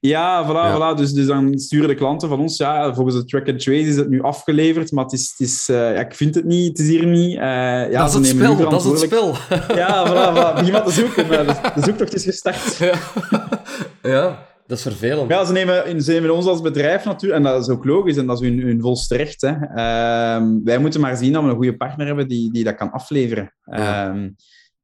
Ja, 0.00 0.44
voilà, 0.44 0.48
ja. 0.48 0.94
voilà. 0.94 0.96
Dus, 0.96 1.12
dus 1.12 1.26
dan 1.26 1.58
sturen 1.58 1.88
de 1.88 1.94
klanten 1.94 2.28
van 2.28 2.40
ons, 2.40 2.56
ja, 2.56 2.94
volgens 2.94 3.16
de 3.16 3.24
track 3.24 3.48
and 3.48 3.58
trace 3.58 3.88
is 3.88 3.96
het 3.96 4.08
nu 4.08 4.22
afgeleverd, 4.22 4.92
maar 4.92 5.04
het 5.04 5.12
is, 5.12 5.34
het 5.36 5.48
is 5.48 5.68
uh, 5.68 5.76
ja, 5.76 6.00
ik 6.00 6.14
vind 6.14 6.34
het 6.34 6.44
niet, 6.44 6.68
het 6.68 6.78
is 6.78 6.88
hier 6.88 7.06
niet. 7.06 7.34
Uh, 7.34 7.40
ja, 7.90 7.90
dat 7.90 8.08
is 8.08 8.14
het 8.14 8.26
spel, 8.26 8.56
dat 8.56 8.84
is 8.84 8.90
het 8.90 8.98
spel. 8.98 9.34
Ja, 9.74 10.06
voilà, 10.06 10.36
voilà. 10.36 10.54
Begin 10.54 10.72
maar 10.72 10.84
te 10.84 10.90
zoeken. 10.90 11.28
De, 11.28 11.44
de 11.74 11.82
zoektocht 11.82 12.14
is 12.14 12.24
gestart. 12.24 12.76
Ja. 12.76 12.94
ja, 14.12 14.46
dat 14.66 14.76
is 14.76 14.82
vervelend. 14.82 15.30
Ja, 15.30 15.44
ze 15.44 15.52
nemen, 15.52 16.02
ze 16.02 16.12
nemen 16.12 16.34
ons 16.34 16.46
als 16.46 16.60
bedrijf 16.60 17.04
natuurlijk, 17.04 17.44
en 17.44 17.52
dat 17.52 17.62
is 17.62 17.68
ook 17.68 17.84
logisch, 17.84 18.16
en 18.16 18.26
dat 18.26 18.40
is 18.40 18.48
hun, 18.48 18.60
hun 18.60 18.80
volste 18.80 19.16
recht. 19.16 19.40
Hè. 19.40 19.50
Uh, 19.50 20.46
wij 20.64 20.78
moeten 20.78 21.00
maar 21.00 21.16
zien 21.16 21.32
dat 21.32 21.42
we 21.42 21.48
een 21.48 21.56
goede 21.56 21.76
partner 21.76 22.06
hebben 22.06 22.28
die, 22.28 22.52
die 22.52 22.64
dat 22.64 22.74
kan 22.74 22.90
afleveren. 22.90 23.54
Ja. 23.64 24.08
Um, 24.08 24.36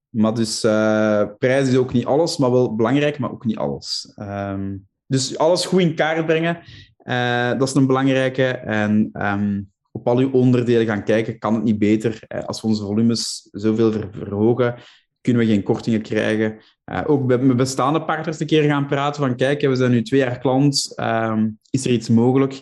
maar 0.08 0.34
dus, 0.34 0.64
uh, 0.64 1.22
prijs 1.38 1.68
is 1.68 1.76
ook 1.76 1.92
niet 1.92 2.06
alles, 2.06 2.36
maar 2.36 2.50
wel 2.50 2.74
belangrijk, 2.74 3.18
maar 3.18 3.30
ook 3.30 3.44
niet 3.44 3.56
alles. 3.56 4.12
Um, 4.16 4.86
dus 5.06 5.38
alles 5.38 5.66
goed 5.66 5.80
in 5.80 5.94
kaart 5.94 6.26
brengen, 6.26 6.58
uh, 7.06 7.58
dat 7.58 7.68
is 7.68 7.74
een 7.74 7.86
belangrijke. 7.86 8.46
En 8.46 9.10
um, 9.12 9.72
op 9.92 10.08
al 10.08 10.18
uw 10.18 10.30
onderdelen 10.30 10.86
gaan 10.86 11.04
kijken, 11.04 11.38
kan 11.38 11.54
het 11.54 11.62
niet 11.62 11.78
beter. 11.78 12.22
Uh, 12.28 12.44
als 12.44 12.60
we 12.60 12.66
onze 12.66 12.82
volumes 12.82 13.48
zoveel 13.52 13.92
ver 13.92 14.08
verhogen, 14.12 14.74
kunnen 15.20 15.42
we 15.42 15.52
geen 15.52 15.62
kortingen 15.62 16.02
krijgen. 16.02 16.58
Uh, 16.92 17.00
ook 17.06 17.26
met 17.26 17.56
bestaande 17.56 18.04
partners 18.04 18.40
een 18.40 18.46
keer 18.46 18.62
gaan 18.62 18.86
praten 18.86 19.22
van 19.22 19.36
kijk, 19.36 19.60
we 19.60 19.74
zijn 19.74 19.90
nu 19.90 20.02
twee 20.02 20.20
jaar 20.20 20.38
klant, 20.38 20.92
um, 21.00 21.58
is 21.70 21.84
er 21.84 21.90
iets 21.90 22.08
mogelijk 22.08 22.52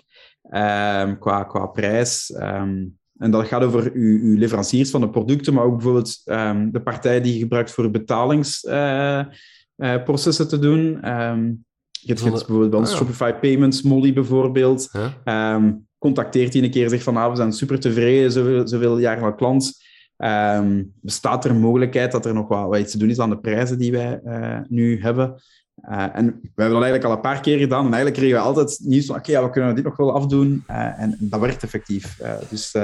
um, 0.43 1.19
qua, 1.19 1.43
qua 1.43 1.67
prijs? 1.67 2.33
en 3.15 3.31
dat 3.31 3.47
gaat 3.47 3.63
over 3.63 3.93
uw, 3.93 4.21
uw, 4.21 4.39
leveranciers 4.39 4.91
van 4.91 5.01
de 5.01 5.11
producten, 5.11 5.55
maar 5.55 5.65
ook 5.65 5.75
bijvoorbeeld 5.75 6.25
de 6.73 6.81
partij 6.85 7.21
die 7.21 7.33
je 7.33 7.39
gebruikt 7.39 7.71
voor 7.71 7.91
betalingsprocessen 7.91 10.49
te 10.49 10.59
doen. 10.59 11.05
Je 12.07 12.13
hebt, 12.13 12.23
bijvoorbeeld 12.23 12.71
bij 12.71 12.79
ons 12.79 12.89
ah, 12.89 12.95
ja. 12.95 13.01
Shopify 13.01 13.33
Payments, 13.33 13.83
Molly 13.83 14.13
bijvoorbeeld. 14.13 14.91
Um, 15.25 15.87
contacteert 15.99 16.53
hij 16.53 16.63
een 16.63 16.71
keer 16.71 16.89
zegt 16.89 17.03
van 17.03 17.17
ah, 17.17 17.31
we 17.31 17.37
zijn 17.37 17.53
super 17.53 17.81
tevreden, 17.81 18.33
zoveel, 18.33 18.69
zoveel 18.69 18.99
jaar 18.99 19.23
al 19.23 19.35
klant. 19.35 19.83
Um, 20.17 20.93
bestaat 21.01 21.45
er 21.45 21.51
een 21.51 21.61
mogelijkheid 21.61 22.13
dat 22.13 22.27
er 22.27 22.35
nog 22.35 22.49
wat, 22.49 22.69
wat 22.69 22.79
iets 22.79 22.93
te 22.93 22.99
doen 22.99 23.11
is 23.11 23.19
aan 23.19 23.31
de 23.31 23.39
prijzen 23.39 23.79
die 23.79 23.93
wij 23.93 24.21
uh, 24.25 24.59
nu 24.69 25.01
hebben? 25.01 25.43
Uh, 25.91 26.03
en 26.03 26.27
we 26.27 26.63
hebben 26.63 26.81
dat 26.81 26.83
eigenlijk 26.83 27.05
al 27.05 27.13
een 27.13 27.21
paar 27.21 27.41
keer 27.41 27.59
gedaan. 27.59 27.87
En 27.87 27.93
eigenlijk 27.93 28.15
kregen 28.17 28.37
we 28.37 28.43
altijd 28.43 28.81
nieuws 28.83 29.07
van, 29.07 29.17
oké, 29.17 29.31
okay, 29.31 29.41
ja, 29.41 29.47
we 29.47 29.53
kunnen 29.53 29.75
dit 29.75 29.85
nog 29.85 29.97
wel 29.97 30.15
afdoen. 30.15 30.65
Uh, 30.71 30.77
en, 30.77 30.97
en, 30.99 31.17
dat 31.21 31.41
werkt 31.41 31.63
effectief. 31.63 32.21
dus 32.51 32.75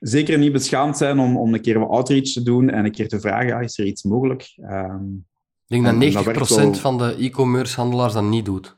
zeker 0.00 0.38
niet 0.38 0.52
beschaamd 0.52 0.96
zijn 0.96 1.18
om, 1.18 1.36
om 1.36 1.54
een 1.54 1.60
keer 1.60 1.78
wat 1.78 1.88
outreach 1.88 2.32
te 2.32 2.42
doen 2.42 2.70
en 2.70 2.84
een 2.84 2.92
keer 2.92 3.08
te 3.08 3.20
vragen, 3.20 3.54
ah, 3.54 3.62
is 3.62 3.78
er 3.78 3.86
iets 3.86 4.02
mogelijk? 4.02 4.54
Um, 4.70 5.26
ik 5.74 6.00
denk 6.00 6.12
dat 6.12 6.48
90% 6.48 6.56
wel... 6.56 6.74
van 6.74 6.98
de 6.98 7.14
e-commerce 7.18 7.76
handelaars 7.76 8.12
dat 8.12 8.22
niet 8.22 8.44
doet. 8.44 8.74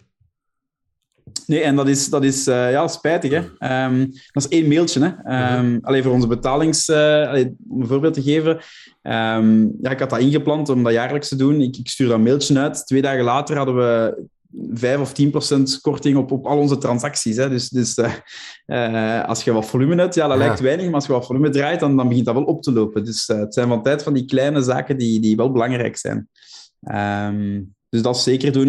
Nee, 1.47 1.61
en 1.61 1.77
dat 1.77 1.89
is, 1.89 2.09
dat 2.09 2.25
is 2.25 2.49
uh, 2.49 2.71
ja, 2.71 2.89
spijtig. 2.89 3.31
Hè? 3.31 3.85
Um, 3.85 4.13
dat 4.33 4.45
is 4.45 4.49
één 4.49 4.69
mailtje. 4.69 5.15
Hè? 5.23 5.59
Um, 5.59 5.79
alleen 5.83 6.03
voor 6.03 6.13
onze 6.13 6.27
betalings... 6.27 6.89
Uh, 6.89 6.97
allee, 7.29 7.57
om 7.69 7.81
een 7.81 7.87
voorbeeld 7.87 8.15
te 8.15 8.23
geven. 8.23 8.53
Um, 9.03 9.77
ja, 9.83 9.91
ik 9.91 9.99
had 9.99 10.11
dat 10.11 10.19
ingepland 10.19 10.69
om 10.69 10.83
dat 10.83 10.93
jaarlijks 10.93 11.29
te 11.29 11.37
doen. 11.37 11.61
Ik, 11.61 11.77
ik 11.77 11.89
stuur 11.89 12.09
dat 12.09 12.21
mailtje 12.21 12.59
uit. 12.59 12.87
Twee 12.87 13.03
dagen 13.03 13.25
later 13.25 13.57
hadden 13.57 13.77
we 13.77 14.25
5 14.73 15.01
of 15.01 15.13
10 15.13 15.31
procent 15.31 15.81
korting 15.81 16.17
op, 16.17 16.33
op 16.33 16.47
al 16.47 16.59
onze 16.59 16.79
transacties. 16.79 17.37
Hè? 17.37 17.49
Dus, 17.49 17.69
dus 17.69 17.99
uh, 17.99 18.13
uh, 18.67 19.25
als 19.25 19.45
je 19.45 19.53
wat 19.53 19.67
volume 19.67 19.95
hebt, 19.95 20.15
ja, 20.15 20.29
dat 20.29 20.39
ja. 20.39 20.45
lijkt 20.45 20.61
weinig, 20.61 20.85
maar 20.85 20.95
als 20.95 21.07
je 21.07 21.13
wat 21.13 21.27
volume 21.27 21.51
draait, 21.51 21.81
dan, 21.81 21.97
dan 21.97 22.09
begint 22.09 22.27
dat 22.27 22.35
wel 22.35 22.45
op 22.45 22.63
te 22.63 22.73
lopen. 22.73 23.05
Dus 23.05 23.29
uh, 23.29 23.39
het 23.39 23.55
zijn 23.55 23.69
van 23.69 23.83
tijd 23.83 24.03
van 24.03 24.15
die 24.15 24.25
kleine 24.25 24.63
zaken 24.63 24.99
die, 24.99 25.21
die 25.21 25.37
wel 25.37 25.53
belangrijk 25.53 25.97
zijn. 25.97 26.29
Um, 26.81 27.75
dus 27.89 28.03
dat 28.03 28.19
zeker 28.19 28.53
doen. 28.53 28.67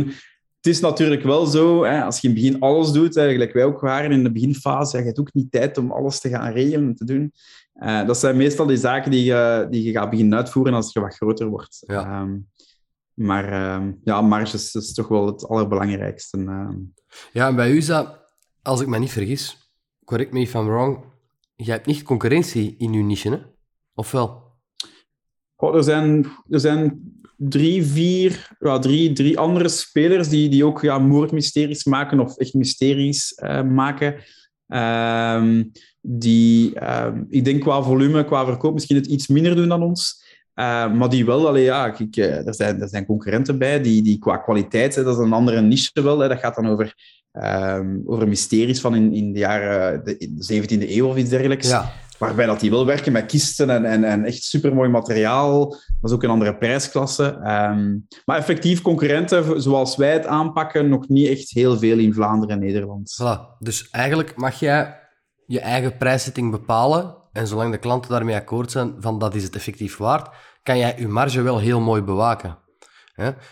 Het 0.57 0.75
is 0.75 0.79
natuurlijk 0.79 1.23
wel 1.23 1.45
zo, 1.45 1.83
hè, 1.83 2.03
als 2.03 2.19
je 2.19 2.27
in 2.27 2.33
het 2.33 2.43
begin 2.43 2.61
alles 2.61 2.91
doet, 2.91 3.13
gelijk 3.13 3.53
wij 3.53 3.63
ook 3.63 3.79
waren 3.79 4.11
in 4.11 4.23
de 4.23 4.31
beginfase, 4.31 4.95
ja, 4.95 4.99
je 4.99 5.07
hebt 5.07 5.19
ook 5.19 5.33
niet 5.33 5.51
tijd 5.51 5.77
om 5.77 5.91
alles 5.91 6.19
te 6.19 6.29
gaan 6.29 6.51
regelen 6.51 6.87
en 6.87 6.95
te 6.95 7.05
doen. 7.05 7.31
Uh, 7.75 8.07
dat 8.07 8.17
zijn 8.17 8.37
meestal 8.37 8.65
die 8.65 8.77
zaken 8.77 9.11
die 9.11 9.23
je, 9.23 9.67
die 9.69 9.83
je 9.83 9.91
gaat 9.91 10.09
beginnen 10.09 10.37
uitvoeren 10.37 10.73
als 10.73 10.93
je 10.93 10.99
wat 10.99 11.15
groter 11.15 11.47
wordt. 11.47 11.83
Ja. 11.87 12.21
Um, 12.21 12.49
maar 13.13 13.75
um, 13.75 13.99
ja, 14.03 14.21
marges 14.21 14.75
is 14.75 14.93
toch 14.93 15.07
wel 15.07 15.25
het 15.25 15.47
allerbelangrijkste. 15.47 16.37
Ja, 17.31 17.47
en 17.47 17.55
bij 17.55 17.71
u 17.71 17.77
is 17.77 17.85
dat, 17.85 18.19
als 18.61 18.81
ik 18.81 18.87
me 18.87 18.99
niet 18.99 19.11
vergis, 19.11 19.71
correct 20.03 20.31
me 20.31 20.39
if 20.39 20.53
I'm 20.53 20.65
wrong, 20.65 20.99
je 21.55 21.71
hebt 21.71 21.85
niet 21.85 22.03
concurrentie 22.03 22.75
in 22.77 22.93
uw 22.93 23.03
niche, 23.03 23.29
hè? 23.29 23.37
Of 23.93 24.11
wel? 24.11 24.45
Oh, 25.55 25.75
er, 25.75 25.83
zijn, 25.83 26.25
er 26.49 26.59
zijn 26.59 27.01
drie, 27.37 27.85
vier, 27.85 28.49
ja, 28.59 28.79
drie, 28.79 29.13
drie 29.13 29.39
andere 29.39 29.69
spelers 29.69 30.29
die, 30.29 30.49
die 30.49 30.65
ook 30.65 30.81
ja, 30.81 30.99
moordmysteries 30.99 31.83
maken 31.83 32.19
of 32.19 32.37
echt 32.37 32.53
mysteries 32.53 33.39
uh, 33.43 33.61
maken. 33.61 34.15
Um, 34.67 35.71
die, 36.01 36.89
um, 37.03 37.25
ik 37.29 37.45
denk 37.45 37.61
qua 37.61 37.81
volume, 37.81 38.25
qua 38.25 38.45
verkoop 38.45 38.73
misschien 38.73 38.95
het 38.95 39.05
iets 39.05 39.27
minder 39.27 39.55
doen 39.55 39.67
dan 39.67 39.83
ons. 39.83 40.25
Uh, 40.55 40.93
maar 40.93 41.09
die 41.09 41.25
wel, 41.25 41.47
allee, 41.47 41.63
ja, 41.63 41.95
er, 42.11 42.55
zijn, 42.55 42.81
er 42.81 42.89
zijn 42.89 43.05
concurrenten 43.05 43.57
bij 43.57 43.81
die, 43.81 44.03
die 44.03 44.19
qua 44.19 44.37
kwaliteit, 44.37 44.95
hè, 44.95 45.03
dat 45.03 45.17
is 45.17 45.23
een 45.23 45.33
andere 45.33 45.61
niche 45.61 46.01
wel. 46.01 46.19
Hè, 46.19 46.27
dat 46.27 46.39
gaat 46.39 46.55
dan 46.55 46.67
over, 46.67 46.95
um, 47.31 48.03
over 48.05 48.27
mysteries 48.27 48.81
van 48.81 48.95
in, 48.95 49.13
in 49.13 49.33
de 49.33 49.39
jaren 49.39 50.03
de 50.03 50.63
17e 50.63 50.89
eeuw 50.89 51.07
of 51.07 51.17
iets 51.17 51.29
dergelijks. 51.29 51.69
Ja. 51.69 51.93
Waarbij 52.17 52.45
dat 52.45 52.59
die 52.59 52.69
wil 52.69 52.85
werken 52.85 53.11
met 53.11 53.25
kisten 53.25 53.69
en, 53.69 53.85
en, 53.85 54.03
en 54.03 54.25
echt 54.25 54.43
supermooi 54.43 54.89
materiaal. 54.89 55.69
Dat 55.69 56.09
is 56.09 56.11
ook 56.11 56.23
een 56.23 56.29
andere 56.29 56.55
prijsklasse. 56.55 57.39
Ehm, 57.43 57.97
maar 58.25 58.37
effectief 58.37 58.81
concurrenten 58.81 59.61
zoals 59.61 59.95
wij 59.95 60.13
het 60.13 60.25
aanpakken, 60.25 60.89
nog 60.89 61.07
niet 61.07 61.27
echt 61.29 61.49
heel 61.49 61.77
veel 61.77 61.97
in 61.97 62.13
Vlaanderen 62.13 62.55
en 62.55 62.65
Nederland. 62.65 63.17
Voilà. 63.21 63.57
Dus 63.59 63.89
eigenlijk 63.89 64.35
mag 64.35 64.59
jij 64.59 64.99
je 65.45 65.59
eigen 65.59 65.97
prijszetting 65.97 66.51
bepalen. 66.51 67.15
En 67.31 67.47
zolang 67.47 67.71
de 67.71 67.77
klanten 67.77 68.11
daarmee 68.11 68.35
akkoord 68.35 68.71
zijn 68.71 68.95
van 68.99 69.19
dat 69.19 69.35
is 69.35 69.43
het 69.43 69.55
effectief 69.55 69.97
waard, 69.97 70.29
kan 70.63 70.77
jij 70.77 70.95
je 70.97 71.07
marge 71.07 71.41
wel 71.41 71.59
heel 71.59 71.79
mooi 71.79 72.01
bewaken. 72.01 72.57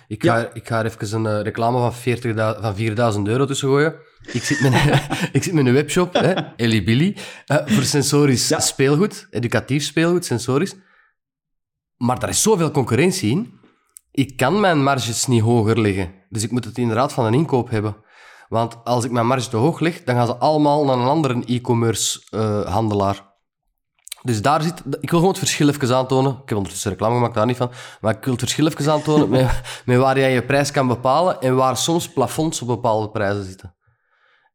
Ik, 0.08 0.24
ga, 0.24 0.38
Ja. 0.38 0.50
ik 0.54 0.68
ga 0.68 0.80
er 0.80 0.86
even 0.86 1.26
een 1.26 1.38
eh, 1.38 1.42
reclame 1.44 1.78
van, 1.78 1.94
40 1.94 2.56
van 2.62 2.76
4000 2.76 3.28
euro 3.28 3.46
tussen 3.46 3.68
gooien. 3.68 3.96
Ik 4.34 4.44
zit 4.44 4.62
met 4.62 4.74
een, 4.74 5.00
ik 5.38 5.44
zit 5.44 5.54
met 5.54 5.66
een 5.66 5.74
webshop, 5.74 6.14
hè, 6.14 6.34
Ellie 6.56 6.84
Billy, 6.84 7.18
eh, 7.46 7.58
voor 7.66 7.84
sensorisch 7.84 8.48
Ja. 8.48 8.60
speelgoed, 8.60 9.28
educatief 9.30 9.84
speelgoed, 9.84 10.26
sensorisch. 10.26 10.76
Maar 11.98 12.20
daar 12.20 12.30
is 12.30 12.42
zoveel 12.42 12.72
concurrentie 12.72 13.30
in. 13.32 13.54
Ik 14.12 14.38
kan 14.38 14.60
mijn 14.60 14.84
marges 14.84 15.26
niet 15.28 15.42
hoger 15.42 15.82
leggen. 15.82 16.14
Dus 16.30 16.44
ik 16.44 16.52
moet 16.52 16.66
het 16.66 16.78
inderdaad 16.78 17.14
van 17.14 17.26
een 17.26 17.34
inkoop 17.34 17.70
hebben. 17.70 17.96
Want 18.48 18.84
als 18.84 19.04
ik 19.06 19.12
mijn 19.12 19.28
marge 19.28 19.50
te 19.50 19.58
hoog 19.58 19.80
leg, 19.80 20.04
dan 20.04 20.16
gaan 20.16 20.26
ze 20.28 20.36
allemaal 20.36 20.86
naar 20.86 20.98
een 20.98 21.08
andere 21.08 21.44
e-commerce 21.46 22.22
eh, 22.30 22.66
handelaar. 22.74 23.34
Dus 24.22 24.42
daar 24.42 24.62
zit... 24.62 24.80
Ik 25.00 25.10
wil 25.10 25.20
gewoon 25.20 25.30
het 25.30 25.38
verschil 25.38 25.68
even 25.70 25.96
aantonen. 25.96 26.32
Ik 26.32 26.50
heb 26.50 26.58
ondertussen 26.58 26.92
reclame 26.92 27.14
gemaakt, 27.16 27.34
daar 27.34 27.46
niet 27.46 27.58
van. 27.58 27.72
Maar 28.02 28.16
ik 28.16 28.24
wil 28.24 28.32
het 28.34 28.42
verschil 28.42 28.68
even 28.68 28.92
aantonen 28.92 29.30
met, 29.30 29.62
met 29.86 29.98
waar 29.98 30.20
jij 30.20 30.34
je 30.34 30.44
prijs 30.46 30.72
kan 30.72 30.88
bepalen 30.88 31.42
en 31.42 31.56
waar 31.56 31.78
soms 31.78 32.10
plafonds 32.10 32.62
op 32.62 32.68
bepaalde 32.68 33.10
prijzen 33.10 33.44
zitten. 33.44 33.76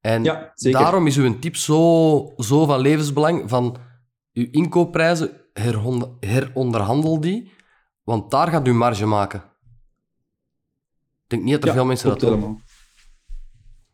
En 0.01 0.25
Ja, 0.25 0.53
daarom 0.55 1.07
is 1.07 1.17
uw 1.17 1.39
tip 1.39 1.57
zo, 1.57 2.33
zo 2.37 2.67
van 2.67 2.81
levensbelang 2.81 3.51
van 3.51 3.77
uw 4.33 4.47
inkoopprijzen, 4.51 5.31
heronderhandel 6.21 7.21
die, 7.21 7.53
want 8.03 8.31
daar 8.31 8.49
gaat 8.49 8.67
uw 8.67 8.75
marge 8.75 9.07
maken. 9.07 9.41
Ik 11.25 11.27
denk 11.27 11.43
niet 11.43 11.53
dat 11.53 11.63
er 11.63 11.69
Ja, 11.69 11.75
veel 11.75 11.85
mensen 11.85 12.09
dat 12.09 12.21
doen. 12.21 12.29
helemaal. 12.31 12.61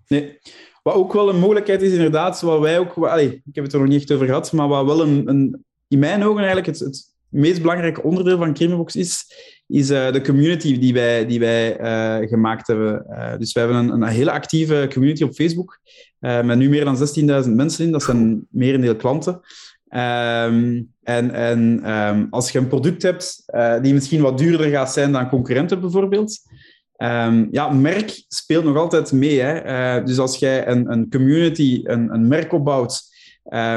Nee. 0.08 0.38
Wat 0.82 0.94
ook 0.94 1.12
wel 1.12 1.28
een 1.28 1.38
mogelijkheid 1.38 1.82
is, 1.82 1.92
inderdaad, 1.92 2.40
wat 2.40 2.60
wij 2.60 2.78
ook... 2.78 2.96
Allee, 2.96 3.42
ik 3.44 3.54
heb 3.54 3.64
het 3.64 3.72
er 3.72 3.78
nog 3.80 3.88
niet 3.88 4.00
echt 4.00 4.12
over 4.12 4.26
gehad, 4.26 4.52
maar 4.52 4.68
wat 4.68 4.84
wel 4.84 5.02
een, 5.02 5.28
een, 5.28 5.64
in 5.88 5.98
mijn 5.98 6.22
ogen 6.22 6.36
eigenlijk 6.38 6.66
het, 6.66 6.78
het 6.78 7.14
meest 7.28 7.60
belangrijke 7.60 8.02
onderdeel 8.02 8.38
van 8.38 8.54
Crimebox 8.54 8.96
is, 8.96 9.24
is 9.66 9.90
eh, 9.90 10.12
de 10.12 10.20
community 10.20 10.78
die 10.78 10.92
wij, 10.92 11.26
die 11.26 11.40
wij 11.40 11.76
eh, 11.76 12.28
gemaakt 12.28 12.66
hebben. 12.66 13.06
Eh, 13.06 13.38
dus 13.38 13.52
we 13.52 13.60
hebben 13.60 13.78
een, 13.78 13.90
een 13.90 14.08
hele 14.08 14.30
actieve 14.30 14.88
community 14.92 15.22
op 15.22 15.34
Facebook, 15.34 15.80
met 16.18 16.56
nu 16.56 16.68
meer 16.68 16.84
dan 16.84 16.98
16.000 17.44 17.50
mensen 17.50 17.84
in. 17.84 17.92
Dat 17.92 18.02
zijn 18.02 18.46
merendeel 18.50 18.96
klanten. 18.96 19.40
Ehm, 19.88 20.82
en 21.02 21.30
en 21.30 21.80
ehm, 21.84 22.26
als 22.30 22.50
je 22.50 22.58
een 22.58 22.68
product 22.68 23.02
hebt 23.02 23.44
die 23.82 23.94
misschien 23.94 24.20
wat 24.20 24.38
duurder 24.38 24.70
gaat 24.70 24.92
zijn 24.92 25.12
dan 25.12 25.28
concurrenten 25.28 25.80
bijvoorbeeld, 25.80 26.40
Ehm, 26.96 27.46
ja, 27.50 27.68
merk 27.68 28.24
speelt 28.28 28.64
nog 28.64 28.76
altijd 28.76 29.12
mee. 29.12 29.40
Hè. 29.40 30.02
Dus 30.02 30.18
als 30.18 30.38
jij 30.38 30.68
een, 30.68 30.92
een 30.92 31.10
community, 31.10 31.80
een, 31.84 32.14
een 32.14 32.28
merk 32.28 32.52
opbouwt, 32.52 33.02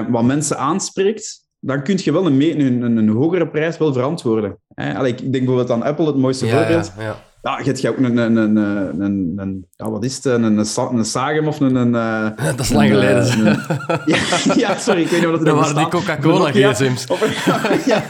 wat 0.09 0.23
mensen 0.23 0.57
aanspreekt, 0.57 1.48
dan 1.59 1.83
kun 1.83 1.99
je 2.03 2.11
wel 2.11 2.25
een, 2.25 2.41
een, 2.41 2.81
een, 2.81 2.97
een 2.97 3.09
hogere 3.09 3.47
prijs 3.47 3.77
wel 3.77 3.93
verantwoorden. 3.93 4.57
Hè. 4.75 4.95
Allee, 4.97 5.11
ik 5.11 5.17
denk 5.19 5.31
bijvoorbeeld 5.45 5.71
aan 5.71 5.83
Apple, 5.83 6.05
het 6.05 6.15
mooiste 6.15 6.45
Ja, 6.45 6.57
voorbeeld. 6.57 6.91
ja, 6.97 7.03
ja. 7.03 7.15
Ja, 7.41 7.57
je 7.57 7.63
hebt 7.63 7.87
ook 7.87 7.97
een, 7.97 8.17
een, 8.17 8.35
een, 8.35 8.55
een, 9.01 9.33
een, 9.37 9.65
ja, 9.75 9.89
wat 9.89 10.03
is 10.03 10.15
het, 10.15 10.25
een, 10.25 10.43
een, 10.43 10.57
een 10.97 11.05
Sagem 11.05 11.47
of 11.47 11.59
een... 11.59 11.75
een 11.75 11.95
eh, 11.95 12.45
Dat 12.55 12.59
is 12.59 12.71
lang 12.71 12.89
geleden. 12.89 13.23
eh, 13.23 13.37
een- 13.37 13.57
ja, 14.05 14.17
ja, 14.69 14.77
sorry, 14.77 15.01
ik 15.01 15.07
weet 15.07 15.19
niet 15.19 15.29
wat 15.29 15.37
het 15.39 15.45
Dat 15.45 15.55
nog 15.55 15.63
waren 15.73 15.75
die. 15.75 15.87
Coca-Cola 15.99 16.51
gsm's. 16.51 17.05
Ja, 17.85 18.01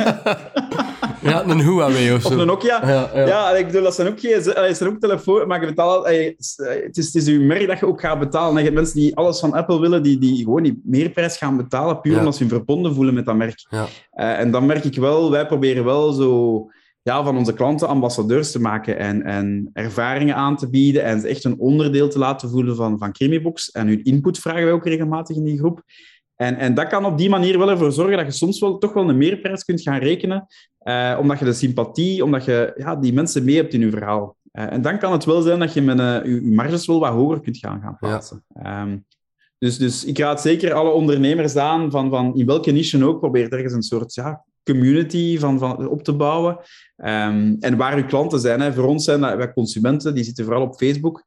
Ja, 1.22 1.46
een 1.46 1.60
Huawei 1.62 2.12
of 2.14 2.26
of 2.26 2.32
zo. 2.32 2.40
een 2.40 2.48
Nokia. 2.48 2.88
Ja, 2.88 3.10
ja. 3.14 3.28
Ja, 3.28 3.52
en 3.54 3.60
ik 3.60 3.66
bedoel, 3.66 3.84
dat 3.84 3.96
zijn 3.96 4.08
ook, 4.08 4.22
dat 4.22 4.78
zijn 4.78 4.90
ook 4.90 5.00
telefoon, 5.00 5.48
maar 5.48 5.62
je 5.62 5.68
betaalt, 5.68 6.06
het, 6.06 6.36
is, 6.38 6.54
het, 6.84 6.98
is, 6.98 7.16
is 7.16 7.28
uw 7.28 7.42
merk 7.42 7.68
dat 7.68 7.80
je 7.80 7.88
ook 7.88 8.02
gaat 8.02 8.20
betalen. 8.20 8.52
En 8.52 8.58
je 8.58 8.64
hebt 8.64 8.76
mensen 8.76 9.00
die 9.00 9.16
alles 9.16 9.40
van 9.40 9.54
Apple 9.54 9.80
willen, 9.80 10.04
die, 10.04 10.18
die 10.18 10.44
gewoon 10.44 10.64
die 10.64 10.82
meerprijs 10.84 11.38
gaan 11.38 11.58
betalen, 11.58 12.02
puur 12.02 12.14
Ja. 12.14 12.20
omdat 12.20 12.36
ze 12.36 12.44
hun 12.44 12.52
verbonden 12.52 12.94
voelen 12.94 13.14
met 13.14 13.26
dat 13.26 13.36
merk. 13.36 13.66
Ja. 13.70 13.86
Eh, 14.12 14.40
en 14.40 14.52
dan 14.52 14.66
merk 14.66 14.84
ik 14.84 14.96
wel, 14.96 15.32
wij 15.32 15.46
proberen 15.48 15.86
wel 15.86 16.12
zo 16.12 16.66
ja, 17.02 17.24
van 17.24 17.38
onze 17.38 17.54
klanten 17.54 17.88
ambassadeurs 17.88 18.52
te 18.52 18.62
maken 18.62 18.98
en, 18.98 19.24
en 19.24 19.70
ervaringen 19.74 20.36
aan 20.36 20.58
te 20.58 20.70
bieden 20.70 21.04
en 21.04 21.20
ze 21.20 21.28
echt 21.28 21.44
een 21.44 21.60
onderdeel 21.60 22.10
te 22.10 22.20
laten 22.20 22.50
voelen 22.50 22.76
van, 22.76 22.98
van 22.98 23.12
Crimibox. 23.12 23.72
En 23.72 23.88
hun 23.88 24.04
input 24.04 24.40
vragen 24.40 24.64
wij 24.64 24.74
ook 24.74 24.86
regelmatig 24.86 25.36
in 25.36 25.44
die 25.44 25.58
groep. 25.58 25.82
En, 26.40 26.58
en 26.58 26.74
dat 26.74 26.88
kan 26.88 27.06
op 27.06 27.18
die 27.18 27.30
manier 27.30 27.58
wel 27.58 27.70
ervoor 27.70 27.92
zorgen 27.92 28.18
dat 28.18 28.26
je 28.26 28.32
soms 28.32 28.60
wel, 28.60 28.78
toch 28.78 28.94
wel 28.94 29.10
een 29.10 29.18
meerprijs 29.18 29.64
kunt 29.64 29.82
gaan 29.82 30.00
rekenen, 30.00 30.48
eh, 30.78 31.18
omdat 31.20 31.40
je 31.40 31.46
de 31.46 31.54
sympathie, 31.54 32.24
omdat 32.24 32.46
je 32.46 32.74
ja, 32.78 32.96
die 32.96 33.14
mensen 33.14 33.44
mee 33.44 33.56
hebt 33.56 33.74
in 33.74 33.80
je 33.80 33.90
verhaal. 33.90 34.36
Eh, 34.52 34.72
en 34.72 34.82
dan 34.82 35.00
kan 35.00 35.12
het 35.12 35.26
wel 35.26 35.42
zijn 35.42 35.60
dat 35.60 35.74
je 35.74 35.82
met 35.82 36.00
eh, 36.00 36.24
je, 36.24 36.44
je 36.44 36.52
marges 36.52 36.86
wel 36.86 37.00
wat 37.00 37.12
hoger 37.12 37.40
kunt 37.40 37.58
gaan, 37.58 37.82
gaan 37.82 37.98
plaatsen. 38.00 38.44
Ehm, 38.54 38.98
dus, 39.58 39.78
dus 39.78 40.06
ik 40.06 40.18
raad 40.18 40.42
zeker 40.42 40.74
alle 40.74 40.90
ondernemers 40.90 41.56
aan, 41.56 41.92
van, 41.92 42.10
van 42.10 42.36
in 42.36 42.46
welke 42.46 42.72
niche 42.72 43.06
ook, 43.06 43.20
probeer 43.20 43.54
ergens 43.54 43.74
een 43.74 43.84
soort 43.84 44.14
ja, 44.14 44.46
community 44.64 45.38
van, 45.38 45.60
van, 45.60 45.88
op 45.88 46.04
te 46.04 46.14
bouwen. 46.14 46.58
Ehm, 46.96 47.56
en 47.60 47.78
waar 47.78 47.98
uw 47.98 48.06
klanten 48.06 48.40
zijn. 48.40 48.62
Hè. 48.62 48.74
Voor 48.74 48.88
ons 48.88 49.04
zijn 49.04 49.22
dat 49.22 49.36
wij 49.36 49.54
consumenten, 49.54 50.16
die 50.16 50.24
zitten 50.24 50.46
vooral 50.46 50.64
op 50.64 50.76
Facebook. 50.76 51.26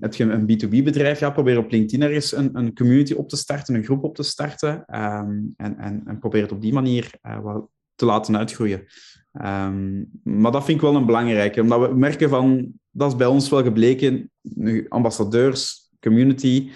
Heb 0.00 0.14
je 0.14 0.24
een 0.24 0.42
B2B-bedrijf, 0.42 1.20
ja, 1.20 1.30
probeer 1.30 1.58
op 1.58 1.70
LinkedIn 1.70 2.02
ergens 2.02 2.36
een, 2.36 2.50
een 2.52 2.74
community 2.74 3.12
op 3.12 3.28
te 3.28 3.36
starten, 3.36 3.74
een 3.74 3.84
groep 3.84 4.04
op 4.04 4.14
te 4.14 4.22
starten. 4.22 4.84
Ehm, 4.84 5.38
en, 5.56 5.78
en, 5.78 6.02
en 6.06 6.18
probeer 6.18 6.42
het 6.42 6.52
op 6.52 6.60
die 6.60 6.72
manier 6.72 7.10
eh, 7.22 7.40
wat 7.40 7.68
te 7.94 8.04
laten 8.04 8.36
uitgroeien. 8.36 8.86
Ehm, 9.32 10.04
maar 10.22 10.52
dat 10.52 10.64
vind 10.64 10.76
ik 10.76 10.82
wel 10.82 10.96
een 10.96 11.06
belangrijke, 11.06 11.60
omdat 11.60 11.88
we 11.88 11.94
merken 11.94 12.28
van, 12.28 12.72
dat 12.90 13.10
is 13.10 13.16
bij 13.16 13.26
ons 13.26 13.48
wel 13.48 13.62
gebleken, 13.62 14.30
ambassadeurs, 14.88 15.90
community, 16.00 16.70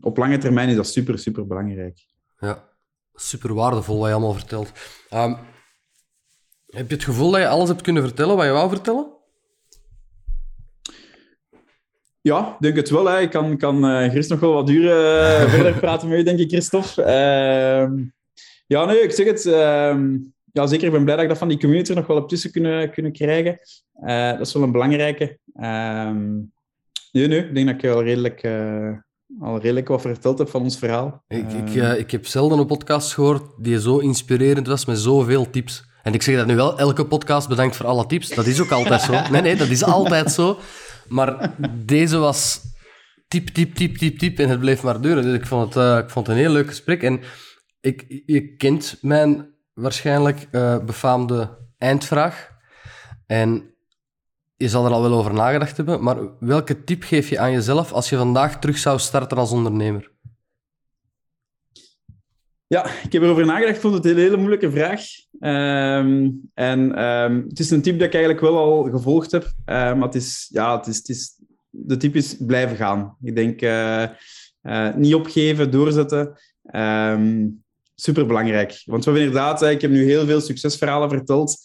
op 0.00 0.16
lange 0.16 0.38
termijn 0.38 0.68
is 0.68 0.76
dat 0.76 0.86
super, 0.86 1.18
super 1.18 1.46
belangrijk. 1.46 2.06
Ja, 2.38 2.68
super 3.14 3.54
waardevol 3.54 3.98
wat 3.98 4.08
je 4.08 4.14
allemaal 4.14 4.32
vertelt. 4.32 4.72
Heb 6.66 6.88
je 6.88 6.94
het 6.94 7.04
gevoel 7.04 7.30
dat 7.30 7.40
je 7.40 7.48
alles 7.48 7.68
hebt 7.68 7.82
kunnen 7.82 8.02
vertellen 8.02 8.36
wat 8.36 8.44
je 8.44 8.50
wou 8.50 8.68
vertellen? 8.68 9.13
Ja, 12.24 12.56
denk 12.60 12.76
het 12.76 12.90
wel. 12.90 13.06
Hè. 13.06 13.20
Ik 13.20 13.30
kan, 13.30 13.56
kan 13.56 13.84
gerust 13.84 14.30
nog 14.30 14.40
wel 14.40 14.52
wat 14.52 14.68
uren 14.70 15.36
eh, 15.40 15.50
verder 15.50 15.78
praten 15.78 16.08
met 16.08 16.18
u, 16.18 16.22
denk 16.22 16.38
ik, 16.38 16.48
Christophe. 16.48 17.02
Ehm, 17.02 17.92
ja, 18.66 18.84
nee, 18.84 19.00
ik 19.00 19.10
zeg 19.10 19.26
het. 19.26 19.46
ehm, 19.46 20.16
ja, 20.52 20.66
zeker. 20.66 20.86
Ik 20.86 20.92
ben 20.92 21.04
blij 21.04 21.14
dat 21.14 21.24
ik 21.24 21.30
dat 21.30 21.38
van 21.38 21.48
die 21.48 21.58
community 21.58 21.92
nog 21.92 22.06
wel 22.06 22.16
op 22.16 22.28
tussen 22.28 22.50
kunnen, 22.50 22.90
kunnen 22.90 23.12
krijgen. 23.12 23.58
Eh, 23.92 24.30
dat 24.30 24.46
is 24.46 24.52
wel 24.52 24.62
een 24.62 24.72
belangrijke. 24.72 25.38
Ehm, 25.54 26.32
nee, 27.12 27.26
nee, 27.26 27.38
ik 27.46 27.54
denk 27.54 27.66
dat 27.66 27.82
ik 27.82 27.90
al 27.90 28.02
redelijk, 28.02 28.44
al 29.40 29.58
redelijk 29.60 29.88
wat 29.88 30.00
verteld 30.00 30.38
heb 30.38 30.48
van 30.48 30.62
ons 30.62 30.78
verhaal. 30.78 31.24
Ik, 31.28 31.52
ik, 31.52 31.98
ik 31.98 32.10
heb 32.10 32.26
zelden 32.26 32.58
een 32.58 32.66
podcast 32.66 33.14
gehoord 33.14 33.42
die 33.58 33.80
zo 33.80 33.98
inspirerend 33.98 34.66
was 34.66 34.84
met 34.84 34.98
zoveel 34.98 35.50
tips. 35.50 35.84
En 36.02 36.12
ik 36.14 36.22
zeg 36.22 36.36
dat 36.36 36.46
nu 36.46 36.56
wel, 36.56 36.78
elke 36.78 37.06
podcast 37.06 37.48
bedankt 37.48 37.76
voor 37.76 37.86
alle 37.86 38.06
tips. 38.06 38.28
Dat 38.28 38.46
is 38.46 38.60
ook 38.60 38.70
altijd 38.70 39.00
zo. 39.00 39.12
Nee, 39.30 39.42
nee, 39.42 39.56
dat 39.56 39.68
is 39.68 39.84
altijd 39.84 40.32
zo. 40.32 40.58
Maar 41.08 41.54
deze 41.94 42.16
was 42.16 42.60
tip, 43.28 43.48
tip, 43.48 43.74
tip, 43.74 43.96
tip, 43.96 44.18
tip. 44.18 44.38
En 44.38 44.48
het 44.48 44.60
bleef 44.60 44.82
maar 44.82 45.00
duren. 45.00 45.22
Dus 45.22 45.34
ik 45.34 45.46
vond 45.46 45.74
het, 45.74 45.84
eh, 45.84 45.98
ik 45.98 46.10
vond 46.10 46.26
het 46.26 46.36
een 46.36 46.42
heel 46.42 46.52
leuk 46.52 46.68
gesprek. 46.68 47.02
En 47.02 47.20
ik, 47.80 48.22
je 48.26 48.56
kent 48.56 48.98
mijn 49.00 49.54
waarschijnlijk 49.74 50.48
eh, 50.50 50.78
befaamde 50.78 51.58
eindvraag. 51.78 52.50
En 53.26 53.74
je 54.56 54.68
zal 54.68 54.84
er 54.84 54.92
al 54.92 55.02
wel 55.02 55.12
over 55.12 55.34
nagedacht 55.34 55.76
hebben. 55.76 56.02
Maar 56.02 56.16
welke 56.38 56.84
tip 56.84 57.02
geef 57.02 57.28
je 57.28 57.38
aan 57.38 57.52
jezelf 57.52 57.92
als 57.92 58.08
je 58.08 58.16
vandaag 58.16 58.58
terug 58.58 58.78
zou 58.78 58.98
starten 58.98 59.38
als 59.38 59.50
ondernemer? 59.50 60.13
Ja, 62.66 62.86
ik 63.04 63.12
heb 63.12 63.22
erover 63.22 63.46
nagedacht. 63.46 63.74
Ik 63.74 63.80
vond 63.80 63.94
het 63.94 64.04
een 64.04 64.16
hele 64.16 64.36
moeilijke 64.36 64.70
vraag. 64.70 65.02
Ehm, 65.40 66.30
en 66.54 66.94
ehm, 66.94 67.42
het 67.48 67.58
is 67.58 67.70
een 67.70 67.82
tip 67.82 67.98
dat 67.98 68.06
ik 68.06 68.14
eigenlijk 68.14 68.44
wel 68.44 68.58
al 68.58 68.82
gevolgd 68.82 69.30
heb. 69.30 69.52
Eh, 69.64 69.74
maar 69.74 70.02
het 70.02 70.14
is, 70.14 70.48
ja, 70.52 70.76
het 70.76 70.86
is, 70.86 70.96
het 70.96 71.08
is, 71.08 71.38
de 71.70 71.96
tip 71.96 72.14
is 72.14 72.36
blijven 72.38 72.76
gaan. 72.76 73.16
Ik 73.22 73.36
denk 73.36 73.60
eh, 73.60 74.02
eh, 74.60 74.94
niet 74.94 75.14
opgeven, 75.14 75.70
doorzetten. 75.70 76.38
Ehm 76.62 77.46
Super 77.96 78.26
belangrijk. 78.26 78.82
Want 78.84 79.04
we 79.04 79.10
hebben 79.10 79.28
inderdaad, 79.28 79.60
hè, 79.60 79.70
ik 79.70 79.80
heb 79.80 79.90
nu 79.90 80.04
heel 80.04 80.26
veel 80.26 80.40
succesverhalen 80.40 81.08
verteld. 81.08 81.58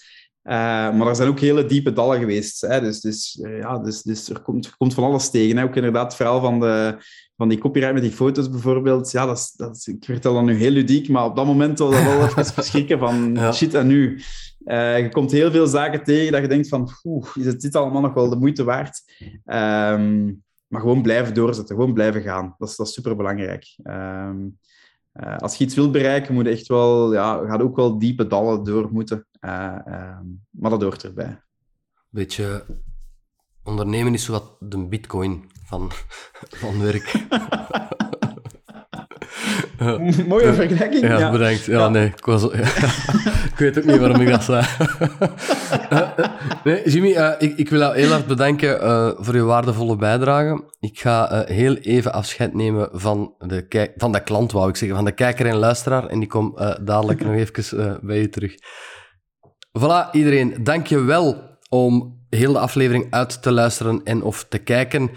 Eh, 0.49 0.55
maar 0.97 1.07
er 1.07 1.15
zijn 1.15 1.29
ook 1.29 1.39
hele 1.39 1.65
diepe 1.65 1.93
dallen 1.93 2.19
geweest. 2.19 2.61
Hè. 2.61 2.81
Dus, 2.81 2.99
dus, 2.99 3.39
eh, 3.41 3.57
ja, 3.57 3.77
dus, 3.77 4.01
dus 4.01 4.29
er, 4.29 4.39
komt, 4.41 4.65
er 4.65 4.75
komt 4.77 4.93
van 4.93 5.03
alles 5.03 5.29
tegen. 5.29 5.57
Hè. 5.57 5.63
Ook 5.63 5.75
inderdaad 5.75 6.03
het 6.05 6.15
verhaal 6.15 6.41
van, 6.41 6.59
de, 6.59 6.95
van 7.37 7.49
die 7.49 7.57
copyright 7.57 7.93
met 7.93 8.03
die 8.03 8.11
foto's 8.11 8.49
bijvoorbeeld. 8.49 9.11
Ja, 9.11 9.25
dat 9.25 9.37
is, 9.37 9.51
dat 9.55 9.75
is, 9.75 9.87
ik 9.87 10.03
vertel 10.05 10.33
dat 10.33 10.43
nu 10.43 10.53
heel 10.53 10.71
ludiek, 10.71 11.09
maar 11.09 11.25
op 11.25 11.35
dat 11.35 11.45
moment 11.45 11.79
was 11.79 11.91
dat 11.91 12.03
wel 12.03 12.23
even 12.27 12.45
verschrikken 12.45 12.99
van 12.99 13.33
Ja. 13.33 13.51
shit 13.51 13.73
en 13.73 13.87
nu. 13.87 14.21
Eh, 14.63 14.99
je 14.99 15.09
komt 15.09 15.31
heel 15.31 15.51
veel 15.51 15.67
zaken 15.67 16.03
tegen 16.03 16.31
dat 16.31 16.41
je 16.41 16.47
denkt 16.47 16.67
van 16.67 16.89
oeh, 17.03 17.27
is 17.35 17.45
het 17.45 17.61
dit 17.61 17.75
allemaal 17.75 18.01
nog 18.01 18.13
wel 18.13 18.29
de 18.29 18.35
moeite 18.35 18.63
waard? 18.63 19.01
Ehm, 19.45 20.25
maar 20.67 20.81
gewoon 20.81 21.01
blijven 21.01 21.33
doorzetten, 21.33 21.75
gewoon 21.75 21.93
blijven 21.93 22.21
gaan. 22.21 22.55
Dat 22.57 22.69
is, 22.69 22.75
dat 22.75 22.87
is 22.87 22.93
super 22.93 23.15
belangrijk. 23.15 23.75
Eh, 25.19 25.37
als 25.37 25.55
je 25.55 25.63
iets 25.63 25.75
wilt 25.75 25.91
bereiken, 25.91 26.33
moet 26.33 26.45
je 26.45 26.51
echt 26.51 26.67
wel, 26.67 27.13
ja, 27.13 27.45
gaat 27.47 27.61
ook 27.61 27.75
wel 27.75 27.99
diepe 27.99 28.27
dallen 28.27 28.63
door 28.63 28.89
moeten. 28.91 29.27
Uh, 29.41 29.77
maar 30.49 30.69
dat 30.69 30.81
hoort 30.81 31.03
erbij. 31.03 31.41
Beetje 32.09 32.65
ondernemen 33.63 34.13
is 34.13 34.23
zo 34.23 34.31
wat 34.31 34.55
de 34.59 34.87
bitcoin 34.87 35.51
van, 35.65 35.91
van 36.61 36.81
werk. 36.81 37.13
Mooie 40.27 40.53
vergelijking. 40.53 41.01
Ja, 41.01 41.19
ja, 41.19 41.31
bedankt. 41.31 41.65
Ja, 41.65 41.89
nee, 41.89 42.05
ik, 42.05 42.25
was, 42.25 42.43
ik 43.51 43.55
weet 43.57 43.77
ook 43.77 43.83
niet 43.83 43.97
waarom 43.97 44.21
ik 44.21 44.29
dat 44.29 44.43
zei. 44.43 44.65
nee, 46.63 46.89
Jimmy, 46.89 47.09
uh, 47.09 47.31
ik, 47.37 47.57
ik, 47.57 47.69
wil 47.69 47.79
jou 47.79 47.95
heel 47.95 48.09
hard 48.09 48.27
bedanken 48.27 48.83
uh, 48.83 49.11
voor 49.15 49.35
je 49.35 49.41
waardevolle 49.41 49.95
bijdrage. 49.95 50.63
Ik 50.79 50.99
ga 50.99 51.31
uh, 51.31 51.55
heel 51.55 51.75
even 51.75 52.13
afscheid 52.13 52.53
nemen 52.53 52.89
van 52.91 53.33
de, 53.37 53.67
kijk, 53.67 53.93
van 53.97 54.11
de 54.11 54.23
klant, 54.23 54.51
wou 54.51 54.69
ik 54.69 54.75
zeggen, 54.75 54.97
van 54.97 55.05
de 55.05 55.11
kijker 55.11 55.45
en 55.45 55.55
luisteraar. 55.55 56.05
En 56.05 56.19
die 56.19 56.29
kom 56.29 56.57
dadelijk 56.81 57.23
nog 57.23 57.33
even 57.33 57.99
bij 58.01 58.19
je 58.19 58.29
terug. 58.29 58.53
Voilà, 59.79 60.11
iedereen, 60.11 60.63
dank 60.63 60.87
je 60.87 61.01
wel 61.01 61.57
om 61.69 62.17
heel 62.29 62.53
de 62.53 62.59
aflevering 62.59 63.07
uit 63.09 63.41
te 63.41 63.51
luisteren 63.51 64.01
en 64.03 64.21
of 64.21 64.45
te 64.49 64.57
kijken. 64.57 65.09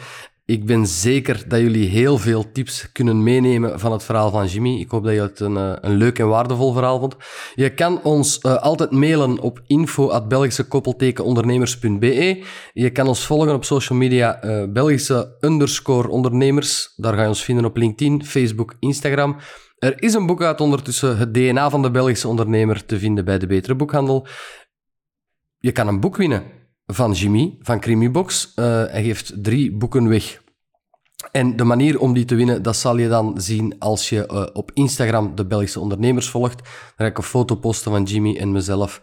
Ik 0.45 0.67
ben 0.67 0.87
zeker 0.87 1.45
dat 1.49 1.61
jullie 1.61 1.89
heel 1.89 2.19
veel 2.19 2.53
tips 2.53 2.93
kunnen 2.93 3.23
meenemen 3.23 3.81
van 3.81 3.93
het 3.93 4.03
verhaal 4.03 4.31
van 4.31 4.47
Jimmy. 4.47 4.81
Ik 4.81 4.91
hoop 4.91 5.05
dat 5.05 5.15
je 5.15 5.21
het 5.21 5.41
een, 5.41 5.57
eh, 5.57 5.73
een 5.81 5.95
leuk 5.95 6.19
en 6.19 6.29
waardevol 6.29 6.73
verhaal 6.73 6.99
vond. 6.99 7.17
Je 7.55 7.75
kan 7.75 8.03
ons 8.03 8.39
uh, 8.43 8.57
altijd 8.57 8.91
mailen 8.91 9.39
op 9.39 9.63
info.belgischekoppeltekenondernemers.be. 9.67 12.45
Je 12.73 12.91
kan 12.91 13.07
ons 13.07 13.27
volgen 13.27 13.55
op 13.55 13.65
social 13.65 13.99
media 13.99 14.45
uh, 14.45 14.73
Belgische 14.73 15.37
underscore 15.41 16.09
ondernemers. 16.09 16.93
Daar 16.97 17.15
ga 17.15 17.23
je 17.23 17.29
ons 17.29 17.45
vinden 17.45 17.65
op 17.65 17.77
LinkedIn, 17.77 18.25
Facebook, 18.25 18.77
Instagram. 18.79 19.37
Er 19.79 20.03
is 20.03 20.15
een 20.15 20.27
boek 20.27 20.43
uit 20.43 20.61
ondertussen, 20.61 21.19
het 21.19 21.35
DNA 21.35 21.71
van 21.71 21.83
de 21.83 21.91
Belgische 21.91 22.29
ondernemer, 22.29 22.87
te 22.87 22.99
vinden 22.99 23.25
bij 23.25 23.39
de 23.39 23.47
Betere 23.47 23.75
Boekhandel. 23.75 24.27
Je 25.59 25.73
kan 25.73 25.89
een 25.89 26.01
boek 26.01 26.17
winnen 26.17 26.61
van 26.87 27.13
Jimmy, 27.13 27.57
van 27.61 27.81
Crimibox. 27.81 28.53
Uh, 28.57 28.65
hij 28.65 29.03
geeft 29.03 29.33
drie 29.43 29.73
boeken 29.73 30.09
weg. 30.09 30.43
En 31.31 31.57
de 31.57 31.65
manier 31.65 32.01
om 32.01 32.13
die 32.13 32.25
te 32.25 32.35
winnen, 32.35 32.63
dat 32.63 32.77
zal 32.77 32.97
je 32.97 33.09
dan 33.09 33.41
zien 33.41 33.79
als 33.79 34.09
je 34.09 34.29
uh, 34.33 34.47
op 34.53 34.71
Instagram 34.75 35.35
de 35.35 35.47
Belgische 35.47 35.81
ondernemers 35.81 36.29
volgt. 36.29 36.59
Dan 36.59 36.95
ga 36.97 37.05
ik 37.05 37.19
een 37.19 37.25
foto 37.25 37.55
posten 37.55 37.91
van 37.91 38.03
Jimmy 38.03 38.37
en 38.37 38.53
mezelf. 38.53 39.01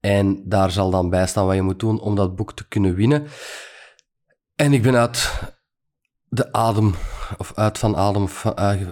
En 0.00 0.42
daar 0.44 0.70
zal 0.70 0.90
dan 0.90 1.10
bij 1.10 1.26
staan 1.26 1.46
wat 1.46 1.54
je 1.54 1.62
moet 1.62 1.80
doen 1.80 2.00
om 2.00 2.14
dat 2.14 2.36
boek 2.36 2.54
te 2.54 2.68
kunnen 2.68 2.94
winnen. 2.94 3.26
En 4.56 4.72
ik 4.72 4.82
ben 4.82 4.96
uit 4.96 5.30
de 6.32 6.52
adem, 6.52 6.94
of 7.38 7.52
uit 7.54 7.78
van 7.78 7.96
adem, 7.96 8.28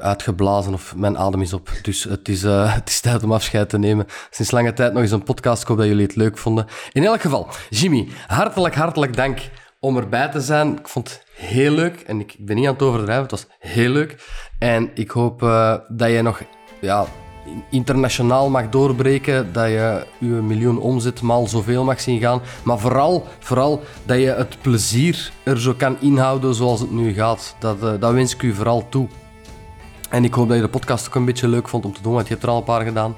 uitgeblazen, 0.00 0.72
of 0.72 0.96
mijn 0.96 1.18
adem 1.18 1.40
is 1.40 1.52
op. 1.52 1.70
Dus 1.82 2.04
het 2.04 2.28
is, 2.28 2.44
uh, 2.44 2.74
het 2.78 2.88
is 2.88 3.00
tijd 3.00 3.22
om 3.22 3.32
afscheid 3.32 3.68
te 3.68 3.78
nemen. 3.78 4.06
Sinds 4.30 4.50
lange 4.50 4.72
tijd 4.72 4.92
nog 4.92 5.02
eens 5.02 5.10
een 5.10 5.22
podcast. 5.22 5.62
Ik 5.62 5.68
hoop 5.68 5.76
dat 5.76 5.86
jullie 5.86 6.06
het 6.06 6.16
leuk 6.16 6.38
vonden. 6.38 6.66
In 6.92 7.04
elk 7.04 7.20
geval, 7.20 7.48
Jimmy, 7.68 8.08
hartelijk, 8.26 8.74
hartelijk 8.74 9.16
dank 9.16 9.50
om 9.80 9.96
erbij 9.96 10.28
te 10.28 10.40
zijn. 10.40 10.78
Ik 10.78 10.88
vond 10.88 11.08
het 11.08 11.24
heel 11.34 11.72
leuk 11.72 12.00
en 12.00 12.20
ik 12.20 12.36
ben 12.38 12.56
niet 12.56 12.66
aan 12.66 12.72
het 12.72 12.82
overdrijven. 12.82 13.22
Het 13.22 13.30
was 13.30 13.46
heel 13.58 13.90
leuk. 13.90 14.26
En 14.58 14.90
ik 14.94 15.10
hoop 15.10 15.42
uh, 15.42 15.74
dat 15.88 16.10
je 16.10 16.22
nog 16.22 16.42
ja, 16.80 17.06
internationaal 17.68 18.50
mag 18.50 18.68
doorbreken, 18.68 19.52
dat 19.52 19.66
je 19.66 20.06
je 20.18 20.26
miljoen 20.26 20.78
omzet 20.78 21.22
maal 21.22 21.46
zoveel 21.46 21.84
mag 21.84 22.00
zien 22.00 22.20
gaan. 22.20 22.40
Maar 22.62 22.78
vooral, 22.78 23.26
vooral 23.38 23.82
dat 24.04 24.18
je 24.18 24.26
het 24.26 24.56
plezier 24.60 25.32
er 25.42 25.60
zo 25.60 25.74
kan 25.76 25.96
inhouden 26.00 26.54
zoals 26.54 26.80
het 26.80 26.90
nu 26.90 27.12
gaat. 27.12 27.56
Dat, 27.58 27.76
uh, 27.82 27.92
dat 28.00 28.12
wens 28.12 28.34
ik 28.34 28.42
u 28.42 28.52
vooral 28.52 28.88
toe. 28.88 29.08
En 30.10 30.24
ik 30.24 30.34
hoop 30.34 30.48
dat 30.48 30.56
je 30.56 30.62
de 30.62 30.68
podcast 30.68 31.06
ook 31.06 31.14
een 31.14 31.24
beetje 31.24 31.48
leuk 31.48 31.68
vond 31.68 31.84
om 31.84 31.92
te 31.92 32.02
doen, 32.02 32.12
want 32.12 32.26
je 32.26 32.32
hebt 32.32 32.44
er 32.44 32.50
al 32.50 32.56
een 32.58 32.64
paar 32.64 32.84
gedaan. 32.84 33.16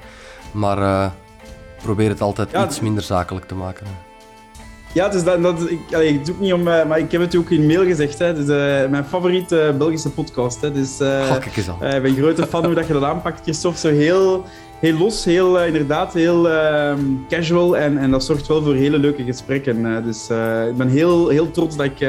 Maar 0.51 0.77
uh, 0.77 1.11
probeer 1.81 2.09
het 2.09 2.21
altijd 2.21 2.51
ja, 2.51 2.65
iets 2.65 2.79
minder 2.79 3.03
zakelijk 3.03 3.45
te 3.45 3.55
maken. 3.55 4.10
Ja, 4.93 5.09
dus 5.09 5.23
dat, 5.23 5.41
dat, 5.41 5.69
ik, 5.69 5.79
allee, 5.93 6.07
ik 6.07 6.25
doe 6.25 6.33
het 6.33 6.43
niet 6.43 6.53
om, 6.53 6.67
uh, 6.67 6.85
maar 6.85 6.99
ik 6.99 7.11
heb 7.11 7.21
het 7.21 7.35
ook 7.35 7.49
in 7.49 7.65
mail 7.65 7.85
gezegd. 7.85 8.19
Hè. 8.19 8.33
Dus, 8.33 8.47
uh, 8.47 8.89
mijn 8.89 9.05
favoriete 9.05 9.75
Belgische 9.77 10.09
podcast. 10.09 10.61
Hè. 10.61 10.71
Dus, 10.71 10.99
uh, 11.01 11.35
ik 11.95 12.01
ben 12.01 12.15
grote 12.15 12.47
fan 12.47 12.65
hoe 12.65 12.73
dat 12.73 12.87
je 12.87 12.93
dat 12.93 13.03
aanpakt, 13.03 13.41
Christophe. 13.41 13.79
Zo 13.79 13.89
heel, 13.89 14.45
heel 14.79 14.97
los, 14.97 15.25
heel, 15.25 15.63
inderdaad, 15.63 16.13
heel 16.13 16.49
ehm, 16.49 16.99
casual. 17.29 17.77
En, 17.77 17.97
en 17.97 18.11
dat 18.11 18.23
zorgt 18.23 18.47
wel 18.47 18.63
voor 18.63 18.75
hele 18.75 18.97
leuke 18.97 19.23
gesprekken. 19.23 20.03
dus 20.03 20.29
ik 20.69 20.77
ben 20.77 20.89
heel, 20.89 21.27
heel 21.27 21.51
trots 21.51 21.75
dat 21.75 21.85
ik 21.85 22.07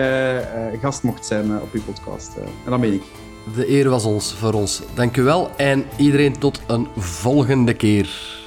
gast 0.80 1.02
mocht 1.02 1.26
zijn 1.26 1.60
op 1.62 1.68
je 1.72 1.80
podcast. 1.80 2.36
en 2.36 2.70
dat 2.70 2.78
meen 2.78 2.92
ik. 2.92 3.02
De 3.56 3.70
eer 3.70 3.88
was 3.88 4.04
ons, 4.04 4.34
voor 4.34 4.52
ons. 4.52 4.82
Dank 4.94 5.16
u 5.16 5.22
wel. 5.22 5.50
En 5.56 5.84
iedereen 5.96 6.38
tot 6.38 6.60
een 6.66 6.88
volgende 6.96 7.74
keer. 7.74 8.40